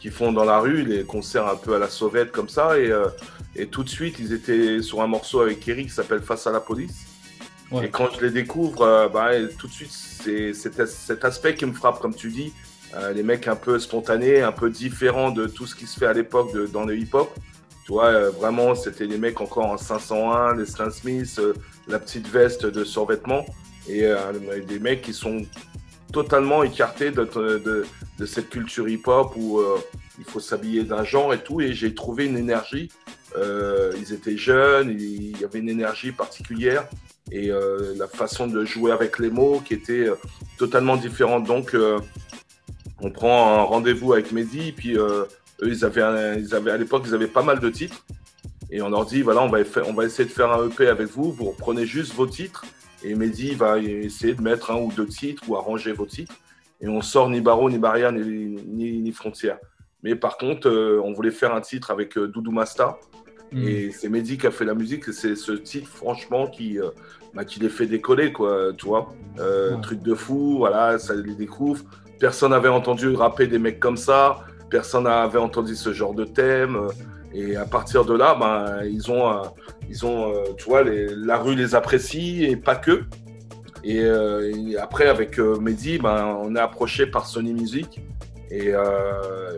qu'ils 0.00 0.10
font 0.12 0.30
dans 0.32 0.44
la 0.44 0.58
rue, 0.58 0.82
les 0.82 1.04
concerts 1.04 1.46
un 1.46 1.56
peu 1.56 1.74
à 1.74 1.78
la 1.78 1.88
sauvette 1.88 2.30
comme 2.32 2.48
ça, 2.48 2.78
et, 2.78 2.90
euh, 2.90 3.06
et 3.56 3.66
tout 3.66 3.82
de 3.82 3.88
suite 3.88 4.16
ils 4.18 4.32
étaient 4.32 4.82
sur 4.82 5.00
un 5.00 5.06
morceau 5.06 5.40
avec 5.40 5.66
Eric 5.66 5.88
qui 5.88 5.94
s'appelle 5.94 6.20
Face 6.20 6.46
à 6.46 6.52
la 6.52 6.60
police. 6.60 7.06
Ouais. 7.70 7.86
Et 7.86 7.90
quand 7.90 8.08
je 8.18 8.24
les 8.24 8.30
découvre, 8.30 9.10
bah, 9.12 9.30
tout 9.58 9.66
de 9.66 9.72
suite 9.72 9.90
c'est 9.90 10.52
cet 10.54 11.24
aspect 11.24 11.54
qui 11.54 11.66
me 11.66 11.72
frappe, 11.72 12.00
comme 12.00 12.14
tu 12.14 12.30
dis, 12.30 12.52
Euh, 12.94 13.12
les 13.12 13.22
mecs 13.22 13.46
un 13.48 13.54
peu 13.56 13.78
spontanés, 13.78 14.40
un 14.40 14.50
peu 14.52 14.70
différents 14.70 15.30
de 15.30 15.46
tout 15.46 15.66
ce 15.66 15.74
qui 15.74 15.86
se 15.86 15.98
fait 15.98 16.06
à 16.06 16.14
l'époque 16.14 16.50
dans 16.72 16.86
le 16.86 16.96
hip-hop. 16.96 17.28
Tu 17.88 17.94
vois, 17.94 18.08
euh, 18.08 18.28
vraiment, 18.28 18.74
c'était 18.74 19.06
les 19.06 19.16
mecs 19.16 19.40
encore 19.40 19.64
en 19.64 19.78
501, 19.78 20.56
les 20.56 20.66
Stan 20.66 20.90
Smith, 20.90 21.36
euh, 21.38 21.54
la 21.86 21.98
petite 21.98 22.28
veste 22.28 22.66
de 22.66 22.84
survêtement 22.84 23.46
et 23.88 24.04
euh, 24.04 24.18
des 24.68 24.78
mecs 24.78 25.00
qui 25.00 25.14
sont 25.14 25.40
totalement 26.12 26.62
écartés 26.62 27.10
de, 27.10 27.24
de, 27.24 28.26
cette 28.26 28.50
culture 28.50 28.90
hip-hop 28.90 29.32
où 29.36 29.62
il 30.18 30.24
faut 30.26 30.40
s'habiller 30.40 30.84
d'un 30.84 31.02
genre 31.02 31.32
et 31.32 31.38
tout. 31.38 31.62
Et 31.62 31.72
j'ai 31.72 31.94
trouvé 31.94 32.26
une 32.26 32.36
énergie. 32.36 32.90
Ils 33.36 34.12
étaient 34.12 34.36
jeunes, 34.36 34.90
il 34.90 35.38
y 35.38 35.44
avait 35.44 35.60
une 35.60 35.68
énergie 35.70 36.12
particulière 36.12 36.86
et 37.30 37.50
la 37.96 38.08
façon 38.08 38.46
de 38.46 38.64
jouer 38.64 38.92
avec 38.92 39.18
les 39.18 39.30
mots 39.30 39.62
qui 39.64 39.74
était 39.74 40.08
totalement 40.58 40.96
différente. 40.96 41.44
Donc, 41.44 41.76
on 43.00 43.10
prend 43.10 43.58
un 43.58 43.62
rendez-vous 43.62 44.14
avec 44.14 44.32
Mehdi, 44.32 44.72
puis 44.72 44.96
eux, 45.62 45.68
ils 45.68 45.84
avaient, 45.84 46.02
un- 46.02 46.34
ils 46.34 46.54
avaient, 46.54 46.70
à 46.70 46.76
l'époque, 46.76 47.02
ils 47.06 47.14
avaient 47.14 47.26
pas 47.26 47.42
mal 47.42 47.60
de 47.60 47.68
titres. 47.70 48.04
Et 48.70 48.82
on 48.82 48.90
leur 48.90 49.06
dit, 49.06 49.22
voilà, 49.22 49.42
on 49.42 49.48
va, 49.48 49.64
faire- 49.64 49.88
on 49.88 49.94
va 49.94 50.04
essayer 50.04 50.28
de 50.28 50.32
faire 50.34 50.52
un 50.52 50.66
EP 50.68 50.88
avec 50.88 51.08
vous, 51.08 51.32
vous 51.32 51.46
reprenez 51.46 51.86
juste 51.86 52.14
vos 52.14 52.26
titres. 52.26 52.64
Et 53.02 53.14
Mehdi 53.14 53.54
va 53.54 53.78
essayer 53.78 54.34
de 54.34 54.42
mettre 54.42 54.70
un 54.70 54.76
ou 54.80 54.92
deux 54.94 55.06
titres 55.06 55.42
ou 55.48 55.56
arranger 55.56 55.92
vos 55.92 56.04
titres. 56.06 56.34
Et 56.80 56.88
on 56.88 57.00
sort 57.00 57.30
ni 57.30 57.40
barreau, 57.40 57.70
ni 57.70 57.78
barrière, 57.78 58.12
ni, 58.12 58.56
ni, 58.66 58.98
ni 59.00 59.12
frontière. 59.12 59.58
Mais 60.02 60.14
par 60.14 60.36
contre, 60.36 60.68
euh, 60.68 61.00
on 61.02 61.12
voulait 61.12 61.30
faire 61.30 61.54
un 61.54 61.60
titre 61.60 61.90
avec 61.90 62.16
euh, 62.18 62.28
Doudou 62.28 62.50
Masta. 62.52 62.98
Mm. 63.52 63.68
Et 63.68 63.90
c'est 63.90 64.08
Mehdi 64.08 64.36
qui 64.36 64.46
a 64.46 64.50
fait 64.50 64.64
la 64.64 64.74
musique. 64.74 65.08
et 65.08 65.12
C'est 65.12 65.34
ce 65.34 65.52
titre, 65.52 65.88
franchement, 65.88 66.46
qui, 66.48 66.78
euh, 66.78 66.90
bah, 67.34 67.44
qui 67.44 67.58
les 67.60 67.68
fait 67.68 67.86
décoller, 67.86 68.32
quoi. 68.32 68.72
Tu 68.76 68.86
vois, 68.86 69.08
truc 69.82 70.02
de 70.02 70.14
fou, 70.14 70.56
voilà, 70.58 70.98
ça 70.98 71.14
les 71.14 71.34
découvre. 71.34 71.82
Personne 72.20 72.50
n'avait 72.50 72.68
entendu 72.68 73.08
rapper 73.14 73.46
des 73.46 73.58
mecs 73.58 73.80
comme 73.80 73.96
ça. 73.96 74.40
Personne 74.70 75.04
n'avait 75.04 75.38
entendu 75.38 75.74
ce 75.76 75.92
genre 75.92 76.14
de 76.14 76.24
thème. 76.24 76.88
Et 77.34 77.56
à 77.56 77.64
partir 77.64 78.04
de 78.04 78.14
là, 78.14 78.34
ben, 78.34 78.84
ils 78.84 79.10
ont, 79.10 79.28
euh, 79.28 79.42
ils 79.88 80.06
ont 80.06 80.32
euh, 80.32 80.44
tu 80.56 80.64
vois, 80.64 80.82
la 80.84 81.36
rue 81.38 81.54
les 81.54 81.74
apprécie 81.74 82.44
et 82.44 82.56
pas 82.56 82.76
que. 82.76 83.04
Et, 83.84 84.00
euh, 84.02 84.52
après, 84.80 85.06
avec 85.06 85.38
Mehdi, 85.38 85.98
ben, 85.98 86.36
on 86.42 86.54
est 86.56 86.60
approché 86.60 87.06
par 87.06 87.26
Sony 87.26 87.52
Music. 87.52 88.00
Et 88.50 88.72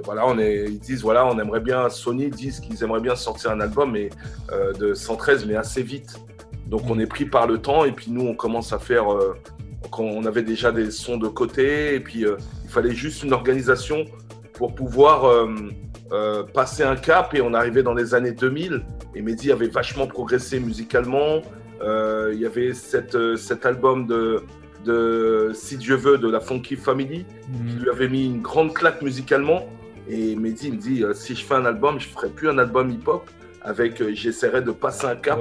voilà, 0.05 0.27
on 0.27 0.37
est, 0.39 0.65
ils 0.67 0.81
disent 0.81 1.03
voilà, 1.03 1.25
on 1.25 1.39
aimerait 1.39 1.61
bien, 1.61 1.89
Sony 1.89 2.29
disent 2.29 2.59
qu'ils 2.59 2.83
aimeraient 2.83 3.01
bien 3.01 3.15
sortir 3.15 3.53
un 3.53 3.61
album 3.61 3.93
mais, 3.93 4.11
de 4.81 4.95
113, 4.95 5.47
mais 5.47 5.55
assez 5.55 5.83
vite. 5.83 6.19
Donc 6.67 6.83
on 6.89 6.99
est 6.99 7.07
pris 7.07 7.25
par 7.25 7.47
le 7.47 7.59
temps 7.59 7.85
et 7.85 7.93
puis 7.93 8.11
nous 8.11 8.27
on 8.27 8.35
commence 8.35 8.73
à 8.73 8.81
faire. 8.81 9.07
quand 9.93 10.03
on 10.03 10.25
avait 10.25 10.43
déjà 10.43 10.73
des 10.73 10.91
sons 10.91 11.19
de 11.19 11.29
côté 11.29 11.95
et 11.95 12.01
puis 12.01 12.25
il 12.25 12.69
fallait 12.69 12.95
juste 12.95 13.23
une 13.23 13.33
organisation 13.33 14.07
pour 14.61 14.75
pouvoir 14.75 15.25
euh, 15.25 15.49
euh, 16.13 16.43
passer 16.43 16.83
un 16.83 16.95
cap 16.97 17.35
et 17.35 17.41
on 17.41 17.55
arrivait 17.55 17.83
dans 17.83 17.95
les 17.95 18.13
années 18.15 18.33
2000 18.33 18.83
et 19.15 19.23
Mehdi 19.23 19.51
avait 19.53 19.69
vachement 19.69 20.07
progressé 20.07 20.61
musicalement. 20.61 21.41
Euh, 21.83 22.31
il 22.35 22.41
y 22.41 22.45
avait 22.45 22.75
cette, 22.75 23.17
cet 23.37 23.65
album 23.65 24.07
de, 24.07 24.43
de 24.85 25.51
Si 25.55 25.79
Dieu 25.79 25.97
veut 25.97 26.19
de 26.19 26.29
la 26.31 26.41
Funky 26.41 26.77
Family 26.77 27.25
qui 27.69 27.75
lui 27.83 27.89
avait 27.89 28.09
mis 28.11 28.27
une 28.27 28.43
grande 28.43 28.75
claque 28.75 29.01
musicalement. 29.01 29.67
Et 30.11 30.37
Mehdi 30.37 30.69
il 30.69 30.75
me 30.75 30.79
dit 30.79 31.05
si 31.15 31.35
je 31.35 31.43
fais 31.43 31.55
un 31.55 31.65
album, 31.65 31.99
je 31.99 32.09
ferai 32.09 32.29
plus 32.29 32.51
un 32.51 32.59
album 32.59 32.91
hip-hop 32.91 33.25
avec 33.63 34.03
j'essaierai 34.13 34.61
de 34.61 34.73
passer 34.73 35.07
un 35.07 35.17
cap 35.17 35.39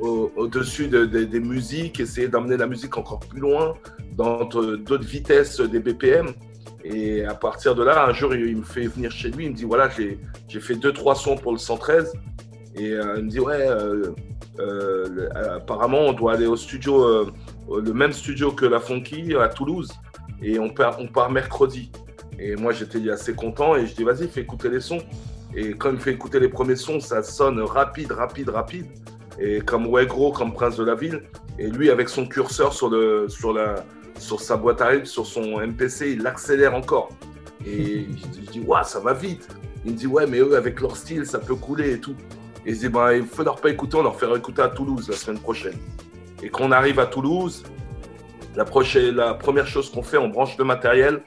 au- 0.00 0.30
au-dessus 0.36 0.88
de- 0.88 1.06
de- 1.06 1.24
des 1.24 1.40
musiques, 1.40 1.98
essayer 1.98 2.28
d'amener 2.28 2.58
la 2.58 2.66
musique 2.66 2.98
encore 2.98 3.20
plus 3.20 3.40
loin, 3.40 3.74
dans 4.18 4.44
d'autres 4.44 4.98
vitesses 4.98 5.60
des 5.62 5.78
BPM. 5.78 6.26
Et 6.84 7.24
à 7.24 7.34
partir 7.34 7.74
de 7.74 7.82
là, 7.82 8.06
un 8.06 8.12
jour, 8.12 8.34
il 8.34 8.58
me 8.58 8.62
fait 8.62 8.86
venir 8.86 9.10
chez 9.10 9.30
lui, 9.30 9.46
il 9.46 9.50
me 9.52 9.56
dit 9.56 9.64
voilà, 9.64 9.88
j'ai 9.88 10.60
fait 10.60 10.74
deux, 10.74 10.92
trois 10.92 11.14
sons 11.14 11.36
pour 11.36 11.52
le 11.52 11.58
113. 11.58 12.12
Et 12.76 12.92
euh, 12.92 13.14
il 13.16 13.24
me 13.24 13.30
dit 13.30 13.40
ouais, 13.40 13.66
euh, 13.66 14.12
euh, 14.58 15.28
apparemment, 15.56 16.00
on 16.00 16.12
doit 16.12 16.34
aller 16.34 16.46
au 16.46 16.56
studio, 16.56 17.26
le 17.70 17.92
même 17.92 18.12
studio 18.12 18.52
que 18.52 18.66
la 18.66 18.80
Funky 18.80 19.34
à 19.34 19.48
Toulouse. 19.48 19.92
Et 20.42 20.58
on 20.58 20.68
part, 20.68 21.30
mercredi. 21.30 21.90
Et 22.38 22.54
moi, 22.56 22.72
j'étais 22.72 23.08
assez 23.10 23.34
content 23.34 23.76
et 23.76 23.86
je 23.86 23.94
dis 23.94 24.04
vas-y, 24.04 24.28
fais 24.28 24.42
écouter 24.42 24.68
les 24.68 24.80
sons. 24.80 25.00
Et 25.56 25.70
quand 25.70 25.88
il 25.88 25.94
me 25.94 26.00
fait 26.00 26.12
écouter 26.12 26.38
les 26.38 26.48
premiers 26.48 26.76
sons, 26.76 27.00
ça 27.00 27.22
sonne 27.22 27.60
rapide, 27.60 28.12
rapide, 28.12 28.50
rapide. 28.50 28.86
Et 29.38 29.60
comme 29.60 29.86
Ouais 29.86 30.06
comme 30.06 30.52
Prince 30.52 30.76
de 30.76 30.84
la 30.84 30.96
Ville. 30.96 31.22
Et 31.58 31.70
lui, 31.70 31.88
avec 31.90 32.10
son 32.10 32.26
curseur 32.26 32.74
sur, 32.74 32.90
le, 32.90 33.26
sur, 33.28 33.52
la, 33.52 33.76
sur 34.18 34.40
sa 34.40 34.56
boîte 34.56 34.80
à 34.80 34.86
rythme, 34.86 35.04
sur 35.04 35.26
son 35.26 35.60
MPC, 35.60 36.12
il 36.12 36.26
accélère 36.26 36.74
encore. 36.74 37.10
Et 37.66 38.06
je 38.46 38.50
dis, 38.50 38.66
ça 38.84 39.00
va 39.00 39.12
vite. 39.12 39.48
Il 39.84 39.92
me 39.92 39.96
dit, 39.96 40.06
ouais, 40.06 40.26
mais 40.26 40.38
eux, 40.38 40.56
avec 40.56 40.80
leur 40.80 40.96
style, 40.96 41.26
ça 41.26 41.38
peut 41.38 41.54
couler 41.54 41.94
et 41.94 42.00
tout. 42.00 42.14
Et 42.66 42.74
je 42.74 42.80
dis, 42.80 42.88
ben, 42.88 43.12
il 43.12 43.26
faut 43.26 43.42
leur 43.42 43.60
pas 43.60 43.70
écouter, 43.70 43.96
on 43.96 44.02
leur 44.02 44.18
faire 44.18 44.34
écouter 44.34 44.62
à 44.62 44.68
Toulouse 44.68 45.08
la 45.08 45.16
semaine 45.16 45.40
prochaine. 45.40 45.76
Et 46.42 46.48
quand 46.48 46.64
on 46.64 46.72
arrive 46.72 46.98
à 46.98 47.06
Toulouse, 47.06 47.62
la, 48.56 48.64
prochaine, 48.64 49.16
la 49.16 49.34
première 49.34 49.66
chose 49.66 49.90
qu'on 49.90 50.02
fait, 50.02 50.18
on 50.18 50.28
branche 50.28 50.56
le 50.56 50.64
matériel. 50.64 51.22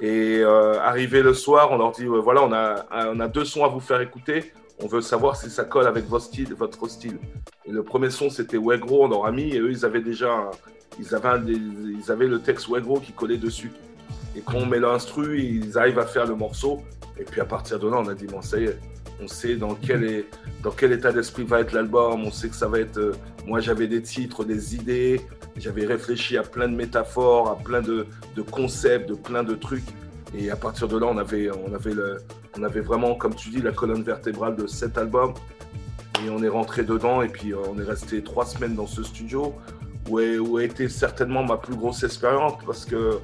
Et 0.00 0.38
euh, 0.38 0.78
arrivé 0.80 1.22
le 1.22 1.34
soir, 1.34 1.72
on 1.72 1.78
leur 1.78 1.92
dit, 1.92 2.04
voilà, 2.04 2.42
on 2.44 2.52
a, 2.52 2.86
on 3.12 3.20
a 3.20 3.28
deux 3.28 3.44
sons 3.44 3.64
à 3.64 3.68
vous 3.68 3.80
faire 3.80 4.00
écouter. 4.00 4.52
On 4.80 4.86
veut 4.86 5.00
savoir 5.00 5.36
si 5.36 5.50
ça 5.50 5.64
colle 5.64 5.86
avec 5.86 6.06
votre 6.06 6.24
style. 6.24 6.54
Votre 6.54 6.88
style. 6.88 7.18
Et 7.64 7.72
le 7.72 7.82
premier 7.82 8.10
son, 8.10 8.30
c'était 8.30 8.56
Ouais 8.56 8.78
Gros, 8.78 9.04
on 9.04 9.08
leur 9.08 9.26
a 9.26 9.32
mis. 9.32 9.50
Et 9.54 9.58
eux, 9.58 9.70
ils 9.70 9.84
avaient 9.84 10.00
déjà 10.00 10.50
ils 10.98 11.14
avaient, 11.14 12.26
le 12.26 12.38
texte 12.40 12.68
Gros 12.68 13.00
qui 13.00 13.12
collait 13.12 13.36
dessus. 13.36 13.72
Et 14.36 14.40
quand 14.40 14.56
on 14.56 14.66
met 14.66 14.80
l'instru, 14.80 15.40
ils 15.40 15.78
arrivent 15.78 15.98
à 15.98 16.06
faire 16.06 16.26
le 16.26 16.34
morceau. 16.34 16.82
Et 17.18 17.24
puis 17.24 17.40
à 17.40 17.44
partir 17.44 17.78
de 17.78 17.88
là, 17.88 17.96
on 17.98 18.08
a 18.08 18.14
dit, 18.14 18.26
bon, 18.26 18.42
ça 18.42 18.58
y 18.58 18.64
est, 18.64 18.78
on 19.20 19.26
sait 19.26 19.56
dans 19.56 19.74
quel, 19.74 20.92
état 20.92 21.12
d'esprit 21.12 21.44
va 21.44 21.60
être 21.60 21.72
l'album. 21.72 22.24
On 22.24 22.30
sait 22.30 22.48
que 22.48 22.54
ça 22.54 22.68
va 22.68 22.80
être. 22.80 22.98
euh, 22.98 23.12
moi, 23.46 23.60
j'avais 23.60 23.88
des 23.88 24.02
titres, 24.02 24.44
des 24.44 24.74
idées. 24.74 25.20
J'avais 25.56 25.86
réfléchi 25.86 26.36
à 26.36 26.42
plein 26.42 26.68
de 26.68 26.74
métaphores, 26.74 27.50
à 27.50 27.56
plein 27.56 27.80
de, 27.80 28.06
concepts, 28.50 29.08
de 29.08 29.14
plein 29.14 29.42
de 29.42 29.54
trucs. 29.54 29.86
Et 30.36 30.50
à 30.50 30.56
partir 30.56 30.86
de 30.86 30.98
là, 30.98 31.06
on 31.06 31.18
avait 31.18 32.80
vraiment, 32.80 33.14
comme 33.14 33.34
tu 33.34 33.50
dis, 33.50 33.60
la 33.60 33.72
colonne 33.72 34.02
vertébrale 34.02 34.54
de 34.54 34.66
cet 34.66 34.98
album. 34.98 35.34
Et 36.24 36.30
on 36.30 36.42
est 36.42 36.48
rentré 36.48 36.82
dedans 36.82 37.22
et 37.22 37.28
puis 37.28 37.52
euh, 37.52 37.58
on 37.70 37.78
est 37.80 37.84
resté 37.84 38.22
trois 38.22 38.44
semaines 38.44 38.74
dans 38.74 38.88
ce 38.88 39.04
studio 39.04 39.54
où, 40.08 40.20
est- 40.20 40.38
où 40.38 40.56
a 40.58 40.64
été 40.64 40.88
certainement 40.88 41.42
ma 41.44 41.56
plus 41.56 41.74
grosse 41.76 42.02
expérience 42.02 42.54
parce 42.66 42.84
que 42.84 43.18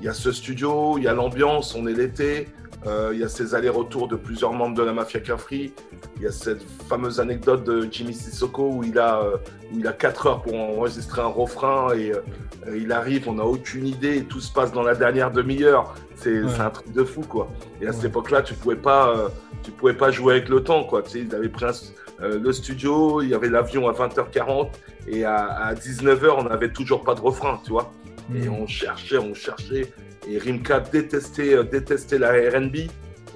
il 0.00 0.06
y 0.06 0.08
a 0.08 0.12
ce 0.14 0.32
studio, 0.32 0.98
il 0.98 1.04
y 1.04 1.08
a 1.08 1.14
l'ambiance, 1.14 1.74
on 1.74 1.86
est 1.86 1.92
l'été, 1.92 2.48
euh, 2.86 3.10
il 3.14 3.20
y 3.20 3.24
a 3.24 3.28
ces 3.28 3.54
allers-retours 3.54 4.08
de 4.08 4.16
plusieurs 4.16 4.52
membres 4.52 4.76
de 4.76 4.82
la 4.82 4.92
mafia 4.92 5.20
Cafri, 5.20 5.72
il 6.16 6.22
y 6.22 6.26
a 6.26 6.32
cette 6.32 6.62
fameuse 6.88 7.20
anecdote 7.20 7.64
de 7.64 7.88
Jimmy 7.90 8.12
Sissoko 8.12 8.68
où 8.70 8.84
il 8.84 8.98
a, 8.98 9.20
euh, 9.22 9.36
où 9.72 9.78
il 9.78 9.86
a 9.86 9.92
4 9.92 10.26
heures 10.26 10.42
pour 10.42 10.54
enregistrer 10.54 11.22
un 11.22 11.26
refrain 11.28 11.94
et 11.94 12.12
euh, 12.12 12.76
il 12.76 12.92
arrive, 12.92 13.28
on 13.28 13.34
n'a 13.34 13.44
aucune 13.44 13.86
idée 13.86 14.18
et 14.18 14.24
tout 14.24 14.40
se 14.40 14.52
passe 14.52 14.72
dans 14.72 14.82
la 14.82 14.94
dernière 14.94 15.30
demi-heure. 15.30 15.94
C'est 16.16 16.42
Ouais. 16.42 16.60
un 16.60 16.70
truc 16.70 16.92
de 16.92 17.04
fou 17.04 17.22
quoi. 17.22 17.48
Et 17.80 17.86
à 17.86 17.92
cette 17.92 18.04
époque-là, 18.04 18.42
tu 18.42 18.54
pouvais 18.54 18.76
pas, 18.76 19.10
euh, 19.16 19.28
tu 19.62 19.70
pouvais 19.70 19.94
pas 19.94 20.10
jouer 20.10 20.34
avec 20.34 20.48
le 20.48 20.62
temps 20.62 20.84
quoi. 20.84 21.02
Tu 21.02 21.10
sais, 21.10 21.20
ils 21.20 21.34
avaient 21.34 21.48
pris 21.48 21.64
un- 21.66 21.70
euh, 22.20 22.38
le 22.38 22.52
studio, 22.52 23.22
il 23.22 23.30
y 23.30 23.34
avait 23.34 23.48
l'avion 23.48 23.88
à 23.88 23.92
20h40 23.92 24.70
et 25.08 25.24
à, 25.24 25.36
à 25.36 25.74
19h, 25.74 26.34
on 26.38 26.44
n'avait 26.44 26.72
toujours 26.72 27.02
pas 27.02 27.14
de 27.14 27.20
refrain, 27.20 27.60
tu 27.64 27.70
vois. 27.70 27.92
Et 28.34 28.48
on 28.48 28.66
cherchait, 28.66 29.18
on 29.18 29.34
cherchait. 29.34 29.92
Et 30.28 30.38
Rimka 30.38 30.80
détestait, 30.80 31.54
euh, 31.54 31.62
détestait 31.62 32.18
la 32.18 32.30
RB. 32.30 32.76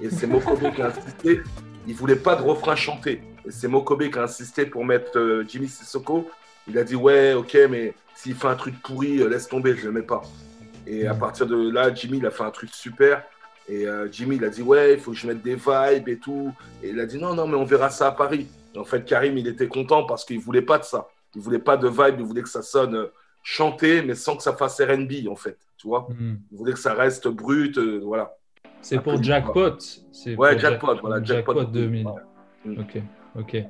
Et 0.01 0.09
c'est 0.09 0.27
Mokobe 0.27 0.73
qui 0.73 0.81
a 0.81 0.87
insisté. 0.87 1.41
Il 1.87 1.95
voulait 1.95 2.15
pas 2.15 2.35
de 2.35 2.41
refrain 2.41 2.75
chanté. 2.75 3.21
Et 3.45 3.51
c'est 3.51 3.67
Mokobe 3.67 4.09
qui 4.09 4.17
a 4.17 4.23
insisté 4.23 4.65
pour 4.65 4.85
mettre 4.85 5.17
euh, 5.17 5.45
Jimmy 5.47 5.67
Sissoko. 5.67 6.29
Il 6.67 6.77
a 6.77 6.83
dit 6.83 6.95
Ouais, 6.95 7.33
ok, 7.33 7.57
mais 7.69 7.93
s'il 8.15 8.35
fait 8.35 8.47
un 8.47 8.55
truc 8.55 8.81
pourri, 8.81 9.17
laisse 9.29 9.47
tomber, 9.47 9.75
je 9.75 9.85
le 9.85 9.91
mets 9.91 10.01
pas. 10.01 10.21
Et 10.87 11.05
à 11.05 11.13
partir 11.13 11.45
de 11.45 11.69
là, 11.69 11.93
Jimmy, 11.93 12.17
il 12.17 12.25
a 12.25 12.31
fait 12.31 12.43
un 12.43 12.51
truc 12.51 12.69
super. 12.73 13.23
Et 13.67 13.87
euh, 13.87 14.11
Jimmy, 14.11 14.37
il 14.37 14.43
a 14.43 14.49
dit 14.49 14.63
Ouais, 14.63 14.93
il 14.93 14.99
faut 14.99 15.11
que 15.11 15.17
je 15.17 15.27
mette 15.27 15.43
des 15.43 15.55
vibes 15.55 16.09
et 16.09 16.17
tout. 16.17 16.51
Et 16.83 16.89
il 16.89 16.99
a 16.99 17.05
dit 17.05 17.19
Non, 17.19 17.35
non, 17.35 17.47
mais 17.47 17.55
on 17.55 17.65
verra 17.65 17.89
ça 17.89 18.07
à 18.07 18.11
Paris. 18.11 18.47
En 18.77 18.83
fait, 18.83 19.03
Karim, 19.05 19.37
il 19.37 19.47
était 19.47 19.67
content 19.67 20.05
parce 20.05 20.25
qu'il 20.25 20.39
voulait 20.39 20.61
pas 20.61 20.77
de 20.77 20.83
ça. 20.83 21.07
Il 21.35 21.41
voulait 21.41 21.59
pas 21.59 21.77
de 21.77 21.87
vibe, 21.87 22.19
il 22.19 22.25
voulait 22.25 22.41
que 22.43 22.49
ça 22.49 22.61
sonne 22.61 22.95
euh, 22.95 23.07
chanté, 23.43 24.01
mais 24.01 24.15
sans 24.15 24.35
que 24.35 24.43
ça 24.43 24.53
fasse 24.55 24.79
RB, 24.81 25.27
en 25.29 25.35
fait. 25.35 25.57
Tu 25.77 25.87
vois 25.87 26.07
Il 26.51 26.57
voulait 26.57 26.73
que 26.73 26.79
ça 26.79 26.93
reste 26.93 27.27
brut, 27.27 27.77
euh, 27.77 27.99
voilà. 28.03 28.33
C'est 28.81 28.99
pour 29.01 29.21
Jackpot. 29.21 29.77
C'est 30.11 30.35
Ouais, 30.35 30.51
pour 30.51 30.59
Jackpot, 30.59 30.93
Jack- 30.93 31.01
voilà, 31.01 31.23
Jackpot, 31.23 31.53
Jackpot 31.55 31.71
2000. 31.71 32.07
Mm. 32.65 32.79
Ok, 32.79 33.01
ok. 33.39 33.63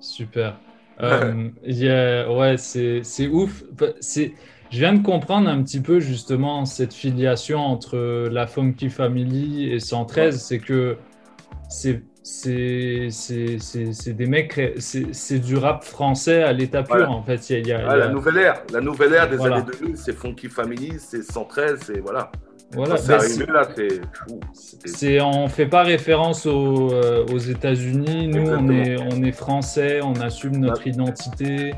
Super. 0.00 0.56
Euh, 1.00 1.48
il 1.64 1.76
y 1.76 1.88
a- 1.90 2.32
ouais, 2.32 2.56
c'est 2.56 3.00
c'est 3.02 3.26
ouf. 3.26 3.64
C'est, 3.98 4.32
je 4.70 4.78
viens 4.78 4.92
de 4.94 5.02
comprendre 5.04 5.48
un 5.48 5.60
petit 5.64 5.80
peu 5.80 5.98
justement 5.98 6.64
cette 6.66 6.94
filiation 6.94 7.58
entre 7.58 8.28
la 8.30 8.46
Funky 8.46 8.88
Family 8.90 9.72
et 9.72 9.80
113. 9.80 10.40
C'est 10.40 10.60
que 10.60 10.96
c'est 11.68 12.04
c'est 12.24 14.12
des 14.16 14.26
mecs, 14.26 14.58
c'est 14.78 15.38
du 15.38 15.56
rap 15.56 15.84
français 15.84 16.42
à 16.42 16.52
l'état 16.52 16.82
pur 16.82 16.96
Voilà. 16.96 17.10
en 17.10 17.22
fait. 17.22 17.50
Il 17.50 17.66
y 17.68 17.72
a- 17.72 17.80
il 17.80 17.96
y 17.96 17.98
la 17.98 18.08
nouvelle 18.08 18.38
ère, 18.38 18.62
la 18.72 18.80
nouvelle 18.80 19.12
ère 19.12 19.28
des 19.28 19.36
Voilà. 19.36 19.56
années 19.56 19.66
2000, 19.80 19.96
c'est 19.96 20.14
Funky 20.14 20.48
Family, 20.48 20.94
c'est 20.98 21.22
113, 21.22 21.80
c'est 21.84 22.00
voilà. 22.00 22.32
Voilà, 22.72 22.96
c'est 22.96 23.08
bah, 23.08 23.18
là, 23.52 23.68
on 25.22 25.48
fait 25.48 25.66
pas 25.66 25.82
référence 25.84 26.46
aux, 26.46 26.92
euh, 26.92 27.24
aux 27.32 27.38
États-Unis. 27.38 28.26
Nous, 28.28 28.50
on 28.50 28.68
est, 28.70 28.96
on 28.98 29.22
est 29.22 29.32
français, 29.32 30.00
on 30.02 30.14
assume 30.20 30.56
notre 30.56 30.86
identité. 30.86 31.74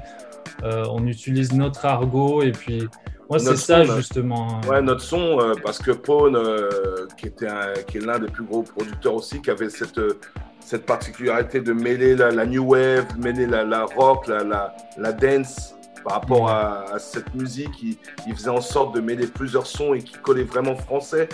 euh, 0.63 0.85
on 0.91 1.07
utilise 1.07 1.53
notre 1.53 1.85
argot 1.85 2.41
et 2.43 2.53
puis 2.53 2.89
moi 3.29 3.39
c'est 3.39 3.57
ça 3.57 3.85
son, 3.85 3.97
justement. 3.97 4.61
Ouais, 4.69 4.81
notre 4.83 5.01
son, 5.01 5.41
euh, 5.41 5.55
parce 5.63 5.79
que 5.79 5.91
Pone, 5.93 6.37
euh, 6.37 7.07
qui, 7.19 7.27
était 7.27 7.49
un- 7.49 7.73
qui 7.87 7.99
est 7.99 8.01
l'un 8.01 8.19
des 8.19 8.29
plus 8.29 8.45
gros 8.45 8.63
producteurs 8.63 9.15
aussi, 9.15 9.41
qui 9.43 9.51
avait 9.51 9.71
cette, 9.71 9.99
euh, 9.99 10.19
cette 10.61 10.87
particularité 10.87 11.61
de 11.61 11.73
mêler 11.73 12.15
la, 12.17 12.31
la 12.31 12.47
new 12.47 12.65
wave, 12.65 13.07
mêler 13.19 13.47
la, 13.47 13.65
la 13.65 13.85
rock, 13.85 14.27
la, 14.29 14.43
la, 14.45 14.77
la 14.99 15.13
dance 15.13 15.75
par 16.05 16.21
rapport 16.21 16.49
à, 16.49 16.85
à 16.95 16.99
cette 17.01 17.35
musique. 17.35 17.83
Il, 17.83 17.97
il 18.29 18.35
faisait 18.35 18.49
en 18.51 18.61
sorte 18.61 18.95
de 18.95 19.01
mêler 19.01 19.27
plusieurs 19.27 19.67
sons 19.67 19.95
et 19.95 20.01
qui 20.03 20.15
collaient 20.23 20.45
vraiment 20.45 20.77
français. 20.77 21.29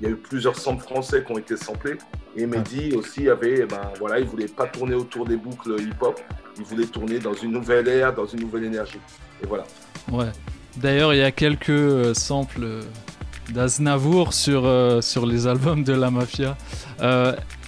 Il 0.00 0.04
y 0.04 0.06
a 0.06 0.10
eu 0.10 0.16
plusieurs 0.16 0.56
samples 0.56 0.84
français 0.84 1.24
qui 1.24 1.32
ont 1.32 1.38
été 1.38 1.56
samplés. 1.56 1.96
Et 2.36 2.46
Mehdi 2.46 2.94
aussi 2.94 3.28
avait, 3.30 3.60
eh 3.62 3.64
ben, 3.66 3.80
voilà, 3.98 4.20
il 4.20 4.26
voulait 4.26 4.46
pas 4.48 4.66
tourner 4.66 4.94
autour 4.94 5.24
des 5.26 5.36
boucles 5.36 5.80
hip-hop. 5.80 6.20
Il 6.58 6.64
voulait 6.64 6.86
tourner 6.86 7.18
dans 7.18 7.32
une 7.32 7.52
nouvelle 7.52 7.88
ère, 7.88 8.14
dans 8.14 8.26
une 8.26 8.40
nouvelle 8.40 8.64
énergie. 8.64 9.00
Et 9.42 9.46
voilà. 9.46 9.64
Ouais. 10.12 10.26
D'ailleurs, 10.80 11.12
il 11.14 11.18
y 11.18 11.22
a 11.22 11.30
quelques 11.32 11.70
euh, 11.70 12.14
samples 12.14 12.62
euh, 12.62 12.82
d'Aznavour 13.52 14.32
sur, 14.34 14.62
euh, 14.64 15.00
sur 15.00 15.26
les 15.26 15.46
albums 15.46 15.82
de 15.84 15.92
la 15.92 16.10
Mafia. 16.10 16.56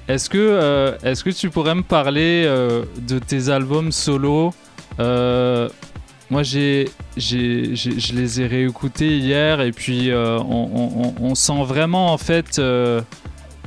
Est-ce 0.09 0.29
que, 0.29 0.97
est-ce 1.05 1.23
que 1.23 1.31
tu 1.31 1.51
pourrais 1.51 1.75
me 1.77 1.83
parler 1.85 2.43
de 2.45 3.19
tes 3.21 3.49
albums 3.49 3.93
solo? 3.93 4.53
Moi, 4.99 6.43
j'ai, 6.43 6.89
je 7.17 8.13
les 8.15 8.41
ai 8.41 8.47
réécoutés 8.49 9.19
hier 9.19 9.61
et 9.61 9.71
puis 9.71 10.11
on, 10.13 10.69
on- 10.75 11.15
on- 11.21 11.35
sent 11.37 11.63
vraiment 11.65 12.13
en 12.13 12.19
fait. 12.19 12.61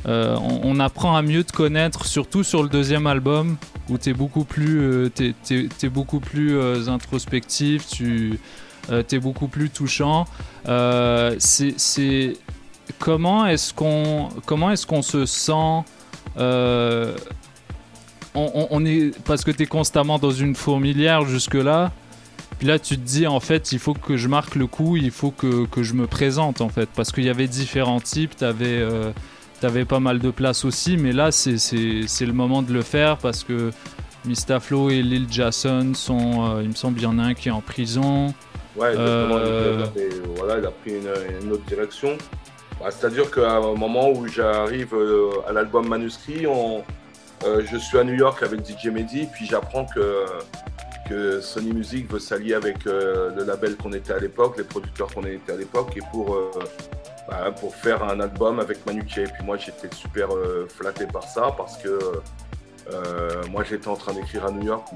on, 0.05 0.79
apprend 0.81 1.15
à 1.15 1.21
mieux 1.21 1.45
te 1.45 1.53
connaître, 1.53 2.05
surtout 2.05 2.43
sur 2.43 2.61
le 2.61 2.67
deuxième 2.67 3.07
album 3.07 3.55
où 3.89 3.97
tu 3.97 4.09
es 4.09 4.13
beaucoup 4.13 4.43
plus, 4.43 5.09
t'es- 5.15 5.89
beaucoup 5.89 6.19
plus 6.19 6.57
introspectif, 6.89 7.87
tu 7.87 8.37
es 8.91 9.19
beaucoup 9.19 9.47
plus 9.47 9.69
touchant. 9.69 10.25
Euh, 10.67 11.35
c'est, 11.39 12.33
comment 12.99 13.45
est-ce 13.45 13.73
qu'on 13.73 14.29
comment 14.45 14.71
est-ce 14.71 14.85
qu'on 14.85 15.01
se 15.01 15.25
sent 15.25 15.83
euh, 16.37 17.15
on, 18.35 18.83
est 18.85 19.15
parce 19.25 19.43
que 19.43 19.51
tu 19.51 19.63
es 19.63 19.65
constamment 19.67 20.17
dans 20.17 20.31
une 20.31 20.55
fourmilière 20.55 21.25
jusque 21.25 21.53
là. 21.53 21.91
Puis 22.57 22.67
là, 22.67 22.79
tu 22.79 22.95
te 22.97 23.01
dis, 23.01 23.27
en 23.27 23.39
fait, 23.39 23.71
il 23.71 23.79
faut 23.79 23.93
que 23.93 24.15
je 24.15 24.27
marque 24.27 24.55
le 24.55 24.67
coup, 24.67 24.95
il 24.95 25.11
faut 25.11 25.31
que, 25.31 25.65
que 25.65 25.83
je 25.83 25.93
me 25.93 26.07
présente, 26.07 26.61
en 26.61 26.69
fait. 26.69 26.89
Parce 26.95 27.11
qu'il 27.11 27.25
y 27.25 27.29
avait 27.29 27.47
différents 27.47 27.99
types, 27.99 28.35
tu 28.35 28.45
avais, 28.45 29.85
pas 29.85 29.99
mal 29.99 30.19
de 30.19 30.31
place 30.31 30.65
aussi, 30.65 30.97
mais 30.97 31.11
là, 31.11 31.31
c'est- 31.31 32.25
le 32.25 32.33
moment 32.33 32.61
de 32.61 32.73
le 32.73 32.81
faire 32.81 33.17
parce 33.17 33.43
que 33.43 33.71
Mistaflo 34.25 34.89
et 34.89 35.01
Lil 35.01 35.27
Jason 35.29 35.93
sont, 35.93 36.45
euh, 36.45 36.63
il 36.63 36.69
me 36.69 36.75
semble, 36.75 36.99
il 36.99 37.03
y 37.03 37.07
en 37.07 37.19
a 37.19 37.23
un 37.23 37.33
qui 37.33 37.49
est 37.49 37.51
en 37.51 37.61
prison. 37.61 38.33
Ouais, 38.75 38.89
exactement. 38.93 39.37
Euh, 39.37 39.85
Et 39.97 40.09
voilà, 40.35 40.57
il 40.59 40.65
a 40.65 40.71
pris 40.71 40.91
une, 40.95 41.43
une 41.45 41.51
autre 41.51 41.65
direction. 41.65 42.17
Bah, 42.79 42.87
C'est-à-dire 42.89 43.29
qu'à 43.31 43.57
un 43.57 43.75
moment 43.75 44.09
où 44.11 44.27
j'arrive 44.27 44.93
euh, 44.95 45.29
à 45.47 45.51
l'album 45.53 45.87
manuscrit, 45.87 46.47
on- 46.47 46.83
euh, 47.45 47.61
je 47.69 47.77
suis 47.77 47.97
à 47.97 48.03
New 48.03 48.13
York 48.15 48.41
avec 48.41 48.61
DJ 48.65 48.87
Mehdi, 48.87 49.27
puis 49.31 49.45
j'apprends 49.45 49.85
que, 49.85 50.23
que 51.09 51.41
Sony 51.41 51.73
Music 51.73 52.09
veut 52.11 52.19
s'allier 52.19 52.53
avec 52.55 52.87
euh, 52.87 53.29
le 53.35 53.43
label 53.43 53.75
qu'on 53.75 53.91
était 53.93 54.13
à 54.13 54.19
l'époque, 54.19 54.57
les 54.57 54.63
producteurs 54.63 55.13
qu'on 55.13 55.23
était 55.25 55.51
à 55.51 55.57
l'époque, 55.57 55.91
et 55.97 56.01
pour, 56.11 56.33
euh, 56.35 56.51
bah, 57.29 57.51
pour 57.59 57.75
faire 57.75 58.01
un 58.03 58.19
album 58.21 58.59
avec 58.59 58.85
Manu. 58.85 59.01
Et 59.17 59.23
puis 59.25 59.43
moi, 59.43 59.57
j'étais 59.57 59.93
super 59.93 60.33
euh, 60.33 60.67
flatté 60.69 61.05
par 61.05 61.23
ça, 61.23 61.53
parce 61.57 61.77
que 61.77 61.99
euh, 62.91 63.43
moi, 63.49 63.63
j'étais 63.63 63.87
en 63.87 63.95
train 63.95 64.13
d'écrire 64.13 64.45
à 64.45 64.51
New 64.51 64.65
York, 64.65 64.87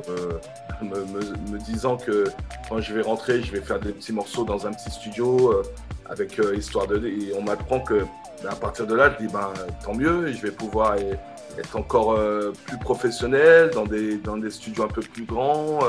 me, 0.82 1.58
disant 1.60 1.98
que 1.98 2.26
quand 2.70 2.82
je 2.82 2.94
vais 2.94 3.02
rentrer, 3.02 3.42
je 3.42 3.52
vais 3.52 3.62
faire 3.62 3.80
des 3.80 3.92
petits 3.92 4.14
morceaux 4.14 4.44
dans 4.44 4.68
un 4.68 4.74
petit 4.74 4.92
studio 4.92 5.52
euh, 5.52 5.64
avec 6.10 6.40
euh, 6.40 6.56
histoire 6.56 6.88
de. 6.88 7.06
Et 7.06 7.34
on 7.38 7.42
m'apprend 7.42 7.80
que 7.80 8.06
ben, 8.44 8.50
à 8.50 8.56
partir 8.56 8.88
de 8.88 8.96
là, 8.96 9.16
je 9.18 9.26
dis 9.26 9.32
ben 9.32 9.52
tant 9.84 9.96
mieux, 9.96 10.32
je 10.32 10.42
vais 10.42 10.52
pouvoir 10.52 10.96
e- 10.98 11.18
être 11.60 11.76
encore 11.76 12.20
plus 12.66 12.78
professionnel 12.78 13.72
dans 13.74 13.86
des 13.86 14.18
dans 14.18 14.38
des 14.38 14.52
studios 14.52 14.84
un 14.84 14.88
peu 14.88 15.02
plus 15.02 15.26
grands, 15.26 15.80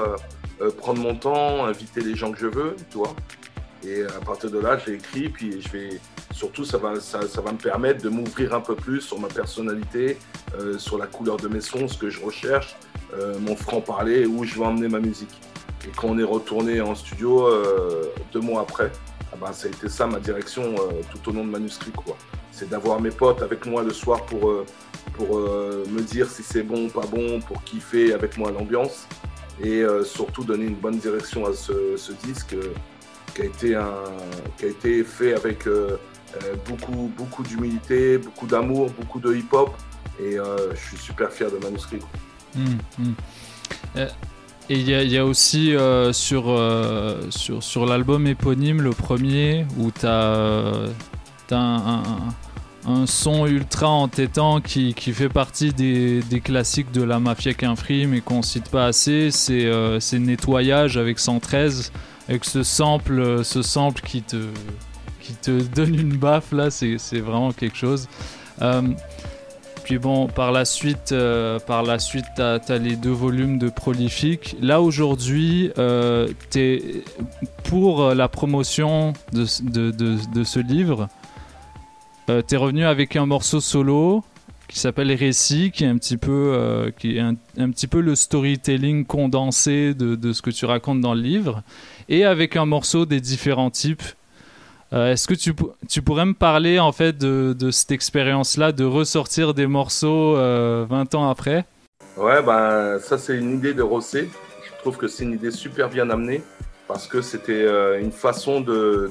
prendre 0.79 1.03
mon 1.03 1.15
temps, 1.15 1.67
inviter 1.67 2.01
les 2.01 2.17
gens 2.17 2.33
que 2.33 2.39
je 2.39 2.47
veux, 2.47 2.75
tu 2.91 2.97
vois. 2.97 3.15
Et 3.87 4.03
à 4.03 4.21
partir 4.25 4.51
de 4.51 4.59
là, 4.59 4.77
j'ai 4.85 4.95
écrit, 4.95 5.29
puis 5.29 5.61
je 5.61 5.69
vais 5.69 6.01
surtout 6.33 6.65
ça 6.65 6.79
va 6.79 7.01
ça, 7.01 7.21
va 7.41 7.53
me 7.53 7.59
permettre 7.59 8.03
de 8.03 8.09
m'ouvrir 8.09 8.55
un 8.55 8.61
peu 8.61 8.75
plus 8.75 9.01
sur 9.01 9.21
ma 9.21 9.29
personnalité, 9.29 10.19
euh, 10.59 10.79
sur 10.79 10.99
la 10.99 11.07
couleur 11.07 11.37
de 11.37 11.49
mes 11.49 11.61
sons, 11.61 11.87
ce 11.87 11.97
que 11.97 12.11
je 12.11 12.21
recherche, 12.21 12.77
euh, 13.15 13.39
mon 13.41 13.57
franc 13.57 13.81
parler, 13.81 14.27
où 14.27 14.45
je 14.45 14.55
veux 14.57 14.65
emmener 14.65 14.89
ma 14.89 14.99
musique. 14.99 15.41
Et 15.87 15.91
quand 15.97 16.09
on 16.09 16.19
est 16.19 16.25
retourné 16.25 16.81
en 16.81 16.95
studio 16.95 17.47
euh, 17.47 18.05
deux 18.33 18.41
mois 18.41 18.63
après, 18.63 18.91
ah 19.33 19.37
ben, 19.41 19.53
ça 19.53 19.69
a 19.69 19.71
été 19.71 19.89
ça 19.89 20.07
ma 20.07 20.19
direction 20.19 20.75
tout 21.13 21.31
au 21.31 21.33
long 21.33 21.45
de 21.45 21.51
manuscrit 21.51 21.93
quoi. 21.93 22.17
C'est 22.51 22.69
d'avoir 22.69 23.01
mes 23.01 23.11
potes 23.11 23.43
avec 23.43 23.65
moi 23.67 23.83
le 23.85 23.93
soir 23.93 24.25
pour 24.27 24.65
pour 25.13 25.39
me 25.39 26.01
dire 26.01 26.29
si 26.29 26.43
c'est 26.43 26.63
bon 26.63 26.87
ou 26.87 26.89
pas 26.89 27.07
bon, 27.07 27.41
pour 27.41 27.63
kiffer 27.63 28.13
avec 28.13 28.37
moi 28.39 28.51
l'ambiance 28.51 29.07
et 29.63 29.85
surtout 30.05 30.45
donner 30.45 30.65
une 30.65 30.75
bonne 30.75 30.99
direction 30.99 31.47
à 31.47 31.53
ce, 31.53 32.13
disque 32.25 32.57
qui 33.39 33.43
a 33.43 33.47
été 33.47 33.75
un 33.77 34.03
qui 34.57 34.65
a 34.65 34.69
été 34.69 35.05
fait 35.05 35.33
avec 35.35 35.69
euh, 35.69 35.97
euh, 36.43 36.55
beaucoup 36.67 37.11
beaucoup 37.17 37.45
d'humilité, 37.45 38.19
beaucoup 38.19 38.47
d'amour, 38.47 38.91
beaucoup 38.99 39.21
de 39.21 39.33
hip-hop 39.33 39.71
et 40.21 40.39
euh, 40.39 40.75
je 40.75 40.89
suis 40.89 40.97
super 40.97 41.31
fier 41.31 41.49
de 41.51 41.59
manuscrit. 41.59 42.01
hmm. 42.57 42.63
Euh, 43.97 44.09
Et 44.69 44.75
il 44.81 44.91
y, 44.91 45.17
a- 45.17 45.25
aussi 45.25 45.73
sur, 46.13 46.45
sur, 47.31 47.63
sur 47.63 47.87
l'album 47.87 48.27
éponyme, 48.27 48.83
le 48.83 48.91
premier, 48.91 49.65
où 49.79 49.91
tu 49.93 50.05
as, 50.05 50.73
un, 51.53 53.07
son 53.07 53.47
ultra 53.47 53.89
entêtant 53.89 54.61
qui, 54.61 54.95
qui 54.95 55.13
fait 55.13 55.29
partie 55.29 55.73
des, 55.73 56.21
des 56.23 56.41
classiques 56.41 56.91
de 56.93 57.03
la 57.03 57.19
mafia 57.19 57.55
qu'infri, 57.55 58.07
mais 58.07 58.21
qu'on 58.21 58.43
cite 58.43 58.69
pas 58.71 58.87
assez. 58.87 59.31
C'est 59.31 60.19
Nettoyage 60.19 60.97
avec 60.99 61.19
113, 61.19 61.93
avec 62.29 62.45
ce 62.45 62.63
sample, 62.63 63.45
ce 63.45 63.63
sample 63.63 64.03
qui, 64.03 64.23
te, 64.23 64.37
qui 65.21 65.35
te 65.35 65.63
donne 65.75 65.95
une 65.95 66.17
baffe 66.17 66.53
là, 66.53 66.71
c'est 66.71 66.97
vraiment 67.21 67.53
quelque 67.53 67.77
chose. 67.77 68.09
Euh, 68.63 68.83
puis 69.85 69.99
bon, 69.99 70.27
par 70.27 70.53
la 70.53 70.67
suite, 70.67 71.13
euh, 71.13 71.59
par 71.59 71.83
la 71.83 71.99
suite, 71.99 72.27
t'as 72.37 72.59
as 72.59 72.77
les 72.79 72.95
deux 72.97 73.11
volumes 73.13 73.59
de 73.59 73.71
Prolifique. 73.71 74.55
Là 74.61 74.83
aujourd'hui, 74.83 75.71
euh, 75.79 76.29
pour 77.65 78.03
euh, 78.03 78.15
la 78.15 78.29
promotion 78.29 79.15
de, 79.33 79.47
de, 79.63 79.91
de- 79.91 80.45
ce 80.45 80.61
livre, 80.61 81.09
euh, 82.29 82.43
t'es 82.43 82.57
revenu 82.57 82.85
avec 82.85 83.17
un 83.17 83.25
morceau 83.25 83.61
solo 83.61 84.23
qui 84.69 84.79
s'appelle 84.79 85.11
Récit, 85.13 85.71
qui 85.71 85.85
est 85.85 85.89
un 85.89 85.97
petit 85.97 86.19
peu, 86.19 86.53
euh, 86.55 86.91
qui 86.91 87.17
est 87.17 87.21
un, 87.21 87.35
un 87.59 87.71
petit 87.71 87.87
peu 87.87 88.01
le 88.01 88.15
storytelling 88.15 89.07
condensé 89.07 89.95
de, 89.95 90.15
de 90.15 90.33
ce 90.35 90.43
que 90.43 90.51
tu 90.51 90.67
racontes 90.67 91.01
dans 91.01 91.15
le 91.15 91.23
livre, 91.23 91.63
et 92.09 92.25
avec 92.25 92.57
un 92.57 92.67
morceau 92.67 93.07
des 93.07 93.21
différents 93.21 93.71
types. 93.71 94.03
Euh, 94.93 95.13
Est-ce 95.13 95.29
que 95.29 95.35
tu, 95.35 95.53
tu 95.89 96.01
pourrais 96.01 96.25
me 96.25 96.35
parler 96.35 96.79
en 96.79 96.93
fait 96.93 97.17
de, 97.17 97.55
de 97.59 97.71
cette 97.71 97.91
expérience-là, 97.91 98.73
de 98.73 98.85
ressortir 98.85 99.53
des 99.53 99.67
morceaux 99.67 100.37
euh, 100.37 100.87
20 100.89 101.15
ans 101.15 101.29
après? 101.29 101.65
Ouais, 102.17 102.43
ben 102.43 102.99
ça 102.99 103.19
c'est 103.19 103.37
une 103.37 103.55
idée 103.55 103.75
de 103.75 103.83
Rossé. 103.83 104.29
Je 104.67 104.81
trouve 104.81 104.97
que 104.97 105.09
c'est 105.09 105.25
une 105.25 105.35
idée 105.35 105.51
super 105.51 105.89
bien 105.89 106.09
amenée 106.09 106.43
parce 106.87 107.07
que 107.07 107.21
c'était 107.21 107.65
euh, 107.65 108.01
une 108.01 108.13
façon 108.13 108.61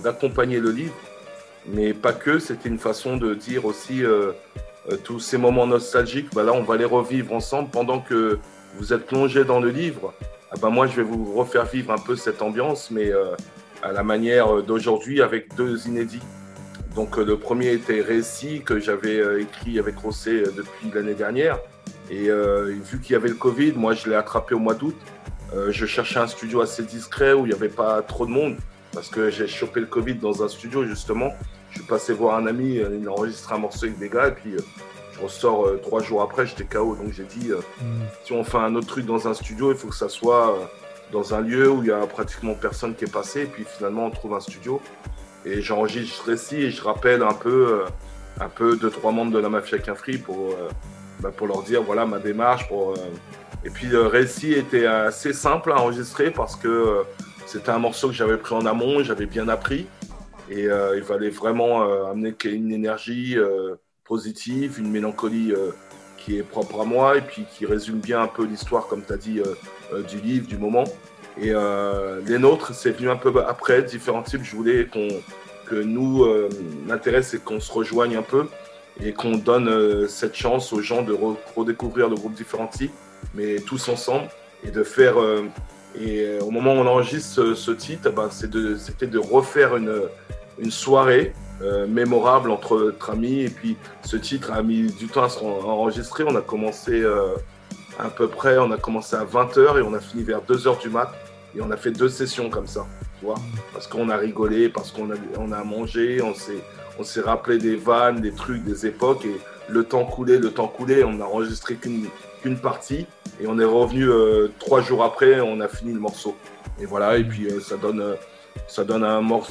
d'accompagner 0.03 0.59
le 0.59 0.71
livre, 0.71 0.95
mais 1.67 1.93
pas 1.93 2.13
que. 2.13 2.39
C'était 2.39 2.69
une 2.69 2.79
façon 2.79 3.17
de 3.17 3.35
dire 3.35 3.65
aussi 3.65 4.03
euh, 4.03 4.31
tous 5.03 5.19
ces 5.19 5.37
moments 5.37 5.67
nostalgiques. 5.67 6.33
Ben 6.33 6.43
là, 6.43 6.53
on 6.53 6.63
va 6.63 6.75
les 6.75 6.85
revivre 6.85 7.33
ensemble 7.33 7.69
pendant 7.69 7.99
que 7.99 8.39
vous 8.79 8.93
êtes 8.93 9.05
plongé 9.05 9.43
dans 9.43 9.59
le 9.59 9.69
livre. 9.69 10.13
Ah 10.51 10.55
ben 10.61 10.69
moi, 10.69 10.87
je 10.87 10.95
vais 10.95 11.03
vous 11.03 11.33
refaire 11.33 11.65
vivre 11.65 11.91
un 11.91 11.97
peu 11.97 12.15
cette 12.15 12.41
ambiance, 12.41 12.89
mais 12.89 13.11
euh, 13.11 13.35
à 13.83 13.91
la 13.91 14.03
manière 14.03 14.63
d'aujourd'hui 14.63 15.21
avec 15.21 15.55
deux 15.55 15.87
inédits. 15.87 16.23
Donc 16.95 17.17
euh, 17.19 17.23
le 17.25 17.37
premier 17.37 17.73
était 17.73 18.01
Récit 18.01 18.61
que 18.61 18.79
j'avais 18.79 19.19
euh, 19.19 19.41
écrit 19.41 19.77
avec 19.77 19.97
Rossé 19.97 20.31
euh, 20.31 20.51
depuis 20.55 20.91
l'année 20.93 21.13
dernière. 21.13 21.59
Et 22.09 22.29
euh, 22.29 22.73
vu 22.83 22.99
qu'il 22.99 23.13
y 23.13 23.15
avait 23.15 23.29
le 23.29 23.35
Covid, 23.35 23.73
moi 23.73 23.93
je 23.93 24.09
l'ai 24.09 24.15
attrapé 24.15 24.55
au 24.55 24.59
mois 24.59 24.73
d'août. 24.73 24.95
Euh, 25.53 25.71
je 25.71 25.85
cherchais 25.85 26.19
un 26.19 26.27
studio 26.27 26.61
assez 26.61 26.83
discret 26.83 27.33
où 27.33 27.45
il 27.45 27.49
n'y 27.49 27.55
avait 27.55 27.69
pas 27.69 28.01
trop 28.01 28.25
de 28.25 28.31
monde 28.31 28.57
parce 28.93 29.09
que 29.09 29.29
j'ai 29.29 29.47
chopé 29.47 29.79
le 29.79 29.85
Covid 29.85 30.15
dans 30.15 30.43
un 30.43 30.47
studio 30.47 30.85
justement. 30.85 31.33
Je 31.71 31.79
suis 31.79 31.87
passé 31.87 32.13
voir 32.13 32.37
un 32.37 32.47
ami, 32.47 32.79
euh, 32.79 32.97
il 32.99 33.07
a 33.07 33.11
enregistré 33.11 33.53
un 33.53 33.59
morceau 33.59 33.85
avec 33.85 33.99
des 33.99 34.09
gars 34.09 34.29
et 34.29 34.31
puis 34.31 34.55
euh, 34.55 34.59
je 35.17 35.23
ressors 35.23 35.65
euh, 35.65 35.79
trois 35.81 36.01
jours 36.01 36.21
après, 36.21 36.45
j'étais 36.45 36.63
KO. 36.63 36.95
Donc 36.95 37.11
j'ai 37.13 37.23
dit, 37.23 37.51
euh, 37.51 37.59
si 38.23 38.33
on 38.33 38.43
fait 38.43 38.57
un 38.57 38.75
autre 38.75 38.87
truc 38.87 39.05
dans 39.05 39.27
un 39.27 39.33
studio, 39.33 39.71
il 39.71 39.77
faut 39.77 39.87
que 39.87 39.95
ça 39.95 40.09
soit 40.09 40.51
euh, 40.51 40.65
dans 41.11 41.33
un 41.33 41.41
lieu 41.41 41.69
où 41.69 41.83
il 41.83 41.89
y 41.89 41.91
a 41.91 42.05
pratiquement 42.05 42.53
personne 42.53 42.95
qui 42.95 43.05
est 43.05 43.11
passé. 43.11 43.43
Et 43.43 43.45
puis 43.45 43.65
finalement, 43.65 44.05
on 44.05 44.11
trouve 44.11 44.33
un 44.33 44.39
studio. 44.39 44.81
Et 45.45 45.61
j'enregistre 45.61 46.31
ici 46.31 46.55
et 46.57 46.71
je 46.71 46.83
rappelle 46.83 47.23
un 47.23 47.33
peu, 47.33 47.81
euh, 47.81 47.85
un 48.39 48.49
peu 48.49 48.75
deux, 48.75 48.89
trois 48.89 49.11
membres 49.11 49.31
de 49.31 49.39
la 49.39 49.49
Mafia 49.49 49.77
Quinfri 49.79 50.17
pour, 50.17 50.51
euh, 50.51 50.69
bah, 51.21 51.31
pour 51.35 51.47
leur 51.47 51.63
dire 51.63 51.83
voilà 51.83 52.05
ma 52.05 52.19
démarche. 52.19 52.67
Pour, 52.67 52.95
Et 53.63 53.69
puis 53.69 53.87
le 53.87 54.07
récit 54.07 54.53
était 54.53 54.85
assez 54.85 55.33
simple 55.33 55.71
à 55.71 55.75
enregistrer 55.77 56.31
parce 56.31 56.55
que 56.55 57.03
c'était 57.45 57.69
un 57.69 57.79
morceau 57.79 58.09
que 58.09 58.13
j'avais 58.13 58.37
pris 58.37 58.55
en 58.55 58.65
amont, 58.65 59.03
j'avais 59.03 59.25
bien 59.25 59.47
appris. 59.47 59.87
Et 60.49 60.67
il 60.95 61.03
fallait 61.03 61.29
vraiment 61.29 61.81
amener 62.09 62.33
une 62.45 62.71
énergie 62.71 63.35
positive, 64.07 64.79
une 64.79 64.89
mélancolie 64.89 65.51
euh, 65.51 65.71
qui 66.17 66.37
est 66.37 66.43
propre 66.43 66.81
à 66.81 66.85
moi 66.85 67.17
et 67.17 67.21
puis 67.21 67.45
qui 67.53 67.65
résume 67.65 67.99
bien 67.99 68.21
un 68.21 68.27
peu 68.27 68.45
l'histoire, 68.45 68.87
comme 68.87 69.03
tu 69.05 69.13
as 69.13 69.17
dit, 69.17 69.39
euh, 69.39 69.53
euh, 69.93 70.01
du 70.03 70.19
livre, 70.19 70.47
du 70.47 70.57
moment. 70.57 70.85
Et 71.39 71.51
les 72.25 72.39
nôtres, 72.39 72.73
c'est 72.73 72.89
venu 72.89 73.11
un 73.11 73.15
peu 73.15 73.31
après, 73.47 73.83
différents 73.83 74.23
types. 74.23 74.41
Je 74.43 74.55
voulais 74.55 74.89
que 75.67 75.75
nous, 75.75 76.23
euh, 76.23 76.49
l'intérêt, 76.87 77.21
c'est 77.21 77.43
qu'on 77.43 77.59
se 77.59 77.71
rejoigne 77.71 78.15
un 78.15 78.23
peu 78.23 78.47
et 79.03 79.13
qu'on 79.13 79.35
donne 79.37 80.07
cette 80.07 80.33
chance 80.33 80.73
aux 80.73 80.81
gens 80.81 81.03
de 81.03 81.13
re- 81.13 81.35
redécouvrir 81.55 82.09
le 82.09 82.15
groupe 82.15 82.33
Differenti, 82.33 82.89
mais 83.35 83.57
tous 83.59 83.87
ensemble, 83.87 84.29
et 84.63 84.71
de 84.71 84.81
faire. 84.81 85.17
et 86.01 86.39
au 86.39 86.49
moment 86.49 86.73
où 86.73 86.77
on 86.77 86.87
enregistre 86.87 87.53
ce, 87.53 87.69
titre, 87.71 88.09
ben, 88.09 88.29
c'est 88.31 88.49
de- 88.49 88.75
c'était 88.75 89.05
de, 89.05 89.19
refaire 89.19 89.75
une, 89.75 90.01
une 90.57 90.71
soirée 90.71 91.33
euh, 91.61 91.87
mémorable 91.87 92.51
entre, 92.51 92.93
amis. 93.09 93.41
Et 93.41 93.49
puis 93.49 93.77
ce 94.03 94.17
titre 94.17 94.51
a 94.51 94.61
mis 94.63 94.91
du 94.91 95.07
temps 95.07 95.23
à 95.23 95.29
se 95.29 95.39
en- 95.39 95.63
enregistrer. 95.69 96.23
On 96.27 96.35
a 96.35 96.41
commencé 96.41 97.01
euh, 97.01 97.35
à 97.99 98.09
peu 98.09 98.27
près, 98.27 98.57
on 98.57 98.71
a 98.71 98.77
commencé 98.77 99.15
à 99.15 99.25
20h 99.25 99.79
et 99.79 99.81
on 99.81 99.93
a 99.93 99.99
fini 99.99 100.23
vers 100.23 100.41
2h 100.41 100.79
du 100.79 100.89
mat. 100.89 101.11
Et 101.55 101.61
on 101.61 101.71
a 101.71 101.77
fait 101.77 101.91
deux 101.91 102.09
sessions 102.09 102.49
comme 102.51 102.67
ça, 102.67 102.85
tu 103.19 103.25
vois, 103.25 103.35
parce 103.73 103.87
qu'on 103.87 104.09
a 104.09 104.17
rigolé, 104.17 104.69
parce 104.69 104.91
qu'on 104.91 105.09
a, 105.09 105.15
on 105.39 105.51
a 105.51 105.63
mangé, 105.63 106.21
on 106.21 106.35
s'est, 106.35 106.61
on 106.99 107.03
s'est 107.03 107.21
rappelé 107.21 107.57
des 107.57 107.75
vannes, 107.77 108.21
des 108.21 108.31
trucs, 108.31 108.63
des 108.63 108.85
époques, 108.85 109.25
et 109.25 109.37
le 109.67 109.83
temps 109.83 110.03
coulait, 110.05 110.37
le 110.37 110.51
temps 110.51 110.67
coulait, 110.67 111.03
on 111.03 111.13
n'a 111.13 111.25
enregistré 111.25 111.73
qu'une, 111.75 112.09
qu'une 112.43 112.57
partie, 112.57 113.07
et 113.41 113.47
on 113.47 113.57
est 113.57 113.65
revenu 113.65 114.07
euh, 114.07 114.49
trois 114.59 114.81
jours 114.81 115.03
après, 115.03 115.39
on 115.39 115.59
a 115.61 115.67
fini 115.67 115.93
le 115.93 115.99
morceau. 115.99 116.35
Et 116.79 116.85
voilà, 116.85 117.17
et 117.17 117.23
puis 117.23 117.47
ça 117.61 117.75
donne, 117.77 118.03
ça 118.67 118.83
donne 118.83 119.05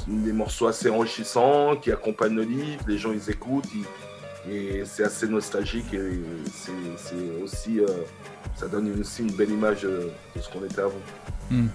des 0.06 0.32
morceaux 0.32 0.66
assez 0.66 0.90
enrichissants, 0.90 1.76
qui 1.76 1.90
accompagnent 1.92 2.36
le 2.36 2.42
livre, 2.42 2.82
les 2.86 2.98
gens 2.98 3.12
ils 3.12 3.30
écoutent, 3.30 3.68
et 4.50 4.82
c'est 4.84 5.04
assez 5.04 5.28
nostalgique, 5.28 5.92
et 5.92 6.20
c'est, 6.52 7.42
aussi, 7.42 7.80
euh, 7.80 7.86
ça 8.54 8.68
donne 8.68 8.92
aussi 9.00 9.22
une 9.22 9.32
belle 9.32 9.50
image 9.50 9.84
euh, 9.84 10.08
de 10.34 10.40
ce 10.40 10.48
qu'on 10.50 10.64
était 10.64 10.80
avant. 10.80 10.92
Hmm. 11.50 11.66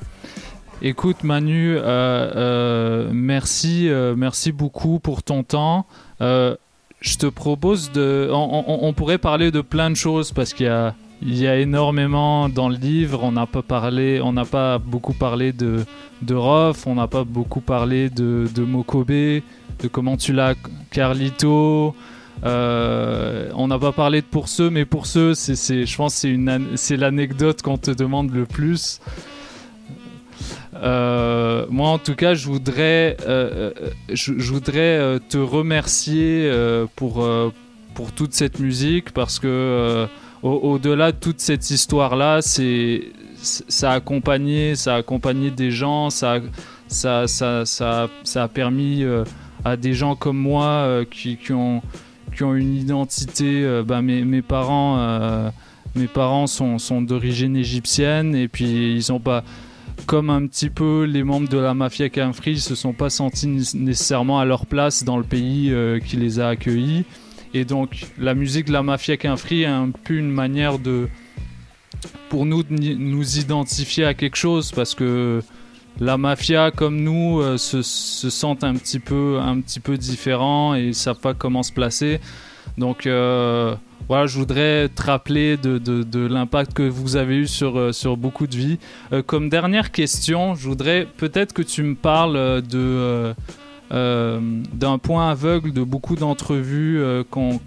Écoute 0.81 1.23
Manu, 1.23 1.75
euh, 1.77 3.09
merci, 3.13 3.87
merci 4.17 4.51
beaucoup 4.51 4.99
pour 4.99 5.21
ton 5.21 5.43
temps. 5.43 5.85
Je 6.19 7.17
te 7.17 7.27
propose 7.27 7.91
de, 7.91 8.29
on 8.31 8.93
pourrait 8.93 9.19
parler 9.19 9.51
de 9.51 9.61
plein 9.61 9.91
de 9.91 9.95
choses 9.95 10.31
parce 10.31 10.53
qu'il 10.53 10.65
y 10.65 10.69
a, 10.69 10.95
il 11.21 11.37
y 11.37 11.47
a 11.47 11.57
énormément 11.57 12.49
dans 12.49 12.69
le 12.69 12.75
livre. 12.75 13.23
On 13.23 13.31
n'a 13.31 13.45
pas 13.45 13.61
parlé, 13.61 14.21
on 14.21 14.33
n'a 14.33 14.45
pas 14.45 14.79
beaucoup 14.79 15.13
parlé 15.13 15.53
de 15.53 15.85
de 16.21 16.35
Rof, 16.35 16.85
on 16.87 16.95
n'a 16.95 17.07
pas 17.07 17.23
beaucoup 17.23 17.61
parlé 17.61 18.09
de, 18.09 18.47
de 18.53 18.61
Mokobe, 18.63 19.09
de 19.09 19.87
comment 19.91 20.17
tu 20.17 20.33
l'as 20.33 20.55
Carlito. 20.91 21.95
Euh, 22.43 23.49
on 23.55 23.67
n'a 23.67 23.77
pas 23.77 23.91
parlé 23.91 24.21
de 24.21 24.25
pour 24.25 24.47
ceux, 24.47 24.69
mais 24.69 24.85
pour 24.85 25.05
ceux, 25.05 25.33
c'est, 25.33 25.85
je 25.85 25.95
pense, 25.95 26.21
que 26.21 26.59
c'est 26.75 26.97
l'anecdote 26.97 27.61
qu'on 27.61 27.77
te 27.77 27.91
demande 27.91 28.31
le 28.31 28.45
plus. 28.45 28.99
Euh, 30.75 31.65
moi, 31.69 31.89
en 31.89 31.97
tout 31.99 32.15
cas, 32.15 32.33
je 32.33 32.47
voudrais, 32.47 33.17
euh, 33.27 33.71
je, 34.11 34.33
voudrais 34.33 35.19
te 35.29 35.37
remercier 35.37 36.51
pour, 36.95 37.27
pour 37.93 38.11
toute 38.11 38.33
cette 38.33 38.59
musique 38.59 39.11
parce 39.11 39.39
que 39.39 40.07
au- 40.43 40.49
au-delà 40.73 41.11
de 41.11 41.17
toute 41.17 41.39
cette 41.39 41.69
histoire-là, 41.69 42.41
c'est 42.41 43.03
ça 43.43 43.91
a 43.91 43.95
accompagné, 43.95 44.75
ça 44.75 44.95
a 44.95 44.97
accompagné 44.99 45.49
des 45.51 45.71
gens, 45.71 46.09
ça, 46.09 46.33
a- 46.35 46.39
ça, 46.87 47.27
ça, 47.27 47.65
ça, 47.65 48.43
a 48.43 48.47
permis 48.47 49.03
euh, 49.03 49.23
à 49.65 49.77
des 49.77 49.93
gens 49.93 50.15
comme 50.15 50.37
moi 50.37 50.65
euh, 50.65 51.05
qui, 51.09 51.37
qui 51.37 51.51
ont 51.53 51.81
qui 52.35 52.43
ont 52.43 52.55
une 52.55 52.75
identité. 52.75 53.63
euh, 53.63 53.83
bah, 53.83 54.01
mes, 54.01 54.23
mes 54.23 54.41
parents, 54.41 54.97
euh, 54.99 55.49
mes 55.95 56.07
parents 56.07 56.47
sont, 56.47 56.77
sont 56.77 57.01
d'origine 57.01 57.55
égyptienne 57.57 58.35
et 58.35 58.47
puis 58.47 58.95
ils 58.95 59.11
ont 59.11 59.19
pas 59.19 59.43
comme 60.05 60.29
un 60.29 60.47
petit 60.47 60.69
peu 60.69 61.03
les 61.03 61.23
membres 61.23 61.49
de 61.49 61.57
la 61.57 61.73
mafia 61.73 62.09
Camfree, 62.09 62.53
ils 62.53 62.61
se 62.61 62.73
sont 62.75 62.93
pas 62.93 63.09
sentis 63.09 63.47
né- 63.47 63.61
nécessairement 63.75 64.39
à 64.39 64.45
leur 64.45 64.65
place 64.65 65.03
dans 65.03 65.17
le 65.17 65.23
pays 65.23 65.71
qui 66.07 66.15
les 66.15 66.39
a 66.39 66.47
accueillis. 66.49 67.05
Et 67.53 67.65
donc 67.65 68.05
la 68.17 68.33
musique 68.33 68.65
de 68.65 68.73
la 68.73 68.83
mafia 68.83 69.17
Camfree 69.17 69.63
est 69.63 69.65
un 69.65 69.89
peu 69.89 70.13
une 70.15 70.31
manière 70.31 70.79
de 70.79 71.07
pour 72.29 72.45
nous 72.45 72.63
de 72.63 72.73
nous 72.73 73.37
identifier 73.37 74.05
à 74.05 74.13
quelque 74.13 74.37
chose 74.37 74.71
parce 74.71 74.95
que 74.95 75.41
la 75.99 76.17
mafia 76.17 76.71
comme 76.71 77.01
nous 77.01 77.41
euh, 77.41 77.57
se, 77.57 77.81
se 77.81 78.29
sentent 78.29 78.63
un 78.63 78.75
petit 78.75 78.99
peu 78.99 79.39
un 79.39 79.59
petit 79.59 79.79
peu 79.79 79.95
et 79.95 80.87
ils 80.87 80.95
savent 80.95 81.19
pas 81.19 81.33
comment 81.33 81.63
se 81.63 81.73
placer. 81.73 82.19
Donc 82.77 83.05
euh, 83.05 83.75
voilà, 84.07 84.27
je 84.27 84.37
voudrais 84.37 84.87
te 84.89 85.03
rappeler 85.03 85.57
de, 85.57 86.27
l'impact 86.27 86.73
que 86.73 86.83
vous 86.83 87.17
avez 87.17 87.35
eu 87.35 87.47
sur, 87.47 87.77
euh, 87.77 87.91
sur 87.91 88.17
beaucoup 88.17 88.47
de 88.47 88.55
vies. 88.55 88.79
Comme 89.25 89.49
dernière 89.49 89.91
question, 89.91 90.55
je 90.55 90.67
voudrais 90.67 91.07
peut-être 91.17 91.53
que 91.53 91.61
tu 91.61 91.83
me 91.83 91.95
parles 91.95 92.61
de, 92.61 93.33
d'un 93.91 94.97
point 94.97 95.29
aveugle 95.29 95.73
de 95.73 95.83
beaucoup 95.83 96.15
d'entrevues 96.15 96.99
euh, 97.01 97.23
qu'on- 97.29 97.59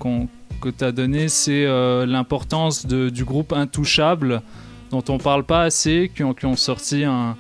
que 0.61 0.71
tu 0.71 0.85
as 0.85 0.93
donné, 0.93 1.29
c'est 1.29 1.67
euh, 1.67 2.07
l'importance 2.07 2.87
du 2.87 3.25
groupe 3.25 3.53
Intouchable, 3.53 4.41
dont 4.91 5.05
on 5.09 5.19
parle 5.19 5.45
pas 5.45 5.63
assez, 5.63 6.11
qui 6.15 6.25
ont, 6.25 6.57
sorti 6.57 7.05
un, 7.05 7.37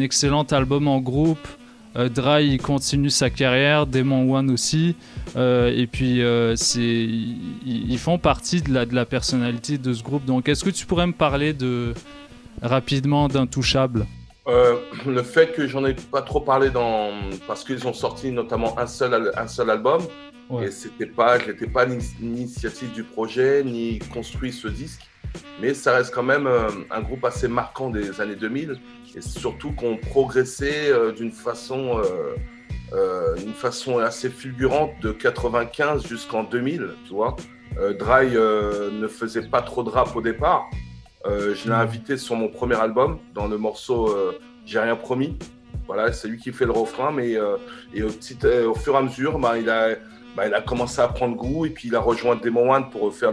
excellent 0.00 0.42
album 0.44 0.86
en 0.88 1.00
groupe. 1.00 1.48
Euh, 1.96 2.10
Dry 2.10 2.58
continue 2.58 3.08
sa 3.08 3.30
carrière, 3.30 3.86
Demon 3.86 4.30
One 4.34 4.50
aussi, 4.50 4.94
Euh, 5.36 5.72
et 5.74 5.86
puis 5.86 6.22
euh, 6.22 6.54
ils, 6.76 7.98
font 7.98 8.18
partie 8.18 8.62
de 8.62 8.72
la, 8.94 9.04
personnalité 9.04 9.78
de 9.78 9.92
ce 9.92 10.02
groupe. 10.02 10.24
Donc 10.24 10.48
est-ce 10.48 10.64
que 10.64 10.70
tu 10.70 10.86
pourrais 10.86 11.06
me 11.06 11.12
parler 11.12 11.52
de 11.52 11.94
rapidement 12.62 13.28
d'Intouchable 13.28 14.06
Euh, 14.48 14.76
le 15.06 15.22
fait 15.22 15.52
que 15.52 15.66
j'en 15.66 15.84
ai 15.84 15.94
pas 15.94 16.22
trop 16.22 16.40
parlé 16.40 16.70
dans 16.70 17.10
parce 17.46 17.64
qu'ils 17.64 17.86
ont 17.86 17.92
sorti 17.92 18.32
notamment 18.32 18.78
un 18.78 18.86
seul 18.86 19.32
un 19.36 19.46
seul 19.48 19.70
album. 19.70 20.02
Et 20.62 20.70
c'était 20.70 21.06
pas 21.06 21.38
je 21.38 21.50
n'étais 21.50 21.66
pas 21.66 21.84
l'ini- 21.84 22.14
l'initiative 22.20 22.90
du 22.92 23.02
projet 23.04 23.62
ni 23.62 23.98
construit 23.98 24.52
ce 24.52 24.68
disque. 24.68 25.02
Mais 25.60 25.74
ça 25.74 25.94
reste 25.94 26.14
quand 26.14 26.22
même 26.22 26.46
euh, 26.46 26.68
un 26.90 27.02
groupe 27.02 27.24
assez 27.26 27.48
marquant 27.48 27.90
des 27.90 28.20
années 28.22 28.36
2000 28.36 28.80
et 29.14 29.20
surtout 29.20 29.72
qu'on 29.72 29.98
progressait 29.98 30.88
euh, 30.90 31.12
d'une 31.12 31.32
façon 31.32 32.00
euh, 32.94 33.36
une 33.44 33.52
façon 33.52 33.98
assez 33.98 34.30
fulgurante 34.30 34.92
de 35.02 35.12
95 35.12 36.06
jusqu'en 36.06 36.44
2000 36.44 36.88
tu 37.06 37.12
vois. 37.12 37.36
Dry 37.98 38.30
ne 38.30 39.06
faisait 39.06 39.46
pas 39.46 39.60
trop 39.62 39.82
de 39.84 39.90
rap 39.90 40.16
au 40.16 40.22
départ 40.22 40.68
euh, 41.26 41.54
je 41.54 41.68
l'ai 41.68 41.74
invité 41.74 42.16
sur 42.16 42.36
mon 42.36 42.48
premier 42.48 42.76
album, 42.76 43.18
dans 43.34 43.46
le 43.46 43.58
morceau 43.58 44.08
euh, 44.08 44.38
J'ai 44.64 44.78
rien 44.78 44.96
promis. 44.96 45.36
Voilà, 45.86 46.12
c'est 46.12 46.28
lui 46.28 46.38
qui 46.38 46.52
fait 46.52 46.66
le 46.66 46.72
refrain, 46.72 47.10
mais 47.10 47.36
euh, 47.36 47.56
au, 48.66 48.74
fur 48.74 48.94
et 48.94 48.96
à 48.96 49.02
mesure, 49.02 49.38
bah, 49.38 49.58
il, 49.58 49.68
a, 49.70 49.94
bah, 50.36 50.46
il 50.46 50.54
a 50.54 50.60
commencé 50.60 51.00
à 51.00 51.08
prendre 51.08 51.34
goût 51.34 51.66
et 51.66 51.70
puis 51.70 51.88
il 51.88 51.96
a 51.96 52.00
rejoint 52.00 52.36
Demon 52.36 52.72
One 52.72 52.90
pour 52.90 53.12
faire 53.14 53.32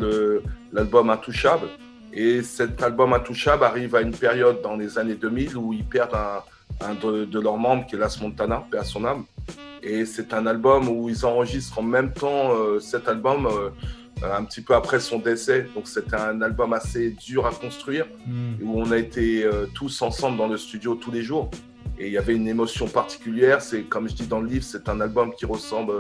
l'album 0.72 1.10
Intouchable. 1.10 1.68
Et 2.14 2.42
cet 2.44 2.82
album 2.82 3.14
Intouchable 3.14 3.66
arrive 3.66 3.94
à 3.96 4.02
une 4.02 4.16
période 4.16 4.62
dans 4.62 4.78
les 4.78 4.98
années 4.98 5.16
2000 5.16 5.58
où 5.58 5.74
ils 5.74 5.84
perdent 5.84 6.18
un, 6.80 6.94
de, 6.94 7.40
leurs 7.40 7.58
membres 7.58 7.86
qui 7.86 7.96
est 7.96 8.00
Las 8.00 8.22
Montana, 8.22 8.64
paix 8.72 8.84
son 8.84 9.04
âme. 9.04 9.26
Et 9.84 10.06
c'est 10.06 10.34
un 10.34 10.48
album 10.48 10.88
où 10.88 11.10
ils 11.10 11.26
enregistrent 11.26 11.80
en 11.80 11.84
même 11.84 12.14
temps 12.14 12.52
cet 12.80 13.08
album. 13.10 13.50
Euh, 14.24 14.36
un 14.36 14.44
petit 14.44 14.62
peu 14.62 14.74
après 14.74 15.00
son 15.00 15.20
décès. 15.20 15.68
Donc 15.74 15.88
c'était 15.88 16.16
un 16.16 16.42
album 16.42 16.74
assez 16.74 17.12
dur 17.12 17.46
à 17.46 17.52
construire, 17.52 18.08
où 18.62 18.82
on 18.82 18.92
a 18.92 18.98
été 18.98 19.44
euh, 19.44 19.66
tous 19.74 20.02
ensemble 20.02 20.38
dans 20.38 20.48
le 20.48 20.58
studio 20.58 20.96
tous 20.96 21.12
les 21.12 21.22
jours. 21.22 21.50
Et 21.98 22.08
il 22.08 22.14
y 22.14 22.18
avait 22.18 22.36
une 22.36 22.48
émotion 22.48 22.88
particulière. 22.88 23.62
C'est 23.62 23.84
comme 23.84 24.10
je 24.10 24.16
dis 24.16 24.28
dans 24.28 24.42
le 24.42 24.48
livre, 24.48 24.64
c'est 24.64 24.90
un 24.90 25.00
album 25.00 25.34
qui 25.34 25.46
ressemble 25.46 25.94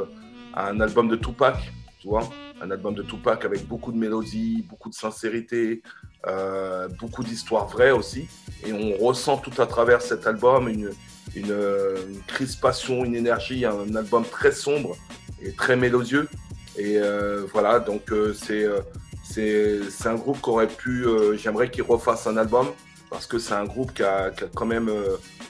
à 0.54 0.70
un 0.70 0.80
album 0.80 1.08
de 1.08 1.16
Tupac, 1.16 1.72
tu 2.00 2.08
vois, 2.08 2.30
un 2.62 2.72
album 2.72 2.96
de 2.96 3.04
Tupac 3.04 3.46
avec 3.46 3.68
beaucoup 3.68 3.92
de 3.92 3.98
mélodies, 3.98 4.66
beaucoup 4.70 4.90
de 4.90 4.96
sincérité, 4.96 5.82
euh, 6.28 6.88
beaucoup 7.00 7.24
d'histoires 7.24 7.68
vraies 7.68 7.92
aussi. 7.92 8.28
Et 8.66 8.74
on 8.74 8.98
ressent 9.06 9.38
tout 9.38 9.62
à 9.62 9.68
travers 9.68 10.02
cet 10.02 10.26
album 10.26 10.70
une, 10.70 10.92
une, 11.36 11.52
euh, 11.52 11.98
une 12.10 12.22
crispation, 12.22 13.04
une 13.06 13.16
énergie, 13.16 13.66
un 13.66 13.96
album 13.96 14.24
très 14.24 14.52
sombre 14.52 14.96
et 15.42 15.52
très 15.52 15.76
mélodieux. 15.76 16.28
Et 16.78 16.98
euh, 16.98 17.46
voilà, 17.54 17.80
donc 17.80 18.12
euh, 18.12 18.34
c'est 18.34 18.64
euh, 18.64 18.80
c'est 19.24 19.80
c'est 19.90 20.08
un 20.08 20.16
groupe 20.16 20.42
qui 20.42 20.50
aurait 20.50 20.68
pu. 20.68 21.06
J'aimerais 21.38 21.70
qu'il 21.70 21.84
refasse 21.84 22.28
un 22.28 22.38
album 22.38 22.68
parce 23.10 23.28
que 23.28 23.40
c'est 23.40 23.54
un 23.54 23.66
groupe 23.66 23.94
qui 23.94 24.04
a, 24.04 24.32
qui 24.32 24.44
a 24.44 24.48
quand 24.54 24.66
même 24.66 24.90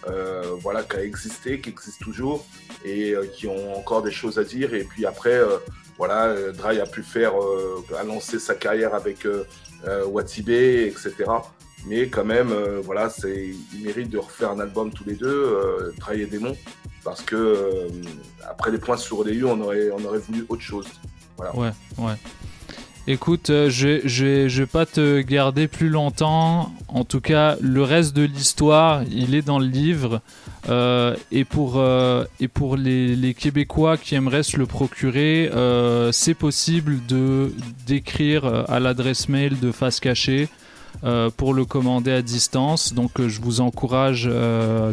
euh, 0.07 0.55
voilà 0.61 0.83
qui 0.83 0.97
a 0.97 1.03
existé, 1.03 1.59
qui 1.59 1.69
existe 1.69 2.01
toujours 2.01 2.45
et 2.83 3.13
euh, 3.13 3.25
qui 3.25 3.47
ont 3.47 3.75
encore 3.75 4.03
des 4.03 4.11
choses 4.11 4.37
à 4.37 4.43
dire. 4.43 4.73
Et 4.73 4.83
puis 4.83 5.05
après, 5.05 5.33
euh, 5.33 5.57
voilà, 5.97 6.35
Dry 6.51 6.79
a 6.79 6.85
pu 6.85 7.01
faire, 7.01 7.33
a 7.97 8.03
lancé 8.03 8.37
sa 8.37 8.53
carrière 8.53 8.93
avec 8.93 9.25
Watibé, 10.07 10.87
etc. 10.87 11.13
Mais 11.87 12.09
quand 12.09 12.25
même, 12.25 12.53
voilà, 12.83 13.09
c'est, 13.09 13.51
ils 13.73 13.81
méritent 13.81 14.09
de 14.09 14.17
refaire 14.17 14.51
un 14.51 14.59
album 14.59 14.91
tous 14.91 15.05
les 15.05 15.15
deux, 15.15 15.93
travailler 15.97 16.25
des 16.25 16.39
monts, 16.39 16.57
parce 17.05 17.21
que 17.21 17.87
après 18.45 18.71
les 18.71 18.77
points 18.77 18.97
sur 18.97 19.23
les 19.23 19.35
U, 19.35 19.45
on 19.45 19.61
aurait, 19.61 19.89
on 19.91 20.03
aurait 20.03 20.19
voulu 20.19 20.45
autre 20.49 20.63
chose. 20.63 20.87
Ouais, 21.37 21.71
ouais. 21.97 22.13
Écoute, 23.07 23.51
euh, 23.51 23.69
je, 23.69 24.07
je 24.07 24.61
vais 24.61 24.65
pas 24.65 24.87
te 24.87 25.21
garder 25.21 25.67
plus 25.67 25.89
longtemps. 25.89 26.71
En 26.87 27.03
tout 27.03 27.21
cas, 27.21 27.55
le 27.61 27.83
reste 27.83 28.15
de 28.15 28.23
l'histoire, 28.23 29.03
il 29.11 29.35
est 29.35 29.43
dans 29.43 29.59
le 29.59 29.67
livre. 29.67 30.21
Euh, 30.69 31.15
et 31.31 31.45
pour, 31.45 31.75
euh, 31.77 32.25
les, 32.39 33.35
Québécois 33.37 33.97
qui 33.97 34.15
aimeraient 34.15 34.41
se 34.41 34.57
le 34.57 34.65
procurer, 34.65 35.51
c'est 36.11 36.33
possible 36.33 37.05
de 37.07 37.53
d'écrire 37.85 38.65
à 38.67 38.79
l'adresse 38.79 39.29
mail 39.29 39.59
de 39.59 39.71
Face 39.71 39.99
Cachée 39.99 40.49
pour 41.37 41.53
le 41.53 41.63
commander 41.65 42.11
à 42.11 42.23
distance. 42.23 42.93
Donc, 42.93 43.11
je 43.21 43.39
vous 43.39 43.61
encourage 43.61 44.27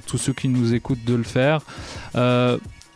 tous 0.06 0.19
ceux 0.19 0.35
qui 0.35 0.48
nous 0.48 0.74
écoutent 0.74 1.05
de 1.06 1.14
le 1.14 1.23
faire. 1.23 1.62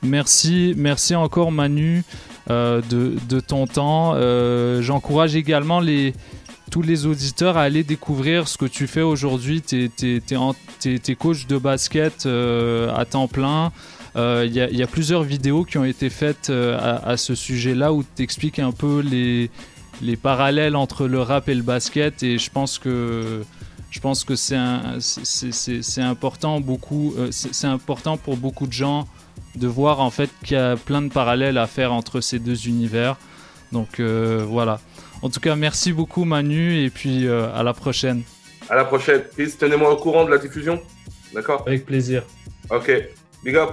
Merci, 0.03 0.75
merci 0.77 1.15
encore 1.15 1.51
Manu 1.51 2.05
de, 2.49 3.15
de 3.29 3.41
ton 3.41 3.67
temps. 3.67 4.13
Euh, 4.15 4.83
J'encourage 4.83 5.37
également 5.37 5.81
tous 6.71 6.83
les 6.83 7.07
auditeurs 7.07 7.57
à 7.57 7.63
aller 7.63 7.85
découvrir 7.85 8.49
ce 8.49 8.59
que 8.59 8.67
tu 8.67 8.87
fais 8.87 9.03
aujourd'hui. 9.03 9.63
Tu 9.63 9.91
es, 10.03 11.15
coach 11.15 11.47
de 11.47 11.59
basket 11.59 12.27
euh, 12.27 12.95
à 12.95 13.05
temps 13.05 13.29
plein. 13.29 13.73
Euh, 14.17 14.45
Il 14.47 14.55
y, 14.55 14.83
a- 14.83 14.87
plusieurs 14.87 15.23
vidéos 15.23 15.65
qui 15.65 15.79
ont 15.79 15.85
été 15.85 16.09
faites 16.11 16.49
euh, 16.51 16.99
à, 17.05 17.17
ce 17.17 17.35
sujet-là 17.35 17.93
où 17.93 18.03
tu 18.03 18.23
expliques 18.23 18.59
un 18.59 18.73
peu 18.73 19.01
les, 19.01 19.51
les 20.03 20.17
parallèles 20.17 20.75
entre 20.75 21.07
le 21.07 21.21
rap 21.21 21.49
et 21.49 21.55
le 21.55 21.63
basket. 21.63 22.23
Et 22.23 22.39
je 22.39 22.51
pense 22.51 22.79
que 22.79 23.43
c'est 24.37 24.57
important 26.01 26.61
euh, 27.19 27.29
c'est 27.31 27.67
important 27.67 28.17
pour 28.17 28.37
beaucoup 28.37 28.67
de 28.67 28.73
gens 28.73 29.07
de 29.57 29.67
voir 29.67 30.01
en 30.01 30.11
fait 30.11 30.31
qu'il 30.45 30.57
y 30.57 30.61
a 30.61 30.77
plein 30.77 31.03
de 31.03 31.09
parallèles 31.13 31.59
à 31.59 31.67
faire 31.67 31.93
entre 31.93 32.21
ces 32.21 32.39
deux 32.39 32.69
univers 32.69 33.17
donc 33.73 34.01
euh, 34.01 34.45
voilà 34.47 34.81
en 35.23 35.31
tout 35.31 35.41
cas 35.41 35.57
merci 35.57 35.93
beaucoup 35.93 36.25
Manu 36.25 36.85
et 36.85 36.91
puis 36.91 37.27
euh, 37.27 37.49
à 37.55 37.63
la 37.63 37.73
prochaine 37.75 38.23
À 38.69 38.75
la 38.75 38.85
prochaine. 38.85 39.23
Peace, 39.37 39.57
tenez-moi 39.59 39.91
au 39.93 39.97
courant 39.97 40.25
de 40.25 40.31
la 40.31 40.39
diffusion. 40.39 40.81
D'accord? 41.33 41.63
Avec 41.67 41.87
plaisir 41.87 42.25
Ok. 42.71 42.91
Big 43.45 43.57
up. 43.57 43.71